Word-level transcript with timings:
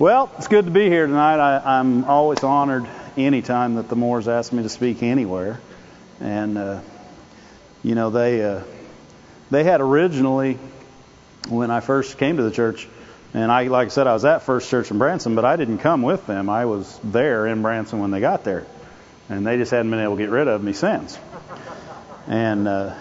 Well, 0.00 0.28
it's 0.38 0.48
good 0.48 0.64
to 0.64 0.72
be 0.72 0.88
here 0.88 1.06
tonight. 1.06 1.36
I, 1.36 1.78
I'm 1.78 2.04
always 2.06 2.42
honored 2.42 2.84
any 3.16 3.42
time 3.42 3.76
that 3.76 3.88
the 3.88 3.94
Moores 3.94 4.26
ask 4.26 4.52
me 4.52 4.64
to 4.64 4.68
speak 4.68 5.04
anywhere. 5.04 5.60
And, 6.18 6.58
uh, 6.58 6.80
you 7.84 7.94
know, 7.94 8.10
they, 8.10 8.44
uh, 8.44 8.64
they 9.52 9.62
had 9.62 9.80
originally, 9.80 10.58
when 11.48 11.70
I 11.70 11.78
first 11.78 12.18
came 12.18 12.38
to 12.38 12.42
the 12.42 12.50
church, 12.50 12.88
and 13.34 13.52
I, 13.52 13.68
like 13.68 13.86
I 13.86 13.88
said, 13.90 14.08
I 14.08 14.14
was 14.14 14.24
at 14.24 14.42
First 14.42 14.68
Church 14.68 14.90
in 14.90 14.98
Branson, 14.98 15.36
but 15.36 15.44
I 15.44 15.54
didn't 15.54 15.78
come 15.78 16.02
with 16.02 16.26
them. 16.26 16.50
I 16.50 16.64
was 16.64 16.98
there 17.04 17.46
in 17.46 17.62
Branson 17.62 18.00
when 18.00 18.10
they 18.10 18.18
got 18.18 18.42
there. 18.42 18.66
And 19.28 19.46
they 19.46 19.58
just 19.58 19.70
hadn't 19.70 19.92
been 19.92 20.00
able 20.00 20.16
to 20.16 20.22
get 20.24 20.30
rid 20.30 20.48
of 20.48 20.60
me 20.60 20.72
since. 20.72 21.16
And, 22.26 22.66
uh, 22.66 22.96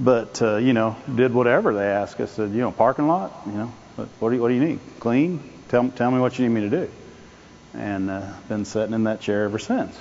but, 0.00 0.42
uh, 0.42 0.56
you 0.56 0.72
know, 0.72 0.96
did 1.14 1.32
whatever 1.32 1.72
they 1.72 1.86
asked. 1.86 2.18
I 2.20 2.26
said, 2.26 2.50
you 2.50 2.62
know, 2.62 2.72
parking 2.72 3.06
lot, 3.06 3.42
you 3.46 3.52
know, 3.52 3.72
what, 3.94 4.08
what 4.18 4.30
do 4.30 4.34
you, 4.34 4.42
what 4.42 4.48
do 4.48 4.54
you 4.54 4.64
need? 4.64 4.80
Clean? 4.98 5.59
Tell, 5.70 5.88
tell 5.88 6.10
me 6.10 6.18
what 6.18 6.36
you 6.36 6.48
need 6.48 6.62
me 6.62 6.68
to 6.68 6.84
do. 6.84 6.90
And 7.74 8.10
uh, 8.10 8.32
been 8.48 8.64
sitting 8.64 8.92
in 8.92 9.04
that 9.04 9.20
chair 9.20 9.44
ever 9.44 9.60
since. 9.60 9.96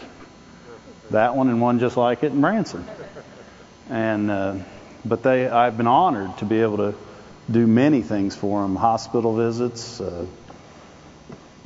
That 1.12 1.36
one 1.36 1.48
and 1.48 1.62
one 1.62 1.77
just 1.77 1.96
like 1.96 2.23
it 2.23 2.32
in 2.32 2.41
Branson. 2.41 2.84
And 3.88 4.32
uh, 4.32 4.55
but 5.05 5.22
they, 5.22 5.48
I've 5.48 5.77
been 5.77 5.86
honored 5.86 6.36
to 6.40 6.46
be 6.46 6.62
able 6.62 6.77
to 6.77 6.96
do 7.52 7.68
many 7.68 8.02
things 8.02 8.36
for 8.36 8.63
them: 8.63 8.76
hospital 8.76 9.36
visits, 9.36 10.02
uh, 10.02 10.26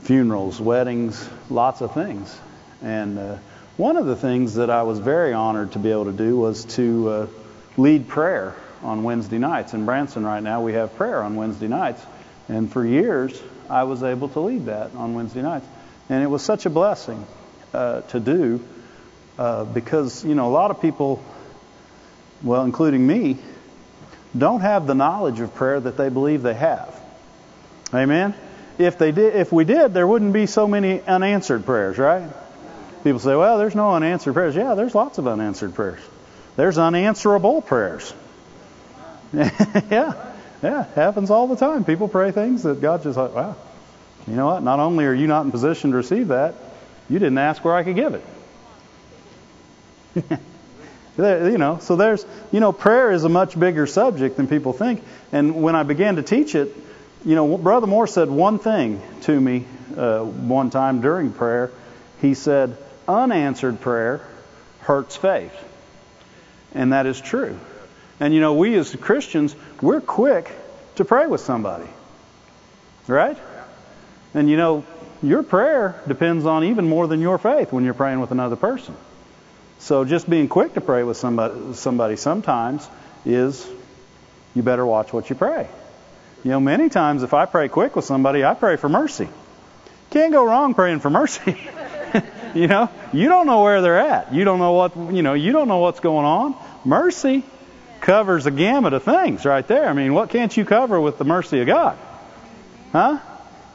funerals, 0.02 0.60
weddings, 0.60 1.30
lots 1.50 1.82
of 1.82 1.94
things. 1.94 2.38
And 2.82 3.18
uh, 3.18 3.38
one 3.78 3.96
of 3.96 4.06
the 4.06 4.18
things 4.18 4.56
that 4.56 4.70
I 4.70 4.84
was 4.84 5.00
very 5.00 5.32
honored 5.32 5.72
to 5.74 5.80
be 5.80 5.92
able 5.92 6.06
to 6.06 6.12
do 6.12 6.36
was 6.36 6.66
to 6.76 7.10
uh, 7.10 7.28
lead 7.78 8.10
prayer 8.10 8.54
on 8.82 9.04
Wednesday 9.04 9.38
nights. 9.38 9.74
In 9.74 9.86
Branson 9.86 10.26
right 10.26 10.44
now, 10.44 10.62
we 10.62 10.74
have 10.74 10.94
prayer 10.98 11.24
on 11.24 11.38
Wednesday 11.38 11.70
nights. 11.70 12.02
And 12.50 12.70
for 12.70 12.86
years, 12.86 13.42
I 13.70 13.84
was 13.84 14.04
able 14.04 14.30
to 14.30 14.40
lead 14.40 14.66
that 14.66 14.94
on 14.96 15.14
Wednesday 15.14 15.42
nights. 15.42 15.66
And 16.10 16.24
it 16.24 16.28
was 16.28 16.42
such 16.42 16.66
a 16.66 16.70
blessing 16.70 17.26
uh, 17.74 18.02
to 18.02 18.20
do 18.20 18.64
uh, 19.38 19.66
because, 19.66 20.24
you 20.24 20.36
know, 20.36 20.48
a 20.48 20.54
lot 20.54 20.72
of 20.72 20.82
people, 20.82 21.24
well, 22.44 22.64
including 22.64 23.06
me, 23.06 23.38
don't 24.38 24.62
have 24.62 24.88
the 24.88 24.96
knowledge 24.96 25.40
of 25.40 25.54
prayer 25.56 25.80
that 25.80 25.98
they 25.98 26.10
believe 26.10 26.42
they 26.42 26.54
have. 26.54 27.00
Amen? 27.94 28.34
If 28.78 28.98
they 28.98 29.12
did, 29.12 29.36
if 29.36 29.52
we 29.52 29.66
did, 29.66 29.94
there 29.94 30.08
wouldn't 30.08 30.34
be 30.34 30.48
so 30.48 30.68
many 30.68 31.02
unanswered 31.02 31.66
prayers, 31.66 31.98
right? 31.98 32.30
People 33.04 33.20
say, 33.20 33.36
well, 33.36 33.58
there's 33.58 33.76
no 33.76 33.94
unanswered 33.94 34.34
prayers. 34.34 34.56
Yeah, 34.56 34.76
there's 34.76 34.96
lots 34.96 35.18
of 35.18 35.28
unanswered 35.28 35.76
prayers. 35.76 36.00
There's 36.56 36.78
unanswerable 36.78 37.62
prayers. 37.62 38.14
yeah. 39.34 40.33
Yeah, 40.64 40.86
happens 40.96 41.30
all 41.30 41.48
the 41.48 41.58
time. 41.58 41.84
People 41.84 42.08
pray 42.08 42.32
things 42.32 42.64
that 42.64 42.80
God 42.80 43.04
just 43.04 43.18
like, 43.18 43.36
wow, 43.36 43.58
you 44.26 44.34
know 44.34 44.46
what? 44.46 44.64
Not 44.64 44.80
only 44.80 45.04
are 45.06 45.14
you 45.14 45.28
not 45.28 45.44
in 45.44 45.52
position 45.52 45.92
to 45.92 45.98
receive 45.98 46.30
that, 46.30 46.56
you 47.10 47.20
didn't 47.20 47.38
ask 47.38 47.66
where 47.66 47.76
I 47.76 47.84
could 47.84 47.98
give 47.98 48.14
it. 48.14 48.24
you 51.18 51.58
know, 51.58 51.80
so 51.82 51.98
there's, 51.98 52.26
you 52.54 52.62
know, 52.62 52.72
prayer 52.72 53.12
is 53.12 53.26
a 53.26 53.30
much 53.30 53.60
bigger 53.60 53.86
subject 53.86 54.38
than 54.38 54.48
people 54.48 54.72
think. 54.72 55.04
And 55.34 55.62
when 55.62 55.76
I 55.76 55.84
began 55.84 56.16
to 56.16 56.24
teach 56.24 56.56
it, 56.56 56.74
you 57.26 57.36
know, 57.36 57.58
Brother 57.58 57.88
Moore 57.88 58.08
said 58.08 58.30
one 58.30 58.58
thing 58.58 59.02
to 59.22 59.40
me 59.40 59.66
uh, 59.98 60.22
one 60.24 60.70
time 60.70 61.02
during 61.02 61.34
prayer. 61.34 61.72
He 62.22 62.36
said, 62.36 62.78
unanswered 63.06 63.82
prayer 63.82 64.26
hurts 64.80 65.18
faith. 65.18 65.54
And 66.74 66.94
that 66.94 67.06
is 67.06 67.20
true. 67.20 67.60
And 68.20 68.34
you 68.34 68.40
know, 68.40 68.54
we 68.54 68.76
as 68.76 68.96
Christians, 68.96 69.56
we're 69.84 70.02
quick 70.02 70.50
to 70.96 71.06
pray 71.06 71.28
with 71.28 71.42
somebody. 71.42 71.90
Right? 73.08 73.38
And 74.34 74.50
you 74.50 74.56
know, 74.56 74.86
your 75.22 75.44
prayer 75.44 76.02
depends 76.08 76.46
on 76.46 76.64
even 76.64 76.88
more 76.88 77.08
than 77.08 77.20
your 77.20 77.38
faith 77.38 77.74
when 77.74 77.84
you're 77.84 77.94
praying 77.94 78.22
with 78.22 78.32
another 78.32 78.56
person. 78.56 78.96
So 79.80 80.06
just 80.06 80.30
being 80.30 80.48
quick 80.48 80.76
to 80.76 80.82
pray 80.82 81.04
with 81.04 81.18
somebody, 81.18 81.74
somebody 81.74 82.16
sometimes 82.16 82.88
is 83.26 83.68
you 84.56 84.64
better 84.64 84.86
watch 84.86 85.12
what 85.12 85.30
you 85.30 85.36
pray. 85.36 85.68
You 86.46 86.52
know, 86.52 86.60
many 86.62 86.88
times 86.90 87.24
if 87.24 87.34
I 87.34 87.46
pray 87.46 87.68
quick 87.68 87.96
with 87.96 88.06
somebody, 88.06 88.46
I 88.46 88.54
pray 88.54 88.78
for 88.78 88.88
mercy. 88.88 89.28
Can't 90.12 90.32
go 90.32 90.46
wrong 90.46 90.74
praying 90.74 91.00
for 91.02 91.10
mercy. 91.10 91.58
you 92.56 92.68
know, 92.68 92.90
you 93.12 93.28
don't 93.28 93.48
know 93.48 93.64
where 93.64 93.82
they're 93.82 94.00
at. 94.00 94.34
You 94.34 94.46
don't 94.46 94.60
know 94.60 94.74
what, 94.74 94.96
you 94.96 95.24
know, 95.24 95.34
you 95.34 95.52
don't 95.52 95.68
know 95.68 95.80
what's 95.80 96.00
going 96.00 96.26
on. 96.26 96.56
Mercy 96.86 97.44
covers 98.04 98.46
a 98.46 98.52
gamut 98.52 98.92
of 98.94 99.04
things 99.04 99.46
right 99.46 99.66
there. 99.66 99.88
I 99.88 99.94
mean, 99.94 100.14
what 100.14 100.30
can't 100.30 100.56
you 100.56 100.66
cover 100.66 101.00
with 101.00 101.18
the 101.18 101.24
mercy 101.24 101.62
of 101.62 101.68
God? 101.68 101.98
Huh? 102.92 103.20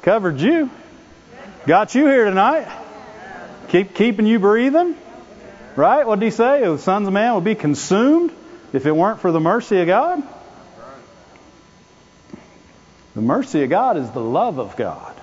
Covered 0.03 0.39
you. 0.39 0.71
Got 1.67 1.95
you 1.95 2.07
here 2.07 2.27
tonight. 2.27 2.69
Keep 3.69 3.95
keeping 3.95 4.27
you 4.27 4.39
breathing. 4.39 4.97
Right? 5.77 6.07
What 6.07 6.21
did 6.21 6.27
he 6.27 6.31
say? 6.31 6.61
The 6.61 6.79
sons 6.79 7.07
of 7.07 7.15
man 7.15 7.35
would 7.35 7.45
be 7.45 7.55
consumed 7.55 8.33
if 8.73 8.85
it 8.85 8.93
weren't 8.93 9.21
for 9.21 9.33
the 9.33 9.41
mercy 9.41 9.81
of 9.81 9.87
God. 9.87 10.23
The 13.15 13.23
mercy 13.23 13.63
of 13.63 13.71
God 13.71 13.97
is 13.97 14.11
the 14.11 14.21
love 14.21 14.59
of 14.59 14.77
God. 14.77 15.15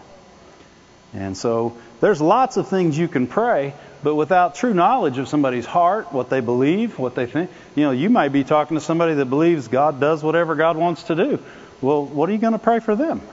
And 1.14 1.38
so 1.38 1.78
there's 2.06 2.22
lots 2.22 2.56
of 2.56 2.68
things 2.68 2.96
you 2.96 3.08
can 3.08 3.26
pray, 3.26 3.74
but 4.04 4.14
without 4.14 4.54
true 4.54 4.76
knowledge 4.76 5.18
of 5.18 5.28
somebody's 5.28 5.66
heart, 5.66 6.14
what 6.14 6.30
they 6.30 6.40
believe, 6.40 7.00
what 7.00 7.16
they 7.16 7.26
think, 7.26 7.50
you 7.74 7.82
know, 7.82 7.90
you 7.90 8.12
might 8.12 8.30
be 8.30 8.44
talking 8.44 8.78
to 8.78 8.82
somebody 8.82 9.16
that 9.16 9.26
believes 9.26 9.68
God 9.70 10.00
does 10.00 10.22
whatever 10.22 10.54
God 10.54 10.78
wants 10.78 11.02
to 11.06 11.16
do. 11.16 11.40
Well, 11.82 12.06
what 12.06 12.30
are 12.30 12.32
you 12.32 12.38
going 12.38 12.54
to 12.54 12.60
pray 12.60 12.80
for 12.80 12.96
them? 12.96 13.24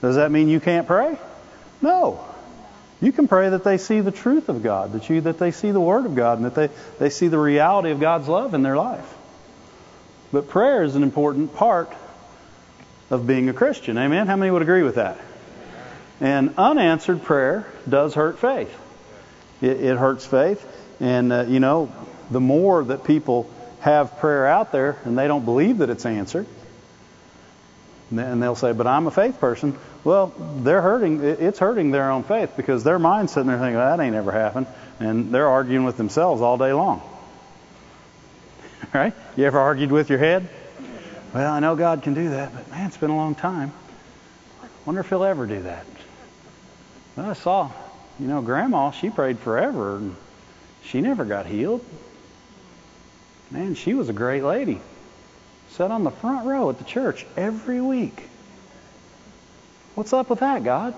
Does 0.00 0.16
that 0.16 0.32
mean 0.32 0.48
you 0.48 0.58
can't 0.58 0.88
pray? 0.88 1.16
No. 1.80 2.26
You 3.00 3.12
can 3.12 3.28
pray 3.28 3.50
that 3.50 3.62
they 3.62 3.78
see 3.78 4.00
the 4.00 4.10
truth 4.10 4.48
of 4.48 4.64
God, 4.64 4.94
that 4.94 5.08
you 5.08 5.20
that 5.20 5.38
they 5.38 5.52
see 5.52 5.70
the 5.70 5.80
Word 5.80 6.04
of 6.04 6.16
God, 6.16 6.38
and 6.38 6.46
that 6.46 6.56
they, 6.56 6.68
they 6.98 7.10
see 7.10 7.28
the 7.28 7.38
reality 7.38 7.92
of 7.92 8.00
God's 8.00 8.26
love 8.26 8.54
in 8.54 8.64
their 8.64 8.76
life. 8.76 9.08
But 10.32 10.48
prayer 10.48 10.82
is 10.82 10.96
an 10.96 11.04
important 11.04 11.54
part 11.54 11.92
of 13.08 13.24
being 13.24 13.48
a 13.48 13.52
Christian. 13.52 13.98
Amen? 13.98 14.26
How 14.26 14.34
many 14.34 14.50
would 14.50 14.62
agree 14.62 14.82
with 14.82 14.96
that? 14.96 15.16
And 16.22 16.54
unanswered 16.56 17.22
prayer 17.22 17.66
does 17.86 18.14
hurt 18.14 18.38
faith 18.38 18.74
it, 19.62 19.80
it 19.80 19.96
hurts 19.96 20.26
faith. 20.26 20.66
And, 21.00 21.32
uh, 21.32 21.44
you 21.48 21.60
know, 21.60 21.92
the 22.30 22.40
more 22.40 22.84
that 22.84 23.04
people 23.04 23.48
have 23.80 24.18
prayer 24.18 24.46
out 24.46 24.72
there 24.72 24.98
and 25.04 25.16
they 25.16 25.26
don't 25.26 25.44
believe 25.44 25.78
that 25.78 25.88
it's 25.88 26.04
answered, 26.04 26.46
and 28.10 28.42
they'll 28.42 28.54
say, 28.54 28.72
but 28.72 28.86
I'm 28.86 29.06
a 29.06 29.10
faith 29.10 29.40
person. 29.40 29.78
Well, 30.04 30.34
they're 30.62 30.82
hurting, 30.82 31.24
it's 31.24 31.58
hurting 31.58 31.92
their 31.92 32.10
own 32.10 32.24
faith 32.24 32.52
because 32.56 32.84
their 32.84 32.98
mind's 32.98 33.32
sitting 33.32 33.46
there 33.48 33.58
thinking, 33.58 33.76
that 33.76 34.00
ain't 34.00 34.14
ever 34.14 34.32
happened. 34.32 34.66
And 35.00 35.32
they're 35.32 35.48
arguing 35.48 35.84
with 35.84 35.96
themselves 35.96 36.42
all 36.42 36.58
day 36.58 36.72
long. 36.72 37.00
Right? 38.92 39.14
You 39.36 39.46
ever 39.46 39.58
argued 39.58 39.90
with 39.90 40.10
your 40.10 40.18
head? 40.18 40.46
Well, 41.32 41.50
I 41.50 41.60
know 41.60 41.76
God 41.76 42.02
can 42.02 42.12
do 42.12 42.30
that, 42.30 42.52
but 42.52 42.68
man, 42.70 42.88
it's 42.88 42.98
been 42.98 43.08
a 43.08 43.16
long 43.16 43.34
time. 43.34 43.72
Wonder 44.84 45.00
if 45.00 45.08
He'll 45.08 45.24
ever 45.24 45.46
do 45.46 45.62
that. 45.62 45.86
I 47.16 47.34
saw 47.34 47.70
you 48.18 48.26
know, 48.26 48.42
Grandma, 48.42 48.90
she 48.90 49.10
prayed 49.10 49.38
forever 49.38 49.96
and 49.96 50.16
she 50.84 51.00
never 51.00 51.24
got 51.24 51.46
healed. 51.46 51.84
Man, 53.50 53.74
she 53.74 53.94
was 53.94 54.08
a 54.08 54.12
great 54.12 54.42
lady. 54.42 54.80
Sat 55.70 55.90
on 55.90 56.04
the 56.04 56.10
front 56.10 56.46
row 56.46 56.70
at 56.70 56.78
the 56.78 56.84
church 56.84 57.26
every 57.36 57.80
week. 57.80 58.22
What's 59.94 60.12
up 60.12 60.30
with 60.30 60.40
that, 60.40 60.64
God? 60.64 60.94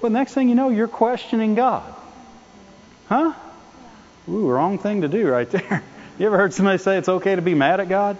Well, 0.00 0.10
next 0.10 0.34
thing 0.34 0.48
you 0.48 0.54
know, 0.54 0.70
you're 0.70 0.88
questioning 0.88 1.54
God. 1.54 1.94
Huh? 3.08 3.32
Ooh, 4.28 4.48
wrong 4.48 4.78
thing 4.78 5.02
to 5.02 5.08
do 5.08 5.28
right 5.28 5.48
there. 5.50 5.82
You 6.18 6.26
ever 6.26 6.36
heard 6.36 6.52
somebody 6.52 6.78
say 6.78 6.98
it's 6.98 7.08
okay 7.08 7.34
to 7.34 7.42
be 7.42 7.54
mad 7.54 7.80
at 7.80 7.88
God? 7.88 8.16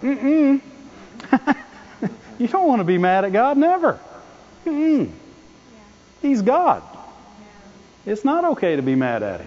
Mm-mm. 0.00 0.60
you 2.38 2.48
don't 2.48 2.66
want 2.66 2.80
to 2.80 2.84
be 2.84 2.98
mad 2.98 3.24
at 3.24 3.32
God, 3.32 3.56
never. 3.56 3.98
Mm-mm. 4.64 5.12
He's 6.22 6.40
God. 6.42 6.82
It's 8.06 8.24
not 8.24 8.44
okay 8.52 8.76
to 8.76 8.82
be 8.82 8.94
mad 8.94 9.22
at 9.22 9.40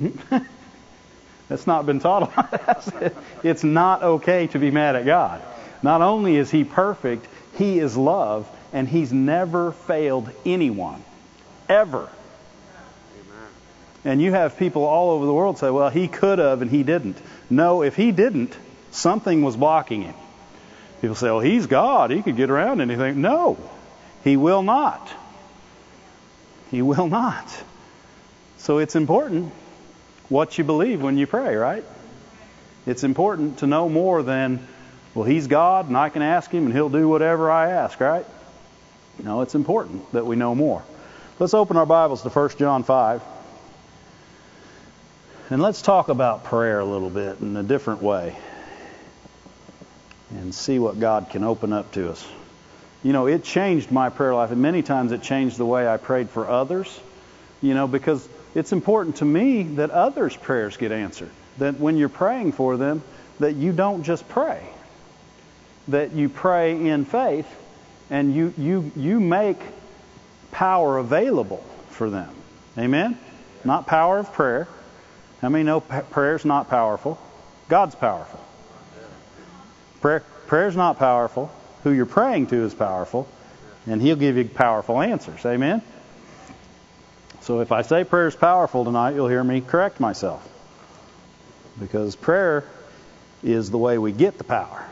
him. 0.00 0.18
That's 1.48 1.66
not 1.66 1.84
been 1.84 2.00
taught 2.00 2.32
It's 3.42 3.64
not 3.64 4.02
okay 4.02 4.46
to 4.48 4.58
be 4.58 4.70
mad 4.70 4.96
at 4.96 5.04
God. 5.04 5.42
Not 5.82 6.00
only 6.00 6.36
is 6.36 6.50
He 6.50 6.64
perfect, 6.64 7.26
He 7.58 7.78
is 7.78 7.96
love, 7.96 8.48
and 8.72 8.88
He's 8.88 9.12
never 9.12 9.72
failed 9.72 10.30
anyone. 10.46 11.02
Ever. 11.68 12.08
And 14.04 14.20
you 14.20 14.32
have 14.32 14.56
people 14.56 14.84
all 14.84 15.10
over 15.10 15.26
the 15.26 15.34
world 15.34 15.58
say, 15.58 15.70
well, 15.70 15.90
He 15.90 16.08
could 16.08 16.38
have 16.38 16.62
and 16.62 16.70
He 16.70 16.82
didn't. 16.82 17.18
No, 17.50 17.82
if 17.82 17.96
He 17.96 18.12
didn't, 18.12 18.56
something 18.90 19.42
was 19.42 19.56
blocking 19.56 20.02
Him. 20.02 20.14
People 21.00 21.16
say, 21.16 21.26
well, 21.26 21.40
He's 21.40 21.66
God. 21.66 22.10
He 22.10 22.22
could 22.22 22.36
get 22.36 22.50
around 22.50 22.80
anything. 22.80 23.20
No, 23.20 23.58
He 24.24 24.36
will 24.36 24.62
not. 24.62 25.12
He 26.70 26.82
will 26.82 27.08
not. 27.08 27.62
So 28.58 28.78
it's 28.78 28.96
important 28.96 29.52
what 30.28 30.56
you 30.56 30.64
believe 30.64 31.02
when 31.02 31.18
you 31.18 31.26
pray, 31.26 31.56
right? 31.56 31.84
It's 32.86 33.04
important 33.04 33.58
to 33.58 33.66
know 33.66 33.88
more 33.88 34.22
than, 34.22 34.66
well, 35.14 35.24
He's 35.24 35.46
God 35.46 35.88
and 35.88 35.96
I 35.96 36.08
can 36.08 36.22
ask 36.22 36.50
Him 36.50 36.66
and 36.66 36.74
He'll 36.74 36.88
do 36.88 37.08
whatever 37.08 37.50
I 37.50 37.70
ask, 37.70 38.00
right? 38.00 38.26
No, 39.22 39.42
it's 39.42 39.54
important 39.54 40.10
that 40.12 40.24
we 40.24 40.36
know 40.36 40.54
more. 40.54 40.82
Let's 41.38 41.54
open 41.54 41.76
our 41.76 41.86
Bibles 41.86 42.22
to 42.22 42.28
1 42.28 42.50
John 42.58 42.82
5. 42.82 43.22
And 45.50 45.60
let's 45.60 45.82
talk 45.82 46.08
about 46.08 46.44
prayer 46.44 46.80
a 46.80 46.84
little 46.84 47.10
bit 47.10 47.40
in 47.40 47.56
a 47.56 47.62
different 47.62 48.02
way 48.02 48.36
and 50.30 50.54
see 50.54 50.78
what 50.78 50.98
God 50.98 51.28
can 51.30 51.44
open 51.44 51.72
up 51.72 51.92
to 51.92 52.10
us. 52.10 52.26
You 53.02 53.12
know, 53.12 53.26
it 53.26 53.42
changed 53.42 53.90
my 53.90 54.10
prayer 54.10 54.34
life, 54.34 54.50
and 54.50 54.62
many 54.62 54.82
times 54.82 55.12
it 55.12 55.22
changed 55.22 55.56
the 55.58 55.66
way 55.66 55.88
I 55.88 55.96
prayed 55.96 56.30
for 56.30 56.48
others, 56.48 57.00
you 57.60 57.74
know, 57.74 57.88
because 57.88 58.28
it's 58.54 58.72
important 58.72 59.16
to 59.16 59.24
me 59.24 59.62
that 59.74 59.90
others' 59.90 60.36
prayers 60.36 60.76
get 60.76 60.92
answered. 60.92 61.30
That 61.58 61.80
when 61.80 61.96
you're 61.96 62.08
praying 62.08 62.52
for 62.52 62.76
them, 62.76 63.02
that 63.40 63.54
you 63.54 63.72
don't 63.72 64.04
just 64.04 64.28
pray, 64.28 64.62
that 65.88 66.12
you 66.12 66.28
pray 66.28 66.88
in 66.88 67.04
faith 67.04 67.46
and 68.10 68.34
you, 68.34 68.54
you, 68.56 68.92
you 68.94 69.20
make 69.20 69.58
power 70.52 70.98
available 70.98 71.64
for 71.88 72.10
them. 72.10 72.32
Amen? 72.78 73.18
Not 73.64 73.86
power 73.86 74.18
of 74.18 74.32
prayer. 74.32 74.68
How 75.40 75.48
many 75.48 75.64
know 75.64 75.80
prayer 75.80 76.36
is 76.36 76.44
not 76.44 76.68
powerful? 76.68 77.18
God's 77.68 77.94
powerful. 77.94 78.38
Prayer 80.00 80.20
prayer's 80.46 80.76
not 80.76 80.98
powerful. 80.98 81.50
Who 81.82 81.90
you're 81.90 82.06
praying 82.06 82.48
to 82.48 82.64
is 82.64 82.74
powerful, 82.74 83.28
and 83.86 84.00
He'll 84.00 84.16
give 84.16 84.36
you 84.36 84.44
powerful 84.44 85.00
answers. 85.00 85.44
Amen. 85.44 85.82
So 87.40 87.60
if 87.60 87.72
I 87.72 87.82
say 87.82 88.04
prayer 88.04 88.28
is 88.28 88.36
powerful 88.36 88.84
tonight, 88.84 89.14
you'll 89.14 89.28
hear 89.28 89.42
me 89.42 89.60
correct 89.60 89.98
myself, 89.98 90.48
because 91.80 92.14
prayer 92.14 92.64
is 93.42 93.70
the 93.70 93.78
way 93.78 93.98
we 93.98 94.12
get 94.12 94.38
the 94.38 94.44
power. 94.44 94.86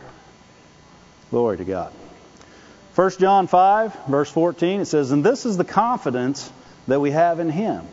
Glory 1.31 1.59
to 1.59 1.65
God. 1.65 1.93
1 2.97 3.11
John 3.21 3.47
5, 3.47 4.07
verse 4.07 4.31
14, 4.31 4.81
it 4.81 4.87
says, 4.87 5.13
And 5.13 5.25
this 5.25 5.47
is 5.47 5.57
the 5.57 5.65
confidence 5.65 6.51
that 6.89 7.01
we 7.01 7.13
have 7.13 7.39
in 7.39 7.51
Him 7.51 7.87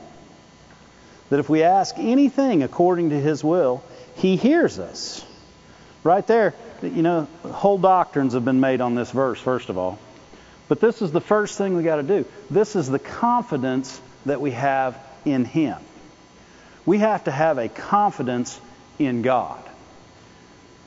that 1.30 1.40
if 1.40 1.50
we 1.50 1.64
ask 1.64 1.96
anything 1.98 2.64
according 2.64 3.10
to 3.10 3.20
His 3.20 3.44
will, 3.44 3.84
He 4.16 4.36
hears 4.36 4.80
us. 4.80 5.26
Right 6.04 6.26
there, 6.26 6.54
you 6.82 7.02
know, 7.02 7.28
whole 7.44 7.78
doctrines 7.78 8.34
have 8.34 8.46
been 8.46 8.60
made 8.60 8.82
on 8.82 8.96
this 8.96 9.12
verse, 9.12 9.40
first 9.40 9.70
of 9.70 9.78
all. 9.78 10.00
But 10.68 10.80
this 10.80 11.02
is 11.02 11.12
the 11.12 11.22
first 11.22 11.58
thing 11.58 11.76
we 11.76 11.84
got 11.84 11.98
to 11.98 12.04
do. 12.04 12.26
This 12.50 12.76
is 12.76 12.90
the 12.90 13.00
confidence 13.00 14.00
that 14.26 14.42
we 14.42 14.52
have 14.52 14.98
in 15.26 15.46
Him. 15.46 15.78
We 16.86 17.00
have 17.00 17.26
to 17.26 17.32
have 17.32 17.58
a 17.58 17.70
confidence 17.70 18.60
in 19.00 19.22
God. 19.22 19.64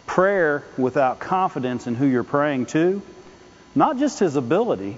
Prayer 0.07 0.65
without 0.77 1.21
confidence 1.21 1.87
in 1.87 1.95
who 1.95 2.07
you're 2.07 2.25
praying 2.25 2.67
to, 2.67 3.03
not 3.75 3.99
just 3.99 4.19
His 4.19 4.37
ability. 4.37 4.97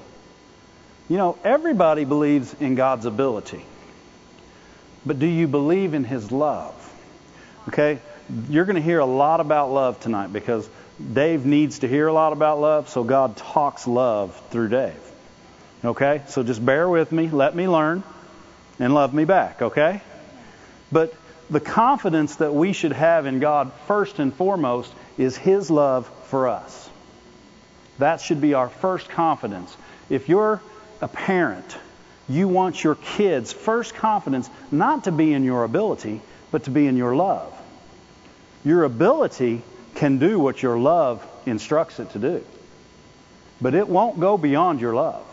You 1.08 1.16
know, 1.16 1.38
everybody 1.44 2.04
believes 2.04 2.54
in 2.60 2.74
God's 2.74 3.06
ability. 3.06 3.64
But 5.04 5.18
do 5.18 5.26
you 5.26 5.48
believe 5.48 5.94
in 5.94 6.04
His 6.04 6.30
love? 6.32 6.74
Okay? 7.68 8.00
You're 8.48 8.64
going 8.64 8.76
to 8.76 8.82
hear 8.82 9.00
a 9.00 9.06
lot 9.06 9.40
about 9.40 9.72
love 9.72 10.00
tonight 10.00 10.32
because 10.32 10.68
Dave 11.12 11.44
needs 11.44 11.80
to 11.80 11.88
hear 11.88 12.06
a 12.06 12.12
lot 12.12 12.32
about 12.32 12.60
love, 12.60 12.88
so 12.88 13.04
God 13.04 13.36
talks 13.36 13.86
love 13.86 14.40
through 14.50 14.68
Dave. 14.68 15.00
Okay? 15.84 16.22
So 16.28 16.42
just 16.42 16.64
bear 16.64 16.88
with 16.88 17.12
me, 17.12 17.28
let 17.28 17.54
me 17.54 17.68
learn, 17.68 18.02
and 18.78 18.94
love 18.94 19.12
me 19.12 19.24
back, 19.24 19.62
okay? 19.62 20.00
But 20.90 21.14
the 21.50 21.60
confidence 21.60 22.36
that 22.36 22.54
we 22.54 22.72
should 22.72 22.92
have 22.92 23.26
in 23.26 23.40
God, 23.40 23.72
first 23.86 24.18
and 24.18 24.32
foremost, 24.32 24.92
is 25.18 25.36
His 25.36 25.70
love 25.70 26.10
for 26.26 26.48
us. 26.48 26.90
That 27.98 28.20
should 28.20 28.40
be 28.40 28.54
our 28.54 28.68
first 28.68 29.08
confidence. 29.08 29.76
If 30.08 30.28
you're 30.28 30.62
a 31.00 31.08
parent, 31.08 31.76
you 32.28 32.48
want 32.48 32.82
your 32.82 32.94
kids' 32.94 33.52
first 33.52 33.94
confidence 33.94 34.48
not 34.70 35.04
to 35.04 35.12
be 35.12 35.32
in 35.32 35.44
your 35.44 35.64
ability, 35.64 36.20
but 36.50 36.64
to 36.64 36.70
be 36.70 36.86
in 36.86 36.96
your 36.96 37.14
love. 37.14 37.52
Your 38.64 38.84
ability 38.84 39.62
can 39.96 40.18
do 40.18 40.38
what 40.38 40.62
your 40.62 40.78
love 40.78 41.26
instructs 41.46 41.98
it 41.98 42.10
to 42.10 42.18
do, 42.18 42.44
but 43.60 43.74
it 43.74 43.88
won't 43.88 44.20
go 44.20 44.38
beyond 44.38 44.80
your 44.80 44.94
love. 44.94 45.24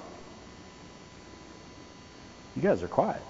You 2.55 2.61
guys 2.61 2.83
are 2.83 2.87
quiet. 2.87 3.21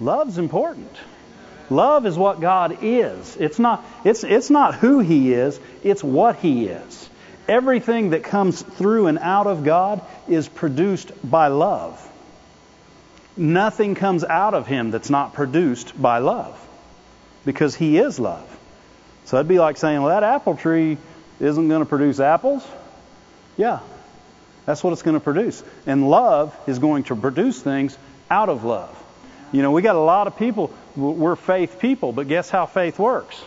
Love's 0.00 0.38
important. 0.38 0.90
Love 1.70 2.06
is 2.06 2.18
what 2.18 2.40
God 2.40 2.78
is. 2.82 3.36
It's 3.36 3.58
not, 3.58 3.84
it's, 4.04 4.24
it's 4.24 4.50
not 4.50 4.74
who 4.74 4.98
He 4.98 5.32
is, 5.32 5.60
it's 5.82 6.02
what 6.02 6.36
He 6.36 6.66
is. 6.66 7.08
Everything 7.46 8.10
that 8.10 8.24
comes 8.24 8.62
through 8.62 9.06
and 9.06 9.18
out 9.18 9.46
of 9.46 9.64
God 9.64 10.00
is 10.28 10.48
produced 10.48 11.12
by 11.22 11.48
love. 11.48 12.00
Nothing 13.36 13.94
comes 13.94 14.24
out 14.24 14.54
of 14.54 14.66
Him 14.66 14.90
that's 14.90 15.10
not 15.10 15.34
produced 15.34 16.00
by 16.00 16.18
love 16.18 16.58
because 17.44 17.74
He 17.74 17.98
is 17.98 18.18
love. 18.18 18.48
So 19.24 19.36
it'd 19.36 19.48
be 19.48 19.58
like 19.58 19.76
saying, 19.76 20.02
well, 20.02 20.08
that 20.08 20.22
apple 20.22 20.56
tree 20.56 20.98
isn't 21.40 21.68
going 21.68 21.80
to 21.80 21.86
produce 21.86 22.20
apples. 22.20 22.66
Yeah, 23.56 23.80
that's 24.66 24.82
what 24.82 24.92
it's 24.92 25.02
going 25.02 25.14
to 25.14 25.20
produce. 25.20 25.62
And 25.86 26.08
love 26.08 26.56
is 26.66 26.78
going 26.78 27.04
to 27.04 27.16
produce 27.16 27.60
things 27.60 27.96
out 28.30 28.48
of 28.48 28.64
love. 28.64 29.00
You 29.52 29.62
know, 29.62 29.70
we 29.70 29.82
got 29.82 29.94
a 29.94 30.00
lot 30.00 30.26
of 30.26 30.36
people, 30.36 30.74
we're 30.96 31.36
faith 31.36 31.78
people, 31.78 32.12
but 32.12 32.28
guess 32.28 32.50
how 32.50 32.66
faith 32.66 32.98
works? 32.98 33.40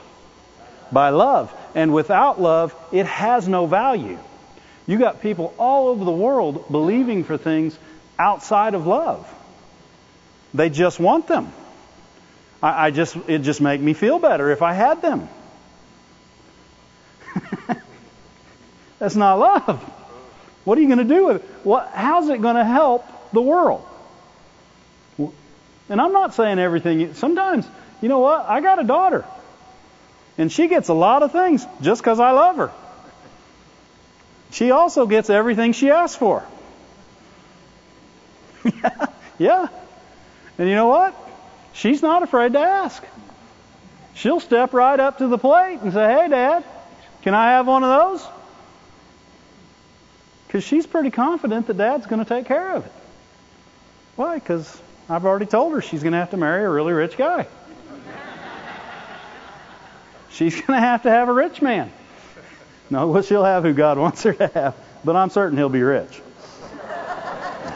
By 0.91 1.09
love. 1.09 1.53
And 1.75 1.93
without 1.93 2.39
love, 2.39 2.73
it 2.91 3.05
has 3.05 3.47
no 3.47 3.65
value. 3.65 4.17
You 4.85 4.97
got 4.97 5.21
people 5.21 5.53
all 5.57 5.89
over 5.89 6.05
the 6.05 6.11
world 6.11 6.65
believing 6.71 7.25
for 7.25 7.37
things 7.37 7.77
outside 8.17 8.73
of 8.73 8.87
love. 8.87 9.31
They 10.53 10.69
just 10.69 10.99
want 10.99 11.27
them. 11.27 11.51
I, 12.61 12.87
I 12.87 12.91
just 12.91 13.15
it 13.27 13.39
just 13.39 13.61
make 13.61 13.81
me 13.81 13.93
feel 13.93 14.19
better 14.19 14.51
if 14.51 14.61
I 14.61 14.73
had 14.73 15.01
them. 15.01 15.29
That's 18.99 19.15
not 19.15 19.39
love. 19.39 19.81
What 20.63 20.77
are 20.77 20.81
you 20.81 20.87
going 20.87 21.07
to 21.07 21.15
do 21.15 21.27
with 21.27 21.37
it? 21.37 21.49
What, 21.63 21.91
how's 21.93 22.29
it 22.29 22.41
going 22.41 22.55
to 22.55 22.65
help 22.65 23.05
the 23.31 23.41
world? 23.41 23.87
And 25.89 26.01
I'm 26.01 26.11
not 26.11 26.33
saying 26.33 26.59
everything. 26.59 27.13
Sometimes, 27.13 27.65
you 28.01 28.09
know 28.09 28.19
what? 28.19 28.45
I 28.47 28.59
got 28.59 28.79
a 28.79 28.83
daughter. 28.83 29.23
And 30.37 30.51
she 30.51 30.67
gets 30.67 30.89
a 30.89 30.93
lot 30.93 31.23
of 31.23 31.31
things 31.31 31.65
just 31.81 32.01
because 32.01 32.19
I 32.19 32.31
love 32.31 32.57
her. 32.57 32.71
She 34.51 34.71
also 34.71 35.05
gets 35.05 35.29
everything 35.29 35.71
she 35.71 35.89
asks 35.89 36.17
for. 36.17 36.43
yeah. 39.37 39.67
And 40.57 40.67
you 40.67 40.75
know 40.75 40.87
what? 40.87 41.15
She's 41.77 42.01
not 42.01 42.23
afraid 42.23 42.53
to 42.53 42.59
ask. 42.59 43.03
She'll 44.15 44.39
step 44.39 44.73
right 44.73 44.99
up 44.99 45.19
to 45.19 45.27
the 45.27 45.37
plate 45.37 45.79
and 45.79 45.93
say, 45.93 46.11
Hey, 46.11 46.27
Dad, 46.27 46.63
can 47.21 47.35
I 47.35 47.51
have 47.51 47.67
one 47.67 47.83
of 47.83 47.89
those? 47.89 48.27
Because 50.47 50.63
she's 50.63 50.87
pretty 50.87 51.11
confident 51.11 51.67
that 51.67 51.77
Dad's 51.77 52.07
going 52.07 52.23
to 52.23 52.27
take 52.27 52.47
care 52.47 52.73
of 52.73 52.85
it. 52.85 52.91
Why? 54.15 54.39
Because 54.39 54.81
I've 55.07 55.23
already 55.23 55.45
told 55.45 55.73
her 55.73 55.81
she's 55.83 56.01
going 56.01 56.13
to 56.13 56.17
have 56.17 56.31
to 56.31 56.37
marry 56.37 56.63
a 56.63 56.69
really 56.69 56.93
rich 56.93 57.15
guy. 57.15 57.45
she's 60.31 60.55
going 60.55 60.81
to 60.81 60.85
have 60.85 61.03
to 61.03 61.11
have 61.11 61.29
a 61.29 61.33
rich 61.33 61.61
man. 61.61 61.91
No, 62.89 63.07
well, 63.09 63.21
she'll 63.21 63.43
have 63.43 63.61
who 63.61 63.73
God 63.73 63.99
wants 63.99 64.23
her 64.23 64.33
to 64.33 64.47
have, 64.47 64.75
but 65.05 65.15
I'm 65.15 65.29
certain 65.29 65.59
he'll 65.59 65.69
be 65.69 65.83
rich. 65.83 66.21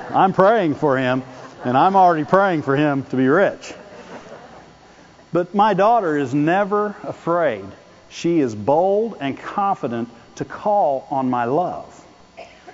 I'm 0.09 0.33
praying 0.33 0.73
for 0.73 0.97
him, 0.97 1.21
and 1.63 1.77
I'm 1.77 1.95
already 1.95 2.23
praying 2.23 2.63
for 2.63 2.75
him 2.75 3.03
to 3.03 3.15
be 3.15 3.27
rich. 3.27 3.75
But 5.33 5.55
my 5.55 5.73
daughter 5.73 6.17
is 6.17 6.33
never 6.33 6.95
afraid. 7.03 7.65
She 8.09 8.39
is 8.39 8.53
bold 8.53 9.17
and 9.19 9.37
confident 9.37 10.09
to 10.35 10.45
call 10.45 11.07
on 11.09 11.29
my 11.29 11.45
love. 11.45 11.97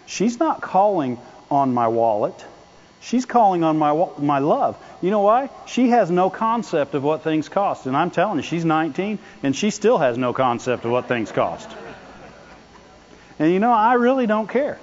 She's 0.08 0.40
not 0.40 0.62
calling 0.62 1.20
on 1.52 1.74
my 1.74 1.88
wallet. 1.88 2.44
She's 3.02 3.26
calling 3.26 3.64
on 3.64 3.78
my 3.78 4.08
my 4.18 4.40
love. 4.40 4.78
You 5.02 5.12
know 5.12 5.22
why? 5.22 5.50
She 5.68 5.90
has 5.90 6.10
no 6.10 6.30
concept 6.30 6.96
of 6.96 7.04
what 7.04 7.24
things 7.24 7.48
cost. 7.48 7.86
And 7.86 7.96
I'm 7.96 8.10
telling 8.10 8.38
you, 8.38 8.44
she's 8.44 8.66
19 8.66 9.20
and 9.44 9.56
she 9.56 9.70
still 9.70 10.00
has 10.00 10.18
no 10.18 10.34
concept 10.34 10.84
of 10.86 10.92
what 10.92 11.08
things 11.08 11.32
cost. 11.32 11.70
And 13.38 13.52
you 13.54 13.60
know, 13.60 13.72
I 13.72 13.94
really 13.94 14.26
don't 14.26 14.50
care. 14.50 14.80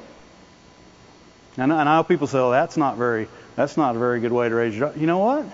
And, 1.57 1.73
and 1.73 1.89
I 1.89 1.97
know 1.97 2.05
people 2.05 2.27
say, 2.27 2.39
"Well, 2.39 2.51
that's 2.51 2.77
not 2.77 2.97
very 2.97 3.29
that's 3.57 3.77
not 3.77 3.97
a 3.97 3.99
very 3.99 4.21
good 4.21 4.33
way 4.33 4.49
to 4.49 4.55
raise 4.55 4.77
your." 4.77 4.93
You 4.97 5.07
know 5.07 5.19
what? 5.19 5.45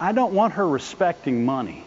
I 0.00 0.12
don't 0.12 0.32
want 0.32 0.54
her 0.54 0.66
respecting 0.66 1.44
money. 1.44 1.84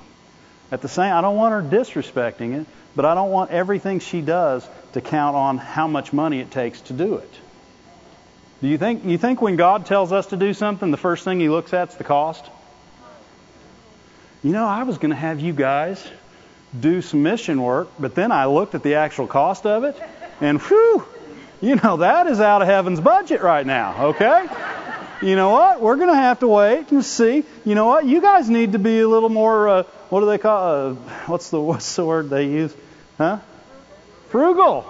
At 0.71 0.81
the 0.81 0.87
same, 0.87 1.13
I 1.13 1.21
don't 1.21 1.35
want 1.35 1.53
her 1.53 1.77
disrespecting 1.77 2.61
it, 2.61 2.67
but 2.95 3.05
I 3.05 3.13
don't 3.13 3.31
want 3.31 3.51
everything 3.51 3.99
she 3.99 4.21
does 4.21 4.67
to 4.93 5.01
count 5.01 5.35
on 5.35 5.57
how 5.57 5.87
much 5.87 6.13
money 6.13 6.39
it 6.39 6.51
takes 6.51 6.81
to 6.81 6.93
do 6.93 7.15
it. 7.15 7.33
Do 8.61 8.67
you 8.67 8.77
think 8.77 9.05
you 9.05 9.17
think 9.17 9.41
when 9.41 9.55
God 9.55 9.85
tells 9.85 10.11
us 10.11 10.27
to 10.27 10.37
do 10.37 10.53
something, 10.53 10.91
the 10.91 10.97
first 10.97 11.23
thing 11.23 11.39
He 11.39 11.49
looks 11.49 11.73
at 11.73 11.89
is 11.89 11.95
the 11.95 12.03
cost? 12.03 12.45
You 14.43 14.51
know, 14.51 14.65
I 14.65 14.83
was 14.83 14.97
going 14.97 15.09
to 15.09 15.15
have 15.15 15.39
you 15.39 15.53
guys 15.53 16.03
do 16.79 17.01
some 17.01 17.23
mission 17.23 17.61
work, 17.61 17.89
but 17.99 18.15
then 18.15 18.31
I 18.31 18.45
looked 18.45 18.75
at 18.75 18.83
the 18.83 18.95
actual 18.95 19.27
cost 19.27 19.65
of 19.65 19.83
it, 19.83 20.01
and 20.39 20.61
whew, 20.61 21.05
you 21.61 21.75
know, 21.75 21.97
that 21.97 22.27
is 22.27 22.39
out 22.39 22.61
of 22.61 22.67
heaven's 22.67 22.99
budget 22.99 23.41
right 23.41 23.65
now, 23.65 24.05
okay? 24.07 24.47
You 25.21 25.35
know 25.35 25.51
what? 25.51 25.81
We're 25.81 25.97
going 25.97 26.09
to 26.09 26.15
have 26.15 26.39
to 26.39 26.47
wait 26.47 26.91
and 26.91 27.05
see. 27.05 27.43
You 27.63 27.75
know 27.75 27.85
what? 27.85 28.05
You 28.05 28.21
guys 28.21 28.49
need 28.49 28.71
to 28.71 28.79
be 28.79 29.01
a 29.01 29.07
little 29.07 29.29
more, 29.29 29.67
uh, 29.67 29.83
what 30.09 30.21
do 30.21 30.25
they 30.25 30.39
call, 30.39 30.91
uh, 30.91 30.93
what's 31.27 31.51
the, 31.51 31.61
what's 31.61 31.95
the 31.95 32.03
word 32.03 32.31
they 32.31 32.47
use? 32.47 32.75
Huh? 33.19 33.37
Frugal. 34.29 34.85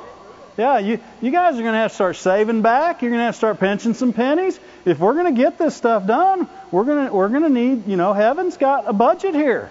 Yeah, 0.58 0.80
you, 0.80 1.00
you 1.22 1.32
guys 1.32 1.56
are 1.56 1.62
going 1.62 1.74
to 1.74 1.80
have 1.80 1.92
to 1.92 1.96
start 1.96 2.16
saving 2.16 2.62
back. 2.62 3.02
You're 3.02 3.12
going 3.12 3.20
to 3.20 3.26
have 3.26 3.34
to 3.34 3.38
start 3.38 3.60
pinching 3.60 3.94
some 3.94 4.14
pennies. 4.14 4.58
If 4.86 5.00
we're 5.00 5.16
going 5.16 5.36
to 5.36 5.42
get 5.42 5.58
this 5.58 5.76
stuff 5.76 6.08
done, 6.08 6.48
we're 6.72 6.86
going 6.86 7.08
to, 7.08 7.14
we're 7.14 7.30
going 7.30 7.44
to 7.44 7.50
need, 7.50 7.88
you 7.88 7.98
know, 7.98 8.14
heaven's 8.14 8.56
got 8.56 8.88
a 8.88 8.94
budget 8.94 9.36
here. 9.36 9.70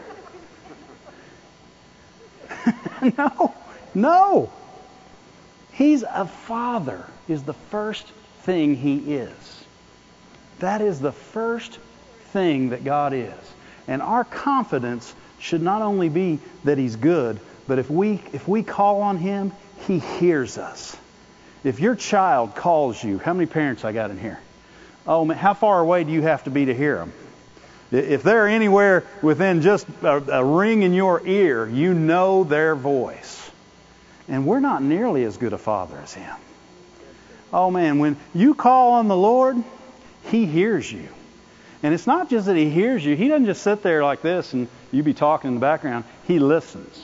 no, 3.17 3.55
no. 3.95 4.53
He's 5.73 6.03
a 6.03 6.27
father, 6.27 7.07
is 7.29 7.45
the 7.45 7.55
first 7.55 8.07
thing 8.43 8.75
he 8.75 9.15
is. 9.15 9.60
That 10.61 10.81
is 10.81 11.01
the 11.01 11.13
first 11.13 11.79
thing 12.33 12.71
that 12.71 12.85
God 12.85 13.13
is. 13.13 13.35
And 13.89 14.01
our 14.01 14.25
confidence 14.25 15.13
should 15.39 15.63
not 15.63 15.83
only 15.83 16.09
be 16.09 16.39
that 16.65 16.79
he's 16.79 16.97
good, 16.97 17.41
but 17.67 17.79
if 17.79 17.91
we 17.91 18.23
if 18.33 18.47
we 18.47 18.63
call 18.63 19.03
on 19.03 19.17
him, 19.17 19.53
he 19.87 19.99
hears 19.99 20.59
us. 20.59 20.97
If 21.65 21.81
your 21.81 21.95
child 21.95 22.55
calls 22.55 23.03
you, 23.03 23.19
how 23.19 23.35
many 23.35 23.47
parents 23.47 23.85
I 23.85 23.93
got 23.93 24.11
in 24.11 24.19
here? 24.19 24.39
Oh 25.07 25.25
man, 25.25 25.37
how 25.37 25.55
far 25.55 25.81
away 25.81 26.05
do 26.05 26.13
you 26.13 26.23
have 26.23 26.45
to 26.45 26.51
be 26.51 26.67
to 26.67 26.75
hear 26.75 26.97
them? 26.97 27.13
If 27.91 28.23
they're 28.23 28.47
anywhere 28.47 29.05
within 29.21 29.63
just 29.63 29.87
a, 30.03 30.39
a 30.39 30.45
ring 30.45 30.83
in 30.83 30.93
your 30.95 31.27
ear, 31.27 31.69
you 31.69 31.93
know 31.93 32.45
their 32.45 32.77
voice. 32.77 33.51
And 34.29 34.47
we're 34.47 34.61
not 34.61 34.83
nearly 34.83 35.25
as 35.25 35.37
good 35.39 35.53
a 35.53 35.59
father 35.59 35.99
as 35.99 36.15
him. 36.15 36.37
Oh 37.53 37.71
man, 37.71 37.99
when 37.99 38.17
you 38.33 38.55
call 38.55 38.93
on 38.93 39.09
the 39.09 39.17
Lord, 39.17 39.57
he 40.27 40.47
hears 40.47 40.91
you. 40.91 41.09
And 41.83 41.95
it's 41.95 42.07
not 42.07 42.29
just 42.29 42.47
that 42.47 42.57
he 42.57 42.69
hears 42.69 43.05
you, 43.05 43.17
he 43.17 43.29
doesn't 43.29 43.47
just 43.47 43.63
sit 43.63 43.83
there 43.83 44.05
like 44.05 44.23
this 44.23 44.53
and 44.53 44.69
you 44.93 45.03
be 45.03 45.15
talking 45.15 45.49
in 45.49 45.55
the 45.55 45.61
background. 45.61 46.05
He 46.27 46.39
listens. 46.39 47.03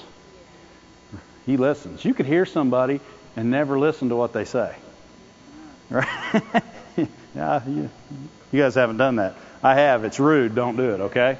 He 1.47 1.57
listens. 1.57 2.05
You 2.05 2.13
could 2.13 2.27
hear 2.27 2.45
somebody 2.45 3.01
and 3.37 3.51
never 3.51 3.79
listen 3.79 4.11
to 4.11 4.17
what 4.17 4.33
they 4.33 4.45
say. 4.45 4.75
Right? 5.89 6.43
yeah, 7.35 7.67
you, 7.67 7.89
you 8.53 8.63
guys 8.63 8.75
haven't 8.75 8.97
done 8.97 9.17
that. 9.17 9.37
I 9.63 9.75
have. 9.77 10.05
It's 10.05 10.19
rude. 10.19 10.55
Don't 10.55 10.77
do 10.77 10.91
it, 10.91 11.01
okay? 11.01 11.39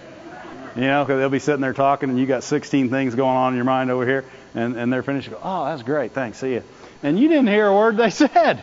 You 0.77 0.83
know, 0.83 1.05
because 1.05 1.19
they'll 1.19 1.29
be 1.29 1.39
sitting 1.39 1.61
there 1.61 1.73
talking 1.73 2.11
and 2.11 2.19
you 2.19 2.27
got 2.27 2.45
16 2.45 2.91
things 2.91 3.15
going 3.15 3.37
on 3.37 3.53
in 3.53 3.57
your 3.57 3.65
mind 3.65 3.91
over 3.91 4.07
here, 4.07 4.25
and, 4.55 4.77
and 4.77 4.93
they're 4.93 5.03
finished. 5.03 5.31
Go, 5.31 5.41
oh, 5.43 5.65
that's 5.65 5.83
great. 5.83 6.13
Thanks. 6.13 6.39
See 6.39 6.53
you. 6.53 6.63
And 7.03 7.19
you 7.19 7.29
didn't 7.29 7.49
hear 7.49 7.67
a 7.67 7.75
word 7.75 7.97
they 7.97 8.11
said. 8.11 8.63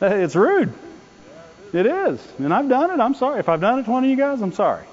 It's 0.00 0.36
rude. 0.36 0.74
It 1.72 1.86
is. 1.86 2.26
And 2.38 2.52
I've 2.52 2.68
done 2.68 2.90
it. 2.90 3.00
I'm 3.00 3.14
sorry. 3.14 3.40
If 3.40 3.48
I've 3.48 3.60
done 3.60 3.78
it 3.78 3.84
to 3.84 3.90
one 3.90 4.04
of 4.04 4.10
you 4.10 4.16
guys, 4.16 4.40
I'm 4.42 4.52
sorry. 4.52 4.84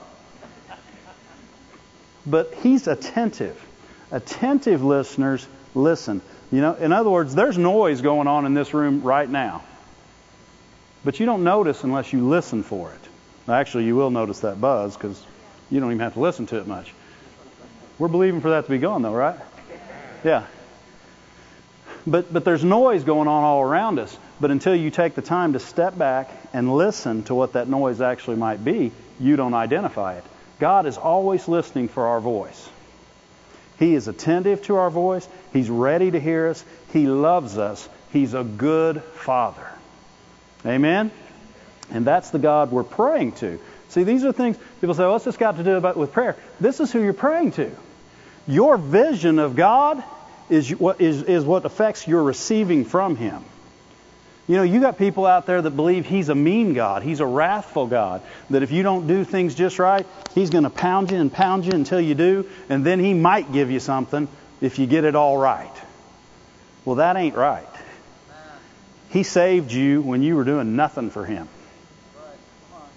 But 2.26 2.54
he's 2.62 2.88
attentive. 2.88 3.62
Attentive 4.12 4.84
listeners 4.84 5.48
listen. 5.74 6.22
You 6.52 6.62
know, 6.62 6.74
in 6.76 6.92
other 6.92 7.10
words, 7.10 7.36
there's 7.36 7.58
noise 7.58 8.02
going 8.02 8.28
on 8.28 8.46
in 8.46 8.54
this 8.54 8.74
room 8.74 9.02
right 9.02 9.30
now. 9.30 9.64
But 11.04 11.20
you 11.20 11.26
don't 11.26 11.44
notice 11.44 11.84
unless 11.84 12.12
you 12.14 12.28
listen 12.28 12.64
for 12.64 12.92
it. 12.92 13.52
Actually, 13.52 13.86
you 13.86 13.96
will 13.96 14.12
notice 14.12 14.42
that 14.42 14.60
buzz 14.60 14.96
because 14.96 15.22
you 15.70 15.80
don't 15.80 15.90
even 15.90 16.00
have 16.02 16.14
to 16.14 16.20
listen 16.20 16.46
to 16.48 16.58
it 16.58 16.68
much. 16.68 16.94
We're 17.98 18.10
believing 18.10 18.42
for 18.42 18.52
that 18.52 18.66
to 18.66 18.70
be 18.70 18.78
gone, 18.78 19.02
though, 19.02 19.14
right? 19.14 19.40
Yeah. 20.24 20.46
But 22.06 22.32
but 22.32 22.46
there's 22.46 22.64
noise 22.64 23.04
going 23.04 23.28
on 23.28 23.44
all 23.44 23.62
around 23.62 24.00
us. 24.00 24.18
But 24.40 24.52
until 24.52 24.76
you 24.76 24.92
take 24.92 25.16
the 25.16 25.22
time 25.22 25.54
to 25.54 25.60
step 25.60 25.98
back 25.98 26.30
and 26.54 26.76
listen 26.76 27.24
to 27.24 27.36
what 27.36 27.54
that 27.54 27.68
noise 27.68 28.02
actually 28.02 28.38
might 28.38 28.64
be, 28.64 28.92
you 29.20 29.36
don't 29.36 29.56
identify 29.56 30.16
it. 30.16 30.24
God 30.60 30.86
is 30.86 30.98
always 30.98 31.48
listening 31.48 31.88
for 31.88 32.08
our 32.08 32.20
voice. 32.20 32.70
He 33.80 33.94
is 33.94 34.08
attentive 34.08 34.64
to 34.64 34.76
our 34.76 34.90
voice. 34.90 35.28
He's 35.54 35.70
ready 35.70 36.12
to 36.12 36.20
hear 36.20 36.50
us. 36.50 36.64
He 36.94 37.08
loves 37.08 37.58
us. 37.58 37.88
He's 38.12 38.34
a 38.34 38.44
good 38.44 39.04
Father. 39.04 39.68
Amen? 40.66 41.12
And 41.92 42.06
that's 42.06 42.32
the 42.32 42.40
God 42.40 42.72
we're 42.72 42.84
praying 42.84 43.34
to. 43.34 43.60
See, 43.90 44.04
these 44.04 44.26
are 44.26 44.32
things 44.32 44.58
people 44.82 44.96
say, 44.96 45.04
oh, 45.04 45.12
what's 45.12 45.26
this 45.26 45.38
got 45.38 45.58
to 45.58 45.64
do 45.64 45.76
about 45.76 45.98
with 45.98 46.12
prayer? 46.12 46.36
This 46.60 46.80
is 46.80 46.92
who 46.92 47.02
you're 47.02 47.14
praying 47.14 47.54
to. 47.54 47.72
Your 48.48 48.78
vision 48.78 49.40
of 49.40 49.56
God 49.56 50.04
is 50.50 50.72
what, 50.72 51.02
is, 51.02 51.24
is 51.24 51.44
what 51.44 51.66
affects 51.66 52.08
your 52.08 52.24
receiving 52.24 52.86
from 52.86 53.16
Him. 53.16 53.44
You 54.48 54.56
know, 54.56 54.64
you 54.64 54.80
got 54.80 54.98
people 54.98 55.26
out 55.26 55.46
there 55.46 55.62
that 55.62 55.72
believe 55.72 56.06
he's 56.06 56.30
a 56.30 56.36
mean 56.36 56.74
God. 56.74 57.04
He's 57.04 57.20
a 57.20 57.26
wrathful 57.26 57.88
God. 57.88 58.22
That 58.50 58.64
if 58.64 58.72
you 58.72 58.82
don't 58.82 59.06
do 59.06 59.26
things 59.26 59.56
just 59.56 59.78
right, 59.78 60.06
he's 60.36 60.50
going 60.50 60.64
to 60.64 60.70
pound 60.70 61.12
you 61.12 61.18
and 61.18 61.32
pound 61.32 61.66
you 61.66 61.74
until 61.74 62.00
you 62.00 62.16
do, 62.16 62.50
and 62.70 62.86
then 62.86 63.00
he 63.00 63.14
might 63.14 63.52
give 63.52 63.70
you 63.70 63.82
something 63.82 64.30
if 64.62 64.80
you 64.80 64.88
get 64.88 65.04
it 65.04 65.16
all 65.16 65.38
right. 65.38 65.72
Well, 66.86 66.96
that 66.96 67.18
ain't 67.18 67.36
right. 67.36 67.68
He 69.10 69.24
saved 69.24 69.72
you 69.72 70.02
when 70.02 70.22
you 70.22 70.36
were 70.36 70.46
doing 70.46 70.78
nothing 70.78 71.10
for 71.10 71.26
him. 71.26 71.50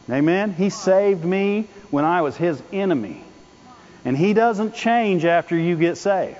Amen? 0.08 0.52
He 0.54 0.70
saved 0.70 1.24
me 1.24 1.68
when 1.90 2.04
I 2.04 2.22
was 2.22 2.36
his 2.36 2.60
enemy. 2.72 3.24
And 4.04 4.16
he 4.16 4.32
doesn't 4.34 4.74
change 4.74 5.24
after 5.24 5.56
you 5.56 5.76
get 5.76 5.98
saved. 5.98 6.38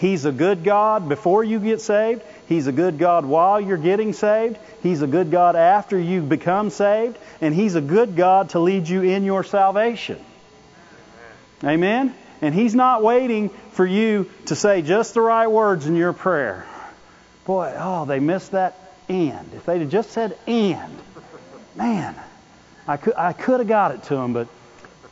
He's 0.00 0.24
a 0.24 0.32
good 0.32 0.64
God 0.64 1.10
before 1.10 1.44
you 1.44 1.58
get 1.58 1.82
saved. 1.82 2.22
He's 2.48 2.66
a 2.66 2.72
good 2.72 2.96
God 2.96 3.26
while 3.26 3.60
you're 3.60 3.76
getting 3.76 4.14
saved. 4.14 4.56
He's 4.82 5.02
a 5.02 5.06
good 5.06 5.30
God 5.30 5.56
after 5.56 5.98
you 5.98 6.22
become 6.22 6.70
saved. 6.70 7.18
And 7.42 7.54
He's 7.54 7.74
a 7.74 7.82
good 7.82 8.16
God 8.16 8.48
to 8.50 8.60
lead 8.60 8.88
you 8.88 9.02
in 9.02 9.24
your 9.24 9.44
salvation. 9.44 10.18
Amen? 11.62 12.14
And 12.40 12.54
He's 12.54 12.74
not 12.74 13.02
waiting 13.02 13.50
for 13.72 13.84
you 13.84 14.30
to 14.46 14.56
say 14.56 14.80
just 14.80 15.12
the 15.12 15.20
right 15.20 15.48
words 15.48 15.86
in 15.86 15.96
your 15.96 16.14
prayer. 16.14 16.64
Boy, 17.44 17.74
oh, 17.76 18.06
they 18.06 18.20
missed 18.20 18.52
that 18.52 18.94
and. 19.10 19.52
If 19.52 19.66
they'd 19.66 19.82
have 19.82 19.90
just 19.90 20.12
said 20.12 20.38
and, 20.46 20.96
man, 21.76 22.14
I 22.88 22.96
could, 22.96 23.16
I 23.18 23.34
could 23.34 23.60
have 23.60 23.68
got 23.68 23.92
it 23.92 24.02
to 24.04 24.14
them, 24.14 24.32
but 24.32 24.48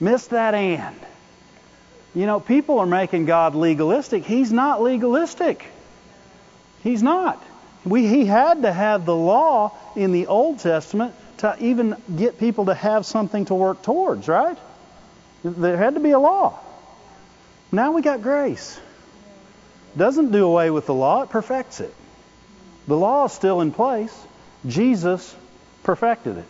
missed 0.01 0.31
that 0.31 0.55
and. 0.55 0.97
You 2.15 2.27
know, 2.27 2.41
people 2.41 2.79
are 2.79 2.87
making 2.87 3.27
God 3.27 3.55
legalistic. 3.55 4.25
He's 4.25 4.51
not 4.53 4.83
legalistic. 4.83 5.65
He's 6.83 7.03
not. 7.03 7.43
We, 7.85 8.07
he 8.09 8.25
had 8.25 8.63
to 8.63 8.73
have 8.73 9.05
the 9.05 9.15
law 9.15 9.73
in 9.95 10.13
the 10.13 10.27
Old 10.27 10.59
Testament 10.59 11.15
to 11.39 11.57
even 11.61 11.97
get 12.17 12.39
people 12.39 12.67
to 12.67 12.75
have 12.75 13.07
something 13.07 13.45
to 13.47 13.55
work 13.55 13.83
towards, 13.83 14.27
right? 14.27 14.59
There 15.45 15.77
had 15.77 15.95
to 15.95 16.01
be 16.01 16.11
a 16.11 16.19
law. 16.19 16.59
Now 17.71 17.93
we 17.93 18.03
got 18.03 18.23
grace. 18.23 18.81
Doesn't 19.97 20.33
do 20.33 20.45
away 20.45 20.71
with 20.71 20.87
the 20.87 20.95
law, 20.95 21.23
it 21.23 21.31
perfects 21.31 21.81
it. 21.81 21.95
The 22.87 22.97
law 22.97 23.27
is 23.27 23.33
still 23.33 23.61
in 23.61 23.73
place. 23.73 24.15
Jesus 24.67 25.35
perfected 25.83 26.39
it. 26.39 26.45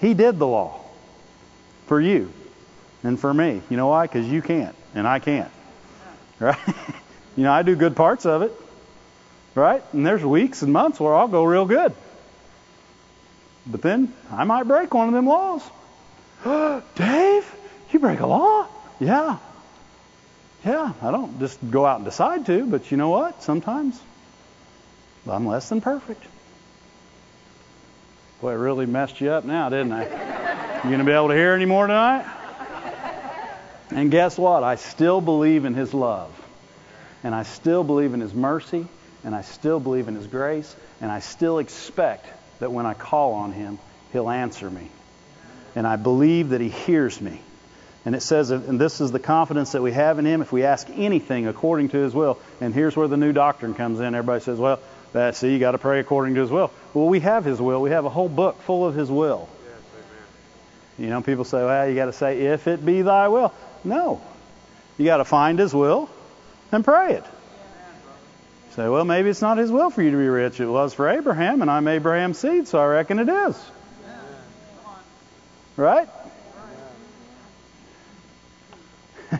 He 0.00 0.14
did 0.14 0.38
the 0.38 0.46
law 0.46 0.80
for 1.86 2.00
you 2.00 2.32
and 3.04 3.20
for 3.20 3.32
me. 3.32 3.62
You 3.70 3.76
know 3.76 3.86
why? 3.88 4.06
Because 4.06 4.26
you 4.26 4.42
can't, 4.42 4.74
and 4.94 5.06
I 5.06 5.20
can't. 5.20 5.50
Right? 6.40 6.58
you 7.36 7.44
know, 7.44 7.52
I 7.52 7.62
do 7.62 7.76
good 7.76 7.94
parts 7.94 8.26
of 8.26 8.42
it. 8.42 8.52
Right? 9.54 9.84
And 9.92 10.04
there's 10.04 10.24
weeks 10.24 10.62
and 10.62 10.72
months 10.72 10.98
where 10.98 11.14
I'll 11.14 11.28
go 11.28 11.44
real 11.44 11.66
good. 11.66 11.94
But 13.66 13.82
then 13.82 14.12
I 14.32 14.42
might 14.44 14.64
break 14.64 14.92
one 14.92 15.06
of 15.06 15.14
them 15.14 15.26
laws. 15.26 15.62
Dave, 16.96 17.54
you 17.92 17.98
break 18.00 18.18
a 18.18 18.26
law? 18.26 18.66
Yeah. 18.98 19.38
Yeah, 20.64 20.92
I 21.02 21.10
don't 21.10 21.38
just 21.38 21.58
go 21.70 21.86
out 21.86 21.96
and 21.96 22.04
decide 22.04 22.46
to, 22.46 22.66
but 22.66 22.90
you 22.90 22.96
know 22.96 23.10
what? 23.10 23.42
Sometimes 23.42 24.00
I'm 25.28 25.46
less 25.46 25.68
than 25.68 25.80
perfect. 25.80 26.22
Boy, 28.40 28.52
it 28.52 28.56
really 28.56 28.86
messed 28.86 29.20
you 29.20 29.30
up 29.30 29.44
now, 29.44 29.68
didn't 29.68 29.92
I? 29.92 30.88
You 30.88 30.96
to 30.96 31.04
be 31.04 31.12
able 31.12 31.28
to 31.28 31.34
hear 31.34 31.52
any 31.52 31.64
more 31.64 31.86
tonight? 31.86 32.26
And 33.90 34.10
guess 34.10 34.38
what? 34.38 34.62
I 34.62 34.76
still 34.76 35.20
believe 35.20 35.64
in 35.64 35.74
His 35.74 35.92
love. 35.94 36.32
And 37.22 37.34
I 37.34 37.42
still 37.42 37.84
believe 37.84 38.14
in 38.14 38.20
His 38.20 38.34
mercy 38.34 38.86
and 39.24 39.34
I 39.34 39.40
still 39.40 39.80
believe 39.80 40.06
in 40.06 40.14
His 40.14 40.26
grace, 40.26 40.74
and 41.00 41.10
I 41.10 41.20
still 41.20 41.58
expect 41.58 42.26
that 42.60 42.70
when 42.70 42.86
I 42.86 42.94
call 42.94 43.32
on 43.32 43.52
Him, 43.52 43.78
He'll 44.12 44.30
answer 44.30 44.70
me. 44.70 44.90
And 45.74 45.86
I 45.86 45.96
believe 45.96 46.50
that 46.50 46.60
He 46.60 46.68
hears 46.68 47.20
me. 47.20 47.40
And 48.04 48.14
it 48.14 48.20
says, 48.20 48.50
and 48.50 48.78
this 48.78 49.00
is 49.00 49.12
the 49.12 49.18
confidence 49.18 49.72
that 49.72 49.82
we 49.82 49.92
have 49.92 50.18
in 50.18 50.26
Him 50.26 50.42
if 50.42 50.52
we 50.52 50.64
ask 50.64 50.88
anything 50.94 51.46
according 51.46 51.88
to 51.90 51.96
His 51.96 52.14
will. 52.14 52.38
And 52.60 52.74
here's 52.74 52.94
where 52.94 53.08
the 53.08 53.16
new 53.16 53.32
doctrine 53.32 53.74
comes 53.74 53.98
in. 53.98 54.14
Everybody 54.14 54.44
says, 54.44 54.58
well, 54.58 54.78
that, 55.14 55.36
see, 55.36 55.52
you 55.52 55.58
got 55.58 55.72
to 55.72 55.78
pray 55.78 56.00
according 56.00 56.34
to 56.34 56.42
His 56.42 56.50
will. 56.50 56.70
Well, 56.92 57.06
we 57.06 57.20
have 57.20 57.46
His 57.46 57.60
will. 57.60 57.80
We 57.80 57.90
have 57.90 58.04
a 58.04 58.10
whole 58.10 58.28
book 58.28 58.60
full 58.62 58.86
of 58.86 58.94
His 58.94 59.10
will. 59.10 59.48
Yes, 59.64 59.78
you 60.98 61.06
know, 61.06 61.22
people 61.22 61.44
say, 61.44 61.64
well, 61.64 61.88
you 61.88 61.94
got 61.94 62.06
to 62.06 62.12
say, 62.12 62.42
if 62.42 62.68
it 62.68 62.84
be 62.84 63.00
Thy 63.00 63.28
will. 63.28 63.54
No. 63.84 64.20
You 64.98 65.04
got 65.04 65.18
to 65.18 65.24
find 65.24 65.58
His 65.58 65.74
will 65.74 66.08
and 66.72 66.84
pray 66.84 67.14
it. 67.14 67.24
Say, 68.74 68.88
well, 68.88 69.04
maybe 69.04 69.30
it's 69.30 69.40
not 69.40 69.56
his 69.56 69.70
will 69.70 69.90
for 69.90 70.02
you 70.02 70.10
to 70.10 70.16
be 70.16 70.26
rich. 70.26 70.58
It 70.58 70.66
was 70.66 70.92
for 70.94 71.08
Abraham, 71.08 71.62
and 71.62 71.70
I'm 71.70 71.86
Abraham's 71.86 72.38
seed, 72.38 72.66
so 72.66 72.80
I 72.80 72.86
reckon 72.86 73.20
it 73.20 73.28
is. 73.28 73.56
Right? 75.76 76.08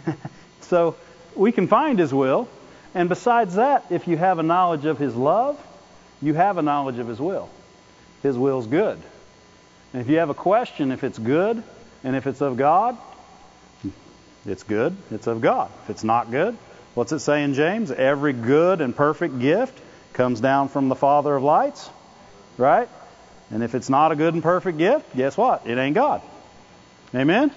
so 0.61 0.95
we 1.35 1.51
can 1.51 1.67
find 1.67 1.99
his 1.99 2.15
will. 2.15 2.49
And 2.95 3.09
besides 3.09 3.57
that, 3.57 3.87
if 3.91 4.07
you 4.07 4.17
have 4.17 4.39
a 4.39 4.45
knowledge 4.45 4.85
of 4.85 5.01
his 5.01 5.17
love, 5.17 5.61
you 6.23 6.35
have 6.35 6.57
a 6.57 6.63
knowledge 6.63 7.01
of 7.01 7.09
his 7.09 7.19
will. 7.19 7.51
His 8.23 8.39
will's 8.39 8.69
good. 8.69 9.01
And 9.93 10.01
if 10.01 10.09
you 10.09 10.19
have 10.19 10.31
a 10.31 10.35
question 10.35 10.93
if 10.93 11.03
it's 11.03 11.19
good 11.19 11.61
and 12.05 12.15
if 12.15 12.29
it's 12.29 12.41
of 12.41 12.57
God, 12.57 12.97
it's 14.47 14.63
good, 14.63 14.97
it's 15.11 15.27
of 15.27 15.41
God. 15.41 15.71
If 15.85 15.91
it's 15.91 16.05
not 16.05 16.31
good, 16.31 16.57
what's 16.95 17.13
it 17.13 17.21
say 17.21 17.43
in 17.43 17.55
James? 17.55 17.91
Every 17.91 18.33
good 18.33 18.81
and 18.81 18.95
perfect 18.95 19.39
gift 19.39 19.79
comes 20.13 20.41
down 20.41 20.69
from 20.69 20.89
the 20.89 20.95
Father 20.95 21.35
of 21.37 21.43
lights, 21.43 21.89
right? 22.57 22.89
And 23.51 23.63
if 23.63 23.75
it's 23.75 23.91
not 23.91 24.13
a 24.13 24.17
good 24.17 24.35
and 24.35 24.43
perfect 24.43 24.79
gift, 24.79 25.17
guess 25.17 25.37
what? 25.37 25.67
It 25.67 25.79
ain't 25.79 25.95
God. 25.95 26.23
Amen? 27.15 27.51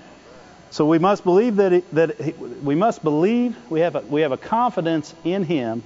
So 0.69 0.85
we 0.85 0.99
must 0.99 1.23
believe 1.23 1.57
that, 1.57 1.73
it, 1.73 1.95
that 1.95 2.19
it, 2.19 2.39
we 2.39 2.75
must 2.75 3.03
believe 3.03 3.55
we 3.69 3.79
have 3.81 3.95
a, 3.95 4.01
we 4.01 4.21
have 4.21 4.31
a 4.31 4.37
confidence 4.37 5.13
in 5.23 5.43
Him 5.43 5.81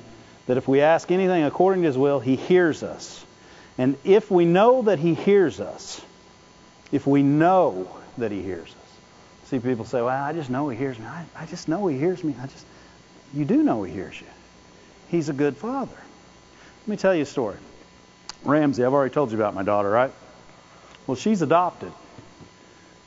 that 0.47 0.57
if 0.57 0.67
we 0.67 0.81
ask 0.81 1.11
anything 1.11 1.43
according 1.43 1.83
to 1.83 1.87
His 1.87 1.97
will, 1.97 2.19
He 2.19 2.35
hears 2.35 2.83
us. 2.83 3.23
And 3.77 3.95
if 4.03 4.29
we 4.31 4.45
know 4.45 4.83
that 4.83 4.99
He 4.99 5.13
hears 5.13 5.59
us, 5.59 6.01
if 6.91 7.05
we 7.05 7.21
know 7.23 7.87
that 8.17 8.31
He 8.31 8.41
hears 8.41 8.67
us, 8.67 8.80
see 9.51 9.59
people 9.59 9.85
say, 9.85 10.01
"Well, 10.01 10.09
I 10.09 10.33
just 10.33 10.49
know 10.49 10.69
He 10.69 10.77
hears 10.77 10.97
me. 10.97 11.05
I, 11.05 11.25
I 11.35 11.45
just 11.45 11.67
know 11.67 11.85
He 11.87 11.97
hears 11.97 12.23
me. 12.23 12.33
I 12.41 12.47
just." 12.47 12.65
You 13.33 13.45
do 13.45 13.61
know 13.61 13.83
He 13.83 13.93
hears 13.93 14.19
you. 14.19 14.27
He's 15.09 15.29
a 15.29 15.33
good 15.33 15.57
Father. 15.57 15.95
Let 16.81 16.87
me 16.87 16.97
tell 16.97 17.13
you 17.13 17.23
a 17.23 17.25
story. 17.25 17.57
Ramsey, 18.43 18.83
I've 18.83 18.93
already 18.93 19.13
told 19.13 19.31
you 19.31 19.37
about 19.37 19.53
my 19.53 19.63
daughter, 19.63 19.89
right? 19.89 20.11
Well, 21.05 21.15
she's 21.15 21.41
adopted, 21.41 21.91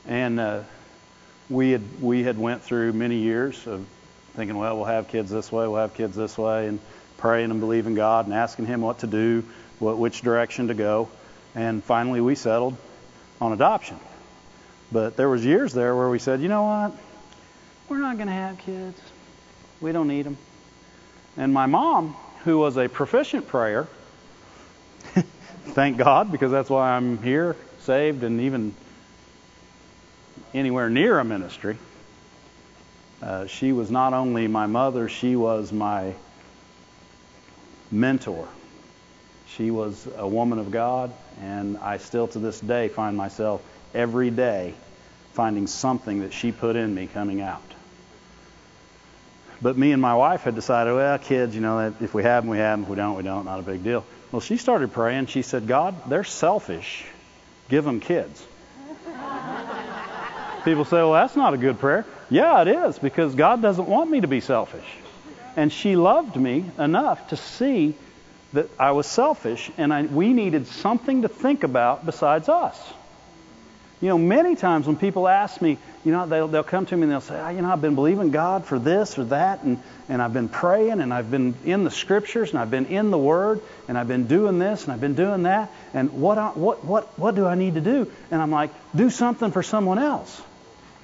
and 0.06 0.38
uh, 0.38 0.62
we 1.48 1.70
had 1.70 1.82
we 2.00 2.22
had 2.22 2.38
went 2.38 2.62
through 2.62 2.92
many 2.92 3.16
years 3.16 3.66
of 3.66 3.86
thinking, 4.34 4.56
well, 4.56 4.76
we'll 4.76 4.84
have 4.84 5.08
kids 5.08 5.30
this 5.30 5.50
way, 5.50 5.66
we'll 5.66 5.80
have 5.80 5.94
kids 5.94 6.14
this 6.14 6.36
way, 6.36 6.68
and 6.68 6.78
praying 7.16 7.50
and 7.50 7.60
believing 7.60 7.94
God 7.94 8.26
and 8.26 8.34
asking 8.34 8.66
Him 8.66 8.82
what 8.82 8.98
to 8.98 9.06
do, 9.06 9.44
what 9.78 9.98
which 9.98 10.20
direction 10.20 10.68
to 10.68 10.74
go, 10.74 11.08
and 11.54 11.82
finally 11.82 12.20
we 12.20 12.34
settled 12.34 12.76
on 13.40 13.52
adoption. 13.52 13.98
But 14.94 15.16
there 15.16 15.28
was 15.28 15.44
years 15.44 15.72
there 15.72 15.96
where 15.96 16.08
we 16.08 16.20
said, 16.20 16.40
you 16.40 16.46
know 16.46 16.62
what, 16.62 16.92
we're 17.88 17.98
not 17.98 18.16
going 18.16 18.28
to 18.28 18.32
have 18.32 18.58
kids, 18.58 18.96
we 19.80 19.90
don't 19.90 20.06
need 20.06 20.24
them. 20.24 20.38
And 21.36 21.52
my 21.52 21.66
mom, 21.66 22.14
who 22.44 22.58
was 22.58 22.76
a 22.76 22.88
proficient 22.88 23.48
prayer, 23.48 23.88
thank 25.72 25.96
God 25.96 26.30
because 26.30 26.52
that's 26.52 26.70
why 26.70 26.92
I'm 26.92 27.20
here, 27.24 27.56
saved, 27.80 28.22
and 28.22 28.40
even 28.42 28.72
anywhere 30.54 30.88
near 30.88 31.18
a 31.18 31.24
ministry. 31.24 31.76
Uh, 33.20 33.48
she 33.48 33.72
was 33.72 33.90
not 33.90 34.12
only 34.12 34.46
my 34.46 34.66
mother, 34.66 35.08
she 35.08 35.34
was 35.34 35.72
my 35.72 36.14
mentor. 37.90 38.46
She 39.48 39.72
was 39.72 40.06
a 40.16 40.28
woman 40.28 40.60
of 40.60 40.70
God, 40.70 41.12
and 41.40 41.78
I 41.78 41.98
still 41.98 42.28
to 42.28 42.38
this 42.38 42.60
day 42.60 42.86
find 42.86 43.16
myself 43.16 43.60
every 43.92 44.30
day 44.30 44.74
finding 45.34 45.66
something 45.66 46.20
that 46.20 46.32
she 46.32 46.52
put 46.52 46.76
in 46.76 46.94
me 46.94 47.06
coming 47.06 47.40
out. 47.40 47.62
But 49.60 49.76
me 49.76 49.92
and 49.92 50.00
my 50.00 50.14
wife 50.14 50.42
had 50.42 50.54
decided, 50.54 50.94
well, 50.94 51.18
kids, 51.18 51.54
you 51.54 51.60
know, 51.60 51.94
if 52.00 52.14
we 52.14 52.22
have 52.22 52.44
them, 52.44 52.50
we 52.50 52.58
have 52.58 52.78
them. 52.78 52.82
If 52.84 52.90
we 52.90 52.96
don't, 52.96 53.16
we 53.16 53.22
don't. 53.22 53.44
Not 53.44 53.60
a 53.60 53.62
big 53.62 53.82
deal. 53.82 54.04
Well, 54.30 54.40
she 54.40 54.56
started 54.56 54.92
praying. 54.92 55.26
She 55.26 55.42
said, 55.42 55.66
God, 55.66 56.08
they're 56.08 56.24
selfish. 56.24 57.04
Give 57.68 57.84
them 57.84 58.00
kids. 58.00 58.44
People 60.64 60.84
say, 60.84 60.96
well, 60.96 61.12
that's 61.12 61.36
not 61.36 61.54
a 61.54 61.56
good 61.56 61.78
prayer. 61.78 62.04
Yeah, 62.30 62.62
it 62.62 62.68
is, 62.68 62.98
because 62.98 63.34
God 63.34 63.62
doesn't 63.62 63.88
want 63.88 64.10
me 64.10 64.20
to 64.20 64.28
be 64.28 64.40
selfish. 64.40 64.86
And 65.56 65.72
she 65.72 65.96
loved 65.96 66.36
me 66.36 66.64
enough 66.78 67.28
to 67.28 67.36
see 67.36 67.94
that 68.54 68.68
I 68.78 68.92
was 68.92 69.06
selfish 69.06 69.70
and 69.76 69.92
I, 69.92 70.02
we 70.02 70.32
needed 70.32 70.66
something 70.66 71.22
to 71.22 71.28
think 71.28 71.64
about 71.64 72.06
besides 72.06 72.48
us. 72.48 72.78
You 74.04 74.10
know, 74.10 74.18
many 74.18 74.54
times 74.54 74.86
when 74.86 74.96
people 74.96 75.26
ask 75.26 75.62
me, 75.62 75.78
you 76.04 76.12
know, 76.12 76.26
they'll, 76.26 76.46
they'll 76.46 76.62
come 76.62 76.84
to 76.84 76.94
me 76.94 77.04
and 77.04 77.12
they'll 77.12 77.22
say, 77.22 77.40
oh, 77.40 77.48
you 77.48 77.62
know, 77.62 77.72
I've 77.72 77.80
been 77.80 77.94
believing 77.94 78.32
God 78.32 78.66
for 78.66 78.78
this 78.78 79.18
or 79.18 79.24
that, 79.24 79.62
and, 79.62 79.82
and 80.10 80.20
I've 80.20 80.34
been 80.34 80.50
praying, 80.50 81.00
and 81.00 81.10
I've 81.10 81.30
been 81.30 81.54
in 81.64 81.84
the 81.84 81.90
scriptures, 81.90 82.50
and 82.50 82.58
I've 82.58 82.70
been 82.70 82.84
in 82.84 83.10
the 83.10 83.16
Word, 83.16 83.62
and 83.88 83.96
I've 83.96 84.06
been 84.06 84.26
doing 84.26 84.58
this, 84.58 84.84
and 84.84 84.92
I've 84.92 85.00
been 85.00 85.14
doing 85.14 85.44
that, 85.44 85.72
and 85.94 86.20
what, 86.20 86.36
I, 86.36 86.50
what, 86.50 86.84
what, 86.84 87.18
what 87.18 87.34
do 87.34 87.46
I 87.46 87.54
need 87.54 87.76
to 87.76 87.80
do? 87.80 88.12
And 88.30 88.42
I'm 88.42 88.50
like, 88.50 88.72
do 88.94 89.08
something 89.08 89.52
for 89.52 89.62
someone 89.62 89.98
else. 89.98 90.38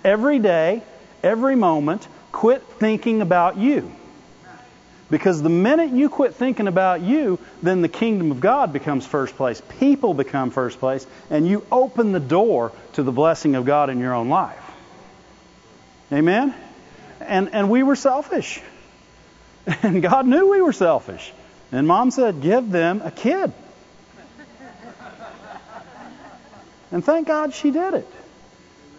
Every 0.05 0.39
day, 0.39 0.83
every 1.23 1.57
moment, 1.57 2.07
quit 2.33 2.63
thinking 2.63 3.23
about 3.23 3.57
you. 3.57 3.91
Because 5.11 5.43
the 5.43 5.49
minute 5.49 5.91
you 5.91 6.09
quit 6.09 6.35
thinking 6.35 6.69
about 6.69 7.01
you, 7.01 7.39
then 7.63 7.83
the 7.83 7.89
kingdom 7.89 8.31
of 8.31 8.41
God 8.41 8.73
becomes 8.73 9.05
first 9.05 9.37
place. 9.37 9.61
People 9.81 10.15
become 10.15 10.51
first 10.51 10.79
place, 10.79 11.07
and 11.31 11.47
you 11.47 11.67
open 11.73 12.13
the 12.13 12.21
door 12.21 12.73
to 12.93 13.03
the 13.03 13.13
blessing 13.13 13.57
of 13.57 13.65
God 13.65 13.91
in 13.91 13.99
your 13.99 14.15
own 14.15 14.29
life. 14.29 14.71
Amen? 16.13 16.55
And, 17.21 17.53
and 17.53 17.69
we 17.71 17.83
were 17.83 17.97
selfish. 17.97 18.61
And 19.83 20.03
God 20.03 20.27
knew 20.27 20.51
we 20.51 20.63
were 20.63 20.73
selfish. 20.73 21.33
And 21.71 21.87
mom 21.87 22.11
said, 22.11 22.41
Give 22.41 22.71
them 22.71 23.03
a 23.05 23.11
kid. 23.11 23.53
And 26.91 27.05
thank 27.05 27.29
God 27.29 27.55
she 27.55 27.71
did 27.71 27.95
it. 27.95 28.09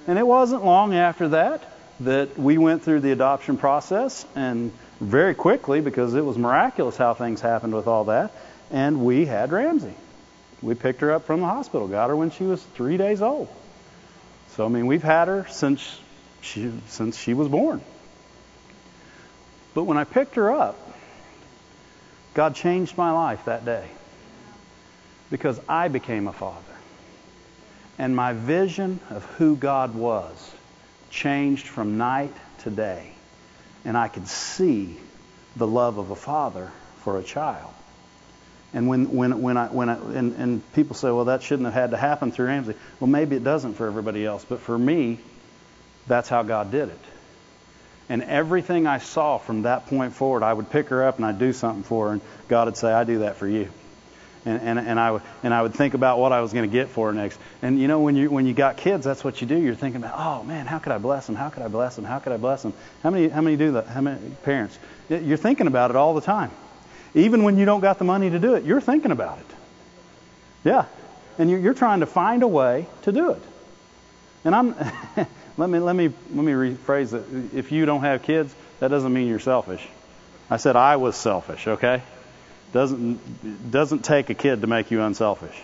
And 0.07 0.17
it 0.17 0.25
wasn't 0.25 0.63
long 0.63 0.93
after 0.95 1.29
that 1.29 1.63
that 2.01 2.37
we 2.37 2.57
went 2.57 2.83
through 2.83 3.01
the 3.01 3.11
adoption 3.11 3.57
process 3.57 4.25
and 4.35 4.71
very 5.01 5.33
quickly 5.33 5.81
because 5.81 6.13
it 6.13 6.23
was 6.23 6.37
miraculous 6.37 6.95
how 6.95 7.13
things 7.13 7.41
happened 7.41 7.73
with 7.73 7.87
all 7.87 8.05
that. 8.05 8.31
And 8.69 9.03
we 9.03 9.25
had 9.25 9.51
Ramsey. 9.51 9.95
We 10.61 10.75
picked 10.75 11.01
her 11.01 11.11
up 11.11 11.25
from 11.25 11.41
the 11.41 11.47
hospital, 11.47 11.87
got 11.87 12.09
her 12.09 12.15
when 12.15 12.29
she 12.29 12.43
was 12.43 12.61
three 12.61 12.97
days 12.97 13.21
old. 13.21 13.49
So 14.49 14.65
I 14.65 14.69
mean, 14.69 14.85
we've 14.85 15.03
had 15.03 15.27
her 15.27 15.47
since 15.49 15.99
she 16.41 16.71
since 16.87 17.17
she 17.17 17.33
was 17.33 17.47
born. 17.47 17.81
But 19.73 19.85
when 19.85 19.97
I 19.97 20.03
picked 20.03 20.35
her 20.35 20.51
up, 20.51 20.77
God 22.33 22.55
changed 22.55 22.95
my 22.97 23.11
life 23.11 23.45
that 23.45 23.65
day 23.65 23.87
because 25.31 25.59
I 25.67 25.87
became 25.87 26.27
a 26.27 26.33
father. 26.33 26.57
And 27.97 28.15
my 28.15 28.33
vision 28.33 28.99
of 29.09 29.23
who 29.37 29.55
God 29.55 29.95
was 29.95 30.51
changed 31.09 31.67
from 31.67 31.97
night 31.97 32.33
to 32.59 32.69
day 32.69 33.13
and 33.85 33.97
I 33.97 34.07
could 34.07 34.27
see 34.27 34.97
the 35.55 35.67
love 35.67 35.97
of 35.97 36.11
a 36.11 36.15
father 36.15 36.71
for 36.99 37.17
a 37.17 37.23
child. 37.23 37.73
And 38.73 38.87
when 38.87 39.11
when 39.11 39.41
when 39.41 39.57
I 39.57 39.67
when 39.67 39.89
I 39.89 39.95
and, 39.95 40.35
and 40.35 40.73
people 40.73 40.95
say, 40.95 41.11
well, 41.11 41.25
that 41.25 41.43
shouldn't 41.43 41.65
have 41.65 41.73
had 41.73 41.91
to 41.91 41.97
happen 41.97 42.31
through 42.31 42.47
Ramsey. 42.47 42.75
Well, 42.99 43.09
maybe 43.09 43.35
it 43.35 43.43
doesn't 43.43 43.73
for 43.73 43.87
everybody 43.87 44.25
else, 44.25 44.45
but 44.47 44.59
for 44.59 44.77
me, 44.77 45.19
that's 46.07 46.29
how 46.29 46.43
God 46.43 46.71
did 46.71 46.89
it. 46.89 46.99
And 48.07 48.23
everything 48.23 48.87
I 48.87 48.99
saw 48.99 49.37
from 49.37 49.63
that 49.63 49.87
point 49.87 50.13
forward, 50.13 50.43
I 50.43 50.53
would 50.53 50.69
pick 50.69 50.89
her 50.89 51.05
up 51.05 51.17
and 51.17 51.25
I'd 51.25 51.39
do 51.39 51.53
something 51.53 51.83
for 51.83 52.07
her, 52.07 52.13
and 52.13 52.21
God 52.47 52.65
would 52.67 52.77
say, 52.77 52.91
I 52.91 53.03
do 53.03 53.19
that 53.19 53.37
for 53.37 53.47
you 53.47 53.69
and 54.45 54.61
and 54.61 54.79
and 54.79 54.99
I 54.99 55.11
would 55.11 55.21
and 55.43 55.53
I 55.53 55.61
would 55.61 55.73
think 55.73 55.93
about 55.93 56.19
what 56.19 56.31
I 56.31 56.41
was 56.41 56.53
going 56.53 56.69
to 56.69 56.71
get 56.71 56.89
for 56.89 57.11
next. 57.13 57.39
And 57.61 57.79
you 57.79 57.87
know, 57.87 57.99
when 57.99 58.15
you 58.15 58.29
when 58.29 58.45
you 58.45 58.53
got 58.53 58.77
kids, 58.77 59.05
that's 59.05 59.23
what 59.23 59.41
you 59.41 59.47
do. 59.47 59.57
You're 59.57 59.75
thinking 59.75 60.01
about, 60.01 60.15
oh 60.17 60.43
man, 60.43 60.65
how 60.65 60.79
could 60.79 60.91
I 60.91 60.97
bless 60.97 61.27
them? 61.27 61.35
How 61.35 61.49
could 61.49 61.63
I 61.63 61.67
bless 61.67 61.95
them? 61.95 62.05
How 62.05 62.19
could 62.19 62.33
I 62.33 62.37
bless 62.37 62.63
them? 62.63 62.73
How 63.03 63.09
many 63.09 63.29
how 63.29 63.41
many 63.41 63.55
do 63.55 63.73
that? 63.73 63.87
How 63.87 64.01
many 64.01 64.19
parents? 64.43 64.77
You're 65.09 65.37
thinking 65.37 65.67
about 65.67 65.91
it 65.91 65.95
all 65.95 66.13
the 66.13 66.21
time, 66.21 66.51
even 67.13 67.43
when 67.43 67.57
you 67.57 67.65
don't 67.65 67.81
got 67.81 67.99
the 67.99 68.05
money 68.05 68.29
to 68.29 68.39
do 68.39 68.55
it. 68.55 68.63
You're 68.63 68.81
thinking 68.81 69.11
about 69.11 69.39
it. 69.39 69.45
Yeah, 70.63 70.85
and 71.37 71.49
you're, 71.49 71.59
you're 71.59 71.73
trying 71.73 71.99
to 71.99 72.05
find 72.05 72.43
a 72.43 72.47
way 72.47 72.87
to 73.03 73.11
do 73.11 73.31
it. 73.31 73.41
And 74.43 74.55
I'm 74.55 74.75
let 75.57 75.69
me 75.69 75.79
let 75.79 75.95
me 75.95 76.11
let 76.33 76.45
me 76.45 76.53
rephrase 76.53 77.13
it. 77.13 77.55
If 77.55 77.71
you 77.71 77.85
don't 77.85 78.01
have 78.01 78.23
kids, 78.23 78.53
that 78.79 78.87
doesn't 78.87 79.13
mean 79.13 79.27
you're 79.27 79.39
selfish. 79.39 79.87
I 80.49 80.57
said 80.57 80.75
I 80.75 80.95
was 80.95 81.15
selfish. 81.15 81.67
Okay. 81.67 82.01
Doesn't 82.73 83.71
doesn't 83.71 84.05
take 84.05 84.29
a 84.29 84.33
kid 84.33 84.61
to 84.61 84.67
make 84.67 84.91
you 84.91 85.01
unselfish. 85.01 85.55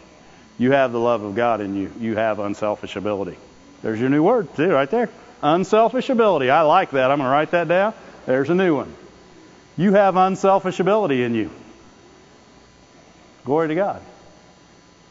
You 0.57 0.71
have 0.71 0.91
the 0.91 0.99
love 0.99 1.23
of 1.23 1.35
God 1.35 1.61
in 1.61 1.75
you. 1.75 1.91
You 1.99 2.15
have 2.15 2.39
unselfish 2.39 2.95
ability. 2.95 3.37
There's 3.81 3.99
your 3.99 4.09
new 4.09 4.23
word 4.23 4.53
too, 4.55 4.71
right 4.71 4.89
there. 4.89 5.09
Unselfish 5.41 6.09
ability. 6.09 6.49
I 6.49 6.61
like 6.61 6.91
that. 6.91 7.11
I'm 7.11 7.19
going 7.19 7.27
to 7.27 7.31
write 7.31 7.51
that 7.51 7.67
down. 7.67 7.93
There's 8.25 8.49
a 8.49 8.55
new 8.55 8.75
one. 8.75 8.93
You 9.77 9.93
have 9.93 10.15
unselfish 10.15 10.79
ability 10.79 11.23
in 11.23 11.35
you. 11.35 11.51
Glory 13.45 13.67
to 13.67 13.75
God. 13.75 14.01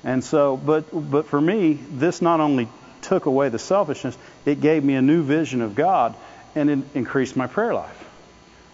And 0.02 0.22
so, 0.22 0.56
but 0.56 0.88
but 0.92 1.28
for 1.28 1.40
me, 1.40 1.74
this 1.74 2.20
not 2.20 2.40
only 2.40 2.68
took 3.02 3.26
away 3.26 3.48
the 3.48 3.58
selfishness, 3.58 4.18
it 4.44 4.60
gave 4.60 4.84
me 4.84 4.94
a 4.94 5.02
new 5.02 5.22
vision 5.22 5.62
of 5.62 5.74
God 5.74 6.14
and 6.54 6.70
it 6.70 6.78
increased 6.94 7.36
my 7.36 7.46
prayer 7.46 7.72
life. 7.72 8.04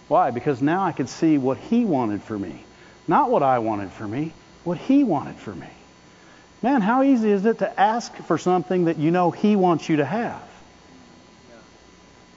Why? 0.08 0.30
Because 0.30 0.62
now 0.62 0.84
I 0.84 0.92
could 0.92 1.08
see 1.08 1.38
what 1.38 1.58
He 1.58 1.84
wanted 1.84 2.22
for 2.22 2.38
me. 2.38 2.64
Not 3.08 3.30
what 3.30 3.42
I 3.42 3.58
wanted 3.58 3.90
for 3.90 4.06
me, 4.06 4.32
what 4.64 4.78
He 4.78 5.04
wanted 5.04 5.36
for 5.36 5.54
me. 5.54 5.68
Man, 6.62 6.80
how 6.80 7.02
easy 7.02 7.30
is 7.30 7.44
it 7.44 7.58
to 7.58 7.80
ask 7.80 8.14
for 8.14 8.38
something 8.38 8.84
that 8.84 8.98
you 8.98 9.10
know 9.10 9.30
He 9.30 9.56
wants 9.56 9.88
you 9.88 9.96
to 9.96 10.04
have? 10.04 10.42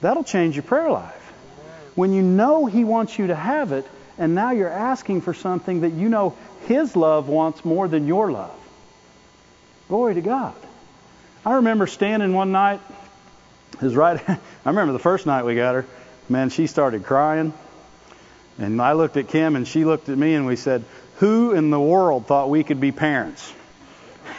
That'll 0.00 0.24
change 0.24 0.56
your 0.56 0.64
prayer 0.64 0.90
life. 0.90 1.12
When 1.94 2.12
you 2.12 2.22
know 2.22 2.66
He 2.66 2.84
wants 2.84 3.18
you 3.18 3.28
to 3.28 3.34
have 3.34 3.72
it, 3.72 3.86
and 4.18 4.34
now 4.34 4.50
you're 4.50 4.68
asking 4.68 5.20
for 5.20 5.34
something 5.34 5.82
that 5.82 5.92
you 5.92 6.08
know 6.08 6.36
His 6.66 6.96
love 6.96 7.28
wants 7.28 7.64
more 7.64 7.86
than 7.86 8.06
your 8.06 8.32
love. 8.32 8.54
Glory 9.88 10.14
to 10.14 10.20
God. 10.20 10.54
I 11.44 11.54
remember 11.54 11.86
standing 11.86 12.32
one 12.32 12.50
night. 12.50 12.80
his 13.80 13.94
right. 13.94 14.20
I 14.28 14.38
remember 14.64 14.92
the 14.92 14.98
first 14.98 15.26
night 15.26 15.44
we 15.44 15.54
got 15.54 15.76
her. 15.76 15.86
Man, 16.28 16.50
she 16.50 16.66
started 16.66 17.04
crying, 17.04 17.54
and 18.58 18.80
I 18.80 18.92
looked 18.92 19.16
at 19.16 19.28
Kim, 19.28 19.56
and 19.56 19.66
she 19.66 19.84
looked 19.84 20.08
at 20.08 20.16
me, 20.16 20.34
and 20.34 20.46
we 20.46 20.56
said, 20.56 20.84
"Who 21.16 21.52
in 21.52 21.70
the 21.70 21.80
world 21.80 22.26
thought 22.26 22.50
we 22.50 22.64
could 22.64 22.80
be 22.80 22.92
parents?" 22.92 23.52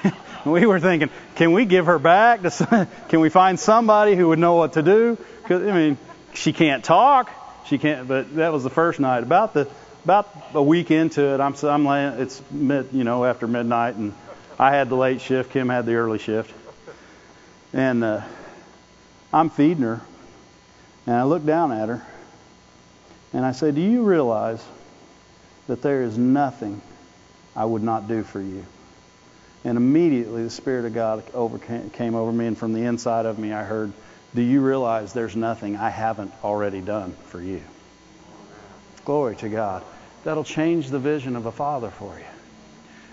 we 0.45 0.65
were 0.65 0.79
thinking, 0.79 1.09
can 1.35 1.51
we 1.51 1.65
give 1.65 1.85
her 1.85 1.99
back? 1.99 2.41
To, 2.41 2.87
Can 3.09 3.19
we 3.19 3.29
find 3.29 3.59
somebody 3.59 4.15
who 4.15 4.29
would 4.29 4.39
know 4.39 4.55
what 4.55 4.73
to 4.73 4.81
do? 4.81 5.17
Cause, 5.45 5.61
I 5.61 5.71
mean, 5.71 5.97
she 6.33 6.53
can't 6.53 6.83
talk. 6.83 7.29
She 7.67 7.77
can't. 7.77 8.07
But 8.07 8.35
that 8.35 8.51
was 8.51 8.63
the 8.63 8.69
first 8.69 8.99
night. 8.99 9.23
About 9.23 9.53
the 9.53 9.67
about 10.03 10.29
a 10.53 10.63
week 10.63 10.89
into 10.89 11.33
it, 11.33 11.39
I'm 11.39 11.55
I'm 11.63 11.85
laying. 11.85 12.19
It's 12.21 12.41
mid, 12.49 12.89
you 12.93 13.03
know, 13.03 13.25
after 13.25 13.47
midnight, 13.47 13.95
and 13.95 14.13
I 14.57 14.71
had 14.71 14.89
the 14.89 14.95
late 14.95 15.21
shift. 15.21 15.51
Kim 15.51 15.69
had 15.69 15.85
the 15.85 15.95
early 15.95 16.19
shift, 16.19 16.53
and 17.73 18.03
uh, 18.03 18.21
I'm 19.33 19.49
feeding 19.49 19.83
her, 19.83 20.01
and 21.05 21.15
I 21.15 21.23
look 21.23 21.45
down 21.45 21.71
at 21.71 21.89
her, 21.89 22.05
and 23.37 23.45
I 23.45 23.51
say, 23.51 23.69
"Do 23.69 23.81
you 23.81 24.01
realize 24.01 24.65
that 25.67 25.83
there 25.83 26.01
is 26.01 26.17
nothing 26.17 26.81
I 27.55 27.65
would 27.65 27.83
not 27.83 28.07
do 28.07 28.23
for 28.23 28.41
you?" 28.41 28.65
And 29.63 29.77
immediately 29.77 30.43
the 30.43 30.49
Spirit 30.49 30.85
of 30.85 30.95
God 30.95 31.23
overcame, 31.35 31.91
came 31.91 32.15
over 32.15 32.31
me, 32.31 32.47
and 32.47 32.57
from 32.57 32.73
the 32.73 32.83
inside 32.83 33.27
of 33.27 33.37
me, 33.37 33.53
I 33.53 33.63
heard, 33.63 33.93
Do 34.33 34.41
you 34.41 34.61
realize 34.61 35.13
there's 35.13 35.35
nothing 35.35 35.77
I 35.77 35.89
haven't 35.89 36.31
already 36.43 36.81
done 36.81 37.11
for 37.25 37.39
you? 37.41 37.61
Glory 39.05 39.35
to 39.37 39.49
God. 39.49 39.83
That'll 40.23 40.43
change 40.43 40.89
the 40.89 40.99
vision 40.99 41.35
of 41.35 41.45
a 41.45 41.51
father 41.51 41.91
for 41.91 42.17
you. 42.17 42.25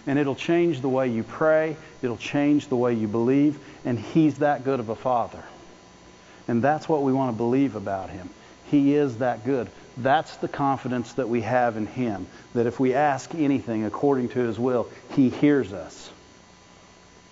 And 0.06 0.18
it'll 0.18 0.34
change 0.34 0.80
the 0.80 0.88
way 0.88 1.08
you 1.08 1.22
pray, 1.22 1.76
it'll 2.02 2.16
change 2.16 2.68
the 2.68 2.76
way 2.76 2.94
you 2.94 3.08
believe, 3.08 3.58
and 3.84 3.98
He's 3.98 4.38
that 4.38 4.64
good 4.64 4.80
of 4.80 4.88
a 4.88 4.96
father. 4.96 5.44
And 6.48 6.62
that's 6.62 6.88
what 6.88 7.02
we 7.02 7.12
want 7.12 7.30
to 7.32 7.36
believe 7.36 7.76
about 7.76 8.08
Him. 8.08 8.30
He 8.70 8.94
is 8.94 9.18
that 9.18 9.44
good. 9.44 9.68
That's 9.96 10.36
the 10.38 10.48
confidence 10.48 11.12
that 11.14 11.28
we 11.28 11.42
have 11.42 11.76
in 11.76 11.86
Him. 11.86 12.26
That 12.54 12.66
if 12.66 12.80
we 12.80 12.94
ask 12.94 13.34
anything 13.34 13.84
according 13.84 14.30
to 14.30 14.40
His 14.40 14.58
will, 14.58 14.88
He 15.10 15.28
hears 15.28 15.72
us. 15.72 16.10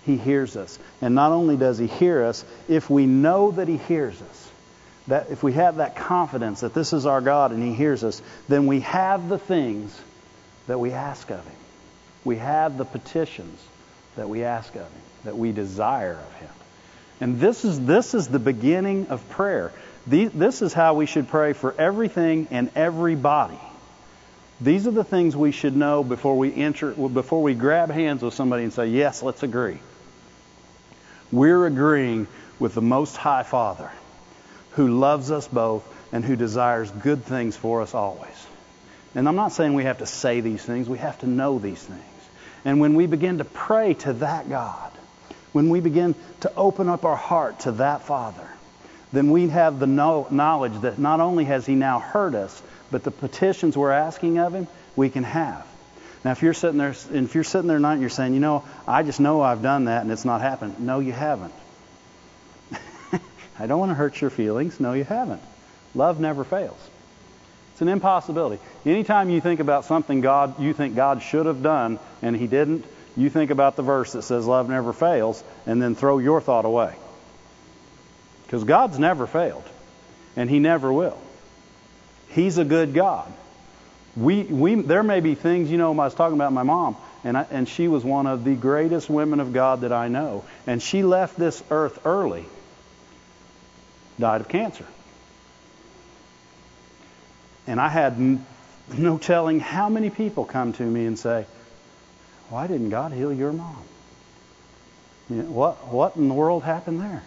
He 0.05 0.17
hears 0.17 0.55
us. 0.57 0.77
And 1.01 1.15
not 1.15 1.31
only 1.31 1.57
does 1.57 1.77
He 1.77 1.87
hear 1.87 2.23
us, 2.23 2.43
if 2.67 2.89
we 2.89 3.05
know 3.05 3.51
that 3.51 3.67
He 3.67 3.77
hears 3.77 4.21
us, 4.21 4.51
that 5.07 5.29
if 5.31 5.43
we 5.43 5.53
have 5.53 5.77
that 5.77 5.95
confidence 5.95 6.61
that 6.61 6.73
this 6.73 6.93
is 6.93 7.05
our 7.05 7.21
God 7.21 7.51
and 7.51 7.61
He 7.61 7.73
hears 7.73 8.03
us, 8.03 8.21
then 8.47 8.67
we 8.67 8.81
have 8.81 9.27
the 9.27 9.39
things 9.39 9.99
that 10.67 10.79
we 10.79 10.91
ask 10.91 11.29
of 11.29 11.45
Him. 11.45 11.55
We 12.23 12.37
have 12.37 12.77
the 12.77 12.85
petitions 12.85 13.59
that 14.15 14.29
we 14.29 14.43
ask 14.43 14.73
of 14.75 14.83
Him, 14.83 15.01
that 15.25 15.37
we 15.37 15.51
desire 15.51 16.13
of 16.13 16.33
Him. 16.35 16.49
And 17.19 17.39
this 17.39 17.65
is, 17.65 17.85
this 17.85 18.13
is 18.13 18.27
the 18.27 18.39
beginning 18.39 19.07
of 19.07 19.27
prayer. 19.29 19.71
This 20.05 20.61
is 20.61 20.73
how 20.73 20.95
we 20.95 21.05
should 21.05 21.27
pray 21.27 21.53
for 21.53 21.73
everything 21.77 22.47
and 22.51 22.69
everybody. 22.75 23.59
These 24.61 24.87
are 24.87 24.91
the 24.91 25.03
things 25.03 25.35
we 25.35 25.51
should 25.51 25.75
know 25.75 26.03
before 26.03 26.37
we 26.37 26.53
enter, 26.53 26.91
before 26.91 27.41
we 27.41 27.53
grab 27.53 27.89
hands 27.89 28.21
with 28.21 28.33
somebody 28.33 28.63
and 28.63 28.71
say, 28.71 28.87
"Yes, 28.87 29.23
let's 29.23 29.43
agree." 29.43 29.79
We're 31.31 31.65
agreeing 31.65 32.27
with 32.59 32.75
the 32.75 32.81
Most 32.81 33.17
High 33.17 33.43
Father 33.43 33.89
who 34.71 34.87
loves 34.99 35.31
us 35.31 35.47
both 35.47 35.83
and 36.11 36.23
who 36.23 36.35
desires 36.35 36.91
good 36.91 37.25
things 37.25 37.55
for 37.55 37.81
us 37.81 37.93
always. 37.93 38.47
And 39.15 39.27
I'm 39.27 39.35
not 39.35 39.51
saying 39.51 39.73
we 39.73 39.83
have 39.83 39.99
to 39.99 40.05
say 40.05 40.41
these 40.41 40.61
things, 40.63 40.87
we 40.87 40.99
have 40.99 41.17
to 41.19 41.27
know 41.27 41.59
these 41.59 41.81
things. 41.81 41.99
And 42.65 42.79
when 42.79 42.95
we 42.95 43.05
begin 43.05 43.39
to 43.39 43.45
pray 43.45 43.95
to 43.95 44.13
that 44.13 44.49
God, 44.49 44.91
when 45.51 45.69
we 45.69 45.79
begin 45.79 46.15
to 46.41 46.51
open 46.55 46.87
up 46.87 47.03
our 47.03 47.15
heart 47.15 47.61
to 47.61 47.71
that 47.73 48.03
Father, 48.03 48.47
then 49.13 49.29
we 49.29 49.47
have 49.47 49.79
the 49.79 49.87
knowledge 49.87 50.81
that 50.81 50.97
not 50.97 51.21
only 51.21 51.45
has 51.45 51.65
He 51.65 51.75
now 51.75 51.99
heard 51.99 52.35
us, 52.35 52.61
but 52.91 53.03
the 53.03 53.11
petitions 53.11 53.77
we're 53.77 53.91
asking 53.91 54.39
of 54.39 54.53
Him, 54.53 54.67
we 54.95 55.09
can 55.09 55.23
have. 55.23 55.65
Now, 56.25 56.31
if 56.31 56.41
you're 56.41 56.53
sitting 56.53 56.77
there, 56.77 56.95
if 57.11 57.35
you're 57.35 57.43
sitting 57.43 57.67
there 57.67 57.77
tonight 57.77 57.93
and 57.93 58.01
you're 58.01 58.09
saying, 58.09 58.33
you 58.33 58.39
know, 58.39 58.63
I 58.87 59.03
just 59.03 59.19
know 59.19 59.41
I've 59.41 59.61
done 59.61 59.85
that 59.85 60.01
and 60.01 60.11
it's 60.11 60.25
not 60.25 60.41
happened. 60.41 60.79
No, 60.79 60.99
you 60.99 61.11
haven't. 61.11 61.53
I 63.59 63.67
don't 63.67 63.79
want 63.79 63.91
to 63.91 63.95
hurt 63.95 64.19
your 64.19 64.29
feelings. 64.29 64.79
No, 64.79 64.93
you 64.93 65.03
haven't. 65.03 65.41
Love 65.93 66.19
never 66.19 66.43
fails. 66.43 66.79
It's 67.73 67.81
an 67.81 67.89
impossibility. 67.89 68.61
Anytime 68.85 69.29
you 69.29 69.41
think 69.41 69.59
about 69.59 69.85
something 69.85 70.21
God 70.21 70.59
you 70.59 70.73
think 70.73 70.95
God 70.95 71.21
should 71.21 71.45
have 71.45 71.61
done 71.61 71.99
and 72.21 72.35
He 72.35 72.47
didn't, 72.47 72.85
you 73.15 73.29
think 73.29 73.51
about 73.51 73.75
the 73.75 73.83
verse 73.83 74.13
that 74.13 74.23
says 74.23 74.47
love 74.47 74.69
never 74.69 74.93
fails, 74.93 75.43
and 75.67 75.81
then 75.81 75.93
throw 75.93 76.17
your 76.17 76.41
thought 76.41 76.65
away. 76.65 76.95
Because 78.53 78.65
God's 78.65 78.99
never 78.99 79.25
failed, 79.25 79.65
and 80.35 80.47
He 80.47 80.59
never 80.59 80.93
will. 80.93 81.17
He's 82.29 82.59
a 82.59 82.63
good 82.63 82.93
God 82.93 83.33
we, 84.15 84.43
we, 84.43 84.75
there 84.75 85.03
may 85.03 85.19
be 85.19 85.35
things, 85.35 85.71
you 85.71 85.77
know, 85.77 85.91
I 85.91 86.05
was 86.05 86.13
talking 86.13 86.35
about 86.35 86.53
my 86.53 86.63
mom, 86.63 86.97
and, 87.23 87.37
I, 87.37 87.47
and 87.49 87.67
she 87.67 87.87
was 87.87 88.03
one 88.03 88.27
of 88.27 88.43
the 88.43 88.53
greatest 88.53 89.09
women 89.09 89.39
of 89.39 89.53
God 89.53 89.81
that 89.81 89.91
I 89.91 90.07
know. 90.07 90.45
And 90.67 90.81
she 90.81 91.03
left 91.03 91.37
this 91.37 91.63
earth 91.71 92.05
early, 92.05 92.45
died 94.19 94.41
of 94.41 94.49
cancer. 94.49 94.85
And 97.65 97.79
I 97.79 97.87
had 97.87 98.19
no 98.97 99.17
telling 99.17 99.59
how 99.59 99.89
many 99.89 100.09
people 100.09 100.45
come 100.45 100.73
to 100.73 100.83
me 100.83 101.05
and 101.05 101.17
say, 101.17 101.45
Why 102.49 102.67
didn't 102.67 102.89
God 102.89 103.13
heal 103.13 103.33
your 103.33 103.53
mom? 103.53 103.83
You 105.29 105.37
know, 105.37 105.51
what, 105.51 105.87
what 105.87 106.17
in 106.17 106.27
the 106.27 106.33
world 106.33 106.63
happened 106.63 106.99
there? 107.01 107.23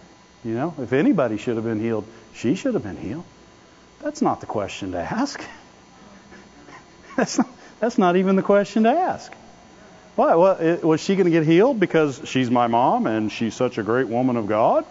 You 0.47 0.55
know, 0.55 0.75
if 0.79 0.93
anybody 0.93 1.39
should 1.39 1.57
have 1.57 1.65
been 1.65 1.81
healed, 1.81 2.07
she 2.33 2.55
should 2.55 2.75
have 2.75 2.85
been 2.85 2.97
healed. 2.97 3.25
That's 4.01 4.23
not 4.23 4.41
the 4.41 4.47
question 4.47 4.93
to 4.93 4.99
ask. 4.99 5.43
That's 7.17 7.39
not, 7.39 7.49
that's 7.81 7.99
not 7.99 8.17
even 8.17 8.37
the 8.37 8.43
question 8.43 8.83
to 8.85 8.91
ask. 8.91 9.33
Why? 10.17 10.35
Well, 10.35 10.79
was 10.83 11.01
she 11.01 11.17
going 11.17 11.25
to 11.25 11.31
get 11.31 11.45
healed 11.45 11.81
because 11.81 12.21
she's 12.27 12.51
my 12.51 12.67
mom 12.67 13.07
and 13.07 13.33
she's 13.33 13.55
such 13.55 13.79
a 13.79 13.83
great 13.83 14.07
woman 14.07 14.37
of 14.37 14.47
God? 14.47 14.85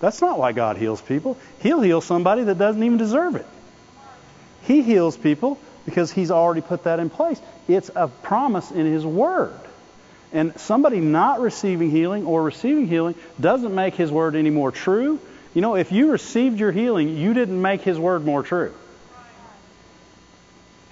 That's 0.00 0.20
not 0.20 0.38
why 0.38 0.52
God 0.52 0.76
heals 0.76 1.02
people. 1.02 1.36
He'll 1.60 1.80
heal 1.80 2.00
somebody 2.00 2.44
that 2.44 2.58
doesn't 2.58 2.82
even 2.82 2.96
deserve 2.96 3.36
it. 3.36 3.46
He 4.62 4.82
heals 4.82 5.16
people 5.16 5.58
because 5.84 6.10
He's 6.12 6.30
already 6.30 6.60
put 6.60 6.84
that 6.84 6.98
in 6.98 7.10
place. 7.10 7.40
It's 7.68 7.90
a 7.94 8.08
promise 8.08 8.70
in 8.70 8.86
His 8.86 9.04
Word. 9.04 9.58
And 10.34 10.58
somebody 10.60 11.00
not 11.00 11.40
receiving 11.40 11.90
healing 11.90 12.26
or 12.26 12.42
receiving 12.42 12.86
healing 12.86 13.14
doesn't 13.40 13.74
make 13.74 13.94
His 13.94 14.10
Word 14.12 14.36
any 14.36 14.50
more 14.50 14.70
true. 14.70 15.18
You 15.54 15.62
know, 15.62 15.76
if 15.76 15.92
you 15.92 16.10
received 16.10 16.58
your 16.58 16.72
healing, 16.72 17.16
you 17.16 17.32
didn't 17.32 17.62
make 17.62 17.80
His 17.80 17.98
Word 17.98 18.26
more 18.26 18.42
true. 18.42 18.74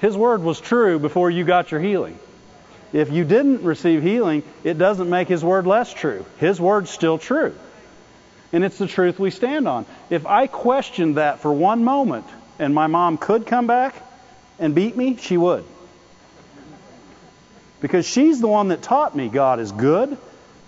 His 0.03 0.17
word 0.17 0.43
was 0.43 0.61
true 0.61 0.99
before 0.99 1.31
you 1.31 1.45
got 1.45 1.71
your 1.71 1.81
healing. 1.81 2.19
If 2.93 3.13
you 3.13 3.25
didn't 3.25 3.63
receive 3.63 4.03
healing, 4.03 4.43
it 4.65 4.77
doesn't 4.77 5.09
make 5.09 5.29
His 5.29 5.45
word 5.45 5.65
less 5.65 5.95
true. 5.95 6.27
His 6.39 6.61
word's 6.61 6.91
still 6.91 7.19
true. 7.19 7.55
And 8.53 8.65
it's 8.65 8.79
the 8.79 8.89
truth 8.89 9.21
we 9.21 9.31
stand 9.31 9.69
on. 9.69 9.87
If 10.11 10.27
I 10.27 10.49
questioned 10.49 11.19
that 11.19 11.39
for 11.39 11.53
one 11.53 11.85
moment 11.85 12.27
and 12.59 12.75
my 12.75 12.89
mom 12.89 13.17
could 13.17 13.47
come 13.47 13.69
back 13.69 13.95
and 14.59 14.75
beat 14.75 14.97
me, 14.97 15.17
she 15.19 15.37
would. 15.37 15.65
Because 17.83 18.07
she's 18.07 18.41
the 18.41 18.49
one 18.49 18.69
that 18.69 18.81
taught 18.81 19.15
me 19.15 19.29
God 19.29 19.61
is 19.61 19.73
good 19.73 20.17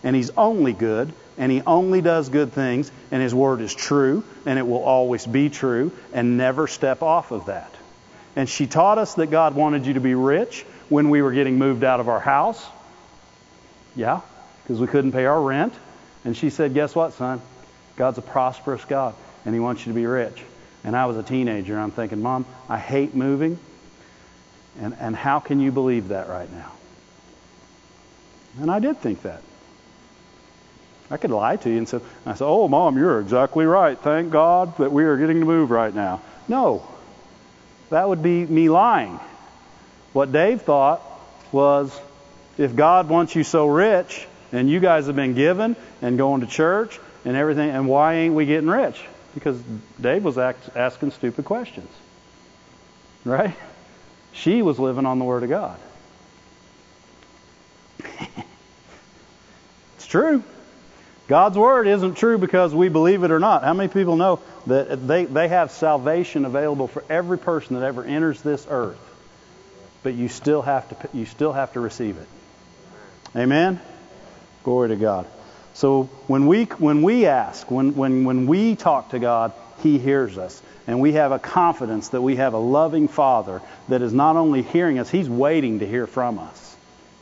and 0.02 0.14
He's 0.14 0.30
only 0.30 0.74
good 0.74 1.14
and 1.38 1.50
He 1.50 1.62
only 1.62 2.02
does 2.02 2.28
good 2.28 2.52
things 2.52 2.90
and 3.10 3.22
His 3.22 3.34
word 3.34 3.62
is 3.62 3.74
true 3.74 4.24
and 4.44 4.58
it 4.58 4.66
will 4.66 4.82
always 4.82 5.24
be 5.24 5.48
true 5.48 5.92
and 6.12 6.36
never 6.36 6.66
step 6.66 7.02
off 7.02 7.30
of 7.30 7.46
that. 7.46 7.72
And 8.36 8.48
she 8.48 8.66
taught 8.66 8.98
us 8.98 9.14
that 9.14 9.28
God 9.28 9.54
wanted 9.54 9.86
you 9.86 9.94
to 9.94 10.00
be 10.00 10.14
rich 10.14 10.66
when 10.88 11.08
we 11.08 11.22
were 11.22 11.32
getting 11.32 11.56
moved 11.56 11.84
out 11.84 12.00
of 12.00 12.08
our 12.08 12.20
house. 12.20 12.64
Yeah, 13.94 14.20
because 14.62 14.80
we 14.80 14.88
couldn't 14.88 15.12
pay 15.12 15.24
our 15.24 15.40
rent. 15.40 15.72
And 16.24 16.36
she 16.36 16.50
said, 16.50 16.74
Guess 16.74 16.96
what, 16.96 17.12
son? 17.12 17.40
God's 17.96 18.18
a 18.18 18.22
prosperous 18.22 18.84
God, 18.84 19.14
and 19.44 19.54
He 19.54 19.60
wants 19.60 19.86
you 19.86 19.92
to 19.92 19.96
be 19.96 20.06
rich. 20.06 20.42
And 20.82 20.96
I 20.96 21.06
was 21.06 21.16
a 21.16 21.22
teenager, 21.22 21.74
and 21.74 21.82
I'm 21.82 21.92
thinking, 21.92 22.20
Mom, 22.20 22.44
I 22.68 22.78
hate 22.78 23.14
moving. 23.14 23.58
And, 24.80 24.96
and 24.98 25.14
how 25.14 25.38
can 25.38 25.60
you 25.60 25.70
believe 25.70 26.08
that 26.08 26.28
right 26.28 26.50
now? 26.50 26.72
And 28.60 28.70
I 28.70 28.78
did 28.78 28.98
think 28.98 29.22
that. 29.22 29.42
I 31.10 31.16
could 31.16 31.30
lie 31.30 31.56
to 31.56 31.70
you 31.70 31.78
and 31.78 31.88
say, 31.88 32.00
I 32.24 32.34
said, 32.34 32.46
Oh, 32.46 32.66
Mom, 32.66 32.96
you're 32.96 33.20
exactly 33.20 33.66
right. 33.66 33.98
Thank 33.98 34.30
God 34.30 34.76
that 34.78 34.90
we 34.90 35.04
are 35.04 35.16
getting 35.16 35.40
to 35.40 35.46
move 35.46 35.70
right 35.70 35.94
now. 35.94 36.22
No, 36.48 36.86
that 37.90 38.08
would 38.08 38.22
be 38.22 38.44
me 38.44 38.68
lying. 38.68 39.20
What 40.12 40.32
Dave 40.32 40.62
thought 40.62 41.02
was 41.52 41.98
if 42.56 42.74
God 42.74 43.08
wants 43.08 43.34
you 43.34 43.44
so 43.44 43.66
rich 43.66 44.26
and 44.52 44.70
you 44.70 44.80
guys 44.80 45.06
have 45.06 45.16
been 45.16 45.34
given 45.34 45.76
and 46.00 46.16
going 46.16 46.40
to 46.40 46.46
church 46.46 46.98
and 47.24 47.36
everything, 47.36 47.70
and 47.70 47.88
why 47.88 48.14
ain't 48.14 48.34
we 48.34 48.46
getting 48.46 48.68
rich? 48.68 49.02
Because 49.34 49.60
Dave 50.00 50.24
was 50.24 50.38
act, 50.38 50.70
asking 50.76 51.10
stupid 51.10 51.44
questions. 51.44 51.90
Right? 53.24 53.54
She 54.32 54.62
was 54.62 54.78
living 54.78 55.06
on 55.06 55.18
the 55.18 55.24
Word 55.24 55.42
of 55.42 55.48
God. 55.48 55.78
it's 59.96 60.06
true. 60.06 60.42
God's 61.26 61.56
Word 61.56 61.86
isn't 61.86 62.16
true 62.16 62.36
because 62.36 62.74
we 62.74 62.88
believe 62.88 63.22
it 63.22 63.30
or 63.30 63.40
not. 63.40 63.64
How 63.64 63.72
many 63.72 63.88
people 63.88 64.16
know 64.16 64.40
that 64.66 65.06
they, 65.06 65.24
they 65.24 65.48
have 65.48 65.70
salvation 65.70 66.44
available 66.44 66.86
for 66.86 67.02
every 67.08 67.38
person 67.38 67.76
that 67.76 67.84
ever 67.84 68.04
enters 68.04 68.42
this 68.42 68.66
earth? 68.68 68.98
But 70.02 70.14
you 70.14 70.28
still 70.28 70.60
have 70.60 70.88
to 70.88 71.16
you 71.16 71.24
still 71.24 71.52
have 71.52 71.72
to 71.72 71.80
receive 71.80 72.18
it. 72.18 72.28
Amen? 73.34 73.80
Glory 74.62 74.90
to 74.90 74.96
God. 74.96 75.26
So 75.72 76.04
when 76.26 76.46
we 76.46 76.64
when 76.64 77.02
we 77.02 77.24
ask, 77.24 77.70
when 77.70 77.94
when 77.94 78.24
when 78.24 78.46
we 78.46 78.76
talk 78.76 79.10
to 79.10 79.18
God, 79.18 79.52
He 79.82 79.98
hears 79.98 80.36
us. 80.36 80.60
And 80.86 81.00
we 81.00 81.12
have 81.12 81.32
a 81.32 81.38
confidence 81.38 82.08
that 82.08 82.20
we 82.20 82.36
have 82.36 82.52
a 82.52 82.58
loving 82.58 83.08
Father 83.08 83.62
that 83.88 84.02
is 84.02 84.12
not 84.12 84.36
only 84.36 84.60
hearing 84.60 84.98
us, 84.98 85.08
He's 85.08 85.28
waiting 85.28 85.78
to 85.78 85.86
hear 85.86 86.06
from 86.06 86.38
us. 86.38 86.76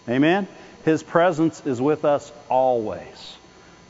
Amen? 0.09 0.49
His 0.85 1.03
presence 1.03 1.65
is 1.65 1.81
with 1.81 2.05
us 2.05 2.33
always. 2.49 3.37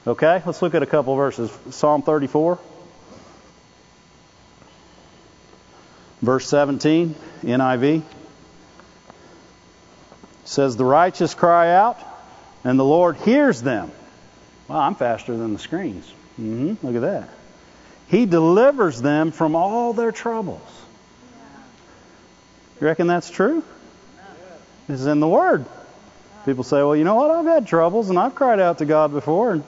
Okay? 0.07 0.43
Let's 0.45 0.63
look 0.63 0.75
at 0.75 0.83
a 0.83 0.87
couple 0.87 1.15
verses. 1.17 1.51
Psalm 1.71 2.03
34. 2.03 2.59
Verse 6.21 6.47
17, 6.47 7.17
NIV. 7.43 8.03
says, 10.45 10.77
The 10.77 10.85
righteous 10.85 11.35
cry 11.35 11.75
out, 11.75 11.99
and 12.63 12.79
the 12.79 12.85
Lord 12.85 13.17
hears 13.17 13.61
them. 13.61 13.91
Wow, 14.69 14.81
I'm 14.81 14.95
faster 14.95 15.37
than 15.37 15.53
the 15.53 15.59
screens. 15.59 16.09
Mm-hmm. 16.41 16.87
Look 16.87 16.95
at 16.95 17.03
that. 17.03 17.29
He 18.07 18.27
delivers 18.27 19.03
them 19.03 19.33
from 19.33 19.57
all 19.57 19.95
their 19.95 20.13
troubles. 20.13 20.61
You 22.81 22.87
reckon 22.87 23.09
that's 23.09 23.31
true? 23.31 23.65
This 24.87 25.01
is 25.01 25.07
in 25.07 25.19
the 25.19 25.29
Word. 25.29 25.67
People 26.45 26.65
say, 26.65 26.77
well, 26.79 26.97
you 26.97 27.05
know 27.05 27.15
what? 27.15 27.31
I've 27.31 27.47
had 27.47 27.67
troubles 27.67 28.11
and 28.11 28.19
I've 28.19 28.35
cried 28.35 28.61
out 28.61 28.79
to 28.79 28.85
God 28.85 29.13
before, 29.13 29.53
and 29.53 29.65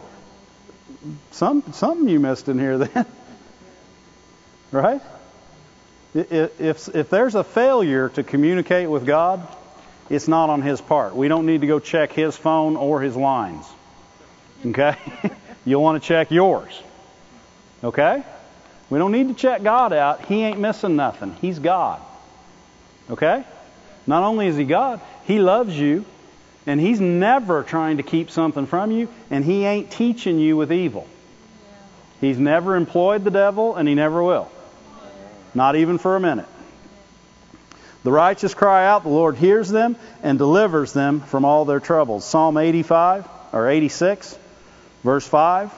some 1.31 1.63
something 1.73 2.09
you 2.09 2.19
missed 2.19 2.49
in 2.49 2.59
here 2.59 2.79
then, 2.79 3.07
right? 4.73 5.01
If 6.15 6.95
if 6.95 7.11
there's 7.11 7.35
a 7.35 7.45
failure 7.45 8.09
to 8.11 8.23
communicate 8.23 8.89
with 8.89 9.07
God, 9.07 9.47
it's 10.11 10.29
not 10.29 10.51
on 10.51 10.63
His 10.63 10.81
part. 10.81 11.15
We 11.15 11.29
don't 11.29 11.47
need 11.47 11.61
to 11.61 11.67
go 11.67 11.79
check 11.79 12.13
His 12.13 12.37
phone 12.37 12.77
or 12.77 13.01
His 13.01 13.17
lines. 13.17 13.67
Okay, 14.67 14.97
you'll 15.65 15.83
want 15.83 16.03
to 16.03 16.07
check 16.07 16.31
yours. 16.31 16.81
Okay, 17.83 18.25
we 18.91 18.99
don't 18.99 19.13
need 19.13 19.29
to 19.29 19.35
check 19.35 19.63
God 19.63 19.93
out. 19.93 20.25
He 20.27 20.43
ain't 20.43 20.59
missing 20.59 20.97
nothing. 20.97 21.37
He's 21.41 21.59
God. 21.59 22.01
Okay? 23.11 23.45
Not 24.07 24.23
only 24.23 24.47
is 24.47 24.57
He 24.57 24.65
God, 24.65 25.01
He 25.25 25.39
loves 25.39 25.77
you, 25.77 26.05
and 26.67 26.81
He's 26.81 27.01
never 27.01 27.63
trying 27.63 27.99
to 27.99 28.03
keep 28.03 28.31
something 28.31 28.67
from 28.67 28.91
you, 28.91 29.09
and 29.31 29.45
He 29.45 29.65
ain't 29.65 29.91
teaching 29.91 30.39
you 30.39 30.57
with 30.57 30.73
evil. 30.73 31.07
He's 32.21 32.39
never 32.39 32.77
employed 32.77 33.25
the 33.25 33.31
devil, 33.31 33.77
and 33.77 33.89
He 33.89 33.95
never 33.95 34.23
will. 34.23 34.51
Not 35.55 35.77
even 35.77 35.99
for 35.99 36.17
a 36.17 36.21
minute. 36.21 36.47
The 38.03 38.13
righteous 38.13 38.53
cry 38.53 38.87
out, 38.87 39.03
the 39.03 39.09
Lord 39.09 39.37
hears 39.37 39.71
them 39.71 39.97
and 40.23 40.37
delivers 40.37 40.93
them 40.93 41.21
from 41.21 41.45
all 41.45 41.65
their 41.65 41.81
troubles. 41.81 42.25
Psalm 42.25 42.59
85 42.59 43.27
or 43.53 43.69
86, 43.69 44.39
verse 45.03 45.27
5. 45.27 45.73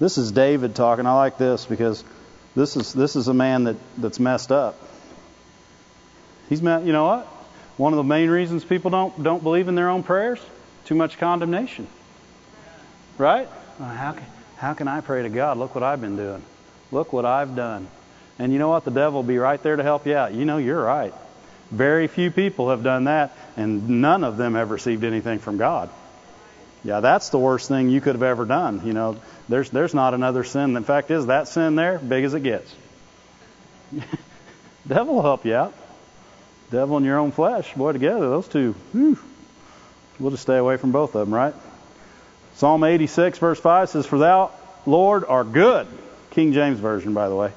This 0.00 0.18
is 0.18 0.32
David 0.32 0.74
talking. 0.74 1.06
I 1.06 1.12
like 1.14 1.36
this 1.36 1.66
because 1.66 2.02
this 2.56 2.76
is 2.76 2.92
this 2.92 3.16
is 3.16 3.28
a 3.28 3.34
man 3.34 3.64
that, 3.64 3.76
that's 3.98 4.18
messed 4.18 4.50
up. 4.50 4.78
He's 6.48 6.62
met, 6.62 6.84
you 6.84 6.92
know 6.92 7.04
what? 7.04 7.28
One 7.76 7.92
of 7.92 7.96
the 7.96 8.04
main 8.04 8.28
reasons 8.30 8.64
people 8.64 8.90
don't 8.90 9.22
don't 9.22 9.42
believe 9.42 9.68
in 9.68 9.74
their 9.74 9.88
own 9.88 10.02
prayers, 10.02 10.38
too 10.84 10.94
much 10.94 11.18
condemnation. 11.18 11.86
Right? 13.18 13.48
Uh, 13.80 13.84
how 13.84 14.12
can 14.12 14.24
how 14.56 14.74
can 14.74 14.88
I 14.88 15.00
pray 15.00 15.22
to 15.22 15.28
God? 15.28 15.58
Look 15.58 15.74
what 15.74 15.82
I've 15.82 16.00
been 16.00 16.16
doing. 16.16 16.42
Look 16.90 17.12
what 17.12 17.24
I've 17.24 17.56
done. 17.56 17.88
And 18.38 18.52
you 18.52 18.58
know 18.58 18.68
what? 18.68 18.84
The 18.84 18.90
devil 18.90 19.22
will 19.22 19.28
be 19.28 19.38
right 19.38 19.62
there 19.62 19.76
to 19.76 19.82
help 19.82 20.06
you 20.06 20.14
out. 20.14 20.34
You 20.34 20.44
know 20.44 20.58
you're 20.58 20.82
right. 20.82 21.14
Very 21.70 22.06
few 22.06 22.30
people 22.30 22.70
have 22.70 22.82
done 22.82 23.04
that, 23.04 23.36
and 23.56 24.02
none 24.02 24.24
of 24.24 24.36
them 24.36 24.54
have 24.54 24.70
received 24.70 25.04
anything 25.04 25.38
from 25.38 25.56
God. 25.56 25.88
Yeah, 26.84 27.00
that's 27.00 27.30
the 27.30 27.38
worst 27.38 27.68
thing 27.68 27.88
you 27.88 28.00
could 28.00 28.14
have 28.14 28.22
ever 28.22 28.44
done. 28.44 28.82
You 28.84 28.92
know, 28.92 29.16
there's 29.48 29.70
there's 29.70 29.94
not 29.94 30.14
another 30.14 30.44
sin. 30.44 30.74
The 30.74 30.82
fact 30.82 31.10
is 31.10 31.26
that 31.26 31.48
sin 31.48 31.76
there, 31.76 31.98
big 31.98 32.24
as 32.24 32.34
it 32.34 32.42
gets. 32.42 32.74
Devil 34.86 35.14
will 35.14 35.22
help 35.22 35.46
you 35.46 35.54
out. 35.54 35.74
Devil 36.72 36.96
and 36.96 37.04
your 37.04 37.18
own 37.18 37.32
flesh, 37.32 37.74
boy, 37.74 37.92
together, 37.92 38.30
those 38.30 38.48
two. 38.48 38.74
Whew, 38.92 39.18
we'll 40.18 40.30
just 40.30 40.42
stay 40.42 40.56
away 40.56 40.78
from 40.78 40.90
both 40.90 41.14
of 41.14 41.20
them, 41.20 41.34
right? 41.34 41.54
Psalm 42.54 42.82
86, 42.82 43.38
verse 43.38 43.60
5 43.60 43.90
says, 43.90 44.06
For 44.06 44.18
thou, 44.18 44.50
Lord, 44.86 45.24
are 45.26 45.44
good. 45.44 45.86
King 46.30 46.54
James 46.54 46.80
Version, 46.80 47.12
by 47.12 47.28
the 47.28 47.36
way. 47.36 47.52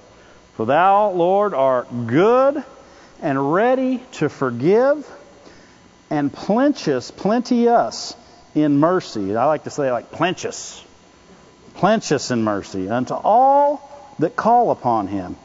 For 0.55 0.65
thou, 0.65 1.11
Lord, 1.11 1.53
art 1.53 1.87
good 2.07 2.61
and 3.21 3.53
ready 3.53 4.03
to 4.13 4.27
forgive 4.27 5.09
and 6.09 6.31
plenteous, 6.31 7.09
plenteous 7.09 8.15
in 8.53 8.79
mercy. 8.79 9.33
I 9.33 9.45
like 9.45 9.63
to 9.63 9.69
say 9.69 9.93
like 9.93 10.11
plenteous. 10.11 10.83
Plenteous 11.75 12.31
in 12.31 12.43
mercy 12.43 12.89
unto 12.89 13.13
all 13.13 14.13
that 14.19 14.35
call 14.35 14.71
upon 14.71 15.07
him. 15.07 15.37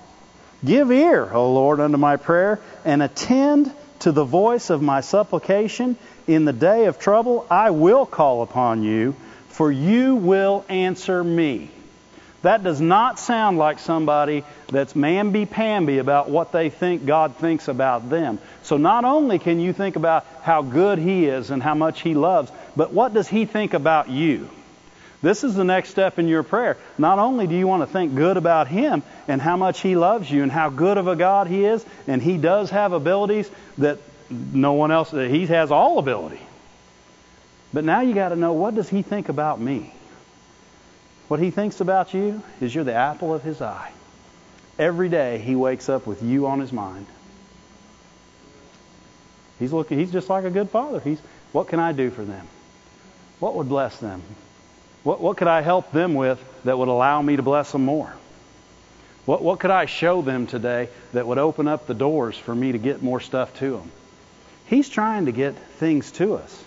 Give 0.65 0.91
ear, 0.91 1.33
O 1.33 1.53
Lord, 1.53 1.81
unto 1.81 1.97
my 1.97 2.17
prayer, 2.17 2.61
and 2.85 3.03
attend 3.03 3.73
to 4.01 4.13
the 4.13 4.25
voice 4.25 4.71
of 4.71 4.83
my 4.83 5.01
supplication. 5.01 5.97
In 6.27 6.45
the 6.45 6.53
day 6.53 6.87
of 6.87 6.99
trouble, 6.99 7.47
I 7.51 7.71
will 7.71 8.07
call 8.07 8.43
upon 8.43 8.83
you, 8.83 9.15
for 9.49 9.73
you 9.73 10.17
will 10.17 10.65
answer 10.69 11.25
me. 11.25 11.71
That 12.43 12.63
does 12.63 12.81
not 12.81 13.19
sound 13.19 13.59
like 13.59 13.79
somebody 13.79 14.45
that's 14.69 14.95
mamby-pamby 14.95 15.99
about 15.99 16.31
what 16.31 16.53
they 16.53 16.71
think 16.71 17.05
God 17.05 17.37
thinks 17.37 17.69
about 17.69 18.09
them. 18.09 18.39
So 18.63 18.79
not 18.79 19.05
only 19.05 19.39
can 19.39 19.61
you 19.61 19.75
think 19.75 19.97
about 19.97 20.27
how 20.43 20.63
good 20.63 20.99
He 20.99 21.27
is 21.27 21.51
and 21.51 21.63
how 21.63 21.75
much 21.75 22.01
He 22.01 22.15
loves, 22.15 22.51
but 22.77 22.93
what 22.93 23.13
does 23.13 23.29
He 23.29 23.45
think 23.45 23.75
about 23.75 24.09
you? 24.09 24.49
This 25.23 25.45
is 25.45 25.55
the 25.55 25.65
next 25.65 25.91
step 25.91 26.19
in 26.19 26.29
your 26.29 26.43
prayer. 26.43 26.79
Not 26.97 27.19
only 27.19 27.47
do 27.47 27.55
you 27.55 27.67
want 27.67 27.83
to 27.83 27.87
think 27.87 28.15
good 28.15 28.37
about 28.37 28.69
Him 28.69 29.03
and 29.29 29.41
how 29.41 29.57
much 29.57 29.81
He 29.81 29.97
loves 29.97 30.31
you 30.31 30.43
and 30.43 30.51
how 30.51 30.71
good 30.71 30.97
of 30.97 31.09
a 31.09 31.17
God 31.17 31.47
He 31.47 31.65
is, 31.65 31.85
and 32.07 32.23
He 32.23 32.39
does 32.39 32.71
have 32.71 32.93
abilities 32.93 33.51
that 33.79 33.99
no 34.31 34.73
one 34.75 34.91
else, 34.91 35.11
He 35.11 35.47
has 35.47 35.71
all 35.71 35.99
ability. 35.99 36.41
But 37.73 37.85
now 37.85 38.01
you 38.01 38.15
got 38.15 38.31
to 38.31 38.37
know 38.37 38.55
what 38.55 38.75
does 38.75 38.89
He 38.89 39.03
think 39.03 39.29
about 39.29 39.61
me? 39.61 39.93
What 41.31 41.39
he 41.39 41.53
thinks 41.53 41.81
about 41.81 42.13
you 42.13 42.43
is 42.61 42.75
you're 42.75 42.83
the 42.83 42.95
apple 42.95 43.33
of 43.33 43.45
his 43.45 43.63
eye. 43.63 43.93
Every 44.81 45.09
day 45.09 45.39
he 45.39 45.55
wakes 45.55 45.89
up 45.89 46.05
with 46.05 46.25
you 46.25 46.49
on 46.49 46.59
his 46.59 46.73
mind. 46.73 47.07
He's 49.61 49.73
looking 49.73 50.01
he's 50.01 50.11
just 50.11 50.29
like 50.29 50.43
a 50.43 50.51
good 50.51 50.69
father. 50.69 50.99
He's 50.99 51.21
what 51.53 51.69
can 51.69 51.79
I 51.79 51.93
do 51.93 52.11
for 52.11 52.25
them? 52.25 52.49
What 53.39 53.55
would 53.55 53.69
bless 53.69 53.97
them? 53.99 54.25
What 55.03 55.21
what 55.21 55.37
could 55.37 55.49
I 55.49 55.63
help 55.63 55.93
them 55.93 56.15
with 56.15 56.43
that 56.65 56.79
would 56.79 56.89
allow 56.89 57.21
me 57.23 57.37
to 57.37 57.43
bless 57.43 57.73
them 57.73 57.85
more? 57.85 58.13
What 59.25 59.43
what 59.43 59.61
could 59.61 59.71
I 59.71 59.87
show 59.87 60.23
them 60.23 60.47
today 60.47 60.89
that 61.13 61.27
would 61.27 61.39
open 61.39 61.69
up 61.69 61.87
the 61.87 61.95
doors 61.95 62.37
for 62.37 62.55
me 62.55 62.73
to 62.73 62.79
get 62.79 63.03
more 63.03 63.21
stuff 63.21 63.59
to 63.59 63.79
them? 63.79 63.91
He's 64.67 64.89
trying 64.89 65.27
to 65.27 65.33
get 65.33 65.57
things 65.57 66.13
to 66.13 66.35
us. 66.35 66.65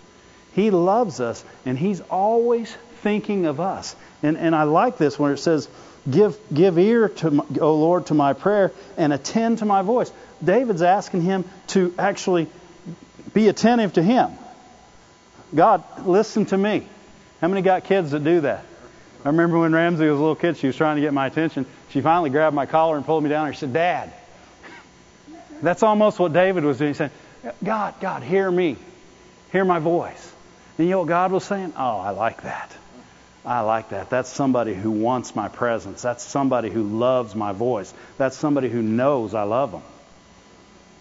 He 0.54 0.72
loves 0.72 1.20
us 1.20 1.44
and 1.66 1.78
he's 1.78 2.02
always 2.02 2.76
thinking 3.02 3.46
of 3.46 3.60
us. 3.60 3.96
And, 4.22 4.38
and 4.38 4.56
I 4.56 4.64
like 4.64 4.98
this 4.98 5.20
when 5.20 5.32
it 5.32 5.38
says, 5.38 5.68
give, 6.10 6.38
give 6.54 6.78
ear 6.78 7.10
to, 7.10 7.32
my, 7.32 7.44
O 7.60 7.76
Lord, 7.76 8.08
to 8.08 8.14
my 8.14 8.34
prayer 8.34 8.72
and 8.98 9.14
attend 9.14 9.60
to 9.60 9.66
my 9.66 9.82
voice. 9.82 10.12
David's 10.44 10.82
asking 10.82 11.22
him 11.22 11.46
to 11.68 11.94
actually 11.98 12.48
be 13.34 13.48
attentive 13.48 13.94
to 13.94 14.04
him. 14.04 14.32
God, 15.54 15.84
listen 16.06 16.46
to 16.48 16.58
me. 16.58 16.88
How 17.44 17.50
many 17.50 17.62
got 17.62 17.84
kids 17.84 18.12
that 18.12 18.24
do 18.24 18.40
that? 18.40 18.64
I 19.26 19.28
remember 19.28 19.60
when 19.60 19.74
Ramsey 19.74 20.08
was 20.08 20.18
a 20.18 20.22
little 20.22 20.34
kid, 20.34 20.56
she 20.56 20.68
was 20.68 20.78
trying 20.78 20.96
to 20.96 21.02
get 21.02 21.14
my 21.14 21.28
attention. 21.28 21.66
She 21.90 22.00
finally 22.00 22.30
grabbed 22.30 22.56
my 22.56 22.66
collar 22.66 22.96
and 22.96 23.06
pulled 23.06 23.22
me 23.22 23.30
down. 23.30 23.48
And 23.48 23.54
she 23.54 23.60
said, 23.60 23.74
Dad. 23.74 24.14
That's 25.62 25.84
almost 25.84 26.20
what 26.20 26.32
David 26.32 26.64
was 26.64 26.78
doing. 26.78 26.92
He 26.92 26.94
said, 26.94 27.12
God, 27.62 27.96
God, 28.00 28.24
hear 28.24 28.50
me. 28.50 28.78
Hear 29.52 29.66
my 29.66 29.80
voice. 29.80 30.34
And 30.78 30.88
you 30.88 30.92
know 30.92 31.00
what 31.00 31.10
God 31.10 31.34
was 31.34 31.44
saying? 31.44 31.74
Oh, 31.76 31.98
I 31.98 32.12
like 32.12 32.44
that. 32.44 32.72
I 33.46 33.60
like 33.60 33.90
that. 33.90 34.10
That's 34.10 34.30
somebody 34.30 34.74
who 34.74 34.92
wants 34.92 35.36
my 35.36 35.50
presence. 35.50 36.02
That's 36.02 36.24
somebody 36.24 36.70
who 36.70 36.84
loves 36.84 37.36
my 37.36 37.52
voice. 37.52 37.94
That's 38.18 38.38
somebody 38.38 38.70
who 38.70 38.82
knows 38.82 39.34
I 39.34 39.44
love 39.44 39.74
them. 39.74 39.84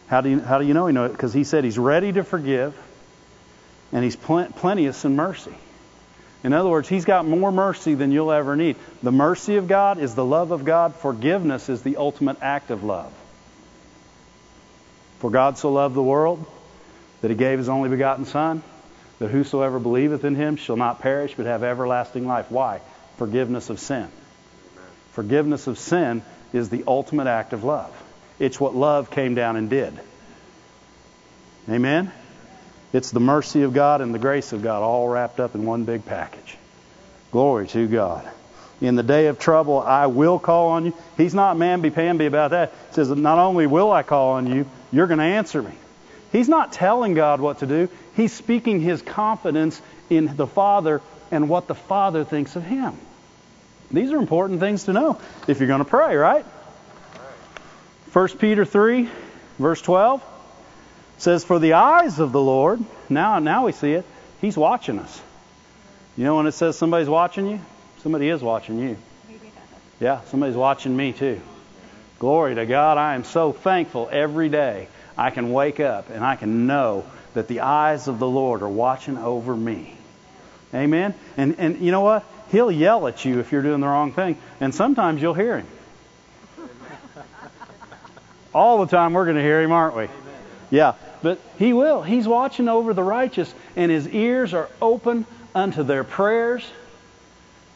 How 0.09 0.22
do 0.22 0.28
you, 0.28 0.40
how 0.40 0.59
do 0.59 0.66
you 0.66 0.74
know 0.74 0.88
he 0.88 0.92
knows 0.92 1.11
it? 1.11 1.12
Because 1.12 1.33
he 1.33 1.44
said 1.44 1.62
he's 1.62 1.78
ready 1.78 2.12
to 2.12 2.24
forgive 2.24 2.76
and 3.92 4.02
he's 4.02 4.16
pl- 4.16 4.48
plenteous 4.57 5.05
in 5.05 5.14
mercy. 5.14 5.55
In 6.44 6.52
other 6.52 6.68
words, 6.68 6.88
he's 6.88 7.05
got 7.05 7.26
more 7.26 7.52
mercy 7.52 7.94
than 7.94 8.11
you'll 8.11 8.33
ever 8.33 8.57
need. 8.57 8.76
The 9.02 9.12
mercy 9.12 9.57
of 9.57 9.68
God 9.68 9.98
is 9.98 10.14
the 10.14 10.24
love 10.24 10.50
of 10.50 10.64
God. 10.64 10.96
Forgiveness 10.96 11.68
is 11.68 11.83
the 11.83 11.96
ultimate 11.96 12.38
act 12.42 12.70
of 12.70 12.83
love. 12.83 13.12
For 15.20 15.31
God 15.31 15.57
so 15.57 15.70
loved 15.70 15.94
the 15.94 16.02
world 16.02 16.44
that 17.20 17.31
he 17.31 17.37
gave 17.37 17.59
his 17.59 17.68
only 17.68 17.88
begotten 17.88 18.24
Son, 18.24 18.62
that 19.20 19.28
whosoever 19.28 19.78
believeth 19.78 20.24
in 20.24 20.35
him 20.35 20.57
shall 20.57 20.76
not 20.76 21.00
perish 21.00 21.35
but 21.37 21.46
have 21.46 21.62
everlasting 21.62 22.26
life. 22.26 22.50
Why? 22.50 22.81
Forgiveness 23.18 23.70
of 23.70 23.78
sin. 23.78 24.09
Forgiveness 25.12 25.68
of 25.68 25.78
sin 25.78 26.22
is 26.52 26.70
the 26.70 26.83
ultimate 26.88 27.28
act 27.28 27.52
of 27.52 27.62
love. 27.62 27.94
It's 28.40 28.59
what 28.59 28.74
love 28.74 29.12
came 29.12 29.37
down 29.37 29.55
and 29.55 29.70
did. 29.70 29.92
Amen? 31.70 32.11
It's 32.92 33.11
the 33.11 33.20
mercy 33.20 33.62
of 33.62 33.72
God 33.72 34.00
and 34.00 34.14
the 34.14 34.18
grace 34.18 34.52
of 34.52 34.62
God 34.62 34.83
all 34.83 35.09
wrapped 35.09 35.40
up 35.40 35.55
in 35.55 35.64
one 35.64 35.85
big 35.85 36.05
package. 36.05 36.57
Glory 37.31 37.66
to 37.68 37.87
God. 37.87 38.28
In 38.83 38.96
the 38.96 39.02
day 39.02 39.28
of 39.28 39.38
trouble, 39.38 39.81
I 39.81 40.07
will 40.07 40.38
call 40.38 40.70
on 40.70 40.87
you. 40.87 40.94
He's 41.16 41.35
not 41.35 41.57
mamby-pamby 41.57 42.26
about 42.26 42.50
that. 42.50 42.72
He 42.88 42.94
says, 42.94 43.09
not 43.11 43.38
only 43.38 43.66
will 43.66 43.92
I 43.92 44.02
call 44.02 44.33
on 44.33 44.52
you, 44.52 44.66
you're 44.90 45.07
going 45.07 45.20
to 45.20 45.24
answer 45.24 45.62
me. 45.62 45.72
He's 46.33 46.48
not 46.48 46.72
telling 46.72 47.14
God 47.14 47.40
what 47.40 47.61
to 47.61 47.66
do. 47.66 47.88
He's 48.16 48.33
speaking 48.33 48.81
his 48.81 49.00
confidence 49.00 49.81
in 50.11 50.37
the 50.37 50.46
Father 50.46 51.00
and 51.31 51.48
what 51.48 51.68
the 51.68 51.74
Father 51.74 52.24
thinks 52.24 52.57
of 52.57 52.64
him. 52.64 52.98
These 53.90 54.11
are 54.12 54.16
important 54.16 54.61
things 54.61 54.85
to 54.85 54.92
know 54.92 55.20
if 55.46 55.61
you're 55.61 55.68
going 55.68 55.85
to 55.85 55.88
pray, 55.88 56.16
right? 56.16 56.44
1 58.12 58.28
Peter 58.38 58.64
3, 58.64 59.09
verse 59.59 59.81
12 59.81 60.22
says, 61.23 61.45
For 61.45 61.59
the 61.59 61.75
eyes 61.75 62.19
of 62.19 62.33
the 62.33 62.41
Lord, 62.41 62.81
now, 63.09 63.39
now 63.39 63.67
we 63.67 63.73
see 63.73 63.93
it, 63.93 64.05
He's 64.41 64.57
watching 64.57 64.99
us. 64.99 65.23
You 66.17 66.25
know 66.25 66.37
when 66.37 66.47
it 66.47 66.53
says 66.53 66.77
somebody's 66.77 67.09
watching 67.09 67.47
you? 67.47 67.61
Somebody 68.03 68.29
is 68.29 68.43
watching 68.43 68.79
you. 68.79 68.97
Yeah, 70.01 70.21
somebody's 70.23 70.57
watching 70.57 70.97
me 70.97 71.13
too. 71.13 71.41
Glory 72.19 72.57
to 72.57 72.67
God. 72.67 72.99
I 72.99 73.15
am 73.15 73.25
so 73.25 73.53
thankful 73.53 74.09
every 74.11 74.49
day 74.49 74.89
I 75.17 75.31
can 75.31 75.53
wake 75.53 75.79
up 75.79 76.11
and 76.11 76.25
I 76.25 76.37
can 76.37 76.67
know 76.67 77.05
that 77.35 77.47
the 77.49 77.61
eyes 77.61 78.09
of 78.09 78.19
the 78.19 78.29
Lord 78.29 78.63
are 78.63 78.69
watching 78.69 79.17
over 79.17 79.57
me. 79.57 79.97
Amen? 80.75 81.15
And, 81.37 81.55
and 81.59 81.81
you 81.81 81.93
know 81.93 82.01
what? 82.01 82.25
He'll 82.51 82.71
yell 82.71 83.07
at 83.07 83.25
you 83.25 83.39
if 83.39 83.53
you're 83.53 83.63
doing 83.63 83.81
the 83.81 83.87
wrong 83.87 84.13
thing. 84.13 84.37
And 84.61 84.75
sometimes 84.75 85.23
you'll 85.23 85.35
hear 85.35 85.59
him. 85.59 85.67
All 88.55 88.85
the 88.85 88.91
time 88.91 89.13
we're 89.13 89.25
going 89.25 89.37
to 89.37 89.43
hear 89.43 89.63
him, 89.63 89.73
aren't 89.73 89.97
we? 89.97 90.09
Yeah. 90.73 90.95
But 91.23 91.39
he 91.59 91.73
will. 91.75 92.03
He's 92.03 92.27
watching 92.27 92.69
over 92.69 92.95
the 92.95 93.03
righteous, 93.03 93.55
and 93.77 93.93
his 93.93 94.09
ears 94.09 94.55
are 94.55 94.71
open 94.81 95.27
unto 95.55 95.85
their 95.85 96.03
prayers. 96.03 96.67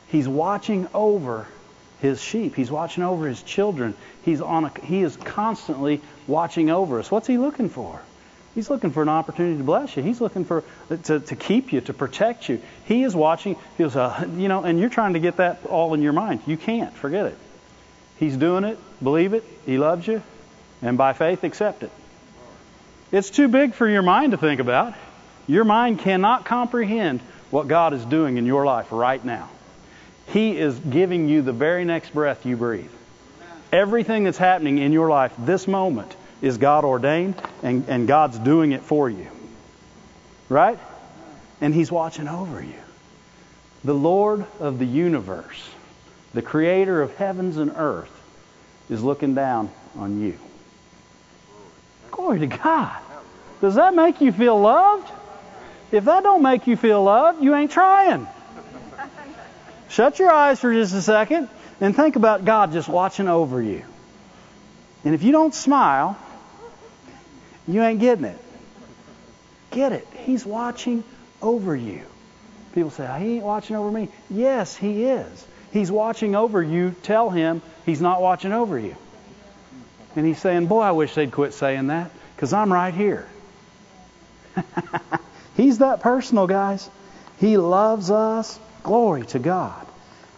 He's 0.09 0.27
watching 0.27 0.89
over 0.95 1.47
his 2.01 2.23
sheep. 2.23 2.57
He's 2.57 2.71
watching 2.71 3.05
over 3.05 3.29
his 3.29 3.43
children. 3.43 3.95
He's 4.25 4.41
on 4.41 4.65
a, 4.65 4.81
he 4.83 5.03
is 5.03 5.15
constantly 5.15 6.01
watching 6.27 6.71
over 6.71 6.99
us. 6.99 7.11
What's 7.11 7.27
he 7.27 7.37
looking 7.37 7.69
for? 7.69 8.01
He's 8.55 8.71
looking 8.71 8.91
for 8.91 9.03
an 9.03 9.11
opportunity 9.11 9.59
to 9.59 9.65
bless 9.65 9.95
you. 9.95 10.03
He's 10.03 10.23
looking 10.23 10.47
for 10.47 10.65
to, 10.89 11.21
to 11.21 11.37
keep 11.37 11.75
you, 11.75 11.83
to 11.83 11.93
protect 11.93 12.49
you. 12.49 12.63
He 12.87 13.03
is 13.03 13.15
watching. 13.15 13.57
He 13.77 13.85
goes, 13.85 13.95
uh, 13.95 14.27
you 14.37 14.49
know, 14.49 14.65
and 14.65 14.81
you're 14.81 14.89
trying 14.89 15.13
to 15.13 15.21
get 15.21 15.37
that 15.37 15.67
all 15.67 15.93
in 15.93 16.01
your 16.01 16.15
mind. 16.15 16.41
You 16.47 16.57
can't. 16.57 16.95
Forget 16.95 17.27
it. 17.27 17.37
He's 18.19 18.39
doing 18.39 18.65
it. 18.65 18.79
Believe 19.03 19.35
it. 19.35 19.45
He 19.67 19.77
loves 19.77 20.07
you, 20.07 20.23
and 20.81 20.97
by 20.97 21.13
faith 21.13 21.45
accept 21.45 21.83
it. 21.83 21.91
It's 23.13 23.31
too 23.31 23.49
big 23.49 23.75
for 23.75 23.89
your 23.89 24.03
mind 24.03 24.33
to 24.33 24.39
think 24.39 24.61
about. 24.61 24.95
Your 25.47 25.65
mind 25.65 26.01
cannot 26.01 26.45
comprehend 26.45 27.21
what 27.51 27.69
God 27.69 27.95
is 27.95 28.05
doing 28.05 28.37
in 28.37 28.47
your 28.47 28.65
life 28.65 28.91
right 28.91 29.25
now. 29.25 29.49
He 30.29 30.59
is 30.59 30.77
giving 30.79 31.29
you 31.29 31.43
the 31.43 31.53
very 31.53 31.85
next 31.85 32.13
breath 32.13 32.45
you 32.45 32.57
breathe. 32.57 32.91
Everything 33.73 34.25
that's 34.25 34.39
happening 34.39 34.79
in 34.79 34.93
your 34.93 35.09
life 35.09 35.33
this 35.39 35.69
moment 35.69 36.15
is 36.43 36.59
God 36.59 36.85
ordained, 36.85 37.35
and, 37.63 37.89
and 37.89 38.07
God's 38.07 38.39
doing 38.39 38.73
it 38.73 38.83
for 38.83 39.09
you. 39.09 39.29
Right? 40.49 40.79
And 41.61 41.73
He's 41.73 41.91
watching 41.91 42.29
over 42.29 42.63
you. 42.63 42.75
The 43.85 43.95
Lord 43.95 44.45
of 44.61 44.79
the 44.79 44.85
universe, 44.85 45.69
the 46.35 46.43
creator 46.43 47.01
of 47.01 47.15
heavens 47.17 47.57
and 47.57 47.73
earth, 47.77 48.11
is 48.91 49.03
looking 49.03 49.35
down 49.35 49.71
on 49.97 50.21
you. 50.21 50.39
Glory 52.17 52.39
to 52.41 52.47
God. 52.47 52.97
Does 53.61 53.75
that 53.75 53.95
make 53.95 54.23
you 54.23 54.33
feel 54.33 54.59
loved? 54.59 55.13
If 55.93 56.07
that 56.07 56.23
don't 56.23 56.43
make 56.43 56.67
you 56.67 56.77
feel 56.77 57.03
loved, 57.03 57.43
you 57.43 57.55
ain't 57.55 57.71
trying. 57.71 58.27
Shut 59.91 60.19
your 60.19 60.31
eyes 60.31 60.59
for 60.59 60.73
just 60.73 60.95
a 60.95 61.03
second 61.03 61.49
and 61.81 61.95
think 61.95 62.17
about 62.17 62.45
God 62.45 62.73
just 62.73 62.89
watching 62.89 63.29
over 63.29 63.61
you. 63.63 63.85
And 65.05 65.15
if 65.15 65.23
you 65.23 65.31
don't 65.31 65.55
smile, 65.55 66.19
you 67.69 67.83
ain't 67.83 68.01
getting 68.01 68.25
it. 68.25 68.39
Get 69.71 69.93
it. 69.93 70.09
He's 70.25 70.45
watching 70.45 71.05
over 71.43 71.77
you. 71.77 72.01
People 72.75 72.91
say, 72.91 73.07
He 73.21 73.35
ain't 73.37 73.45
watching 73.45 73.77
over 73.77 73.91
me. 73.91 74.09
Yes, 74.31 74.75
He 74.75 75.05
is. 75.05 75.47
He's 75.71 75.91
watching 75.91 76.35
over 76.35 76.63
you. 76.63 76.95
Tell 77.03 77.29
Him 77.29 77.61
He's 77.85 78.01
not 78.01 78.23
watching 78.23 78.53
over 78.53 78.79
you. 78.79 78.97
And 80.17 80.27
He's 80.27 80.41
saying, 80.41 80.67
Boy, 80.67 80.81
I 80.81 80.93
wish 80.93 81.15
they'd 81.15 81.31
quit 81.31 81.55
saying 81.55 81.89
that 81.89 82.11
because 82.35 82.53
I'm 82.53 82.73
right 82.73 82.95
here. 82.95 83.29
He's 85.57 85.79
that 85.79 86.01
personal, 86.01 86.47
guys. 86.47 86.89
He 87.39 87.57
loves 87.57 88.11
us. 88.11 88.59
Glory 88.83 89.27
to 89.27 89.39
God. 89.39 89.87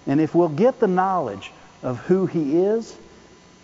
And 0.06 0.20
if 0.20 0.34
we'll 0.34 0.48
get 0.48 0.80
the 0.80 0.88
knowledge 0.88 1.52
of 1.82 1.98
who 1.98 2.26
He 2.26 2.58
is 2.58 2.96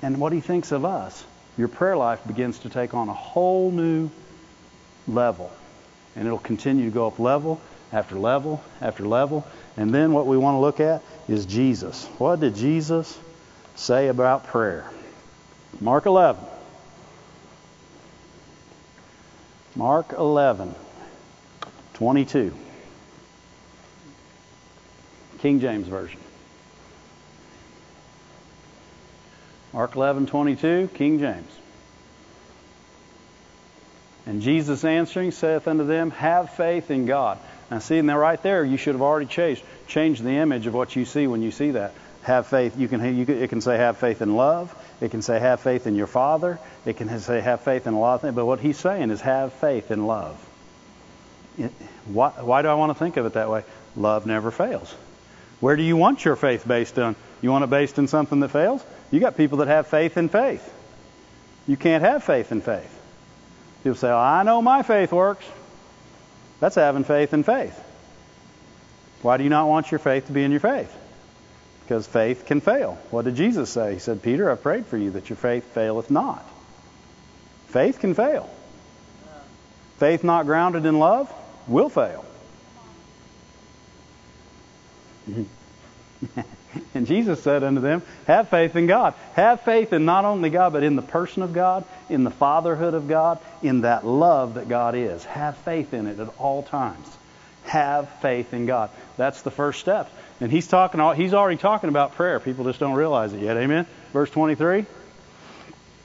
and 0.03 0.19
what 0.19 0.33
He 0.33 0.41
thinks 0.41 0.73
of 0.73 0.85
us, 0.85 1.25
your 1.57 1.69
prayer 1.69 1.97
life 1.97 2.21
begins 2.27 2.61
to 2.61 2.69
take 2.69 2.95
on 2.95 3.09
a 3.09 3.15
whole 3.15 3.71
new 3.71 4.11
level. 5.09 5.51
And 6.17 6.27
it'll 6.27 6.39
continue 6.39 6.85
to 6.85 6.91
go 6.91 7.07
up 7.07 7.19
level 7.19 7.61
after 7.93 8.17
level 8.17 8.63
after 8.81 9.07
level. 9.07 9.47
And 9.77 9.93
then 9.93 10.13
what 10.13 10.27
we 10.27 10.37
want 10.37 10.57
to 10.57 10.61
look 10.61 10.81
at 10.81 11.03
is 11.29 11.47
Jesus. 11.47 12.07
What 12.19 12.41
did 12.41 12.55
Jesus 12.55 13.19
say 13.75 14.09
about 14.09 14.47
prayer? 14.47 14.89
Mark 15.81 16.07
11. 16.07 16.45
Mark 19.77 20.13
11, 20.13 20.75
22. 21.95 22.55
King 25.41 25.61
James 25.61 25.89
Version. 25.89 26.21
Mark 29.73 29.97
11, 29.97 30.27
22, 30.27 30.89
King 30.95 31.19
James. 31.19 31.51
And 34.25 34.41
Jesus 34.41 34.85
answering 34.85 35.33
saith 35.33 35.67
unto 35.67 35.85
them, 35.85 36.13
Have 36.13 36.51
faith 36.51 36.91
in 36.91 37.07
God. 37.07 37.39
Now, 37.71 37.81
see, 37.81 38.01
now 38.01 38.17
right 38.17 38.41
there, 38.43 38.65
you 38.65 38.77
should 38.77 38.95
have 38.95 39.03
already 39.03 39.27
changed, 39.27 39.65
changed 39.89 40.23
the 40.23 40.37
image 40.37 40.67
of 40.67 40.75
what 40.75 40.95
you 40.95 41.05
see 41.05 41.27
when 41.27 41.43
you 41.43 41.51
see 41.51 41.73
that. 41.73 41.93
Have 42.25 42.47
faith. 42.47 42.79
You 42.79 42.89
can, 42.89 43.17
you 43.17 43.27
can, 43.27 43.43
it 43.43 43.51
can 43.51 43.61
say 43.61 43.77
have 43.77 43.99
faith 43.99 44.23
in 44.23 44.35
love. 44.35 44.75
It 45.01 45.11
can 45.11 45.23
say 45.23 45.39
have 45.39 45.61
faith 45.61 45.87
in 45.87 45.95
your 45.95 46.07
Father. 46.07 46.59
It 46.87 46.97
can 46.97 47.21
say 47.21 47.41
have 47.41 47.61
faith 47.61 47.87
in 47.87 47.95
a 47.95 48.01
lot 48.01 48.17
of 48.17 48.21
things. 48.23 48.35
But 48.35 48.47
what 48.47 48.61
he's 48.61 48.79
saying 48.79 49.11
is 49.11 49.21
have 49.21 49.53
faith 49.53 49.91
in 49.91 50.07
love. 50.07 50.37
why, 52.07 52.31
why 52.31 52.63
do 52.63 52.69
I 52.69 52.75
want 52.75 52.91
to 52.91 52.99
think 52.99 53.17
of 53.17 53.27
it 53.27 53.35
that 53.35 53.51
way? 53.51 53.65
Love 53.95 54.27
never 54.27 54.51
fails. 54.51 54.93
Where 55.61 55.77
do 55.77 55.83
you 55.83 55.97
want 55.97 56.25
your 56.25 56.37
faith 56.37 56.67
based 56.67 56.99
on? 56.99 57.15
You 57.43 57.51
want 57.51 57.65
it 57.65 57.71
based 57.71 57.99
in 57.99 58.09
something 58.09 58.41
that 58.41 58.49
fails? 58.49 58.85
You 59.11 59.21
got 59.21 59.37
people 59.37 59.59
that 59.59 59.69
have 59.69 59.87
faith 59.87 60.17
in 60.17 60.29
faith. 60.29 60.73
You 61.67 61.77
can't 61.77 62.03
have 62.03 62.25
faith 62.25 62.53
in 62.53 62.61
faith. 62.61 62.91
People 63.83 63.97
say, 63.97 64.11
I 64.11 64.43
know 64.43 64.63
my 64.63 64.83
faith 64.83 65.13
works. 65.13 65.45
That's 66.61 66.75
having 66.75 67.05
faith 67.05 67.35
in 67.35 67.43
faith. 67.43 67.79
Why 69.21 69.37
do 69.37 69.45
you 69.45 69.51
not 69.51 69.69
want 69.69 69.91
your 69.91 69.99
faith 69.99 70.27
to 70.27 70.33
be 70.33 70.43
in 70.43 70.51
your 70.51 70.61
faith? 70.61 70.95
Because 71.85 72.07
faith 72.07 72.47
can 72.47 72.61
fail. 72.61 72.99
What 73.11 73.27
did 73.27 73.37
Jesus 73.37 73.69
say? 73.71 73.95
He 73.95 73.99
said, 73.99 74.23
Peter, 74.23 74.51
I 74.51 74.55
prayed 74.55 74.87
for 74.87 74.97
you 74.97 75.11
that 75.13 75.29
your 75.29 75.37
faith 75.37 75.65
faileth 75.75 76.11
not. 76.11 76.49
Faith 77.69 77.99
can 77.99 78.15
fail. 78.15 78.49
Faith 79.99 80.25
not 80.25 80.47
grounded 80.47 80.87
in 80.87 80.99
love 80.99 81.33
will 81.69 81.91
fail. 81.91 82.25
and 86.95 87.07
Jesus 87.07 87.43
said 87.43 87.63
unto 87.63 87.81
them, 87.81 88.03
Have 88.27 88.49
faith 88.49 88.77
in 88.77 88.87
God. 88.87 89.15
Have 89.35 89.61
faith 89.63 89.93
in 89.93 90.05
not 90.05 90.25
only 90.25 90.51
God, 90.51 90.73
but 90.73 90.83
in 90.83 90.97
the 90.97 91.03
person 91.03 91.43
of 91.43 91.53
God, 91.53 91.85
in 92.09 92.25
the 92.25 92.31
fatherhood 92.31 92.95
of 92.95 93.09
God, 93.09 93.39
in 93.63 93.83
that 93.83 94.07
love 94.07 94.55
that 94.55 94.69
God 94.69 94.95
is. 94.95 95.25
Have 95.25 95.57
faith 95.59 95.93
in 95.93 96.07
it 96.07 96.19
at 96.19 96.29
all 96.39 96.63
times. 96.63 97.07
Have 97.65 98.09
faith 98.21 98.55
in 98.55 98.67
God. 98.67 98.91
That's 99.17 99.43
the 99.43 99.51
first 99.51 99.81
step. 99.81 100.11
And 100.41 100.51
he's 100.51 100.67
talking. 100.67 101.01
He's 101.15 101.35
already 101.35 101.59
talking 101.59 101.89
about 101.89 102.15
prayer. 102.15 102.41
People 102.41 102.65
just 102.65 102.81
don't 102.81 102.95
realize 102.95 103.33
it 103.33 103.41
yet. 103.41 103.57
Amen. 103.57 103.87
Verse 104.13 104.31
23 104.31 104.87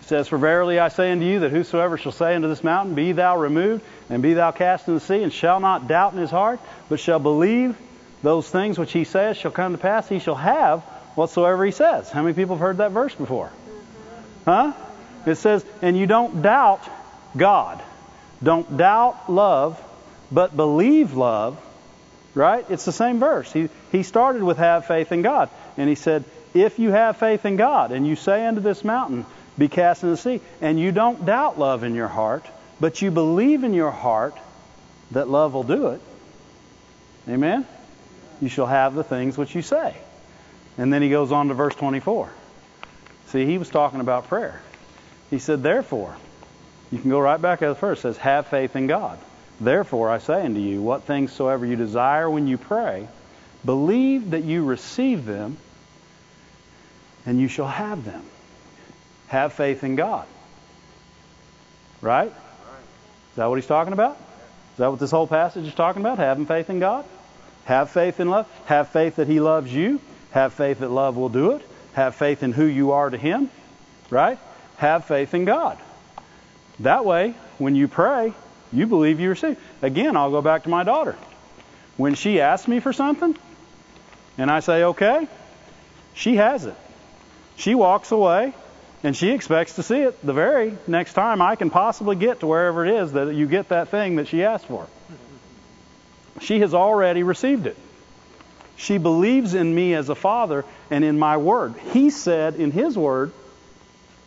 says, 0.10 0.28
For 0.28 0.38
verily 0.38 0.80
I 0.80 0.90
say 0.90 1.12
unto 1.12 1.26
you 1.26 1.42
that 1.42 1.52
whosoever 1.52 1.98
shall 1.98 2.12
say 2.12 2.36
unto 2.36 2.48
this 2.48 2.64
mountain, 2.64 2.96
Be 2.96 3.12
thou 3.12 3.38
removed, 3.38 3.84
and 4.10 4.22
be 4.22 4.34
thou 4.34 4.52
cast 4.52 4.88
into 4.88 5.00
the 5.00 5.06
sea, 5.06 5.24
and 5.24 5.32
shall 5.32 5.60
not 5.60 5.88
doubt 5.88 6.14
in 6.14 6.20
his 6.20 6.32
heart, 6.32 6.60
but 6.90 7.00
shall 7.00 7.20
believe 7.20 7.78
those 8.24 8.50
things 8.50 8.78
which 8.78 8.92
he 8.92 9.04
says 9.06 9.38
shall 9.38 9.52
come 9.52 9.72
to 9.72 9.78
pass, 9.78 10.10
he 10.10 10.20
shall 10.20 10.36
have 10.36 10.82
whatsoever 11.16 11.64
he 11.64 11.72
says. 11.72 12.10
How 12.10 12.22
many 12.22 12.34
people 12.34 12.56
have 12.56 12.62
heard 12.62 12.78
that 12.78 12.92
verse 12.92 13.16
before? 13.16 13.52
Huh? 14.46 14.74
It 15.26 15.36
says, 15.36 15.64
And 15.82 15.98
you 15.98 16.08
don't 16.08 16.42
doubt 16.42 16.82
God. 17.38 17.82
Don't 18.42 18.78
doubt 18.78 19.32
love, 19.32 19.82
but 20.32 20.56
believe 20.56 21.14
love. 21.14 21.64
Right? 22.36 22.66
It's 22.70 22.86
the 22.86 22.92
same 22.92 23.20
verse. 23.20 23.52
He, 23.52 23.70
he 23.92 24.04
started 24.04 24.44
with 24.44 24.58
have 24.58 24.86
faith 24.86 25.12
in 25.12 25.22
God. 25.22 25.50
And 25.78 25.90
he 25.90 25.96
said, 25.96 26.24
If 26.54 26.80
you 26.80 26.92
have 26.92 27.18
faith 27.18 27.46
in 27.46 27.56
God, 27.56 27.92
and 27.92 28.08
you 28.08 28.16
say 28.16 28.46
unto 28.46 28.62
this 28.62 28.84
mountain, 28.84 29.26
be 29.58 29.68
cast 29.68 30.04
in 30.04 30.12
the 30.12 30.18
sea. 30.18 30.42
And 30.62 30.80
you 30.80 30.92
don't 30.92 31.26
doubt 31.26 31.60
love 31.60 31.84
in 31.84 31.96
your 31.96 32.08
heart, 32.08 32.46
but 32.80 33.02
you 33.02 33.12
believe 33.12 33.64
in 33.64 33.74
your 33.74 33.92
heart 33.92 34.36
that 35.12 35.28
love 35.28 35.54
will 35.54 35.64
do 35.64 35.88
it. 35.88 36.02
Amen? 37.28 37.66
You 38.42 38.48
shall 38.48 38.68
have 38.68 38.96
the 38.96 39.04
things 39.04 39.38
which 39.38 39.54
you 39.54 39.62
say. 39.62 39.96
And 40.78 40.94
then 40.94 41.02
he 41.02 41.10
goes 41.10 41.32
on 41.32 41.50
to 41.50 41.54
verse 41.54 41.76
24. 41.76 42.30
See, 43.28 43.46
he 43.46 43.58
was 43.58 43.70
talking 43.70 44.00
about 44.00 44.28
prayer. 44.28 44.62
He 45.30 45.40
said, 45.40 45.62
Therefore, 45.62 46.16
you 46.92 47.00
can 47.00 47.10
go 47.10 47.20
right 47.20 47.40
back 47.40 47.62
at 47.62 47.68
the 47.68 47.76
first. 47.76 48.00
It 48.00 48.14
says, 48.14 48.18
Have 48.18 48.48
faith 48.48 48.76
in 48.76 48.88
God. 48.88 49.20
Therefore, 49.60 50.10
I 50.10 50.20
say 50.20 50.45
unto 50.45 50.60
you, 50.60 50.82
what 50.82 51.03
things 51.03 51.34
soever 51.34 51.66
you 51.66 51.76
desire 51.76 52.30
when 52.30 52.47
you 52.47 52.57
pray, 52.57 53.07
believe 53.66 54.32
that 54.32 54.43
you 54.43 54.64
receive 54.64 55.26
them, 55.26 55.57
and 57.26 57.39
you 57.39 57.47
shall 57.47 57.68
have 57.68 58.05
them. 58.05 58.24
Have 59.28 59.53
faith 59.53 59.84
in 59.84 59.95
God. 59.95 60.26
Right? 62.01 62.28
Is 62.30 63.36
that 63.36 63.47
what 63.47 63.55
he's 63.55 63.68
talking 63.68 63.93
about? 63.93 64.18
Is 64.74 64.78
that 64.78 64.89
what 64.89 64.99
this 64.99 65.12
whole 65.12 65.28
passage 65.28 65.66
is 65.66 65.74
talking 65.74 66.01
about? 66.01 66.18
Having 66.18 66.45
faith 66.45 66.70
in 66.70 66.80
God? 66.80 67.05
Have 67.66 67.91
faith 67.91 68.20
in 68.20 68.30
love. 68.30 68.47
Have 68.66 68.89
faith 68.89 69.18
that 69.18 69.28
he 69.28 69.39
loves 69.39 69.72
you. 69.72 69.99
Have 70.32 70.53
faith 70.53 70.80
that 70.80 70.89
love 70.89 71.18
will 71.18 71.30
do 71.30 71.51
it. 71.51 71.62
Have 71.93 72.16
faith 72.16 72.41
in 72.41 72.53
who 72.53 72.66
you 72.66 72.93
are 72.93 73.10
to 73.10 73.18
him. 73.18 73.51
Right? 74.10 74.39
Have 74.78 75.05
faith 75.05 75.34
in 75.34 75.45
God. 75.45 75.78
That 76.80 77.05
way, 77.05 77.36
when 77.57 77.76
you 77.76 77.89
pray, 77.89 78.34
you 78.72 78.88
believe 78.88 79.20
you 79.20 79.30
receive. 79.30 79.57
Again, 79.82 80.15
I'll 80.15 80.32
go 80.32 80.41
back 80.41 80.63
to 80.63 80.70
my 80.70 80.84
daughter. 80.84 81.15
When 81.97 82.15
she 82.15 82.39
asks 82.39 82.67
me 82.67 82.80
for 82.80 82.93
something, 82.93 83.36
and 84.38 84.49
I 84.49 84.61
say, 84.61 84.84
okay, 84.84 85.28
she 86.13 86.36
has 86.38 86.65
it. 86.65 86.76
She 87.57 87.76
walks 87.76 88.11
away 88.11 88.53
and 89.03 89.15
she 89.15 89.32
expects 89.32 89.76
to 89.76 89.84
see 89.84 89.99
it 89.99 90.26
the 90.26 90.34
very 90.34 90.78
next 90.88 91.13
time 91.13 91.41
I 91.41 91.55
can 91.55 91.70
possibly 91.70 92.15
get 92.15 92.41
to 92.41 92.47
wherever 92.47 92.86
it 92.86 92.93
is 92.93 93.13
that 93.13 93.34
you 93.34 93.47
get 93.47 93.70
that 93.70 93.89
thing 93.89 94.17
that 94.17 94.28
she 94.28 94.43
asked 94.43 94.65
for. 94.65 94.88
She 96.41 96.59
has 96.61 96.74
already 96.74 97.24
received 97.24 97.67
it. 97.67 97.78
She 98.78 98.97
believes 98.97 99.55
in 99.55 99.76
me 99.76 99.93
as 99.93 100.07
a 100.07 100.15
father 100.15 100.63
and 100.89 101.03
in 101.03 101.20
my 101.20 101.36
word. 101.36 101.76
He 101.91 102.09
said 102.09 102.55
in 102.55 102.72
his 102.72 102.97
word, 102.97 103.34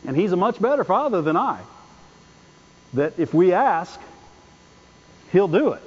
and 0.06 0.14
he's 0.14 0.32
a 0.32 0.36
much 0.36 0.60
better 0.60 0.84
father 0.84 1.22
than 1.22 1.36
I, 1.36 1.60
that 2.92 3.18
if 3.18 3.32
we 3.32 3.54
ask, 3.54 3.98
he'll 5.32 5.48
do 5.48 5.72
it. 5.72 5.82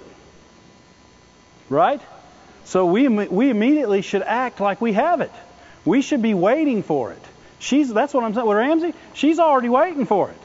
Right? 1.69 2.01
So 2.65 2.87
we, 2.87 3.07
we 3.07 3.49
immediately 3.49 4.01
should 4.01 4.23
act 4.23 4.59
like 4.59 4.81
we 4.81 4.93
have 4.93 5.21
it. 5.21 5.31
We 5.85 6.01
should 6.01 6.21
be 6.21 6.33
waiting 6.33 6.83
for 6.83 7.11
it. 7.11 7.21
She's 7.59 7.93
that's 7.93 8.13
what 8.13 8.23
I'm 8.23 8.33
saying 8.33 8.45
with 8.45 8.57
Ramsey. 8.57 8.93
She's 9.13 9.39
already 9.39 9.69
waiting 9.69 10.05
for 10.05 10.29
it. 10.29 10.37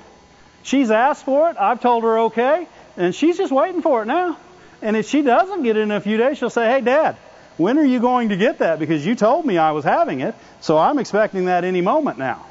She's 0.62 0.90
asked 0.90 1.24
for 1.24 1.51
it. 1.51 1.57
I've 1.59 1.80
told 1.80 2.05
her 2.05 2.18
okay, 2.20 2.66
and 2.96 3.14
she's 3.14 3.36
just 3.36 3.53
waiting 3.53 3.82
for 3.82 4.03
it 4.03 4.07
now. 4.07 4.36
And 4.82 4.96
if 4.96 5.09
she 5.09 5.22
doesn't 5.22 5.62
get 5.62 5.76
it 5.76 5.80
in 5.80 5.90
a 5.90 6.01
few 6.01 6.16
days, 6.16 6.38
she'll 6.38 6.51
say, 6.51 6.70
"Hey, 6.70 6.80
Dad, 6.80 7.16
when 7.57 7.78
are 7.78 7.84
you 7.84 8.01
going 8.01 8.30
to 8.30 8.36
get 8.36 8.59
that? 8.59 8.78
Because 8.78 9.05
you 9.05 9.14
told 9.14 9.44
me 9.44 9.59
I 9.59 9.72
was 9.72 9.84
having 9.84 10.20
it, 10.20 10.34
so 10.61 10.78
I'm 10.78 10.98
expecting 10.98 11.46
that 11.46 11.64
any 11.64 11.80
moment 11.80 12.18
now." 12.18 12.44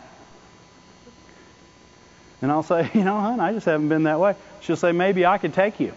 And 2.42 2.52
I'll 2.52 2.64
say, 2.64 2.90
"You 2.94 3.04
know, 3.04 3.20
hon, 3.20 3.40
I 3.40 3.54
just 3.54 3.66
haven't 3.66 3.90
been 3.90 4.04
that 4.04 4.20
way." 4.20 4.36
She'll 4.62 4.76
say, 4.76 4.92
"Maybe 4.92 5.26
I 5.26 5.38
could 5.38 5.54
take 5.54 5.80
you." 5.80 5.94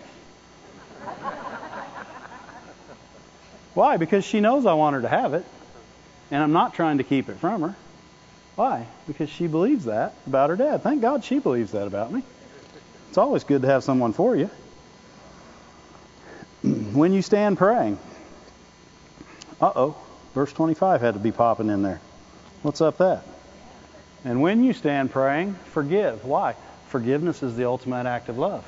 Why? 3.74 3.96
Because 3.96 4.24
she 4.24 4.40
knows 4.40 4.66
I 4.66 4.74
want 4.74 4.94
her 4.94 5.02
to 5.02 5.08
have 5.08 5.34
it, 5.34 5.44
and 6.30 6.42
I'm 6.42 6.52
not 6.52 6.74
trying 6.74 6.98
to 6.98 7.04
keep 7.04 7.28
it 7.28 7.36
from 7.36 7.62
her. 7.62 7.76
Why? 8.56 8.86
Because 9.06 9.30
she 9.30 9.46
believes 9.46 9.86
that 9.86 10.14
about 10.26 10.50
her 10.50 10.56
dad. 10.56 10.82
Thank 10.82 11.00
God 11.00 11.24
she 11.24 11.38
believes 11.38 11.72
that 11.72 11.86
about 11.86 12.12
me. 12.12 12.22
It's 13.08 13.18
always 13.18 13.44
good 13.44 13.62
to 13.62 13.68
have 13.68 13.84
someone 13.84 14.12
for 14.12 14.36
you. 14.36 14.50
when 16.62 17.12
you 17.12 17.22
stand 17.22 17.58
praying, 17.58 17.98
uh 19.60 19.72
oh, 19.74 19.96
verse 20.34 20.52
25 20.52 21.00
had 21.00 21.14
to 21.14 21.20
be 21.20 21.32
popping 21.32 21.70
in 21.70 21.82
there. 21.82 22.00
What's 22.62 22.80
up 22.80 22.98
that? 22.98 23.24
And 24.24 24.40
when 24.40 24.62
you 24.62 24.72
stand 24.72 25.10
praying, 25.10 25.54
forgive. 25.72 26.24
Why? 26.24 26.54
Forgiveness 26.88 27.42
is 27.42 27.56
the 27.56 27.64
ultimate 27.64 28.06
act 28.06 28.28
of 28.28 28.38
love. 28.38 28.64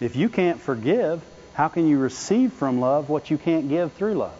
If 0.00 0.16
you 0.16 0.28
can't 0.28 0.60
forgive, 0.60 1.22
how 1.54 1.68
can 1.68 1.88
you 1.88 1.98
receive 1.98 2.52
from 2.52 2.80
love 2.80 3.08
what 3.08 3.30
you 3.30 3.38
can't 3.38 3.68
give 3.68 3.92
through 3.92 4.14
love? 4.14 4.38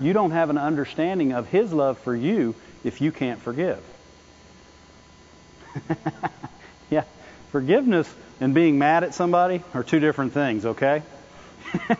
You 0.00 0.12
don't 0.12 0.32
have 0.32 0.50
an 0.50 0.58
understanding 0.58 1.32
of 1.32 1.48
His 1.48 1.72
love 1.72 1.98
for 1.98 2.14
you 2.14 2.54
if 2.84 3.00
you 3.00 3.12
can't 3.12 3.40
forgive. 3.40 3.82
yeah, 6.90 7.04
forgiveness 7.50 8.12
and 8.40 8.54
being 8.54 8.78
mad 8.78 9.04
at 9.04 9.14
somebody 9.14 9.62
are 9.72 9.82
two 9.82 10.00
different 10.00 10.32
things, 10.32 10.66
okay? 10.66 11.02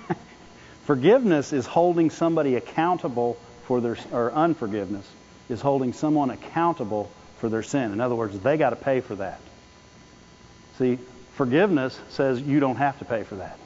Forgiveness 0.85 1.53
is 1.53 1.65
holding 1.65 2.11
somebody 2.11 2.57
accountable 2.57 3.39
for 3.65 3.81
their, 3.81 3.97
or 4.11 4.33
unforgiveness 4.33 5.09
is 5.49 5.61
holding 5.61 5.93
someone 5.93 6.31
accountable 6.31 7.11
for 7.39 7.49
their 7.49 7.63
sin. 7.63 7.93
In 7.93 8.01
other 8.01 8.15
words, 8.15 8.39
they 8.41 8.57
got 8.57 8.71
to 8.71 8.77
pay 8.77 9.01
for 9.01 9.15
that. 9.17 9.41
See, 10.79 10.99
forgiveness 11.35 11.99
says 12.11 12.41
you 12.41 12.61
don't 12.61 12.77
have 12.77 12.99
to 12.99 13.05
pay 13.05 13.23
for 13.23 13.37
that. 13.37 13.59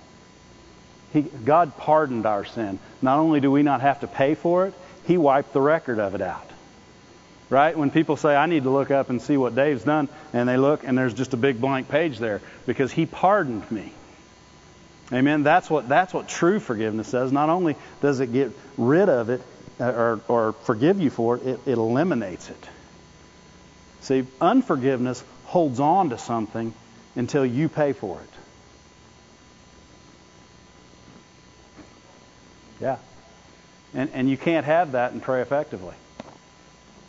He, 1.13 1.23
God 1.23 1.77
pardoned 1.77 2.27
our 2.27 2.45
sin. 2.45 2.79
Not 3.01 3.19
only 3.19 3.41
do 3.41 3.51
we 3.51 3.63
not 3.63 3.81
have 3.81 4.01
to 4.01 4.07
pay 4.07 4.35
for 4.35 4.67
it, 4.67 4.75
He 5.07 5.17
wiped 5.17 5.53
the 5.53 5.61
record 5.61 5.99
of 5.99 6.15
it 6.15 6.21
out. 6.21 6.49
Right? 7.49 7.79
When 7.79 7.91
people 7.91 8.17
say, 8.17 8.35
I 8.35 8.47
need 8.47 8.65
to 8.65 8.71
look 8.71 8.91
up 8.91 9.09
and 9.09 9.23
see 9.23 9.37
what 9.37 9.55
Dave's 9.55 9.85
done, 9.85 10.09
and 10.33 10.49
they 10.49 10.57
look 10.57 10.83
and 10.85 10.99
there's 10.99 11.15
just 11.15 11.33
a 11.33 11.37
big 11.37 11.61
blank 11.61 11.89
page 11.89 12.19
there 12.19 12.41
because 12.67 12.91
he 12.91 13.07
pardoned 13.07 13.71
me. 13.71 13.93
Amen. 15.13 15.45
That's 15.45 15.71
what 15.71 15.89
that's 15.89 16.13
what 16.13 16.29
true 16.29 16.59
forgiveness 16.59 17.13
does. 17.13 17.31
Not 17.31 17.49
only 17.49 17.77
does 18.03 18.19
it 18.19 18.33
get 18.33 18.51
rid 18.77 19.09
of 19.09 19.31
it 19.31 19.41
uh, 19.79 19.85
or, 19.85 20.21
or 20.27 20.53
forgive 20.53 21.01
you 21.01 21.11
for 21.11 21.37
it, 21.37 21.47
it, 21.47 21.61
it 21.67 21.79
eliminates 21.79 22.51
it. 22.51 22.69
See, 24.01 24.27
unforgiveness 24.41 25.23
holds 25.45 25.79
on 25.79 26.11
to 26.11 26.19
something 26.19 26.75
until 27.17 27.45
you 27.45 27.69
pay 27.69 27.93
for 27.93 28.21
it. 28.21 28.29
Yeah. 32.81 32.99
And, 33.95 34.11
and 34.13 34.31
you 34.31 34.37
can't 34.37 34.67
have 34.67 34.93
that 34.93 35.13
and 35.13 35.23
pray 35.23 35.41
effectively. 35.41 35.95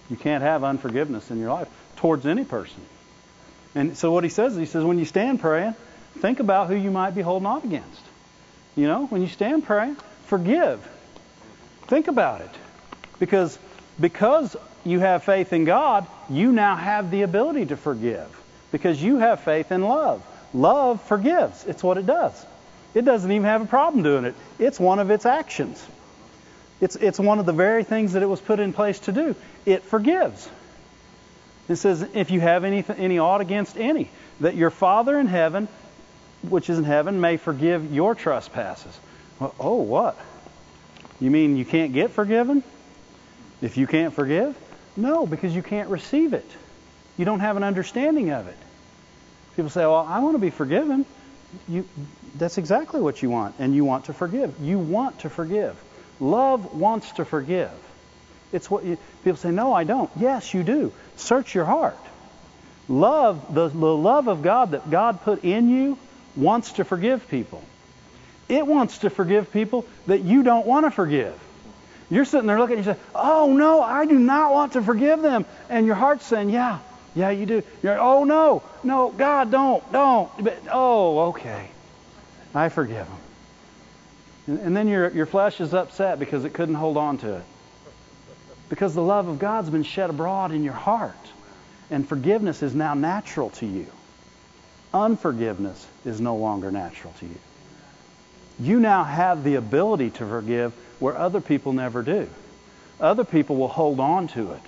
You 0.10 0.16
can't 0.16 0.42
have 0.42 0.64
unforgiveness 0.64 1.30
in 1.30 1.40
your 1.40 1.52
life 1.52 1.68
towards 1.98 2.26
any 2.26 2.46
person. 2.46 2.82
And 3.76 3.98
so 3.98 4.12
what 4.12 4.24
he 4.24 4.30
says, 4.30 4.54
is 4.54 4.60
he 4.60 4.66
says, 4.66 4.84
when 4.84 4.98
you 4.98 5.06
stand 5.06 5.42
praying, 5.42 5.76
think 6.20 6.40
about 6.40 6.68
who 6.68 6.76
you 6.76 6.90
might 6.90 7.12
be 7.12 7.22
holding 7.22 7.46
on 7.46 7.64
against. 7.64 8.02
You 8.76 8.88
know, 8.88 9.06
when 9.08 9.22
you 9.22 9.28
stand 9.28 9.66
praying, 9.66 9.98
forgive. 10.26 10.88
Think 11.88 12.08
about 12.08 12.42
it. 12.42 12.50
Because 13.20 13.58
because 14.00 14.56
you 14.86 15.00
have 15.00 15.24
faith 15.24 15.54
in 15.54 15.66
God, 15.66 16.06
you 16.30 16.52
now 16.52 16.76
have 16.76 17.12
the 17.12 17.24
ability 17.24 17.68
to 17.68 17.78
forgive. 17.78 18.30
Because 18.72 19.02
you 19.02 19.18
have 19.18 19.42
faith 19.42 19.72
in 19.72 19.82
love. 19.82 20.24
Love 20.54 21.02
forgives. 21.04 21.66
It's 21.66 21.84
what 21.84 21.98
it 21.98 22.06
does. 22.06 22.46
It 22.94 23.06
doesn't 23.06 23.32
even 23.32 23.46
have 23.46 23.62
a 23.62 23.66
problem 23.66 24.04
doing 24.04 24.26
it. 24.26 24.36
It's 24.60 24.80
one 24.80 25.00
of 25.00 25.12
its 25.12 25.26
actions. 25.26 25.86
It's, 26.80 26.96
it's 26.96 27.20
one 27.20 27.40
of 27.40 27.46
the 27.46 27.54
very 27.54 27.84
things 27.84 28.14
that 28.14 28.24
it 28.24 28.28
was 28.28 28.42
put 28.42 28.60
in 28.60 28.74
place 28.74 29.00
to 29.02 29.12
do. 29.12 29.36
It 29.66 29.84
forgives. 29.84 30.50
It 31.68 31.76
says, 31.78 32.08
if 32.14 32.32
you 32.32 32.40
have 32.40 32.64
any, 32.64 32.84
any 32.98 33.20
ought 33.20 33.42
against 33.42 33.78
any, 33.78 34.10
that 34.40 34.56
your 34.56 34.70
Father 34.70 35.20
in 35.20 35.28
heaven, 35.28 35.68
which 36.48 36.70
is 36.70 36.78
in 36.78 36.84
heaven, 36.84 37.20
may 37.20 37.38
forgive 37.38 37.94
your 37.94 38.16
trespasses. 38.16 38.98
Well, 39.40 39.54
oh, 39.60 39.76
what? 39.82 40.18
You 41.20 41.32
mean 41.32 41.58
you 41.58 41.66
can't 41.66 41.94
get 41.94 42.12
forgiven 42.12 42.64
if 43.62 43.78
you 43.78 43.88
can't 43.88 44.14
forgive? 44.14 44.56
No, 44.96 45.26
because 45.26 45.56
you 45.56 45.64
can't 45.64 45.90
receive 45.90 46.34
it. 46.34 46.50
You 47.18 47.26
don't 47.26 47.40
have 47.40 47.58
an 47.58 47.64
understanding 47.64 48.30
of 48.32 48.48
it. 48.48 48.58
People 49.56 49.70
say, 49.70 49.82
well, 49.82 50.06
I 50.08 50.20
want 50.20 50.36
to 50.36 50.40
be 50.40 50.52
forgiven. 50.52 51.06
You, 51.68 51.88
that's 52.36 52.58
exactly 52.58 53.02
what 53.02 53.22
you 53.22 53.30
want, 53.30 53.56
and 53.58 53.74
you 53.74 53.86
want 53.86 54.06
to 54.06 54.14
forgive. 54.14 54.56
You 54.62 54.78
want 54.78 55.20
to 55.22 55.30
forgive. 55.30 55.76
Love 56.20 56.76
wants 56.76 57.12
to 57.14 57.26
forgive. 57.26 57.72
It's 58.54 58.70
what 58.70 58.86
you, 58.86 58.98
people 59.24 59.38
say, 59.38 59.52
no, 59.52 59.74
I 59.74 59.84
don't. 59.84 60.10
Yes, 60.16 60.54
you 60.54 60.64
do. 60.64 60.94
Search 61.16 61.56
your 61.56 61.66
heart. 61.66 61.98
Love, 62.88 63.54
the, 63.54 63.68
the 63.68 63.98
love 63.98 64.28
of 64.28 64.42
God 64.42 64.72
that 64.72 64.90
God 64.90 65.22
put 65.22 65.44
in 65.44 65.70
you 65.70 65.98
wants 66.36 66.74
to 66.74 66.86
forgive 66.86 67.28
people. 67.30 67.64
It 68.48 68.66
wants 68.66 69.00
to 69.00 69.10
forgive 69.10 69.52
people 69.52 69.86
that 70.06 70.22
you 70.22 70.44
don't 70.44 70.66
want 70.66 70.86
to 70.86 70.92
forgive. 70.92 71.38
You're 72.10 72.24
sitting 72.24 72.48
there 72.48 72.58
looking 72.58 72.78
and 72.78 72.86
you 72.86 72.94
say, 72.94 73.00
Oh 73.14 73.52
no, 73.52 73.82
I 73.82 74.06
do 74.06 74.18
not 74.18 74.54
want 74.54 74.74
to 74.74 74.82
forgive 74.82 75.22
them. 75.22 75.46
And 75.70 75.86
your 75.86 75.96
heart's 75.96 76.26
saying, 76.26 76.50
Yeah, 76.50 76.80
yeah, 77.18 77.32
you 77.32 77.48
do. 77.48 77.64
You're 77.82 78.00
Oh 78.00 78.24
no, 78.24 78.62
no, 78.84 79.10
God, 79.10 79.50
don't, 79.50 79.92
don't. 79.92 80.30
But, 80.44 80.60
oh, 80.72 81.30
okay. 81.30 81.70
I 82.54 82.70
forgive 82.70 83.08
him. 83.08 83.18
And, 84.46 84.60
and 84.60 84.78
then 84.78 84.88
your, 84.88 85.10
your 85.10 85.26
flesh 85.26 85.60
is 85.60 85.74
upset 85.74 86.20
because 86.20 86.46
it 86.46 86.54
couldn't 86.54 86.76
hold 86.76 86.96
on 86.96 87.18
to 87.20 87.38
it. 87.38 87.44
Because 88.70 88.94
the 88.94 89.02
love 89.02 89.28
of 89.28 89.40
God's 89.40 89.70
been 89.70 89.84
shed 89.84 90.10
abroad 90.10 90.52
in 90.52 90.64
your 90.64 90.74
heart. 90.74 91.16
And 91.90 92.08
forgiveness 92.08 92.62
is 92.62 92.76
now 92.76 92.94
natural 92.94 93.50
to 93.52 93.66
you. 93.66 93.88
Unforgiveness 94.94 95.88
is 96.06 96.22
no 96.22 96.36
longer 96.36 96.72
natural 96.72 97.14
to 97.20 97.26
you. 97.26 97.40
You 98.60 98.80
now 98.80 99.04
have 99.04 99.44
the 99.44 99.56
ability 99.56 100.12
to 100.12 100.28
forgive 100.28 100.74
where 101.00 101.18
other 101.18 101.42
people 101.42 101.74
never 101.74 102.04
do. 102.04 102.30
Other 103.00 103.24
people 103.24 103.56
will 103.56 103.68
hold 103.68 104.00
on 104.00 104.28
to 104.30 104.52
it. 104.52 104.62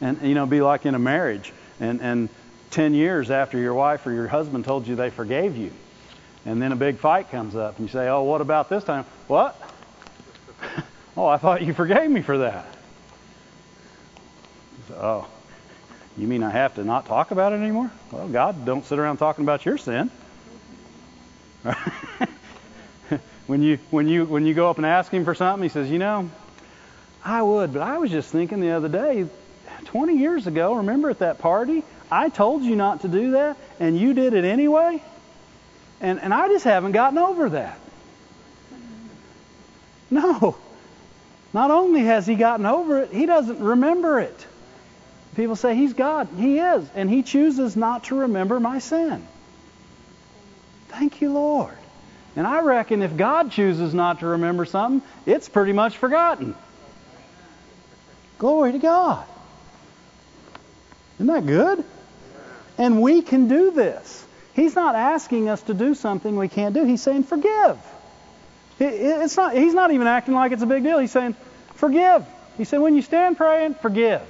And, 0.00 0.22
you 0.22 0.34
know, 0.34 0.46
be 0.46 0.60
like 0.60 0.86
in 0.86 0.94
a 0.94 0.98
marriage. 0.98 1.52
And, 1.78 2.00
and 2.00 2.28
10 2.70 2.94
years 2.94 3.30
after 3.30 3.58
your 3.58 3.74
wife 3.74 4.06
or 4.06 4.12
your 4.12 4.28
husband 4.28 4.64
told 4.64 4.86
you 4.86 4.96
they 4.96 5.10
forgave 5.10 5.56
you. 5.56 5.72
And 6.46 6.60
then 6.62 6.72
a 6.72 6.76
big 6.76 6.98
fight 6.98 7.30
comes 7.30 7.54
up. 7.54 7.78
And 7.78 7.86
you 7.88 7.92
say, 7.92 8.08
oh, 8.08 8.22
what 8.22 8.40
about 8.40 8.68
this 8.68 8.84
time? 8.84 9.04
What? 9.26 9.60
oh, 11.16 11.26
I 11.26 11.36
thought 11.36 11.62
you 11.62 11.74
forgave 11.74 12.10
me 12.10 12.22
for 12.22 12.38
that. 12.38 12.66
oh, 14.94 15.26
you 16.16 16.26
mean 16.26 16.42
I 16.42 16.50
have 16.50 16.74
to 16.76 16.84
not 16.84 17.06
talk 17.06 17.30
about 17.30 17.52
it 17.52 17.56
anymore? 17.56 17.90
Well, 18.10 18.28
God 18.28 18.64
don't 18.64 18.84
sit 18.84 18.98
around 18.98 19.18
talking 19.18 19.44
about 19.44 19.64
your 19.64 19.78
sin. 19.78 20.10
when 23.46 23.62
you 23.62 23.78
when 23.90 24.08
you 24.08 24.24
when 24.24 24.46
you 24.46 24.54
go 24.54 24.70
up 24.70 24.78
and 24.78 24.86
ask 24.86 25.12
him 25.12 25.26
for 25.26 25.34
something, 25.34 25.62
he 25.62 25.68
says, 25.68 25.90
"You 25.90 25.98
know, 25.98 26.30
I 27.22 27.42
would, 27.42 27.74
but 27.74 27.82
I 27.82 27.98
was 27.98 28.10
just 28.10 28.30
thinking 28.30 28.60
the 28.60 28.70
other 28.70 28.88
day, 28.88 29.26
20 29.84 30.16
years 30.16 30.46
ago, 30.46 30.74
remember 30.74 31.10
at 31.10 31.20
that 31.20 31.38
party, 31.38 31.82
I 32.10 32.28
told 32.28 32.62
you 32.62 32.76
not 32.76 33.02
to 33.02 33.08
do 33.08 33.32
that, 33.32 33.56
and 33.78 33.98
you 33.98 34.14
did 34.14 34.34
it 34.34 34.44
anyway, 34.44 35.02
and 36.00 36.20
and 36.20 36.34
I 36.34 36.48
just 36.48 36.64
haven't 36.64 36.92
gotten 36.92 37.18
over 37.18 37.50
that." 37.50 37.78
No. 40.10 40.56
Not 41.52 41.70
only 41.70 42.02
has 42.02 42.26
he 42.26 42.36
gotten 42.36 42.66
over 42.66 43.00
it, 43.00 43.12
he 43.12 43.26
doesn't 43.26 43.58
remember 43.58 44.20
it. 44.20 44.46
People 45.34 45.56
say 45.56 45.74
he's 45.74 45.92
God. 45.92 46.28
He 46.36 46.58
is, 46.58 46.88
and 46.94 47.08
he 47.08 47.22
chooses 47.22 47.76
not 47.76 48.04
to 48.04 48.14
remember 48.16 48.60
my 48.60 48.78
sin. 48.78 49.26
Thank 50.88 51.20
you, 51.20 51.32
Lord. 51.32 51.76
And 52.36 52.46
I 52.46 52.60
reckon 52.60 53.02
if 53.02 53.16
God 53.16 53.50
chooses 53.50 53.94
not 53.94 54.20
to 54.20 54.26
remember 54.26 54.64
something, 54.64 55.08
it's 55.26 55.48
pretty 55.48 55.72
much 55.72 55.96
forgotten. 55.98 56.54
Glory 58.38 58.72
to 58.72 58.78
God. 58.78 59.24
Isn't 61.20 61.26
that 61.26 61.44
good? 61.44 61.84
And 62.78 63.02
we 63.02 63.20
can 63.20 63.46
do 63.46 63.72
this. 63.72 64.24
He's 64.54 64.74
not 64.74 64.94
asking 64.94 65.50
us 65.50 65.60
to 65.64 65.74
do 65.74 65.94
something 65.94 66.34
we 66.34 66.48
can't 66.48 66.74
do. 66.74 66.82
He's 66.84 67.02
saying, 67.02 67.24
forgive. 67.24 67.78
It's 68.78 69.36
not, 69.36 69.54
he's 69.54 69.74
not 69.74 69.90
even 69.90 70.06
acting 70.06 70.32
like 70.32 70.52
it's 70.52 70.62
a 70.62 70.66
big 70.66 70.82
deal. 70.82 70.98
He's 70.98 71.12
saying, 71.12 71.36
forgive. 71.74 72.26
He 72.56 72.64
said, 72.64 72.80
when 72.80 72.96
you 72.96 73.02
stand 73.02 73.36
praying, 73.36 73.74
forgive. 73.74 74.22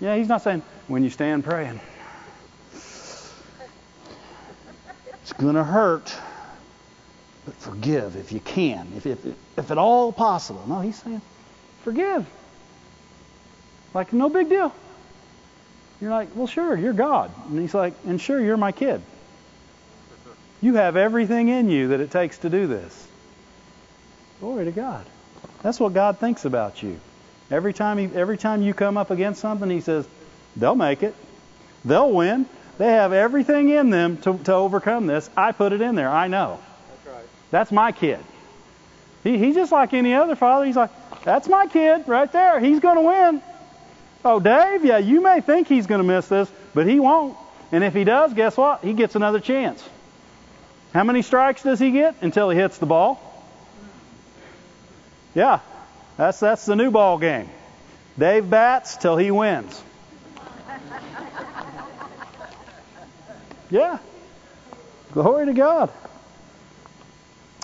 Yeah, 0.00 0.16
he's 0.16 0.28
not 0.28 0.40
saying, 0.40 0.62
when 0.88 1.04
you 1.04 1.10
stand 1.10 1.44
praying, 1.44 1.78
It's 5.20 5.34
going 5.34 5.56
to 5.56 5.64
hurt, 5.64 6.10
but 7.44 7.54
forgive 7.56 8.16
if 8.16 8.32
you 8.32 8.40
can, 8.40 8.88
if, 8.96 9.04
if, 9.04 9.18
if 9.58 9.70
at 9.70 9.76
all 9.76 10.10
possible. 10.10 10.64
No, 10.66 10.80
he's 10.80 11.00
saying, 11.00 11.20
forgive. 11.84 12.26
Like, 13.94 14.12
no 14.12 14.28
big 14.28 14.48
deal. 14.48 14.74
You're 16.00 16.10
like, 16.10 16.28
well, 16.34 16.46
sure, 16.46 16.76
you're 16.76 16.92
God. 16.92 17.30
And 17.48 17.60
he's 17.60 17.74
like, 17.74 17.94
and 18.06 18.20
sure, 18.20 18.40
you're 18.40 18.56
my 18.56 18.72
kid. 18.72 19.00
You 20.60 20.74
have 20.74 20.96
everything 20.96 21.48
in 21.48 21.70
you 21.70 21.88
that 21.88 22.00
it 22.00 22.10
takes 22.10 22.38
to 22.38 22.50
do 22.50 22.66
this. 22.66 23.08
Glory 24.40 24.64
to 24.64 24.72
God. 24.72 25.04
That's 25.62 25.78
what 25.78 25.92
God 25.92 26.18
thinks 26.18 26.44
about 26.44 26.82
you. 26.82 26.98
Every 27.50 27.72
time, 27.72 27.98
he, 27.98 28.06
every 28.16 28.38
time 28.38 28.62
you 28.62 28.74
come 28.74 28.96
up 28.96 29.10
against 29.10 29.40
something, 29.40 29.68
He 29.68 29.80
says, 29.80 30.06
they'll 30.56 30.74
make 30.74 31.02
it. 31.02 31.14
They'll 31.84 32.10
win. 32.10 32.46
They 32.78 32.86
have 32.86 33.12
everything 33.12 33.68
in 33.68 33.90
them 33.90 34.16
to, 34.18 34.38
to 34.38 34.54
overcome 34.54 35.06
this. 35.06 35.28
I 35.36 35.52
put 35.52 35.72
it 35.72 35.80
in 35.80 35.94
there. 35.94 36.08
I 36.08 36.28
know. 36.28 36.58
That's 36.88 37.14
right. 37.16 37.26
That's 37.50 37.72
my 37.72 37.92
kid. 37.92 38.20
He, 39.22 39.38
he's 39.38 39.54
just 39.54 39.70
like 39.70 39.92
any 39.92 40.14
other 40.14 40.34
father. 40.34 40.64
He's 40.64 40.76
like, 40.76 40.90
that's 41.22 41.48
my 41.48 41.66
kid 41.66 42.08
right 42.08 42.30
there. 42.32 42.58
He's 42.58 42.80
going 42.80 42.96
to 42.96 43.02
win. 43.02 43.42
Oh, 44.24 44.38
Dave, 44.38 44.84
yeah, 44.84 44.98
you 44.98 45.20
may 45.20 45.40
think 45.40 45.66
he's 45.68 45.86
going 45.86 46.00
to 46.00 46.06
miss 46.06 46.28
this, 46.28 46.50
but 46.74 46.86
he 46.86 47.00
won't. 47.00 47.36
And 47.72 47.82
if 47.82 47.94
he 47.94 48.04
does, 48.04 48.34
guess 48.34 48.56
what? 48.56 48.84
He 48.84 48.92
gets 48.92 49.16
another 49.16 49.40
chance. 49.40 49.82
How 50.92 51.04
many 51.04 51.22
strikes 51.22 51.62
does 51.62 51.78
he 51.78 51.90
get 51.90 52.16
until 52.20 52.50
he 52.50 52.58
hits 52.58 52.78
the 52.78 52.86
ball? 52.86 53.20
Yeah, 55.34 55.60
that's 56.18 56.38
that's 56.38 56.66
the 56.66 56.76
new 56.76 56.90
ball 56.90 57.18
game. 57.18 57.48
Dave 58.18 58.48
bats 58.48 58.98
till 58.98 59.16
he 59.16 59.30
wins. 59.30 59.82
Yeah. 63.70 63.98
Glory 65.12 65.46
to 65.46 65.54
God. 65.54 65.90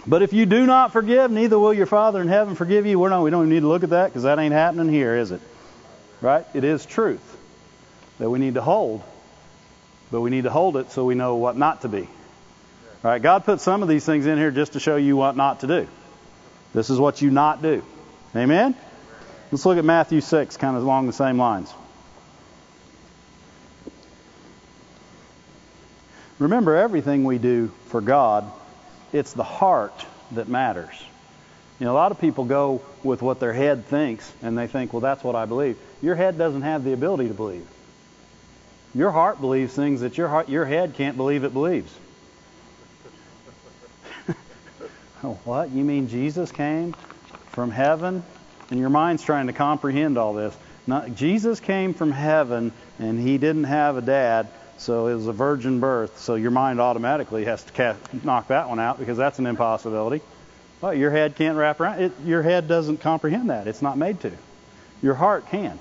But 0.07 0.23
if 0.23 0.33
you 0.33 0.47
do 0.47 0.65
not 0.65 0.93
forgive, 0.93 1.31
neither 1.31 1.59
will 1.59 1.75
your 1.75 1.85
Father 1.85 2.23
in 2.23 2.29
heaven 2.29 2.55
forgive 2.55 2.87
you. 2.87 2.99
We're 2.99 3.11
not, 3.11 3.23
we 3.23 3.31
don't 3.31 3.43
even 3.43 3.51
need 3.51 3.61
to 3.61 3.69
look 3.69 3.85
at 3.85 3.91
that 3.91 4.07
because 4.07 4.23
that 4.23 4.39
ain't 4.39 4.55
happening 4.55 4.89
here, 4.89 5.17
is 5.17 5.33
it? 5.33 5.43
Right? 6.21 6.45
It 6.55 6.65
is 6.65 6.85
truth 6.85 7.37
that 8.19 8.29
we 8.29 8.39
need 8.39 8.55
to 8.55 8.63
hold, 8.63 9.03
but 10.11 10.21
we 10.21 10.31
need 10.31 10.45
to 10.45 10.51
hold 10.51 10.77
it 10.77 10.91
so 10.91 11.05
we 11.05 11.15
know 11.15 11.37
what 11.37 11.57
not 11.57 11.83
to 11.83 11.89
be. 11.89 12.09
Right? 13.03 13.23
God 13.23 13.45
put 13.45 13.61
some 13.61 13.83
of 13.83 13.89
these 13.89 14.05
things 14.05 14.27
in 14.27 14.39
here 14.39 14.51
just 14.51 14.73
to 14.73 14.81
show 14.81 14.97
you 14.97 15.17
what 15.17 15.37
not 15.37 15.61
to 15.61 15.67
do. 15.67 15.89
This 16.75 16.91
is 16.91 16.99
what 16.99 17.23
you 17.23 17.31
not 17.31 17.63
do. 17.63 17.83
Amen? 18.35 18.75
Let's 19.51 19.65
look 19.65 19.79
at 19.79 19.85
Matthew 19.85 20.21
6, 20.21 20.57
kind 20.57 20.77
of 20.77 20.83
along 20.83 21.07
the 21.07 21.13
same 21.13 21.39
lines. 21.39 21.73
Remember, 26.39 26.77
everything 26.77 27.25
we 27.25 27.39
do 27.39 27.73
for 27.87 28.01
God, 28.01 28.51
it's 29.13 29.33
the 29.33 29.45
heart 29.45 30.05
that 30.33 30.49
matters. 30.49 30.95
You 31.81 31.87
know, 31.87 31.93
a 31.93 31.95
lot 31.95 32.13
of 32.13 32.21
people 32.21 32.45
go 32.45 32.83
with 33.03 33.23
what 33.23 33.41
their 33.41 33.53
head 33.53 33.87
thinks, 33.87 34.31
and 34.43 34.59
they 34.59 34.67
think, 34.67 34.93
well, 34.93 35.01
that's 35.01 35.25
what 35.25 35.35
I 35.35 35.47
believe. 35.47 35.79
Your 36.01 36.15
head 36.15 36.39
doesn't 36.39 36.63
have 36.63 36.85
the 36.85 36.93
ability 36.93 37.29
to 37.29 37.35
believe. 37.35 37.67
Your 38.95 39.11
heart 39.11 39.41
believes 39.41 39.75
things 39.75 40.01
that 40.01 40.17
your 40.17 40.29
heart, 40.29 40.49
your 40.49 40.65
head 40.65 40.95
can't 40.95 41.17
believe 41.17 41.45
it 41.45 41.53
believes. 41.53 41.93
Oh, 45.25 45.37
what? 45.45 45.71
You 45.71 45.83
mean 45.83 46.09
Jesus 46.09 46.53
came 46.53 46.95
from 47.51 47.73
heaven? 47.73 48.23
And 48.71 48.79
your 48.79 48.89
mind's 48.89 49.25
trying 49.25 49.49
to 49.49 49.53
comprehend 49.53 50.17
all 50.17 50.33
this. 50.33 50.57
Not, 50.87 51.15
Jesus 51.15 51.59
came 51.59 51.93
from 51.93 52.13
heaven, 52.13 52.73
and 52.99 53.19
he 53.19 53.37
didn't 53.37 53.65
have 53.65 53.97
a 53.97 54.01
dad, 54.01 54.49
so 54.77 55.09
it 55.09 55.15
was 55.15 55.27
a 55.27 55.33
virgin 55.33 55.81
birth. 55.81 56.19
So 56.21 56.37
your 56.37 56.51
mind 56.51 56.81
automatically 56.81 57.45
has 57.47 57.65
to 57.65 57.73
cast, 57.73 57.99
knock 58.25 58.49
that 58.49 58.69
one 58.69 58.79
out 58.79 58.99
because 58.99 59.19
that's 59.19 59.39
an 59.39 59.47
impossibility. 59.47 60.23
Well, 60.81 60.95
your 60.95 61.11
head 61.11 61.35
can't 61.35 61.59
wrap 61.59 61.81
around 61.81 62.01
it. 62.01 62.13
Your 62.25 62.43
head 62.43 62.69
doesn't 62.69 62.99
comprehend 62.99 63.51
that. 63.51 63.67
It's 63.67 63.83
not 63.83 63.99
made 63.99 64.21
to. 64.21 64.33
Your 65.03 65.15
heart 65.15 65.49
can, 65.49 65.79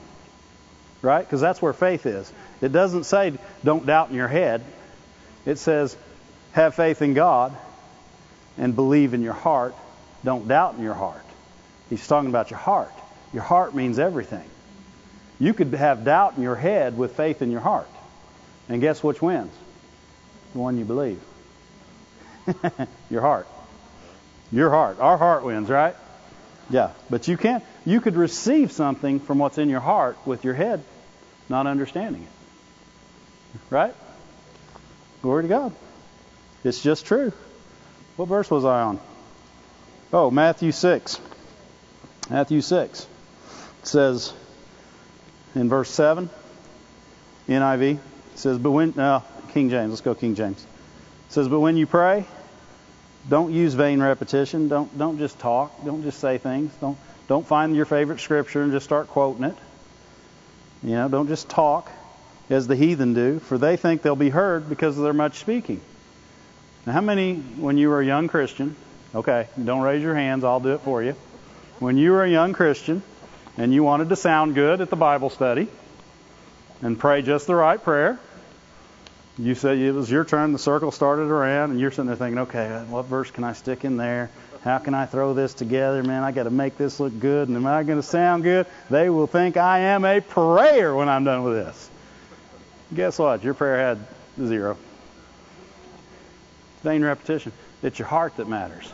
right? 1.01 1.25
Because 1.25 1.41
that's 1.41 1.61
where 1.61 1.73
faith 1.73 2.05
is. 2.05 2.31
It 2.61 2.71
doesn't 2.71 3.05
say 3.05 3.33
don't 3.63 3.85
doubt 3.85 4.09
in 4.09 4.15
your 4.15 4.27
head. 4.27 4.63
It 5.45 5.57
says 5.57 5.95
have 6.53 6.75
faith 6.75 7.01
in 7.01 7.13
God 7.13 7.55
and 8.57 8.75
believe 8.75 9.13
in 9.13 9.21
your 9.21 9.33
heart. 9.33 9.75
Don't 10.23 10.47
doubt 10.47 10.75
in 10.75 10.83
your 10.83 10.93
heart. 10.93 11.23
He's 11.89 12.05
talking 12.05 12.29
about 12.29 12.49
your 12.49 12.59
heart. 12.59 12.91
Your 13.33 13.43
heart 13.43 13.75
means 13.75 13.99
everything. 13.99 14.49
You 15.39 15.53
could 15.53 15.73
have 15.73 16.03
doubt 16.03 16.37
in 16.37 16.43
your 16.43 16.55
head 16.55 16.97
with 16.97 17.15
faith 17.15 17.41
in 17.41 17.51
your 17.51 17.61
heart. 17.61 17.87
And 18.69 18.81
guess 18.81 19.03
which 19.03 19.21
wins? 19.21 19.53
The 20.53 20.59
one 20.59 20.77
you 20.77 20.85
believe. 20.85 21.21
Your 23.09 23.21
heart. 23.21 23.47
Your 24.51 24.69
heart. 24.69 24.99
Our 24.99 25.17
heart 25.17 25.43
wins, 25.43 25.69
right? 25.69 25.95
Yeah. 26.69 26.91
But 27.09 27.27
you 27.27 27.37
can't 27.37 27.63
you 27.85 28.01
could 28.01 28.15
receive 28.15 28.71
something 28.71 29.19
from 29.19 29.37
what's 29.39 29.57
in 29.57 29.69
your 29.69 29.79
heart 29.79 30.17
with 30.25 30.43
your 30.43 30.53
head 30.53 30.83
not 31.49 31.67
understanding 31.67 32.23
it. 32.23 33.59
Right? 33.69 33.93
Glory 35.21 35.43
to 35.43 35.49
God. 35.49 35.73
It's 36.63 36.81
just 36.81 37.05
true. 37.05 37.31
What 38.15 38.27
verse 38.27 38.49
was 38.49 38.65
I 38.65 38.81
on? 38.81 38.99
Oh, 40.11 40.31
Matthew 40.31 40.71
6. 40.71 41.19
Matthew 42.29 42.61
6. 42.61 43.01
It 43.01 43.87
says 43.87 44.33
in 45.55 45.69
verse 45.69 45.89
7 45.89 46.29
NIV. 47.47 47.93
It 47.93 47.99
says, 48.35 48.57
but 48.57 48.71
when, 48.71 48.93
no, 48.95 49.23
King 49.53 49.69
James, 49.69 49.89
let's 49.89 50.01
go 50.01 50.13
King 50.13 50.35
James. 50.35 50.61
It 50.61 51.33
says, 51.33 51.47
but 51.47 51.59
when 51.59 51.77
you 51.77 51.87
pray, 51.87 52.25
don't 53.29 53.53
use 53.53 53.73
vain 53.73 54.01
repetition. 54.01 54.67
Don't, 54.67 54.97
don't 54.97 55.17
just 55.17 55.37
talk. 55.39 55.83
Don't 55.85 56.03
just 56.03 56.19
say 56.19 56.37
things. 56.37 56.73
Don't, 56.79 56.97
don't 57.27 57.45
find 57.45 57.75
your 57.75 57.85
favorite 57.85 58.19
scripture 58.19 58.61
and 58.61 58.71
just 58.71 58.85
start 58.85 59.07
quoting 59.07 59.43
it. 59.43 59.55
You 60.83 60.91
know, 60.91 61.09
don't 61.09 61.27
just 61.27 61.49
talk 61.49 61.91
as 62.49 62.67
the 62.67 62.75
heathen 62.75 63.13
do, 63.13 63.39
for 63.39 63.57
they 63.57 63.75
think 63.75 64.01
they'll 64.01 64.15
be 64.15 64.29
heard 64.29 64.69
because 64.69 64.97
of 64.97 65.03
their 65.03 65.13
much 65.13 65.39
speaking. 65.39 65.81
Now, 66.85 66.93
how 66.93 67.01
many, 67.01 67.35
when 67.35 67.77
you 67.77 67.89
were 67.89 67.99
a 67.99 68.05
young 68.05 68.29
Christian, 68.29 68.75
okay, 69.13 69.49
don't 69.61 69.81
raise 69.81 70.01
your 70.01 70.15
hands, 70.15 70.45
I'll 70.45 70.61
do 70.61 70.73
it 70.73 70.81
for 70.81 71.03
you. 71.03 71.15
When 71.79 71.97
you 71.97 72.11
were 72.11 72.23
a 72.23 72.29
young 72.29 72.53
Christian 72.53 73.03
and 73.57 73.73
you 73.73 73.83
wanted 73.83 74.09
to 74.09 74.15
sound 74.15 74.55
good 74.55 74.79
at 74.79 74.89
the 74.89 74.95
Bible 74.95 75.29
study 75.29 75.67
and 76.81 76.97
pray 76.97 77.21
just 77.21 77.47
the 77.47 77.55
right 77.55 77.83
prayer, 77.83 78.19
you 79.37 79.55
said 79.55 79.77
it 79.77 79.91
was 79.91 80.09
your 80.09 80.25
turn, 80.25 80.51
the 80.51 80.59
circle 80.59 80.91
started 80.91 81.29
around, 81.29 81.71
and 81.71 81.79
you're 81.79 81.91
sitting 81.91 82.07
there 82.07 82.15
thinking, 82.15 82.39
okay, 82.39 82.83
what 82.89 83.05
verse 83.05 83.29
can 83.29 83.43
I 83.43 83.53
stick 83.53 83.85
in 83.85 83.97
there? 83.97 84.29
How 84.63 84.79
can 84.79 84.93
I 84.93 85.05
throw 85.05 85.33
this 85.33 85.53
together? 85.53 86.03
Man, 86.03 86.23
I 86.23 86.31
got 86.31 86.43
to 86.43 86.49
make 86.49 86.77
this 86.77 86.99
look 86.99 87.17
good, 87.19 87.47
and 87.47 87.55
am 87.55 87.65
I 87.67 87.83
going 87.83 87.99
to 87.99 88.07
sound 88.07 88.43
good? 88.43 88.65
They 88.89 89.09
will 89.09 89.27
think 89.27 89.55
I 89.55 89.79
am 89.79 90.05
a 90.05 90.21
prayer 90.21 90.95
when 90.95 91.07
I'm 91.07 91.23
done 91.23 91.43
with 91.43 91.53
this. 91.53 91.89
Guess 92.93 93.19
what? 93.19 93.43
Your 93.43 93.53
prayer 93.53 93.77
had 93.77 93.99
zero. 94.43 94.77
Vain 96.83 97.03
repetition. 97.03 97.51
It's 97.83 97.99
your 97.99 98.07
heart 98.07 98.37
that 98.37 98.47
matters. 98.47 98.91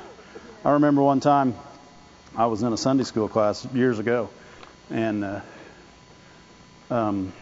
I 0.65 0.71
remember 0.71 1.01
one 1.01 1.19
time 1.19 1.55
I 2.35 2.47
was 2.47 2.63
in 2.63 2.73
a 2.73 2.77
Sunday 2.77 3.03
school 3.03 3.29
class 3.29 3.65
years 3.73 3.99
ago, 3.99 4.29
and 4.89 5.23
uh, 5.23 5.41
um, 6.89 7.33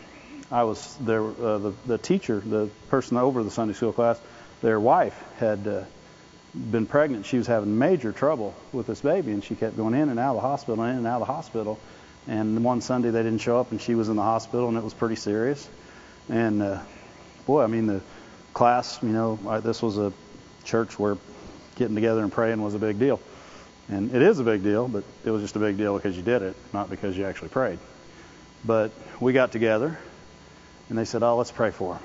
I 0.52 0.64
was 0.64 0.96
there. 0.98 1.24
Uh, 1.24 1.58
the, 1.58 1.74
the 1.86 1.98
teacher, 1.98 2.40
the 2.40 2.70
person 2.90 3.18
over 3.18 3.44
the 3.44 3.52
Sunday 3.52 3.74
school 3.74 3.94
class, 3.94 4.20
their 4.62 4.80
wife 4.80 5.18
had 5.38 5.66
uh, 5.66 5.84
been 6.54 6.86
pregnant. 6.86 7.26
She 7.26 7.38
was 7.38 7.48
having 7.48 7.78
major 7.78 8.12
trouble 8.12 8.54
with 8.74 8.88
this 8.88 9.02
baby, 9.02 9.32
and 9.32 9.44
she 9.44 9.56
kept 9.56 9.78
going 9.78 9.94
in 9.94 10.10
and 10.10 10.20
out 10.20 10.36
of 10.36 10.42
the 10.42 10.48
hospital, 10.48 10.84
in 10.84 10.98
and 10.98 11.08
out 11.08 11.22
of 11.22 11.28
the 11.28 11.34
hospital. 11.34 11.80
And 12.28 12.64
one 12.64 12.82
Sunday 12.82 13.10
they 13.10 13.24
didn't 13.24 13.40
show 13.40 13.60
up, 13.60 13.72
and 13.72 13.82
she 13.82 13.96
was 13.96 14.10
in 14.10 14.16
the 14.16 14.22
hospital, 14.22 14.68
and 14.68 14.78
it 14.78 14.84
was 14.84 14.94
pretty 14.94 15.16
serious. 15.16 15.68
And 16.30 16.62
uh, 16.62 16.82
boy, 17.46 17.64
I 17.64 17.68
mean, 17.68 17.88
the 17.88 18.02
class, 18.54 19.02
you 19.02 19.10
know, 19.10 19.40
I, 19.48 19.60
this 19.60 19.82
was 19.82 19.98
a 19.98 20.12
church 20.66 21.00
where 21.00 21.18
getting 21.76 21.96
together 21.96 22.22
and 22.22 22.32
praying 22.32 22.62
was 22.62 22.76
a 22.76 22.80
big 22.80 23.00
deal. 23.00 23.20
And 23.90 24.14
it 24.14 24.22
is 24.22 24.40
a 24.40 24.44
big 24.44 24.64
deal, 24.64 24.88
but 24.88 25.04
it 25.26 25.32
was 25.32 25.42
just 25.42 25.56
a 25.56 25.60
big 25.60 25.78
deal 25.78 25.96
because 25.96 26.16
you 26.16 26.24
did 26.24 26.42
it, 26.42 26.56
not 26.74 26.90
because 26.90 27.18
you 27.18 27.26
actually 27.26 27.50
prayed. 27.50 27.80
But 28.64 28.92
we 29.20 29.34
got 29.34 29.52
together, 29.52 29.98
and 30.92 31.00
they 31.00 31.06
said, 31.06 31.24
"Oh, 31.24 31.38
let's 31.38 31.52
pray 31.52 31.72
for 31.72 31.96
him." 31.96 32.04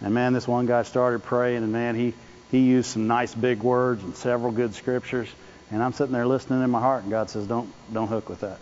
And 0.00 0.14
man, 0.14 0.32
this 0.32 0.48
one 0.48 0.64
guy 0.64 0.82
started 0.82 1.22
praying, 1.22 1.58
and 1.58 1.72
man, 1.72 1.94
he 1.94 2.14
he 2.50 2.60
used 2.60 2.90
some 2.90 3.06
nice 3.06 3.34
big 3.34 3.62
words 3.62 4.02
and 4.02 4.16
several 4.16 4.50
good 4.50 4.74
scriptures. 4.74 5.28
And 5.70 5.82
I'm 5.82 5.92
sitting 5.92 6.14
there 6.14 6.26
listening 6.26 6.62
in 6.62 6.70
my 6.70 6.80
heart, 6.80 7.02
and 7.02 7.10
God 7.10 7.28
says, 7.28 7.46
"Don't 7.46 7.70
don't 7.92 8.08
hook 8.08 8.30
with 8.30 8.40
that." 8.40 8.58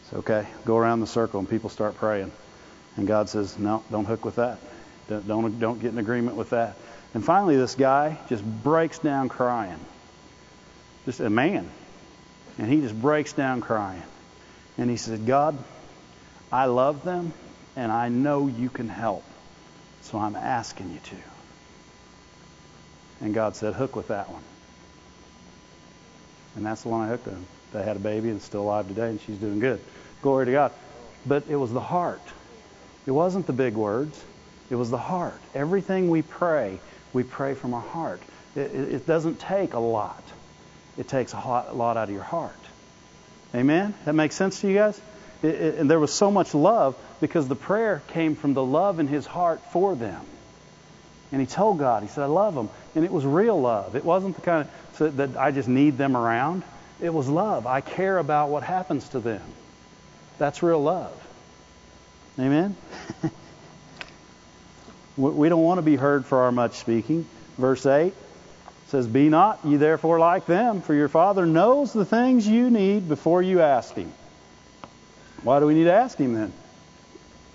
It's 0.00 0.14
okay. 0.14 0.46
Go 0.64 0.78
around 0.78 1.00
the 1.00 1.06
circle, 1.06 1.38
and 1.38 1.48
people 1.48 1.68
start 1.68 1.96
praying. 1.96 2.32
And 2.96 3.06
God 3.06 3.28
says, 3.28 3.58
"No, 3.58 3.84
don't 3.90 4.06
hook 4.06 4.24
with 4.24 4.36
that. 4.36 4.56
Don't 5.06 5.28
don't, 5.28 5.60
don't 5.60 5.80
get 5.82 5.92
in 5.92 5.98
agreement 5.98 6.38
with 6.38 6.50
that." 6.50 6.76
And 7.12 7.22
finally, 7.22 7.58
this 7.58 7.74
guy 7.74 8.16
just 8.30 8.42
breaks 8.42 8.98
down 8.98 9.28
crying. 9.28 9.78
Just 11.04 11.20
a 11.20 11.28
man, 11.28 11.68
and 12.56 12.72
he 12.72 12.80
just 12.80 12.98
breaks 12.98 13.34
down 13.34 13.60
crying. 13.60 14.02
And 14.78 14.88
he 14.88 14.96
said, 14.96 15.26
"God, 15.26 15.58
I 16.50 16.64
love 16.64 17.04
them, 17.04 17.34
and 17.76 17.90
I 17.90 18.08
know 18.08 18.46
you 18.46 18.70
can 18.70 18.88
help, 18.88 19.24
so 20.02 20.18
I'm 20.18 20.36
asking 20.36 20.92
you 20.92 20.98
to." 20.98 21.16
And 23.20 23.32
God 23.32 23.56
said, 23.56 23.74
hook 23.74 23.96
with 23.96 24.08
that 24.08 24.30
one. 24.30 24.42
And 26.56 26.66
that's 26.66 26.82
the 26.82 26.88
one 26.88 27.06
I 27.06 27.08
hooked 27.08 27.28
on. 27.28 27.46
They 27.72 27.82
had 27.82 27.96
a 27.96 28.00
baby 28.00 28.28
and 28.28 28.40
still 28.40 28.62
alive 28.62 28.86
today, 28.86 29.08
and 29.08 29.20
she's 29.20 29.38
doing 29.38 29.58
good. 29.58 29.80
Glory 30.22 30.46
to 30.46 30.52
God. 30.52 30.72
But 31.26 31.44
it 31.48 31.56
was 31.56 31.72
the 31.72 31.80
heart. 31.80 32.20
It 33.06 33.10
wasn't 33.10 33.46
the 33.46 33.52
big 33.52 33.74
words. 33.74 34.22
It 34.70 34.76
was 34.76 34.90
the 34.90 34.98
heart. 34.98 35.40
Everything 35.54 36.10
we 36.10 36.22
pray, 36.22 36.78
we 37.12 37.22
pray 37.22 37.54
from 37.54 37.74
our 37.74 37.80
heart. 37.80 38.22
It, 38.54 38.72
it, 38.74 38.94
it 38.94 39.06
doesn't 39.06 39.40
take 39.40 39.74
a 39.74 39.78
lot. 39.78 40.22
It 40.96 41.08
takes 41.08 41.32
a 41.32 41.36
lot, 41.36 41.68
a 41.70 41.72
lot, 41.72 41.96
out 41.96 42.08
of 42.08 42.14
your 42.14 42.22
heart. 42.22 42.52
Amen? 43.54 43.94
That 44.04 44.14
makes 44.14 44.36
sense 44.36 44.60
to 44.60 44.68
you 44.68 44.74
guys? 44.74 45.00
And 45.44 45.90
there 45.90 46.00
was 46.00 46.12
so 46.12 46.30
much 46.30 46.54
love 46.54 46.96
because 47.20 47.48
the 47.48 47.56
prayer 47.56 48.02
came 48.08 48.34
from 48.34 48.54
the 48.54 48.64
love 48.64 48.98
in 48.98 49.08
his 49.08 49.26
heart 49.26 49.60
for 49.72 49.94
them. 49.94 50.24
And 51.32 51.40
he 51.40 51.46
told 51.46 51.78
God, 51.78 52.02
he 52.02 52.08
said, 52.08 52.22
I 52.22 52.26
love 52.26 52.54
them. 52.54 52.70
And 52.94 53.04
it 53.04 53.10
was 53.10 53.26
real 53.26 53.60
love. 53.60 53.94
It 53.94 54.04
wasn't 54.04 54.36
the 54.36 54.42
kind 54.42 54.68
of 55.00 55.16
that 55.16 55.36
I 55.36 55.50
just 55.50 55.68
need 55.68 55.98
them 55.98 56.16
around. 56.16 56.62
It 57.00 57.12
was 57.12 57.28
love. 57.28 57.66
I 57.66 57.80
care 57.80 58.16
about 58.18 58.48
what 58.48 58.62
happens 58.62 59.08
to 59.10 59.20
them. 59.20 59.42
That's 60.38 60.62
real 60.62 60.82
love. 60.82 61.12
Amen? 62.38 62.76
we 65.16 65.48
don't 65.48 65.62
want 65.62 65.78
to 65.78 65.82
be 65.82 65.96
heard 65.96 66.24
for 66.24 66.42
our 66.42 66.52
much 66.52 66.74
speaking. 66.74 67.26
Verse 67.58 67.84
8 67.84 68.14
says, 68.88 69.06
Be 69.06 69.28
not 69.28 69.60
ye 69.64 69.76
therefore 69.76 70.18
like 70.18 70.46
them, 70.46 70.80
for 70.80 70.94
your 70.94 71.08
Father 71.08 71.44
knows 71.44 71.92
the 71.92 72.04
things 72.04 72.46
you 72.46 72.70
need 72.70 73.08
before 73.08 73.42
you 73.42 73.60
ask 73.60 73.94
Him. 73.94 74.12
Why 75.44 75.60
do 75.60 75.66
we 75.66 75.74
need 75.74 75.84
to 75.84 75.92
ask 75.92 76.18
Him 76.18 76.34
then? 76.34 76.52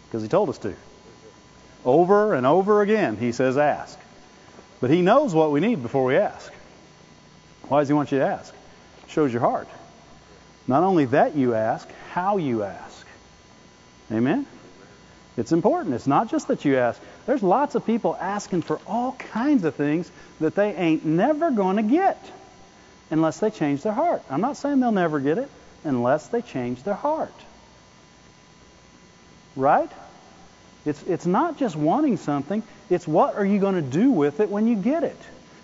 Because 0.05 0.23
He 0.23 0.29
told 0.29 0.47
us 0.49 0.57
to. 0.59 0.73
Over 1.85 2.33
and 2.33 2.45
over 2.45 2.81
again, 2.81 3.17
he 3.17 3.31
says, 3.31 3.57
ask. 3.57 3.97
But 4.81 4.89
he 4.89 5.01
knows 5.01 5.33
what 5.33 5.51
we 5.51 5.59
need 5.59 5.81
before 5.81 6.05
we 6.05 6.17
ask. 6.17 6.51
Why 7.67 7.79
does 7.79 7.87
he 7.87 7.93
want 7.93 8.11
you 8.11 8.19
to 8.19 8.25
ask? 8.25 8.53
It 9.03 9.11
shows 9.11 9.31
your 9.31 9.41
heart. 9.41 9.67
Not 10.67 10.83
only 10.83 11.05
that 11.05 11.35
you 11.35 11.55
ask, 11.55 11.89
how 12.11 12.37
you 12.37 12.63
ask. 12.63 13.07
Amen? 14.11 14.45
It's 15.37 15.51
important. 15.51 15.95
It's 15.95 16.07
not 16.07 16.29
just 16.29 16.49
that 16.49 16.65
you 16.65 16.77
ask. 16.77 17.01
There's 17.25 17.43
lots 17.43 17.75
of 17.75 17.85
people 17.85 18.15
asking 18.19 18.63
for 18.63 18.79
all 18.85 19.13
kinds 19.13 19.63
of 19.63 19.75
things 19.75 20.11
that 20.39 20.55
they 20.55 20.73
ain't 20.75 21.05
never 21.05 21.51
going 21.51 21.77
to 21.77 21.83
get 21.83 22.23
unless 23.09 23.39
they 23.39 23.49
change 23.49 23.83
their 23.83 23.93
heart. 23.93 24.21
I'm 24.29 24.41
not 24.41 24.57
saying 24.57 24.79
they'll 24.79 24.91
never 24.91 25.19
get 25.19 25.37
it 25.37 25.49
unless 25.83 26.27
they 26.27 26.41
change 26.41 26.83
their 26.83 26.93
heart. 26.93 27.33
Right? 29.56 29.89
It's, 30.86 31.02
it's 31.04 31.26
not 31.26 31.58
just 31.58 31.76
wanting 31.76 32.18
something, 32.18 32.64
it's 32.89 33.08
what 33.08 33.36
are 33.36 33.45
you 33.45 33.60
going 33.60 33.76
to 33.76 33.82
do 33.82 34.12
with 34.12 34.39
it 34.39 34.50
when 34.50 34.68
you 34.68 34.76
get 34.76 35.04
it. 35.04 35.20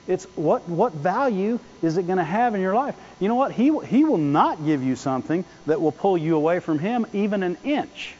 It's 0.07 0.25
what, 0.35 0.67
what 0.69 0.93
value 0.93 1.59
is 1.81 1.97
it 1.97 2.05
going 2.05 2.19
to 2.19 2.23
have 2.23 2.53
in 2.53 2.61
your 2.61 2.75
life? 2.75 2.95
You 3.19 3.27
know 3.27 3.35
what? 3.35 3.51
He, 3.51 3.75
he 3.85 4.03
will 4.03 4.17
not 4.17 4.63
give 4.63 4.83
you 4.83 4.95
something 4.95 5.43
that 5.65 5.81
will 5.81 5.91
pull 5.91 6.17
you 6.17 6.35
away 6.35 6.59
from 6.59 6.77
Him 6.77 7.07
even 7.13 7.41
an 7.41 7.57
inch. 7.63 8.13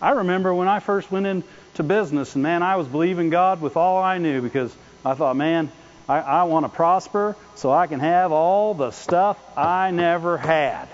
I 0.00 0.10
remember 0.10 0.52
when 0.54 0.68
I 0.68 0.80
first 0.80 1.10
went 1.10 1.26
into 1.26 1.82
business, 1.82 2.34
and 2.34 2.42
man, 2.42 2.62
I 2.62 2.76
was 2.76 2.86
believing 2.86 3.30
God 3.30 3.60
with 3.60 3.76
all 3.76 4.02
I 4.02 4.18
knew 4.18 4.42
because 4.42 4.74
I 5.04 5.14
thought, 5.14 5.36
man, 5.36 5.72
I, 6.08 6.18
I 6.18 6.42
want 6.44 6.64
to 6.64 6.68
prosper 6.68 7.34
so 7.54 7.72
I 7.72 7.86
can 7.86 8.00
have 8.00 8.30
all 8.30 8.74
the 8.74 8.90
stuff 8.90 9.38
I 9.56 9.90
never 9.90 10.36
had. 10.36 10.88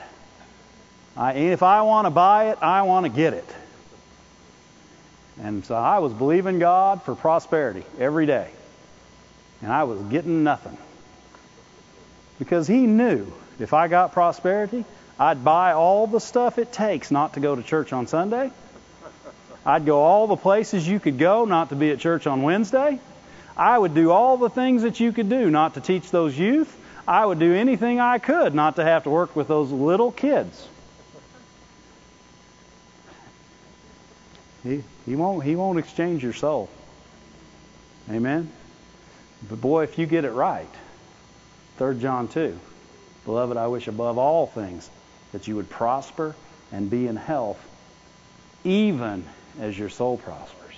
I, 1.17 1.35
if 1.35 1.63
I 1.63 1.83
want 1.83 2.07
to 2.07 2.11
buy 2.11 2.51
it, 2.51 2.59
I 2.61 2.83
want 2.83 3.07
to 3.07 3.11
get 3.11 3.35
it. 3.35 3.49
And 5.41 5.65
so 5.65 5.75
I 5.75 5.99
was 5.99 6.13
believing 6.13 6.59
God 6.59 7.03
for 7.03 7.15
prosperity 7.15 7.85
every 7.99 8.27
day. 8.27 8.49
And 9.63 9.73
I 9.73 9.85
was 9.85 10.01
getting 10.03 10.45
nothing. 10.45 10.77
Because 12.39 12.67
He 12.67 12.87
knew 12.87 13.33
if 13.59 13.73
I 13.73 13.89
got 13.89 14.13
prosperity, 14.13 14.85
I'd 15.19 15.45
buy 15.45 15.73
all 15.73 16.07
the 16.07 16.19
stuff 16.19 16.59
it 16.59 16.73
takes 16.73 17.11
not 17.11 17.35
to 17.35 17.41
go 17.41 17.55
to 17.55 17.63
church 17.63 17.93
on 17.93 18.07
Sunday. 18.07 18.51
I'd 19.65 19.87
go 19.87 20.01
all 20.01 20.27
the 20.27 20.37
places 20.37 20.87
you 20.87 21.01
could 21.01 21.19
go 21.19 21.45
not 21.45 21.71
to 21.71 21.77
be 21.77 21.91
at 21.91 21.99
church 21.99 22.27
on 22.27 22.43
Wednesday. 22.43 22.99
I 23.57 23.79
would 23.79 23.95
do 23.95 24.11
all 24.11 24.37
the 24.37 24.51
things 24.51 24.83
that 24.83 24.99
you 24.99 25.13
could 25.13 25.29
do 25.29 25.51
not 25.51 25.75
to 25.75 25.81
teach 25.81 26.11
those 26.11 26.37
youth. 26.37 26.77
I 27.07 27.25
would 27.25 27.39
do 27.39 27.55
anything 27.55 28.01
I 28.01 28.19
could 28.19 28.55
not 28.55 28.77
to 28.77 28.85
have 28.85 29.05
to 29.05 29.11
work 29.11 29.37
with 29.37 29.49
those 29.49 29.71
little 29.71 30.11
kids. 30.11 30.69
He, 34.65 34.83
won't 35.15 35.45
he 35.45 35.57
won't 35.57 35.79
exchange 35.79 36.23
your 36.23 36.33
soul. 36.33 36.71
Amen. 38.11 38.51
But 39.49 39.61
boy, 39.61 39.85
if 39.85 39.99
you 39.99 40.07
get 40.07 40.25
it 40.25 40.31
right, 40.31 40.69
3 41.77 42.01
John 42.01 42.29
2, 42.29 42.59
beloved, 43.27 43.57
I 43.59 43.67
wish 43.67 43.89
above 43.89 44.17
all 44.17 44.47
things 44.47 44.89
that 45.33 45.47
you 45.47 45.57
would 45.57 45.69
prosper 45.69 46.35
and 46.73 46.89
be 46.89 47.07
in 47.07 47.17
health, 47.17 47.63
even 48.65 49.25
as 49.61 49.79
your 49.79 49.91
soul 49.91 50.17
prospers. 50.17 50.75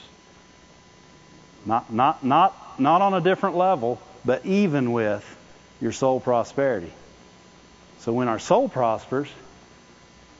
Not 1.64 1.92
not 1.92 2.24
not 2.24 2.80
not 2.80 3.02
on 3.02 3.14
a 3.14 3.20
different 3.20 3.56
level, 3.56 4.00
but 4.24 4.44
even 4.44 4.92
with 4.92 5.24
your 5.80 5.92
soul 5.92 6.18
prosperity. 6.18 6.92
So 8.00 8.12
when 8.12 8.28
our 8.28 8.38
soul 8.38 8.68
prospers, 8.68 9.28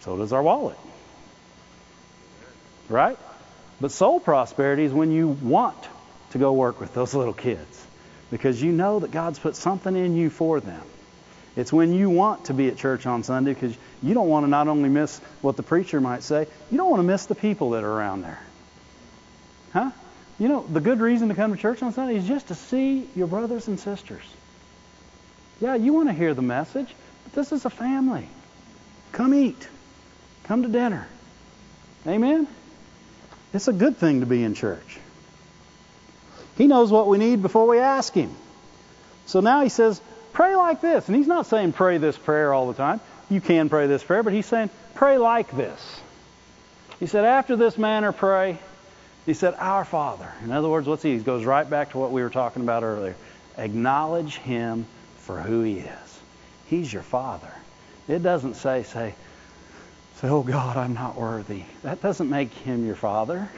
so 0.01 0.17
does 0.17 0.33
our 0.33 0.43
wallet. 0.43 0.79
Right? 2.89 3.19
But 3.81 3.93
soul 3.93 4.21
prosperity 4.21 4.85
is 4.85 4.93
when 4.93 5.11
you 5.11 5.29
want 5.29 5.77
to 6.31 6.39
go 6.39 6.53
work 6.53 6.81
with 6.81 6.95
those 6.95 7.15
little 7.15 7.35
kids 7.35 7.87
because 8.31 8.61
you 8.61 8.73
know 8.73 9.01
that 9.01 9.11
God's 9.11 9.39
put 9.39 9.57
something 9.57 9.95
in 9.95 10.17
you 10.17 10.31
for 10.31 10.61
them. 10.61 10.83
It's 11.57 11.73
when 11.73 11.95
you 11.95 12.11
want 12.11 12.47
to 12.47 12.55
be 12.55 12.69
at 12.69 12.77
church 12.77 13.07
on 13.07 13.23
Sunday 13.23 13.55
because 13.55 13.77
you 14.03 14.15
don't 14.15 14.29
want 14.29 14.45
to 14.45 14.51
not 14.51 14.69
only 14.69 14.89
miss 14.89 15.19
what 15.41 15.57
the 15.57 15.63
preacher 15.63 16.01
might 16.01 16.23
say, 16.23 16.47
you 16.71 16.77
don't 16.77 16.91
want 16.91 17.01
to 17.01 17.07
miss 17.07 17.27
the 17.27 17.35
people 17.35 17.71
that 17.71 17.85
are 17.85 17.91
around 17.91 18.23
there. 18.23 18.41
Huh? 19.73 19.91
You 20.39 20.49
know, 20.49 20.67
the 20.71 20.81
good 20.81 21.01
reason 21.01 21.29
to 21.29 21.35
come 21.35 21.55
to 21.55 21.61
church 21.61 21.83
on 21.83 21.93
Sunday 21.93 22.17
is 22.17 22.27
just 22.27 22.49
to 22.49 22.55
see 22.55 23.09
your 23.17 23.27
brothers 23.27 23.69
and 23.69 23.81
sisters. 23.81 24.23
Yeah, 25.61 25.75
you 25.77 25.95
want 25.95 26.09
to 26.09 26.13
hear 26.13 26.35
the 26.35 26.43
message, 26.43 26.95
but 27.25 27.33
this 27.33 27.53
is 27.53 27.65
a 27.65 27.71
family. 27.71 28.29
Come 29.13 29.33
eat. 29.33 29.69
Come 30.45 30.63
to 30.63 30.69
dinner. 30.69 31.09
Amen? 32.07 32.47
It's 33.57 33.69
a 33.69 33.73
good 33.73 33.97
thing 33.97 34.21
to 34.21 34.27
be 34.27 34.45
in 34.45 34.55
church. 34.55 34.99
He 36.59 36.67
knows 36.67 36.93
what 36.93 37.09
we 37.09 37.17
need 37.17 37.41
before 37.41 37.67
we 37.67 37.79
ask 37.79 38.13
Him. 38.13 38.31
So 39.25 39.41
now 39.41 39.63
He 39.63 39.71
says, 39.71 40.01
pray 40.35 40.55
like 40.55 40.83
this. 40.83 41.09
And 41.09 41.17
He's 41.17 41.27
not 41.27 41.47
saying 41.47 41.73
pray 41.73 41.97
this 41.97 42.19
prayer 42.19 42.53
all 42.53 42.69
the 42.69 42.75
time. 42.75 43.01
You 43.31 43.41
can 43.41 43.71
pray 43.71 43.87
this 43.87 44.05
prayer, 44.05 44.23
but 44.23 44.35
He's 44.35 44.47
saying 44.47 44.69
pray 44.95 45.17
like 45.17 45.51
this. 45.57 46.01
He 47.01 47.07
said, 47.07 47.25
after 47.25 47.57
this 47.57 47.77
manner 47.79 48.13
pray. 48.13 48.59
He 49.25 49.35
said, 49.35 49.55
Our 49.59 49.85
Father. 49.85 50.31
In 50.45 50.53
other 50.53 50.69
words, 50.69 50.87
what's 50.87 51.03
he? 51.03 51.17
He 51.17 51.19
goes 51.19 51.45
right 51.45 51.69
back 51.69 51.91
to 51.91 51.99
what 51.99 52.13
we 52.13 52.23
were 52.23 52.31
talking 52.31 52.63
about 52.63 52.85
earlier. 52.85 53.17
Acknowledge 53.59 54.37
him 54.37 54.87
for 55.19 55.41
who 55.41 55.63
he 55.63 55.79
is. 55.79 56.21
He's 56.67 56.93
your 56.93 57.03
Father. 57.03 57.53
It 58.07 58.23
doesn't 58.23 58.55
say, 58.55 58.85
say, 58.85 59.15
say, 60.17 60.29
oh 60.29 60.43
God, 60.43 60.77
I'm 60.77 60.95
not 60.95 61.17
worthy. 61.17 61.65
That 61.83 62.01
doesn't 62.01 62.31
make 62.31 62.53
him 62.53 62.87
your 62.87 62.97
Father. 62.97 63.49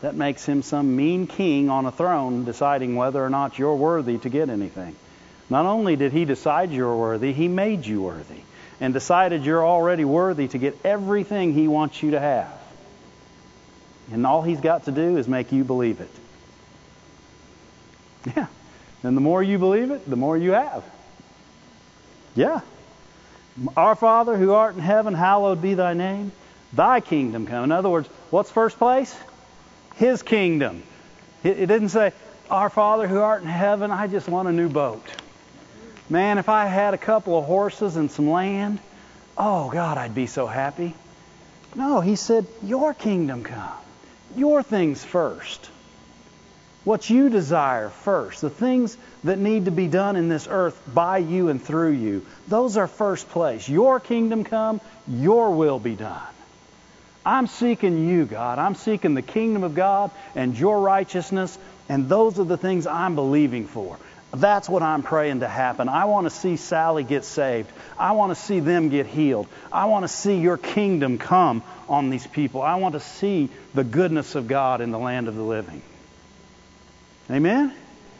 That 0.00 0.14
makes 0.14 0.44
him 0.44 0.62
some 0.62 0.96
mean 0.96 1.26
king 1.26 1.70
on 1.70 1.84
a 1.84 1.92
throne 1.92 2.44
deciding 2.44 2.96
whether 2.96 3.22
or 3.22 3.30
not 3.30 3.58
you're 3.58 3.74
worthy 3.74 4.18
to 4.18 4.28
get 4.28 4.48
anything. 4.48 4.94
Not 5.50 5.66
only 5.66 5.96
did 5.96 6.12
he 6.12 6.24
decide 6.24 6.70
you're 6.70 6.96
worthy, 6.96 7.32
he 7.32 7.48
made 7.48 7.84
you 7.84 8.02
worthy 8.02 8.42
and 8.80 8.94
decided 8.94 9.44
you're 9.44 9.66
already 9.66 10.04
worthy 10.04 10.46
to 10.48 10.58
get 10.58 10.78
everything 10.84 11.52
he 11.52 11.68
wants 11.68 12.02
you 12.02 12.12
to 12.12 12.20
have. 12.20 12.52
And 14.12 14.26
all 14.26 14.42
he's 14.42 14.60
got 14.60 14.84
to 14.84 14.92
do 14.92 15.16
is 15.16 15.26
make 15.26 15.52
you 15.52 15.64
believe 15.64 16.00
it. 16.00 16.10
Yeah. 18.36 18.46
And 19.02 19.16
the 19.16 19.20
more 19.20 19.42
you 19.42 19.58
believe 19.58 19.90
it, 19.90 20.08
the 20.08 20.16
more 20.16 20.36
you 20.36 20.52
have. 20.52 20.84
Yeah. 22.34 22.60
Our 23.76 23.94
Father 23.94 24.36
who 24.36 24.52
art 24.52 24.74
in 24.74 24.80
heaven, 24.80 25.14
hallowed 25.14 25.60
be 25.60 25.74
thy 25.74 25.94
name. 25.94 26.32
Thy 26.72 27.00
kingdom 27.00 27.46
come. 27.46 27.64
In 27.64 27.72
other 27.72 27.88
words, 27.88 28.08
what's 28.30 28.50
first 28.50 28.78
place? 28.78 29.16
His 29.96 30.22
kingdom. 30.22 30.82
It 31.42 31.66
didn't 31.66 31.90
say, 31.90 32.12
Our 32.50 32.70
Father 32.70 33.06
who 33.06 33.18
art 33.18 33.42
in 33.42 33.48
heaven, 33.48 33.90
I 33.90 34.06
just 34.06 34.28
want 34.28 34.48
a 34.48 34.52
new 34.52 34.68
boat. 34.68 35.06
Man, 36.10 36.38
if 36.38 36.48
I 36.48 36.66
had 36.66 36.94
a 36.94 36.98
couple 36.98 37.38
of 37.38 37.44
horses 37.44 37.96
and 37.96 38.10
some 38.10 38.30
land, 38.30 38.78
oh 39.36 39.70
God, 39.70 39.98
I'd 39.98 40.14
be 40.14 40.26
so 40.26 40.46
happy. 40.46 40.94
No, 41.74 42.00
he 42.00 42.16
said, 42.16 42.46
Your 42.62 42.94
kingdom 42.94 43.44
come 43.44 43.78
your 44.36 44.62
things 44.62 45.04
first. 45.04 45.70
What 46.84 47.10
you 47.10 47.28
desire 47.28 47.90
first. 47.90 48.40
The 48.40 48.50
things 48.50 48.96
that 49.24 49.38
need 49.38 49.64
to 49.64 49.70
be 49.70 49.88
done 49.88 50.16
in 50.16 50.28
this 50.28 50.46
earth 50.48 50.80
by 50.92 51.18
you 51.18 51.48
and 51.48 51.62
through 51.62 51.92
you. 51.92 52.24
Those 52.46 52.76
are 52.76 52.86
first 52.86 53.28
place. 53.30 53.68
Your 53.68 54.00
kingdom 54.00 54.44
come, 54.44 54.80
your 55.06 55.50
will 55.50 55.78
be 55.78 55.94
done. 55.94 56.22
I'm 57.26 57.46
seeking 57.46 58.08
you, 58.08 58.24
God. 58.24 58.58
I'm 58.58 58.74
seeking 58.74 59.14
the 59.14 59.22
kingdom 59.22 59.62
of 59.62 59.74
God 59.74 60.10
and 60.34 60.58
your 60.58 60.80
righteousness, 60.80 61.58
and 61.88 62.08
those 62.08 62.38
are 62.38 62.44
the 62.44 62.56
things 62.56 62.86
I'm 62.86 63.14
believing 63.14 63.66
for. 63.66 63.98
That's 64.32 64.68
what 64.68 64.82
I'm 64.82 65.02
praying 65.02 65.40
to 65.40 65.48
happen. 65.48 65.88
I 65.88 66.04
want 66.04 66.26
to 66.26 66.30
see 66.30 66.56
Sally 66.56 67.02
get 67.02 67.24
saved. 67.24 67.70
I 67.98 68.12
want 68.12 68.36
to 68.36 68.42
see 68.42 68.60
them 68.60 68.90
get 68.90 69.06
healed. 69.06 69.48
I 69.72 69.86
want 69.86 70.04
to 70.04 70.08
see 70.08 70.38
your 70.38 70.58
kingdom 70.58 71.18
come 71.18 71.62
on 71.88 72.10
these 72.10 72.26
people. 72.26 72.60
I 72.60 72.74
want 72.76 72.92
to 72.92 73.00
see 73.00 73.48
the 73.74 73.84
goodness 73.84 74.34
of 74.34 74.46
God 74.46 74.82
in 74.82 74.90
the 74.90 74.98
land 74.98 75.28
of 75.28 75.34
the 75.34 75.42
living. 75.42 75.82
Amen? 77.30 77.74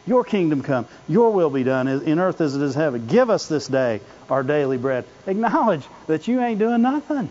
Your 0.08 0.24
kingdom 0.24 0.62
come. 0.62 0.86
Your 1.06 1.30
will 1.32 1.50
be 1.50 1.64
done 1.64 1.86
in 1.86 2.18
earth 2.18 2.40
as 2.40 2.56
it 2.56 2.62
is 2.62 2.74
in 2.74 2.80
heaven. 2.80 3.06
Give 3.06 3.28
us 3.28 3.46
this 3.46 3.68
day 3.68 4.00
our 4.30 4.42
daily 4.42 4.78
bread. 4.78 5.04
Acknowledge 5.26 5.82
that 6.06 6.26
you 6.26 6.40
ain't 6.40 6.58
doing 6.58 6.80
nothing. 6.80 7.28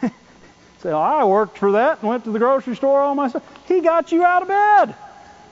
Say, 0.00 0.90
oh, 0.90 0.98
I 1.00 1.24
worked 1.24 1.58
for 1.58 1.72
that 1.72 2.00
and 2.00 2.08
went 2.08 2.24
to 2.24 2.30
the 2.30 2.38
grocery 2.38 2.76
store 2.76 3.00
all 3.00 3.16
myself. 3.16 3.42
He 3.66 3.80
got 3.80 4.12
you 4.12 4.24
out 4.24 4.42
of 4.42 4.48
bed. 4.48 4.94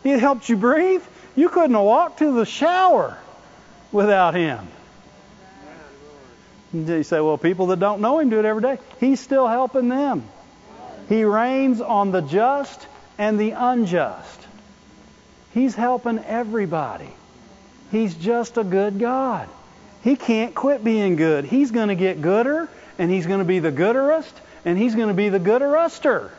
He 0.05 0.11
helped 0.11 0.49
you 0.49 0.57
breathe. 0.57 1.03
You 1.35 1.49
couldn't 1.49 1.75
have 1.75 1.83
walked 1.83 2.21
to 2.21 2.33
the 2.33 2.47
shower 2.47 3.19
without 3.91 4.35
him. 4.35 4.69
You 6.73 7.03
say, 7.03 7.21
well, 7.21 7.37
people 7.37 7.67
that 7.67 7.81
don't 7.81 8.01
know 8.01 8.21
him 8.21 8.31
do 8.31 8.39
it 8.39 8.45
every 8.45 8.63
day. 8.63 8.79
He's 9.01 9.19
still 9.19 9.49
helping 9.49 9.89
them. 9.89 10.25
He 11.09 11.25
rains 11.25 11.81
on 11.81 12.13
the 12.13 12.21
just 12.21 12.87
and 13.19 13.41
the 13.41 13.51
unjust. 13.51 14.39
He's 15.55 15.75
helping 15.75 16.19
everybody. 16.19 17.09
He's 17.91 18.15
just 18.15 18.57
a 18.57 18.65
good 18.65 18.99
God. 18.99 19.49
He 20.03 20.17
can't 20.17 20.55
quit 20.55 20.83
being 20.83 21.17
good. 21.17 21.45
He's 21.45 21.71
going 21.71 21.89
to 21.89 21.95
get 21.95 22.23
gooder, 22.23 22.69
and 22.99 23.11
he's 23.11 23.27
going 23.27 23.41
to 23.41 23.45
be 23.45 23.59
the 23.59 23.71
gooderest, 23.71 24.33
and 24.65 24.79
he's 24.79 24.95
going 24.95 25.09
to 25.09 25.15
be 25.15 25.29
the 25.29 25.39
gooderuster. 25.39 26.31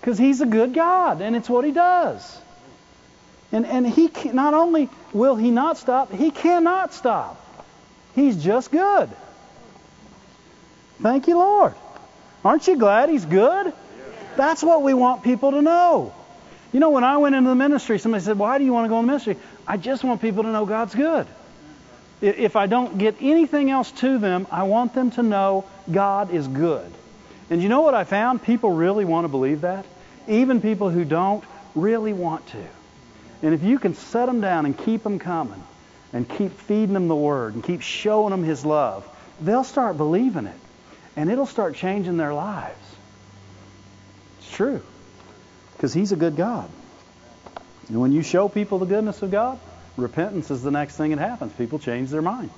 Because 0.00 0.18
he's 0.18 0.40
a 0.40 0.46
good 0.46 0.74
God, 0.74 1.20
and 1.20 1.36
it's 1.36 1.48
what 1.48 1.64
he 1.64 1.72
does. 1.72 2.40
And, 3.50 3.66
and 3.66 3.86
he 3.86 4.08
can, 4.08 4.34
not 4.34 4.54
only 4.54 4.88
will 5.12 5.36
he 5.36 5.50
not 5.50 5.76
stop, 5.76 6.12
he 6.12 6.30
cannot 6.30 6.94
stop. 6.94 7.38
He's 8.14 8.42
just 8.42 8.70
good. 8.70 9.10
Thank 11.02 11.26
you, 11.26 11.36
Lord. 11.36 11.74
Aren't 12.44 12.66
you 12.66 12.76
glad 12.76 13.08
he's 13.08 13.24
good? 13.24 13.72
That's 14.36 14.62
what 14.62 14.82
we 14.82 14.94
want 14.94 15.22
people 15.22 15.50
to 15.50 15.62
know. 15.62 16.14
You 16.72 16.80
know, 16.80 16.90
when 16.90 17.04
I 17.04 17.18
went 17.18 17.34
into 17.34 17.50
the 17.50 17.56
ministry, 17.56 17.98
somebody 17.98 18.24
said, 18.24 18.38
Why 18.38 18.58
do 18.58 18.64
you 18.64 18.72
want 18.72 18.86
to 18.86 18.88
go 18.88 18.98
in 18.98 19.06
the 19.06 19.12
ministry? 19.12 19.36
I 19.66 19.76
just 19.76 20.02
want 20.04 20.20
people 20.22 20.44
to 20.44 20.50
know 20.50 20.64
God's 20.64 20.94
good. 20.94 21.26
If 22.22 22.56
I 22.56 22.66
don't 22.66 22.98
get 22.98 23.16
anything 23.20 23.70
else 23.70 23.90
to 23.92 24.18
them, 24.18 24.46
I 24.50 24.62
want 24.62 24.94
them 24.94 25.10
to 25.12 25.22
know 25.22 25.64
God 25.90 26.32
is 26.32 26.46
good. 26.46 26.90
And 27.50 27.62
you 27.62 27.68
know 27.68 27.82
what 27.82 27.94
I 27.94 28.04
found? 28.04 28.42
People 28.42 28.70
really 28.70 29.04
want 29.04 29.24
to 29.24 29.28
believe 29.28 29.62
that. 29.62 29.84
Even 30.28 30.60
people 30.60 30.88
who 30.88 31.04
don't 31.04 31.44
really 31.74 32.12
want 32.12 32.46
to. 32.48 32.64
And 33.42 33.54
if 33.54 33.62
you 33.62 33.78
can 33.78 33.94
set 33.94 34.26
them 34.26 34.40
down 34.40 34.66
and 34.66 34.78
keep 34.78 35.02
them 35.02 35.18
coming 35.18 35.62
and 36.12 36.28
keep 36.28 36.52
feeding 36.60 36.94
them 36.94 37.08
the 37.08 37.16
Word 37.16 37.54
and 37.54 37.64
keep 37.64 37.82
showing 37.82 38.30
them 38.30 38.44
His 38.44 38.64
love, 38.64 39.06
they'll 39.40 39.64
start 39.64 39.96
believing 39.96 40.46
it. 40.46 40.58
And 41.16 41.30
it'll 41.30 41.44
start 41.44 41.74
changing 41.74 42.16
their 42.16 42.32
lives. 42.32 42.78
It's 44.38 44.50
true. 44.52 44.82
Because 45.82 45.92
He's 45.92 46.12
a 46.12 46.16
good 46.16 46.36
God. 46.36 46.70
And 47.88 48.00
when 48.00 48.12
you 48.12 48.22
show 48.22 48.48
people 48.48 48.78
the 48.78 48.86
goodness 48.86 49.20
of 49.20 49.32
God, 49.32 49.58
repentance 49.96 50.48
is 50.52 50.62
the 50.62 50.70
next 50.70 50.96
thing 50.96 51.10
that 51.10 51.18
happens. 51.18 51.52
People 51.54 51.80
change 51.80 52.10
their 52.10 52.22
mind. 52.22 52.50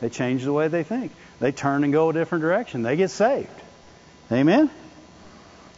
They 0.00 0.08
change 0.08 0.42
the 0.42 0.52
way 0.52 0.66
they 0.66 0.82
think. 0.82 1.12
They 1.38 1.52
turn 1.52 1.84
and 1.84 1.92
go 1.92 2.10
a 2.10 2.12
different 2.12 2.42
direction. 2.42 2.82
They 2.82 2.96
get 2.96 3.12
saved. 3.12 3.48
Amen? 4.32 4.68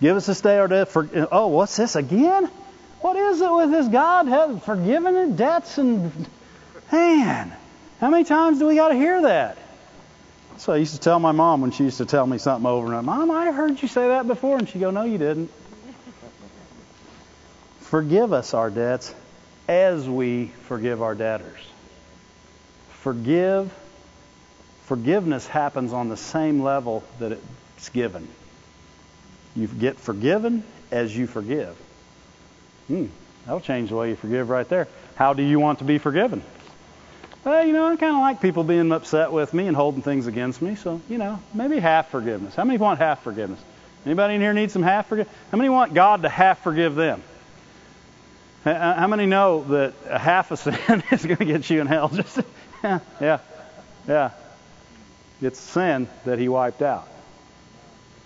Give 0.01 0.17
us 0.17 0.25
this 0.25 0.41
day 0.41 0.57
our 0.57 0.67
debt 0.67 0.89
for. 0.89 1.07
Oh, 1.31 1.49
what's 1.49 1.77
this 1.77 1.95
again? 1.95 2.47
What 3.03 3.17
is 3.17 3.39
it 3.39 3.53
with 3.53 3.71
this 3.71 3.89
God 3.89 4.27
have 4.29 4.65
forgiven 4.65 5.37
debts 5.37 5.77
and 5.77 6.11
man? 6.91 7.55
How 8.01 8.09
many 8.09 8.25
times 8.25 8.61
do 8.61 8.67
we 8.67 8.77
got 8.77 8.89
to 8.89 8.95
hear 8.95 9.21
that? 9.21 9.59
So 10.57 10.73
I 10.73 10.77
used 10.79 10.95
to 10.95 11.01
tell 11.01 11.19
my 11.19 11.33
mom 11.33 11.61
when 11.61 11.71
she 11.71 11.85
used 11.85 11.99
to 11.99 12.07
tell 12.07 12.27
me 12.27 12.39
something 12.39 12.65
over 12.65 12.87
and 12.87 12.95
over, 12.95 13.03
Mom, 13.03 13.31
I 13.31 13.53
heard 13.53 13.83
you 13.83 13.89
say 13.89 14.09
that 14.09 14.27
before, 14.27 14.57
and 14.57 14.67
she'd 14.67 14.79
go, 14.79 14.91
No, 14.91 15.03
you 15.03 15.19
didn't. 15.19 15.51
Forgive 17.95 18.33
us 18.33 18.55
our 18.55 18.71
debts 18.71 19.15
as 19.69 20.09
we 20.09 20.47
forgive 20.63 21.01
our 21.01 21.15
debtors. 21.15 21.61
Forgive. 22.89 23.73
Forgiveness 24.87 25.47
happens 25.47 25.93
on 25.93 26.09
the 26.09 26.17
same 26.17 26.61
level 26.61 27.05
that 27.21 27.39
it's 27.77 27.89
given. 27.91 28.27
You 29.55 29.69
get 29.69 29.97
forgiven 29.97 30.65
as 30.91 31.17
you 31.17 31.29
forgive. 31.29 31.77
Hmm, 32.89 33.07
that'll 33.45 33.61
change 33.61 33.91
the 33.91 33.95
way 33.95 34.09
you 34.09 34.17
forgive 34.17 34.51
right 34.51 34.69
there. 34.69 34.89
How 35.15 35.33
do 35.33 35.45
you 35.45 35.61
want 35.61 35.79
to 35.79 35.85
be 35.85 35.99
forgiven? 35.99 36.43
Well, 37.45 37.65
you 37.65 37.73
know, 37.73 37.87
I 37.87 37.95
kind 37.95 38.17
of 38.17 38.23
like 38.23 38.41
people 38.41 38.65
being 38.65 38.91
upset 38.91 39.31
with 39.31 39.55
me 39.55 39.69
and 39.69 39.77
holding 39.77 40.03
things 40.03 40.27
against 40.27 40.61
me, 40.61 40.75
so, 40.75 41.01
you 41.09 41.19
know, 41.19 41.39
maybe 41.55 41.79
half 41.79 42.11
forgiveness. 42.11 42.57
How 42.57 42.65
many 42.65 42.77
want 42.77 42.99
half 42.99 43.23
forgiveness? 43.23 43.61
Anybody 44.05 44.35
in 44.35 44.41
here 44.41 44.53
need 44.53 44.73
some 44.73 44.83
half 44.83 45.07
forgiveness? 45.07 45.33
How 45.53 45.59
many 45.59 45.71
want 45.71 45.95
God 45.95 46.23
to 46.23 46.29
half 46.29 46.61
forgive 46.65 46.97
them? 46.97 47.23
Uh, 48.65 48.95
how 48.95 49.07
many 49.07 49.27
know 49.27 49.63
that 49.65 49.95
a 50.09 50.19
half 50.19 50.51
a 50.51 50.57
sin 50.57 51.03
is 51.11 51.25
going 51.25 51.37
to 51.37 51.45
get 51.45 51.69
you 51.69 51.81
in 51.81 51.87
hell? 51.87 52.09
Just 52.15 52.41
yeah, 52.83 53.01
yeah, 53.21 53.39
yeah. 54.09 54.31
It's 55.43 55.61
sin 55.61 56.09
that 56.25 56.39
He 56.39 56.49
wiped 56.49 56.81
out. 56.81 57.09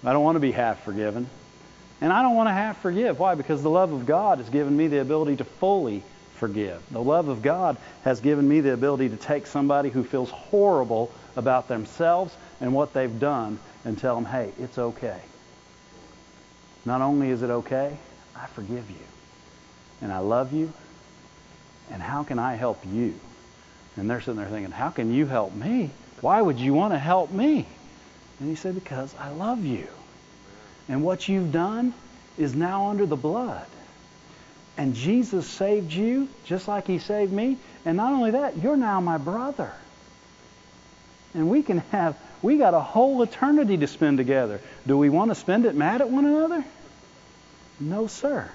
I 0.05 0.13
don't 0.13 0.23
want 0.23 0.37
to 0.37 0.41
be 0.41 0.53
half 0.53 0.85
forgiven. 0.85 1.29
And 2.01 2.13
I 2.13 2.23
don't 2.23 2.37
want 2.37 2.49
to 2.49 2.53
half 2.53 2.81
forgive. 2.81 3.19
Why? 3.19 3.35
Because 3.35 3.63
the 3.63 3.71
love 3.71 3.93
of 3.93 4.07
God 4.07 4.39
has 4.39 4.49
given 4.49 4.77
me 4.77 4.87
the 4.87 5.01
ability 5.01 5.37
to 5.37 5.45
fully 5.45 6.05
forgive. 6.37 6.81
The 6.93 7.03
love 7.03 7.27
of 7.27 7.43
God 7.43 7.77
has 8.05 8.21
given 8.21 8.49
me 8.49 8.61
the 8.61 8.73
ability 8.73 9.09
to 9.09 9.17
take 9.17 9.49
somebody 9.49 9.91
who 9.91 10.05
feels 10.05 10.31
horrible 10.31 11.11
about 11.35 11.67
themselves 11.67 12.37
and 12.61 12.73
what 12.73 12.93
they've 12.93 13.19
done 13.19 13.59
and 13.85 13.99
tell 13.99 14.15
them, 14.15 14.25
hey, 14.25 14.53
it's 14.61 14.79
okay. 14.79 15.21
Not 16.85 17.01
only 17.01 17.31
is 17.31 17.43
it 17.43 17.51
okay, 17.51 17.97
I 18.37 18.47
forgive 18.47 18.89
you. 18.89 19.18
And 20.01 20.13
I 20.13 20.19
love 20.19 20.53
you. 20.53 20.73
And 21.91 22.03
how 22.03 22.23
can 22.23 22.39
I 22.39 22.55
help 22.55 22.85
you? 22.87 23.15
And 23.97 24.09
they're 24.09 24.21
sitting 24.21 24.37
there 24.37 24.49
thinking, 24.49 24.71
how 24.71 24.91
can 24.91 25.13
you 25.13 25.27
help 25.27 25.55
me? 25.55 25.91
Why 26.21 26.41
would 26.41 26.59
you 26.59 26.75
want 26.75 26.93
to 26.93 26.99
help 26.99 27.31
me? 27.31 27.67
And 28.41 28.49
he 28.49 28.55
said, 28.55 28.75
because 28.75 29.15
I 29.19 29.31
love 29.31 29.65
you. 29.65 29.89
And 30.89 31.03
what 31.03 31.29
you've 31.29 31.53
done 31.53 31.95
is 32.37 32.55
now 32.55 32.91
under 32.91 33.07
the 33.07 33.17
blood. 33.17 33.67
And 34.77 34.95
Jesus 34.95 35.49
saved 35.49 35.93
you 35.93 36.29
just 36.45 36.69
like 36.69 36.87
he 36.87 36.99
saved 36.99 37.33
me. 37.33 37.59
And 37.85 37.97
not 37.97 38.13
only 38.13 38.31
that, 38.33 38.59
you're 38.59 38.77
now 38.77 39.01
my 39.01 39.19
brother. 39.19 39.73
And 41.35 41.51
we 41.51 41.63
can 41.63 41.79
have, 41.91 42.17
we 42.43 42.59
got 42.59 42.75
a 42.75 42.81
whole 42.81 43.23
eternity 43.23 43.77
to 43.79 43.87
spend 43.89 44.19
together. 44.19 44.61
Do 44.87 44.97
we 44.97 45.09
want 45.09 45.33
to 45.33 45.35
spend 45.35 45.67
it 45.67 45.75
mad 45.75 46.01
at 46.01 46.09
one 46.09 46.25
another? 46.25 46.65
No, 47.81 48.07
sir. 48.07 48.49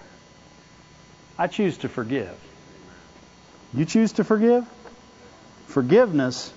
I 1.37 1.47
choose 1.47 1.77
to 1.79 1.89
forgive. 1.89 2.35
You 3.73 3.85
choose 3.85 4.13
to 4.13 4.23
forgive? 4.23 4.65
Forgiveness 5.67 6.53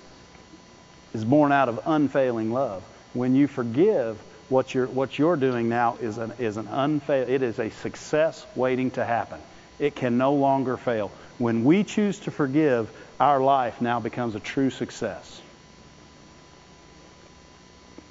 is 1.13 1.25
born 1.25 1.51
out 1.51 1.69
of 1.69 1.79
unfailing 1.85 2.51
love. 2.51 2.83
When 3.13 3.35
you 3.35 3.47
forgive, 3.47 4.19
what 4.49 4.73
you're 4.73 4.87
what 4.87 5.17
you're 5.17 5.35
doing 5.35 5.67
now 5.67 5.97
is 5.99 6.17
an 6.17 6.33
is 6.39 6.57
an 6.57 6.67
unfail 6.67 7.27
it 7.27 7.41
is 7.41 7.59
a 7.59 7.69
success 7.69 8.45
waiting 8.55 8.91
to 8.91 9.03
happen. 9.03 9.39
It 9.79 9.95
can 9.95 10.17
no 10.17 10.33
longer 10.33 10.77
fail. 10.77 11.11
When 11.37 11.63
we 11.63 11.83
choose 11.83 12.19
to 12.21 12.31
forgive, 12.31 12.89
our 13.19 13.41
life 13.41 13.81
now 13.81 13.99
becomes 13.99 14.35
a 14.35 14.39
true 14.39 14.69
success. 14.69 15.41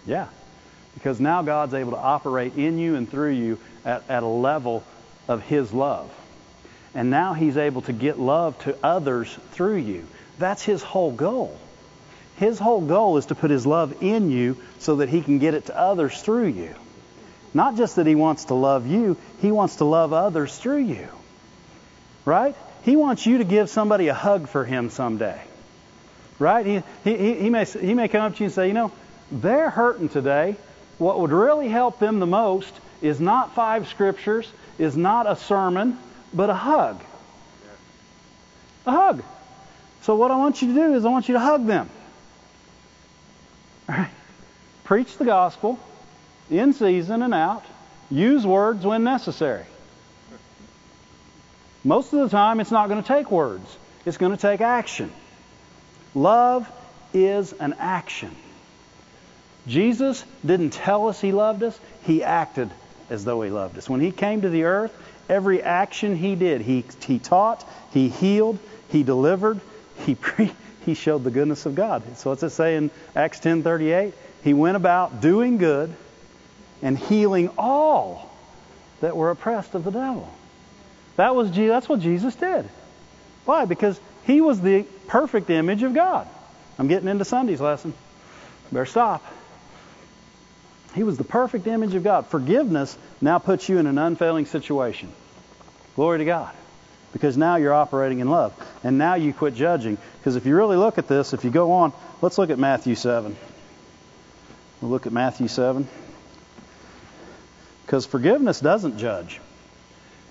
Yeah. 0.04 0.28
Because 0.94 1.20
now 1.20 1.42
God's 1.42 1.74
able 1.74 1.92
to 1.92 1.98
operate 1.98 2.56
in 2.56 2.78
you 2.78 2.94
and 2.94 3.10
through 3.10 3.32
you 3.32 3.58
at, 3.84 4.08
at 4.08 4.22
a 4.22 4.28
level 4.28 4.82
of 5.28 5.42
His 5.42 5.72
love. 5.72 6.10
And 6.96 7.10
now 7.10 7.34
He's 7.34 7.58
able 7.58 7.82
to 7.82 7.92
get 7.92 8.18
love 8.18 8.58
to 8.60 8.74
others 8.82 9.38
through 9.52 9.76
you. 9.76 10.06
That's 10.38 10.64
His 10.64 10.82
whole 10.82 11.12
goal. 11.12 11.56
His 12.36 12.58
whole 12.58 12.80
goal 12.80 13.18
is 13.18 13.26
to 13.26 13.34
put 13.34 13.50
His 13.50 13.66
love 13.66 14.02
in 14.02 14.30
you 14.30 14.56
so 14.78 14.96
that 14.96 15.10
He 15.10 15.20
can 15.20 15.38
get 15.38 15.52
it 15.52 15.66
to 15.66 15.78
others 15.78 16.20
through 16.22 16.46
you. 16.46 16.74
Not 17.52 17.76
just 17.76 17.96
that 17.96 18.06
He 18.06 18.14
wants 18.14 18.46
to 18.46 18.54
love 18.54 18.86
you, 18.86 19.18
He 19.42 19.52
wants 19.52 19.76
to 19.76 19.84
love 19.84 20.14
others 20.14 20.56
through 20.56 20.84
you. 20.84 21.08
Right? 22.24 22.56
He 22.82 22.96
wants 22.96 23.26
you 23.26 23.38
to 23.38 23.44
give 23.44 23.68
somebody 23.68 24.08
a 24.08 24.14
hug 24.14 24.48
for 24.48 24.64
Him 24.64 24.88
someday. 24.88 25.38
Right? 26.38 26.64
He, 26.64 26.82
he, 27.04 27.34
he, 27.34 27.50
may, 27.50 27.66
he 27.66 27.92
may 27.92 28.08
come 28.08 28.22
up 28.22 28.36
to 28.36 28.40
you 28.40 28.46
and 28.46 28.54
say, 28.54 28.68
you 28.68 28.74
know, 28.74 28.90
they're 29.30 29.68
hurting 29.68 30.08
today. 30.08 30.56
What 30.96 31.20
would 31.20 31.30
really 31.30 31.68
help 31.68 31.98
them 31.98 32.20
the 32.20 32.26
most 32.26 32.72
is 33.02 33.20
not 33.20 33.54
five 33.54 33.86
scriptures, 33.88 34.50
is 34.78 34.96
not 34.96 35.30
a 35.30 35.36
sermon, 35.36 35.98
but 36.36 36.50
a 36.50 36.54
hug. 36.54 37.00
A 38.84 38.90
hug. 38.90 39.22
So 40.02 40.14
what 40.14 40.30
I 40.30 40.36
want 40.36 40.60
you 40.60 40.68
to 40.68 40.74
do 40.74 40.94
is 40.94 41.04
I 41.04 41.08
want 41.08 41.28
you 41.28 41.32
to 41.32 41.40
hug 41.40 41.66
them. 41.66 41.90
Preach 44.84 45.16
the 45.16 45.24
gospel 45.24 45.80
in 46.50 46.74
season 46.74 47.22
and 47.22 47.32
out. 47.32 47.64
Use 48.10 48.46
words 48.46 48.84
when 48.84 49.02
necessary. 49.02 49.64
Most 51.82 52.12
of 52.12 52.20
the 52.20 52.28
time, 52.28 52.60
it's 52.60 52.70
not 52.70 52.88
going 52.88 53.02
to 53.02 53.08
take 53.08 53.30
words, 53.30 53.76
it's 54.04 54.18
going 54.18 54.32
to 54.32 54.38
take 54.38 54.60
action. 54.60 55.10
Love 56.14 56.70
is 57.14 57.52
an 57.54 57.74
action. 57.78 58.34
Jesus 59.66 60.22
didn't 60.44 60.70
tell 60.70 61.08
us 61.08 61.20
he 61.20 61.32
loved 61.32 61.62
us, 61.62 61.78
he 62.04 62.22
acted 62.22 62.70
as 63.10 63.24
though 63.24 63.42
he 63.42 63.50
loved 63.50 63.78
us. 63.78 63.88
When 63.88 64.00
he 64.00 64.12
came 64.12 64.42
to 64.42 64.48
the 64.48 64.64
earth, 64.64 64.94
every 65.28 65.62
action 65.62 66.16
he 66.16 66.34
did, 66.34 66.60
he, 66.60 66.84
he 67.06 67.18
taught, 67.18 67.68
he 67.92 68.08
healed, 68.08 68.58
he 68.90 69.02
delivered, 69.02 69.60
he 70.04 70.14
pre- 70.20 70.52
he 70.84 70.94
showed 70.94 71.24
the 71.24 71.30
goodness 71.30 71.66
of 71.66 71.74
God. 71.74 72.16
So 72.16 72.30
what's 72.30 72.42
it 72.42 72.50
say 72.50 72.76
in 72.76 72.90
Acts 73.14 73.40
10:38? 73.40 74.12
He 74.44 74.54
went 74.54 74.76
about 74.76 75.20
doing 75.20 75.58
good 75.58 75.92
and 76.80 76.96
healing 76.96 77.50
all 77.58 78.30
that 79.00 79.16
were 79.16 79.30
oppressed 79.30 79.74
of 79.74 79.82
the 79.82 79.90
devil. 79.90 80.32
That 81.16 81.34
was 81.34 81.50
that's 81.50 81.88
what 81.88 82.00
Jesus 82.00 82.36
did. 82.36 82.68
Why? 83.44 83.64
Because 83.64 84.00
he 84.24 84.40
was 84.40 84.60
the 84.60 84.84
perfect 85.08 85.50
image 85.50 85.82
of 85.82 85.94
God. 85.94 86.28
I'm 86.78 86.88
getting 86.88 87.08
into 87.08 87.24
Sunday's 87.24 87.60
lesson. 87.60 87.94
Better 88.70 88.86
stop. 88.86 89.24
He 90.96 91.04
was 91.04 91.18
the 91.18 91.24
perfect 91.24 91.68
image 91.68 91.94
of 91.94 92.02
God. 92.02 92.26
Forgiveness 92.26 92.98
now 93.20 93.38
puts 93.38 93.68
you 93.68 93.78
in 93.78 93.86
an 93.86 93.98
unfailing 93.98 94.46
situation. 94.46 95.12
Glory 95.94 96.18
to 96.18 96.24
God 96.24 96.52
because 97.12 97.36
now 97.36 97.56
you're 97.56 97.72
operating 97.72 98.18
in 98.20 98.28
love. 98.28 98.52
And 98.84 98.98
now 98.98 99.14
you 99.14 99.32
quit 99.32 99.54
judging. 99.54 99.96
Because 100.18 100.36
if 100.36 100.44
you 100.44 100.54
really 100.54 100.76
look 100.76 100.98
at 100.98 101.08
this, 101.08 101.32
if 101.32 101.44
you 101.44 101.50
go 101.50 101.72
on, 101.72 101.94
let's 102.20 102.36
look 102.36 102.50
at 102.50 102.58
Matthew 102.58 102.94
7. 102.94 103.34
We'll 104.82 104.90
look 104.90 105.06
at 105.06 105.12
Matthew 105.12 105.48
7. 105.48 105.88
Because 107.84 108.04
forgiveness 108.04 108.60
doesn't 108.60 108.98
judge. 108.98 109.40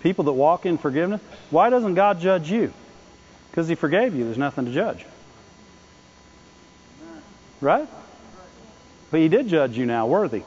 People 0.02 0.26
that 0.26 0.34
walk 0.34 0.68
in 0.68 0.78
forgiveness, 0.78 1.22
why 1.50 1.72
doesn't 1.72 1.96
God 1.96 2.20
judge 2.20 2.52
you? 2.52 2.72
Because 3.50 3.68
He 3.68 3.74
forgave 3.74 4.14
you. 4.14 4.26
There's 4.26 4.38
nothing 4.38 4.66
to 4.66 4.72
judge. 4.72 5.06
Right? 7.62 7.88
But 9.10 9.22
He 9.22 9.28
did 9.28 9.48
judge 9.48 9.76
you 9.76 9.86
now, 9.86 10.06
worthy, 10.06 10.44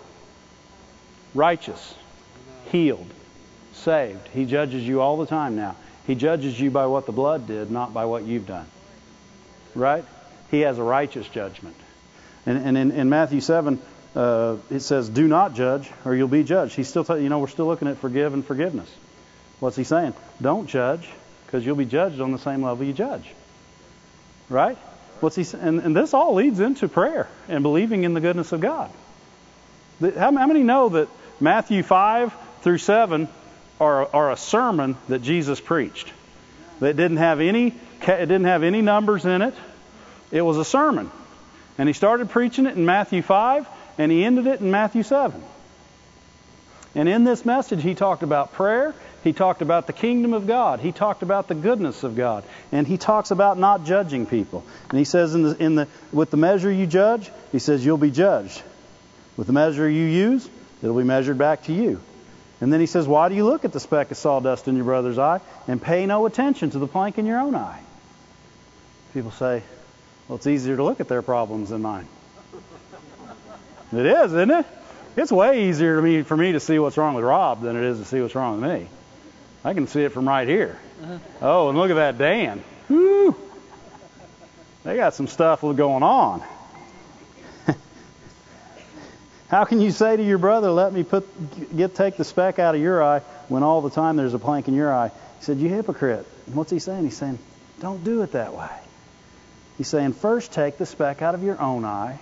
righteous, 1.39 1.95
healed, 2.73 3.07
saved. 3.73 4.27
He 4.35 4.45
judges 4.45 4.87
you 4.87 5.01
all 5.01 5.17
the 5.17 5.27
time 5.27 5.57
now. 5.57 5.77
He 6.07 6.15
judges 6.15 6.59
you 6.59 6.71
by 6.71 6.87
what 6.87 7.07
the 7.07 7.13
blood 7.13 7.47
did, 7.47 7.71
not 7.71 7.95
by 7.95 8.07
what 8.07 8.25
you've 8.25 8.47
done. 8.47 8.67
Right? 9.75 10.05
He 10.51 10.61
has 10.61 10.79
a 10.79 10.83
righteous 10.83 11.29
judgment. 11.29 11.77
And, 12.45 12.59
and 12.59 12.77
in, 12.77 12.91
in, 12.91 13.09
Matthew 13.09 13.41
7, 13.41 13.79
uh, 14.17 14.57
it 14.71 14.81
says, 14.81 15.09
Do 15.09 15.29
not 15.29 15.55
judge, 15.55 15.89
or 16.05 16.15
you'll 16.15 16.29
be 16.29 16.43
judged. 16.43 16.75
He's 16.75 16.89
still, 16.89 17.05
t- 17.05 17.23
you 17.23 17.29
know, 17.29 17.39
we're 17.39 17.49
still 17.49 17.67
looking 17.67 17.89
at 17.89 17.99
forgive 17.99 18.35
and 18.35 18.45
forgiveness. 18.45 18.91
What's 19.61 19.77
he 19.77 19.85
saying? 19.85 20.15
Don't 20.41 20.67
judge, 20.67 21.09
because 21.47 21.65
you'll 21.65 21.77
be 21.77 21.85
judged 21.85 22.21
on 22.21 22.33
the 22.33 22.39
same 22.39 22.65
level 22.65 22.85
you 22.85 22.93
judge. 22.93 23.29
Right? 24.49 24.79
What's 25.21 25.37
he? 25.37 25.45
And, 25.59 25.81
and 25.81 25.95
this 25.95 26.15
all 26.15 26.35
leads 26.35 26.59
into 26.59 26.89
prayer 26.89 27.29
and 27.49 27.63
believing 27.63 28.05
in 28.05 28.15
the 28.15 28.21
goodness 28.21 28.53
of 28.53 28.61
God. 28.61 28.91
How 30.01 30.31
many 30.31 30.63
know 30.63 30.89
that 30.91 31.09
Matthew 31.41 31.83
5 31.83 32.35
through 32.63 32.79
7 32.79 33.29
are, 33.81 34.09
are 34.15 34.33
a 34.33 34.37
sermon 34.37 34.97
that 35.09 35.23
Jesus 35.23 35.61
preached. 35.61 36.13
That 36.81 36.97
didn't 36.97 37.19
have 37.19 37.41
any 37.41 37.75
it 38.01 38.27
didn't 38.27 38.45
have 38.45 38.63
any 38.63 38.81
numbers 38.81 39.25
in 39.25 39.43
it. 39.43 39.55
It 40.31 40.43
was 40.43 40.57
a 40.57 40.65
sermon. 40.65 41.11
And 41.77 41.89
he 41.89 41.93
started 41.93 42.31
preaching 42.31 42.67
it 42.67 42.77
in 42.77 42.87
Matthew 42.87 43.23
5 43.23 43.67
and 43.99 44.13
he 44.13 44.25
ended 44.25 44.47
it 44.47 44.61
in 44.61 44.71
Matthew 44.71 45.03
7. 45.03 45.43
And 46.95 47.09
in 47.09 47.25
this 47.25 47.45
message 47.45 47.83
he 47.83 47.95
talked 47.95 48.23
about 48.23 48.53
prayer, 48.53 48.95
he 49.25 49.33
talked 49.33 49.63
about 49.63 49.87
the 49.87 49.93
kingdom 49.93 50.33
of 50.33 50.47
God, 50.47 50.81
he 50.81 50.93
talked 50.93 51.23
about 51.23 51.49
the 51.49 51.55
goodness 51.55 52.05
of 52.05 52.17
God, 52.17 52.45
and 52.71 52.87
he 52.87 52.97
talks 52.97 53.31
about 53.31 53.59
not 53.59 53.85
judging 53.85 54.27
people. 54.27 54.65
And 54.89 54.99
he 54.99 55.05
says 55.05 55.35
in 55.35 55.43
the, 55.43 55.57
in 55.57 55.75
the 55.75 55.89
with 56.13 56.31
the 56.31 56.37
measure 56.37 56.71
you 56.71 56.87
judge, 56.87 57.31
he 57.53 57.59
says 57.59 57.85
you'll 57.85 57.99
be 57.99 58.11
judged. 58.11 58.63
With 59.37 59.47
the 59.49 59.53
measure 59.53 59.89
you 59.89 60.05
use, 60.05 60.49
it'll 60.83 60.97
be 60.97 61.05
measured 61.05 61.39
back 61.39 61.65
to 61.65 61.73
you. 61.73 62.01
And 62.61 62.73
then 62.73 62.81
he 62.81 62.87
says, 62.87 63.07
Why 63.07 63.29
do 63.29 63.35
you 63.35 63.45
look 63.45 63.65
at 63.65 63.73
the 63.73 63.81
speck 63.81 64.11
of 64.11 64.17
sawdust 64.17 64.69
in 64.69 64.77
your 64.77 64.85
brother's 64.85 65.19
eye 65.19 65.41
and 65.67 65.81
pay 65.81 66.07
no 66.07 66.27
attention 66.27 66.71
to 66.71 66.79
the 66.79 66.87
plank 66.87 67.19
in 67.19 67.27
your 67.27 67.39
own 67.39 67.55
eye? 67.55 67.81
People 69.15 69.31
say, 69.31 69.63
Well, 70.27 70.37
it's 70.37 70.47
easier 70.47 70.77
to 70.77 70.85
look 70.85 71.01
at 71.01 71.09
their 71.09 71.23
problems 71.23 71.71
than 71.71 71.83
mine. 71.83 72.09
It 73.93 74.05
is, 74.05 74.33
isn't 74.33 74.51
it? 74.51 74.67
It's 75.17 75.33
way 75.33 75.69
easier 75.69 75.97
to 75.97 76.03
me, 76.03 76.23
for 76.23 76.37
me 76.37 76.53
to 76.53 76.61
see 76.61 76.79
what's 76.79 76.97
wrong 76.97 77.15
with 77.15 77.25
Rob 77.25 77.63
than 77.63 77.77
it 77.77 77.85
is 77.85 77.99
to 77.99 78.05
see 78.05 78.21
what's 78.21 78.35
wrong 78.35 78.61
with 78.61 78.71
me. 78.71 78.89
I 79.65 79.75
can 79.75 79.87
see 79.87 80.03
it 80.03 80.13
from 80.13 80.29
right 80.29 80.47
here. 80.47 80.79
Uh-huh. 81.03 81.19
Oh, 81.41 81.69
and 81.69 81.79
look 81.79 81.91
at 81.91 81.95
that 81.95 82.19
Dan. 82.19 82.63
Woo! 82.89 83.35
They 84.85 84.97
got 84.97 85.15
some 85.15 85.27
stuff 85.27 85.63
going 85.63 86.03
on. 86.03 86.43
How 89.49 89.65
can 89.65 89.81
you 89.81 89.91
say 89.91 90.17
to 90.17 90.23
your 90.23 90.39
brother, 90.39 90.71
"Let 90.71 90.93
me 90.93 91.03
put 91.03 91.27
get 91.75 91.95
take 91.95 92.17
the 92.17 92.25
speck 92.25 92.59
out 92.59 92.75
of 92.75 92.81
your 92.81 93.03
eye," 93.03 93.21
when 93.49 93.63
all 93.63 93.81
the 93.81 93.91
time 93.91 94.17
there's 94.17 94.35
a 94.35 94.39
plank 94.39 94.69
in 94.69 94.75
your 94.75 94.93
eye? 94.93 95.09
He 95.39 95.45
said, 95.45 95.59
"You 95.59 95.69
hypocrite." 95.69 96.27
And 96.47 96.55
what's 96.55 96.71
he 96.71 96.79
saying? 96.79 97.05
He's 97.05 97.17
saying, 97.17 97.39
"Don't 97.81 98.05
do 98.05 98.23
it 98.23 98.33
that 98.33 98.55
way." 98.55 98.69
He's 99.79 99.89
saying, 99.89 100.15
first 100.15 100.53
take 100.53 100.77
the 100.77 100.87
speck 100.87 101.23
out 101.23 101.35
of 101.35 101.43
your 101.45 101.61
own 101.61 101.85
eye, 101.85 102.19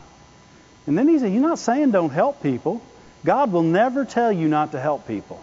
and 0.86 0.96
then 0.96 1.08
he 1.08 1.18
said, 1.18 1.32
"You're 1.32 1.42
not 1.42 1.58
saying 1.58 1.90
don't 1.90 2.12
help 2.12 2.42
people. 2.42 2.82
God 3.24 3.50
will 3.50 3.62
never 3.62 4.04
tell 4.04 4.30
you 4.30 4.46
not 4.46 4.72
to 4.72 4.78
help 4.78 5.08
people. 5.08 5.40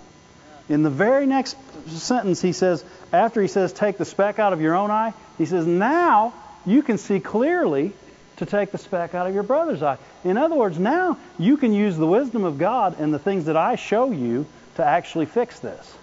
In 0.70 0.84
the 0.84 0.90
very 0.90 1.26
next 1.26 1.58
sentence, 1.90 2.42
he 2.42 2.54
says, 2.54 2.86
after 3.12 3.42
he 3.42 3.48
says, 3.48 3.74
take 3.74 3.98
the 3.98 4.06
speck 4.06 4.40
out 4.40 4.54
of 4.54 4.62
your 4.62 4.76
own 4.76 4.90
eye, 4.90 5.14
he 5.38 5.46
says, 5.46 5.66
now 5.66 6.34
you 6.66 6.82
can 6.82 6.98
see 6.98 7.20
clearly 7.20 7.92
to 8.38 8.46
take 8.46 8.72
the 8.72 8.78
speck 8.78 9.14
out 9.14 9.28
of 9.28 9.34
your 9.34 9.44
brother's 9.44 9.84
eye. 9.84 9.98
In 10.24 10.38
other 10.38 10.56
words, 10.56 10.80
now 10.80 11.18
you 11.38 11.58
can 11.58 11.74
use 11.74 11.98
the 11.98 12.08
wisdom 12.08 12.44
of 12.44 12.58
God 12.58 13.00
and 13.00 13.14
the 13.14 13.20
things 13.20 13.46
that 13.46 13.58
I 13.58 13.76
show 13.76 14.12
you 14.12 14.46
to 14.76 14.86
actually 14.86 15.26
fix 15.26 15.60
this. 15.60 15.94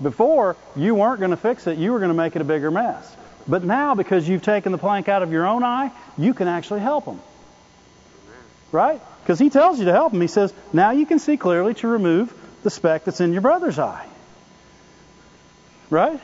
Before, 0.00 0.56
you 0.76 0.94
weren't 0.94 1.20
going 1.20 1.30
to 1.30 1.36
fix 1.36 1.66
it, 1.66 1.78
you 1.78 1.92
were 1.92 1.98
going 1.98 2.10
to 2.10 2.16
make 2.16 2.36
it 2.36 2.42
a 2.42 2.44
bigger 2.44 2.70
mess. 2.70 3.16
But 3.46 3.64
now, 3.64 3.94
because 3.94 4.28
you've 4.28 4.42
taken 4.42 4.72
the 4.72 4.78
plank 4.78 5.08
out 5.08 5.22
of 5.22 5.32
your 5.32 5.46
own 5.46 5.62
eye, 5.62 5.90
you 6.18 6.34
can 6.34 6.48
actually 6.48 6.80
help 6.80 7.04
them. 7.04 7.20
Right? 8.70 9.00
Because 9.22 9.38
he 9.38 9.50
tells 9.50 9.78
you 9.78 9.86
to 9.86 9.92
help 9.92 10.12
him. 10.12 10.20
He 10.20 10.26
says, 10.26 10.52
now 10.72 10.90
you 10.90 11.06
can 11.06 11.18
see 11.18 11.36
clearly 11.36 11.74
to 11.74 11.88
remove 11.88 12.32
the 12.62 12.70
speck 12.70 13.04
that's 13.04 13.20
in 13.20 13.32
your 13.32 13.42
brother's 13.42 13.78
eye. 13.78 14.06
Right? 15.90 16.20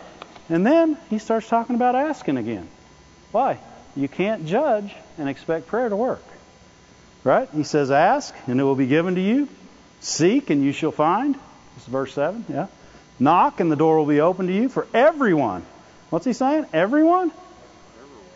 And 0.49 0.67
then 0.67 0.97
he 1.11 1.19
starts 1.19 1.49
talking 1.49 1.77
about 1.77 1.95
asking 1.95 2.37
again. 2.37 2.69
Why? 3.33 3.59
You 3.97 4.09
can't 4.09 4.47
judge 4.47 4.95
and 5.19 5.29
expect 5.29 5.67
prayer 5.67 5.89
to 5.89 5.97
work. 5.97 6.23
Right? 7.29 7.47
He 7.55 7.63
says, 7.63 7.91
Ask, 7.91 8.35
and 8.47 8.59
it 8.59 8.65
will 8.65 8.75
be 8.75 8.87
given 8.87 9.17
to 9.17 9.21
you. 9.21 9.49
Seek, 10.01 10.49
and 10.49 10.65
you 10.65 10.73
shall 10.73 10.93
find. 10.93 11.35
This 11.35 11.83
is 11.83 11.89
verse 11.89 12.15
7. 12.15 12.47
Yeah. 12.49 12.69
Knock, 13.19 13.61
and 13.61 13.71
the 13.71 13.77
door 13.77 13.99
will 13.99 14.07
be 14.07 14.23
open 14.23 14.47
to 14.47 14.53
you 14.55 14.71
for 14.71 14.87
everyone. 14.95 15.63
What's 16.09 16.25
he 16.25 16.33
saying? 16.33 16.65
Everyone? 16.73 17.31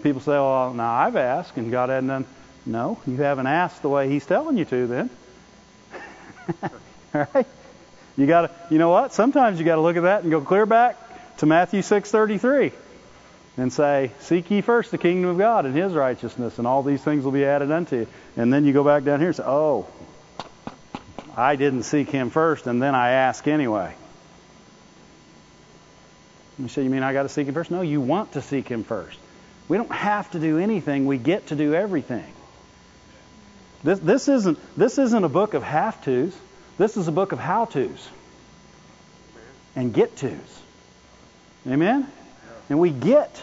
People 0.03 0.21
say, 0.21 0.33
Well, 0.33 0.75
now 0.75 0.93
I've 0.93 1.17
asked, 1.17 1.57
and 1.57 1.71
God 1.71 1.89
hadn't 1.89 2.09
done. 2.09 2.27
No, 2.67 3.01
you 3.07 3.17
haven't 3.17 3.47
asked 3.47 3.81
the 3.81 3.89
way 3.89 4.11
He's 4.11 4.27
telling 4.27 4.59
you 4.59 4.67
to 4.67 4.87
then. 4.87 5.11
Right? 7.15 7.47
You 8.17 8.27
got 8.27 8.43
to, 8.43 8.51
you 8.71 8.79
know 8.79 8.91
what? 8.91 9.15
Sometimes 9.15 9.59
you 9.59 9.65
got 9.65 9.77
to 9.77 9.83
look 9.83 9.97
at 9.97 10.03
that 10.03 10.23
and 10.23 10.31
go 10.31 10.43
clear 10.43 10.67
back 10.67 10.97
to 11.39 11.47
Matthew 11.47 11.81
6:33 11.81 12.73
and 13.57 13.73
say, 13.73 14.13
"Seek 14.21 14.51
ye 14.51 14.61
first 14.61 14.91
the 14.91 14.99
kingdom 14.99 15.31
of 15.31 15.39
God 15.39 15.67
and 15.67 15.75
His 15.75 15.93
righteousness, 15.93 16.59
and 16.59 16.67
all 16.67 16.83
these 16.83 17.03
things 17.03 17.25
will 17.25 17.33
be 17.33 17.45
added 17.45 17.71
unto 17.71 17.97
you." 17.97 18.07
And 18.37 18.53
then 18.53 18.65
you 18.65 18.73
go 18.73 18.85
back 18.85 19.05
down 19.05 19.21
here 19.21 19.29
and 19.29 19.37
say, 19.37 19.45
"Oh, 19.45 19.87
I 21.37 21.57
didn't 21.57 21.85
seek 21.85 22.09
Him 22.09 22.31
first, 22.31 22.67
and 22.67 22.83
then 22.83 22.95
I 22.95 23.11
ask 23.11 23.47
anyway." 23.47 23.95
You 26.59 26.69
say, 26.69 26.83
"You 26.83 26.91
mean 26.91 27.03
I 27.03 27.13
got 27.13 27.25
to 27.25 27.29
seek 27.29 27.47
Him 27.47 27.55
first? 27.55 27.71
No, 27.71 27.83
you 27.83 28.01
want 28.01 28.33
to 28.33 28.43
seek 28.43 28.69
Him 28.69 28.85
first. 28.85 29.19
We 29.69 29.77
don't 29.77 29.93
have 29.93 30.31
to 30.33 30.39
do 30.39 30.59
anything; 30.59 31.07
we 31.07 31.19
get 31.19 31.49
to 31.49 31.57
do 31.57 31.75
everything. 31.75 32.33
This, 33.85 33.99
this 33.99 34.29
isn't 34.29 34.59
this 34.77 34.99
isn't 34.99 35.25
a 35.25 35.29
book 35.29 35.55
of 35.55 35.63
have 35.63 36.03
tos. 36.05 36.35
This 36.79 36.97
is 36.97 37.09
a 37.09 37.13
book 37.13 37.33
of 37.33 37.39
how 37.39 37.67
tos 37.67 38.09
and 39.77 39.93
get 39.93 40.17
tos. 40.17 40.63
Amen? 41.67 42.07
And 42.69 42.79
we 42.79 42.91
get 42.91 43.43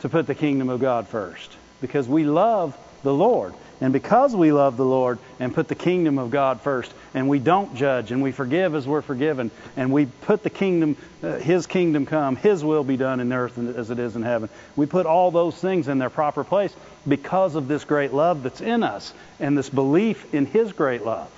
to 0.00 0.08
put 0.08 0.26
the 0.26 0.34
kingdom 0.34 0.68
of 0.68 0.80
God 0.80 1.08
first 1.08 1.50
because 1.80 2.08
we 2.08 2.24
love 2.24 2.76
the 3.02 3.12
Lord. 3.12 3.54
And 3.80 3.92
because 3.92 4.34
we 4.34 4.50
love 4.50 4.76
the 4.76 4.84
Lord 4.84 5.18
and 5.38 5.54
put 5.54 5.68
the 5.68 5.76
kingdom 5.76 6.18
of 6.18 6.30
God 6.30 6.60
first, 6.62 6.92
and 7.14 7.28
we 7.28 7.38
don't 7.38 7.76
judge, 7.76 8.10
and 8.10 8.22
we 8.22 8.32
forgive 8.32 8.74
as 8.74 8.88
we're 8.88 9.02
forgiven, 9.02 9.52
and 9.76 9.92
we 9.92 10.06
put 10.06 10.42
the 10.42 10.50
kingdom, 10.50 10.96
uh, 11.22 11.36
His 11.36 11.66
kingdom 11.68 12.04
come, 12.04 12.34
His 12.34 12.64
will 12.64 12.82
be 12.82 12.96
done 12.96 13.20
in 13.20 13.32
earth 13.32 13.56
as 13.56 13.90
it 13.90 14.00
is 14.00 14.16
in 14.16 14.22
heaven. 14.22 14.48
We 14.74 14.86
put 14.86 15.06
all 15.06 15.30
those 15.30 15.54
things 15.54 15.86
in 15.86 15.98
their 15.98 16.10
proper 16.10 16.42
place 16.42 16.74
because 17.06 17.54
of 17.54 17.68
this 17.68 17.84
great 17.84 18.12
love 18.12 18.42
that's 18.42 18.60
in 18.60 18.82
us 18.82 19.12
and 19.38 19.56
this 19.56 19.70
belief 19.70 20.34
in 20.34 20.46
His 20.46 20.72
great 20.72 21.04
love. 21.04 21.30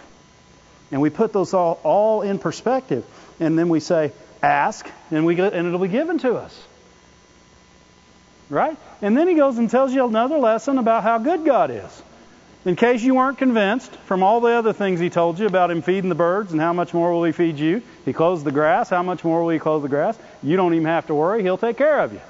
And 0.91 1.03
we 1.03 1.11
put 1.11 1.35
those 1.35 1.53
all, 1.53 1.79
all 1.83 2.23
in 2.23 2.39
perspective. 2.39 3.05
And 3.39 3.59
then 3.59 3.69
we 3.69 3.81
say, 3.81 4.13
ask, 4.43 4.89
and, 5.11 5.27
we 5.27 5.41
and 5.41 5.67
it'll 5.67 5.79
be 5.79 5.89
given 5.89 6.19
to 6.19 6.35
us. 6.35 6.67
Right? 8.49 8.77
And 9.01 9.17
then 9.17 9.29
he 9.29 9.35
goes 9.35 9.59
and 9.59 9.71
tells 9.71 9.93
you 9.93 10.05
another 10.07 10.39
lesson 10.39 10.79
about 10.79 11.03
how 11.03 11.19
good 11.19 11.45
God 11.45 11.71
is. 11.71 12.03
In 12.65 12.77
case 12.77 13.03
you 13.03 13.15
weren't 13.15 13.39
convinced 13.39 13.91
from 14.05 14.23
all 14.23 14.41
the 14.41 14.51
other 14.51 14.75
things 14.75 15.01
he 15.01 15.09
told 15.09 15.39
you 15.39 15.47
about 15.47 15.71
him 15.71 15.81
feeding 15.81 16.11
the 16.11 16.15
birds 16.15 16.53
and 16.53 16.61
how 16.61 16.75
much 16.75 16.93
more 16.93 17.11
will 17.13 17.25
he 17.25 17.33
feed 17.33 17.59
you. 17.59 17.83
He 18.05 18.13
clothes 18.13 18.45
the 18.45 18.53
grass. 18.53 18.91
How 18.91 19.03
much 19.03 19.25
more 19.25 19.43
will 19.43 19.51
he 19.51 19.59
clothe 19.59 19.83
the 19.83 19.89
grass? 19.89 20.19
You 20.43 20.57
don't 20.57 20.75
even 20.75 20.87
have 20.87 21.07
to 21.07 21.15
worry. 21.15 21.43
He'll 21.43 21.57
take 21.57 21.79
care 21.79 22.01
of 22.01 22.13
you. 22.13 22.21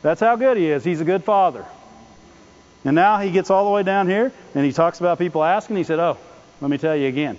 That's 0.00 0.20
how 0.20 0.36
good 0.36 0.56
he 0.56 0.70
is. 0.70 0.84
He's 0.84 1.02
a 1.02 1.04
good 1.04 1.24
father. 1.24 1.66
And 2.84 2.94
now 2.94 3.18
he 3.18 3.30
gets 3.30 3.50
all 3.50 3.64
the 3.64 3.70
way 3.70 3.82
down 3.82 4.08
here 4.08 4.32
and 4.54 4.64
he 4.64 4.72
talks 4.72 5.00
about 5.00 5.18
people 5.18 5.44
asking. 5.44 5.76
He 5.76 5.84
said, 5.84 5.98
Oh, 5.98 6.16
let 6.62 6.70
me 6.70 6.78
tell 6.78 6.96
you 6.96 7.08
again. 7.08 7.36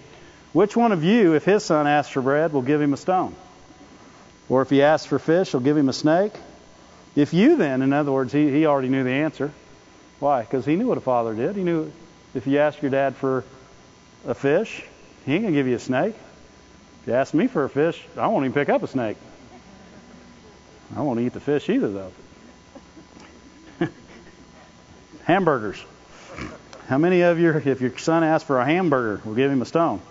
Which 0.53 0.75
one 0.75 0.91
of 0.91 1.03
you, 1.03 1.33
if 1.33 1.45
his 1.45 1.63
son 1.63 1.87
asks 1.87 2.11
for 2.11 2.21
bread, 2.21 2.53
will 2.53 2.61
give 2.61 2.81
him 2.81 2.93
a 2.93 2.97
stone? 2.97 3.35
Or 4.49 4.63
if 4.63 4.69
he 4.69 4.81
asks 4.81 5.05
for 5.05 5.19
fish, 5.19 5.51
he'll 5.51 5.61
give 5.61 5.77
him 5.77 5.89
a 5.89 5.93
snake? 5.93 6.33
If 7.15 7.33
you 7.33 7.55
then, 7.55 7.81
in 7.81 7.93
other 7.93 8.11
words, 8.11 8.33
he, 8.33 8.49
he 8.49 8.65
already 8.65 8.89
knew 8.89 9.03
the 9.03 9.11
answer. 9.11 9.51
Why? 10.19 10.41
Because 10.41 10.65
he 10.65 10.75
knew 10.75 10.87
what 10.87 10.97
a 10.97 11.01
father 11.01 11.33
did. 11.33 11.55
He 11.55 11.63
knew 11.63 11.91
if 12.33 12.47
you 12.47 12.57
ask 12.57 12.81
your 12.81 12.91
dad 12.91 13.15
for 13.15 13.45
a 14.25 14.33
fish, 14.33 14.83
he 15.25 15.33
ain't 15.33 15.43
going 15.43 15.53
to 15.53 15.59
give 15.59 15.67
you 15.67 15.75
a 15.75 15.79
snake. 15.79 16.15
If 17.01 17.07
you 17.07 17.13
ask 17.13 17.33
me 17.33 17.47
for 17.47 17.63
a 17.63 17.69
fish, 17.69 18.03
I 18.17 18.27
won't 18.27 18.45
even 18.45 18.53
pick 18.53 18.69
up 18.69 18.83
a 18.83 18.87
snake. 18.87 19.17
I 20.95 21.01
won't 21.01 21.19
eat 21.19 21.33
the 21.33 21.39
fish 21.39 21.69
either, 21.69 21.89
though. 21.89 22.11
Hamburgers. 25.23 25.81
How 26.87 26.97
many 26.97 27.21
of 27.21 27.37
you, 27.37 27.51
if 27.53 27.81
your 27.81 27.95
son 27.99 28.23
asks 28.23 28.47
for 28.47 28.59
a 28.59 28.65
hamburger, 28.65 29.21
will 29.23 29.35
give 29.35 29.51
him 29.51 29.61
a 29.61 29.65
stone? 29.65 30.01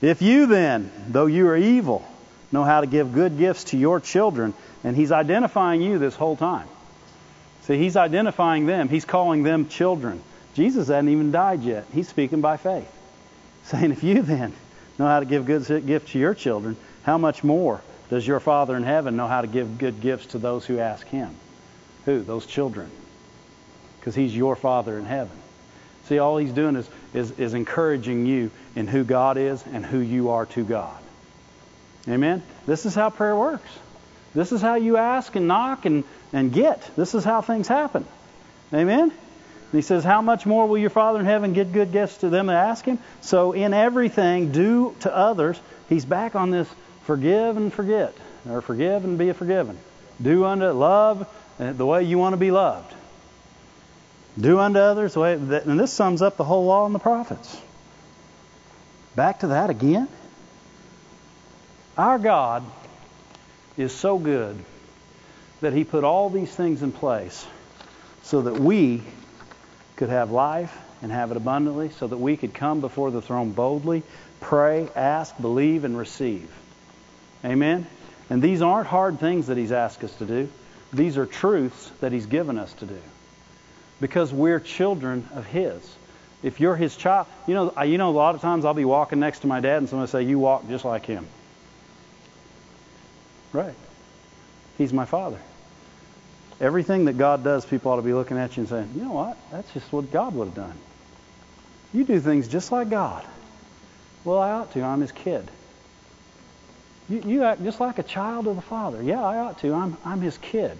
If 0.00 0.22
you 0.22 0.46
then, 0.46 0.90
though 1.08 1.26
you 1.26 1.48
are 1.48 1.56
evil, 1.56 2.06
know 2.52 2.64
how 2.64 2.80
to 2.80 2.86
give 2.86 3.12
good 3.12 3.38
gifts 3.38 3.64
to 3.64 3.76
your 3.76 4.00
children, 4.00 4.54
and 4.84 4.96
he's 4.96 5.12
identifying 5.12 5.82
you 5.82 5.98
this 5.98 6.14
whole 6.14 6.36
time. 6.36 6.68
See, 7.62 7.76
he's 7.76 7.96
identifying 7.96 8.66
them. 8.66 8.88
He's 8.88 9.04
calling 9.04 9.42
them 9.42 9.68
children. 9.68 10.22
Jesus 10.54 10.88
hadn't 10.88 11.10
even 11.10 11.32
died 11.32 11.62
yet. 11.62 11.84
He's 11.92 12.08
speaking 12.08 12.40
by 12.40 12.56
faith. 12.56 12.90
Saying, 13.64 13.92
if 13.92 14.02
you 14.02 14.22
then 14.22 14.54
know 14.98 15.06
how 15.06 15.20
to 15.20 15.26
give 15.26 15.44
good 15.44 15.86
gifts 15.86 16.12
to 16.12 16.18
your 16.18 16.34
children, 16.34 16.76
how 17.02 17.18
much 17.18 17.44
more 17.44 17.82
does 18.08 18.26
your 18.26 18.40
Father 18.40 18.76
in 18.76 18.84
heaven 18.84 19.16
know 19.16 19.26
how 19.26 19.42
to 19.42 19.46
give 19.46 19.78
good 19.78 20.00
gifts 20.00 20.26
to 20.26 20.38
those 20.38 20.64
who 20.64 20.78
ask 20.78 21.06
him? 21.08 21.34
Who? 22.06 22.22
Those 22.22 22.46
children. 22.46 22.90
Because 24.00 24.14
he's 24.14 24.34
your 24.34 24.56
Father 24.56 24.96
in 24.98 25.04
heaven. 25.04 25.36
See, 26.06 26.18
all 26.18 26.38
he's 26.38 26.52
doing 26.52 26.76
is, 26.76 26.88
is, 27.14 27.30
is 27.38 27.54
encouraging 27.54 28.26
you 28.26 28.50
in 28.76 28.86
who 28.86 29.04
God 29.04 29.36
is 29.36 29.64
and 29.72 29.84
who 29.84 29.98
you 29.98 30.30
are 30.30 30.46
to 30.46 30.64
God. 30.64 30.96
Amen? 32.08 32.42
This 32.66 32.86
is 32.86 32.94
how 32.94 33.10
prayer 33.10 33.36
works. 33.36 33.68
This 34.34 34.52
is 34.52 34.60
how 34.60 34.76
you 34.76 34.96
ask 34.96 35.34
and 35.36 35.48
knock 35.48 35.84
and, 35.84 36.04
and 36.32 36.52
get. 36.52 36.90
This 36.96 37.14
is 37.14 37.24
how 37.24 37.40
things 37.40 37.68
happen. 37.68 38.06
Amen? 38.72 39.10
And 39.10 39.72
he 39.72 39.82
says, 39.82 40.04
How 40.04 40.22
much 40.22 40.46
more 40.46 40.66
will 40.66 40.78
your 40.78 40.90
Father 40.90 41.20
in 41.20 41.26
heaven 41.26 41.52
give 41.52 41.72
good 41.72 41.92
gifts 41.92 42.18
to 42.18 42.30
them 42.30 42.46
that 42.46 42.56
ask 42.56 42.84
him? 42.84 42.98
So 43.20 43.52
in 43.52 43.74
everything, 43.74 44.52
do 44.52 44.94
to 45.00 45.14
others. 45.14 45.60
He's 45.88 46.04
back 46.04 46.34
on 46.34 46.50
this 46.50 46.68
forgive 47.04 47.56
and 47.56 47.72
forget, 47.72 48.14
or 48.48 48.60
forgive 48.60 49.04
and 49.04 49.18
be 49.18 49.32
forgiven. 49.32 49.78
Do 50.20 50.44
unto 50.44 50.66
love 50.66 51.26
the 51.58 51.86
way 51.86 52.04
you 52.04 52.18
want 52.18 52.34
to 52.34 52.38
be 52.38 52.50
loved. 52.50 52.94
Do 54.38 54.58
unto 54.60 54.78
others 54.78 55.16
and 55.16 55.80
this 55.80 55.92
sums 55.92 56.22
up 56.22 56.36
the 56.36 56.44
whole 56.44 56.66
law 56.66 56.86
and 56.86 56.94
the 56.94 57.00
prophets. 57.00 57.60
Back 59.16 59.40
to 59.40 59.48
that 59.48 59.70
again. 59.70 60.08
Our 61.96 62.18
God 62.18 62.64
is 63.76 63.92
so 63.92 64.18
good 64.18 64.56
that 65.60 65.72
He 65.72 65.82
put 65.82 66.04
all 66.04 66.30
these 66.30 66.54
things 66.54 66.82
in 66.82 66.92
place 66.92 67.44
so 68.22 68.42
that 68.42 68.60
we 68.60 69.02
could 69.96 70.10
have 70.10 70.30
life 70.30 70.76
and 71.02 71.10
have 71.10 71.30
it 71.32 71.36
abundantly, 71.36 71.90
so 71.90 72.06
that 72.06 72.16
we 72.16 72.36
could 72.36 72.54
come 72.54 72.80
before 72.80 73.10
the 73.10 73.22
throne 73.22 73.52
boldly, 73.52 74.02
pray, 74.40 74.88
ask, 74.94 75.36
believe, 75.40 75.84
and 75.84 75.96
receive. 75.96 76.50
Amen? 77.44 77.86
And 78.30 78.42
these 78.42 78.62
aren't 78.62 78.86
hard 78.86 79.18
things 79.18 79.48
that 79.48 79.56
He's 79.56 79.72
asked 79.72 80.04
us 80.04 80.14
to 80.16 80.26
do. 80.26 80.48
These 80.92 81.16
are 81.16 81.26
truths 81.26 81.90
that 82.00 82.12
He's 82.12 82.26
given 82.26 82.58
us 82.58 82.72
to 82.74 82.86
do 82.86 83.00
because 84.00 84.32
we're 84.32 84.60
children 84.60 85.28
of 85.34 85.46
His. 85.46 85.96
If 86.42 86.60
you're 86.60 86.76
His 86.76 86.96
child, 86.96 87.26
you 87.46 87.54
know, 87.54 87.82
you 87.82 87.98
know, 87.98 88.10
a 88.10 88.12
lot 88.12 88.34
of 88.34 88.40
times 88.40 88.64
I'll 88.64 88.74
be 88.74 88.84
walking 88.84 89.20
next 89.20 89.40
to 89.40 89.46
my 89.46 89.60
dad 89.60 89.78
and 89.78 89.88
somebody 89.88 90.10
say, 90.10 90.22
"You 90.22 90.38
walk 90.38 90.68
just 90.68 90.84
like 90.84 91.06
him." 91.06 91.26
Right? 93.52 93.74
He's 94.76 94.92
my 94.92 95.04
Father. 95.04 95.40
Everything 96.60 97.06
that 97.06 97.18
God 97.18 97.42
does, 97.42 97.64
people 97.64 97.92
ought 97.92 97.96
to 97.96 98.02
be 98.02 98.12
looking 98.12 98.36
at 98.36 98.56
you 98.56 98.62
and 98.62 98.68
saying, 98.68 98.90
"You 98.94 99.02
know 99.02 99.12
what? 99.12 99.36
That's 99.50 99.72
just 99.72 99.92
what 99.92 100.10
God 100.12 100.34
would 100.34 100.46
have 100.46 100.54
done." 100.54 100.74
You 101.92 102.04
do 102.04 102.20
things 102.20 102.48
just 102.48 102.70
like 102.70 102.90
God. 102.90 103.24
Well, 104.24 104.38
I 104.38 104.50
ought 104.50 104.72
to. 104.72 104.82
I'm 104.82 105.00
His 105.00 105.12
kid. 105.12 105.48
You, 107.08 107.22
you 107.24 107.44
act 107.44 107.64
just 107.64 107.80
like 107.80 107.98
a 107.98 108.02
child 108.02 108.46
of 108.46 108.56
the 108.56 108.62
Father. 108.62 109.02
Yeah, 109.02 109.24
I 109.24 109.38
ought 109.38 109.58
to. 109.60 109.72
I'm, 109.72 109.96
I'm 110.04 110.20
His 110.20 110.36
kid. 110.38 110.78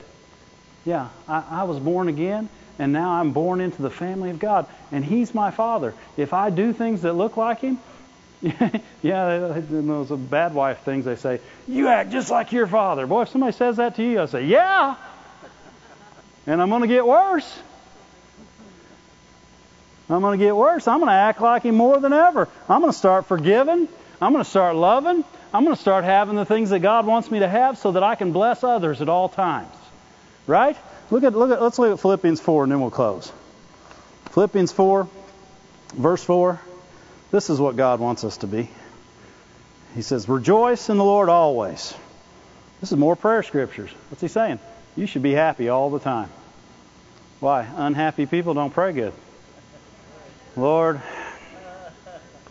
Yeah, 0.84 1.08
I, 1.26 1.44
I 1.50 1.62
was 1.64 1.78
born 1.78 2.08
again, 2.08 2.48
and 2.78 2.92
now 2.92 3.10
I'm 3.12 3.32
born 3.32 3.60
into 3.60 3.82
the 3.82 3.90
family 3.90 4.30
of 4.30 4.38
God, 4.38 4.66
and 4.92 5.04
He's 5.04 5.34
my 5.34 5.50
Father. 5.50 5.94
If 6.16 6.32
I 6.32 6.50
do 6.50 6.72
things 6.72 7.02
that 7.02 7.14
look 7.14 7.36
like 7.36 7.60
Him, 7.60 7.78
yeah, 9.02 9.60
those 9.68 10.10
bad 10.10 10.54
wife 10.54 10.82
things 10.82 11.04
they 11.04 11.16
say, 11.16 11.40
you 11.66 11.88
act 11.88 12.10
just 12.10 12.30
like 12.30 12.52
your 12.52 12.68
father. 12.68 13.06
Boy, 13.06 13.22
if 13.22 13.30
somebody 13.30 13.52
says 13.52 13.78
that 13.78 13.96
to 13.96 14.02
you, 14.02 14.20
I 14.20 14.26
say, 14.26 14.44
yeah, 14.44 14.94
and 16.46 16.62
I'm 16.62 16.68
going 16.68 16.82
to 16.82 16.88
get 16.88 17.06
worse. 17.06 17.58
I'm 20.08 20.20
going 20.20 20.38
to 20.38 20.44
get 20.44 20.56
worse. 20.56 20.88
I'm 20.88 21.00
going 21.00 21.10
to 21.10 21.14
act 21.14 21.40
like 21.40 21.64
him 21.64 21.74
more 21.74 21.98
than 21.98 22.12
ever. 22.12 22.48
I'm 22.68 22.80
going 22.80 22.92
to 22.92 22.98
start 22.98 23.26
forgiving. 23.26 23.88
I'm 24.20 24.32
going 24.32 24.44
to 24.44 24.48
start 24.48 24.74
loving. 24.74 25.24
I'm 25.52 25.64
going 25.64 25.76
to 25.76 25.80
start 25.80 26.04
having 26.04 26.36
the 26.36 26.46
things 26.46 26.70
that 26.70 26.78
God 26.78 27.06
wants 27.06 27.30
me 27.30 27.40
to 27.40 27.48
have 27.48 27.76
so 27.76 27.92
that 27.92 28.02
I 28.02 28.14
can 28.14 28.32
bless 28.32 28.64
others 28.64 29.02
at 29.02 29.08
all 29.08 29.28
times. 29.28 29.74
Right? 30.46 30.76
Look 31.10 31.24
at 31.24 31.34
look 31.34 31.50
at 31.50 31.62
let's 31.62 31.78
look 31.78 31.92
at 31.92 32.00
Philippians 32.00 32.40
4 32.40 32.64
and 32.64 32.72
then 32.72 32.80
we'll 32.80 32.90
close. 32.90 33.32
Philippians 34.30 34.72
4 34.72 35.08
verse 35.94 36.22
4. 36.22 36.60
This 37.30 37.50
is 37.50 37.60
what 37.60 37.76
God 37.76 38.00
wants 38.00 38.24
us 38.24 38.38
to 38.38 38.46
be. 38.46 38.70
He 39.94 40.02
says, 40.02 40.28
"Rejoice 40.28 40.88
in 40.90 40.98
the 40.98 41.04
Lord 41.04 41.28
always." 41.28 41.94
This 42.80 42.92
is 42.92 42.98
more 42.98 43.16
prayer 43.16 43.42
scriptures. 43.42 43.90
What's 44.10 44.20
he 44.20 44.28
saying? 44.28 44.60
You 44.96 45.06
should 45.06 45.22
be 45.22 45.32
happy 45.32 45.68
all 45.68 45.90
the 45.90 45.98
time. 45.98 46.30
Why? 47.40 47.66
Unhappy 47.76 48.26
people 48.26 48.54
don't 48.54 48.72
pray 48.72 48.92
good. 48.92 49.12
Lord, 50.56 51.00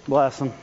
bless 0.08 0.40
them. 0.40 0.54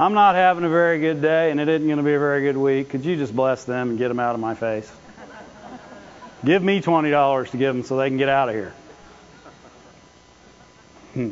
I'm 0.00 0.14
not 0.14 0.34
having 0.34 0.64
a 0.64 0.68
very 0.70 0.98
good 0.98 1.20
day, 1.20 1.50
and 1.50 1.60
it 1.60 1.68
isn't 1.68 1.86
going 1.86 1.98
to 1.98 2.02
be 2.02 2.14
a 2.14 2.18
very 2.18 2.40
good 2.40 2.56
week. 2.56 2.88
Could 2.88 3.04
you 3.04 3.16
just 3.16 3.36
bless 3.36 3.64
them 3.64 3.90
and 3.90 3.98
get 3.98 4.08
them 4.08 4.18
out 4.18 4.34
of 4.34 4.40
my 4.40 4.54
face? 4.54 4.90
Give 6.42 6.62
me 6.62 6.80
$20 6.80 7.50
to 7.50 7.56
give 7.58 7.74
them 7.74 7.84
so 7.84 7.98
they 7.98 8.08
can 8.08 8.16
get 8.16 8.30
out 8.30 8.48
of 8.48 8.54
here. 8.54 8.72
Hmm. 11.12 11.30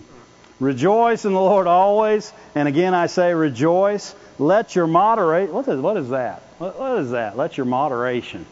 Rejoice 0.60 1.24
in 1.24 1.32
the 1.32 1.40
Lord 1.40 1.66
always. 1.66 2.30
And 2.54 2.68
again, 2.68 2.92
I 2.92 3.06
say 3.06 3.32
rejoice. 3.32 4.14
Let 4.38 4.76
your 4.76 4.86
moderate. 4.86 5.50
What 5.50 5.66
is, 5.66 5.80
what 5.80 5.96
is 5.96 6.10
that? 6.10 6.42
What, 6.58 6.78
what 6.78 6.98
is 6.98 7.12
that? 7.12 7.38
Let 7.38 7.56
your 7.56 7.64
moderation. 7.64 8.44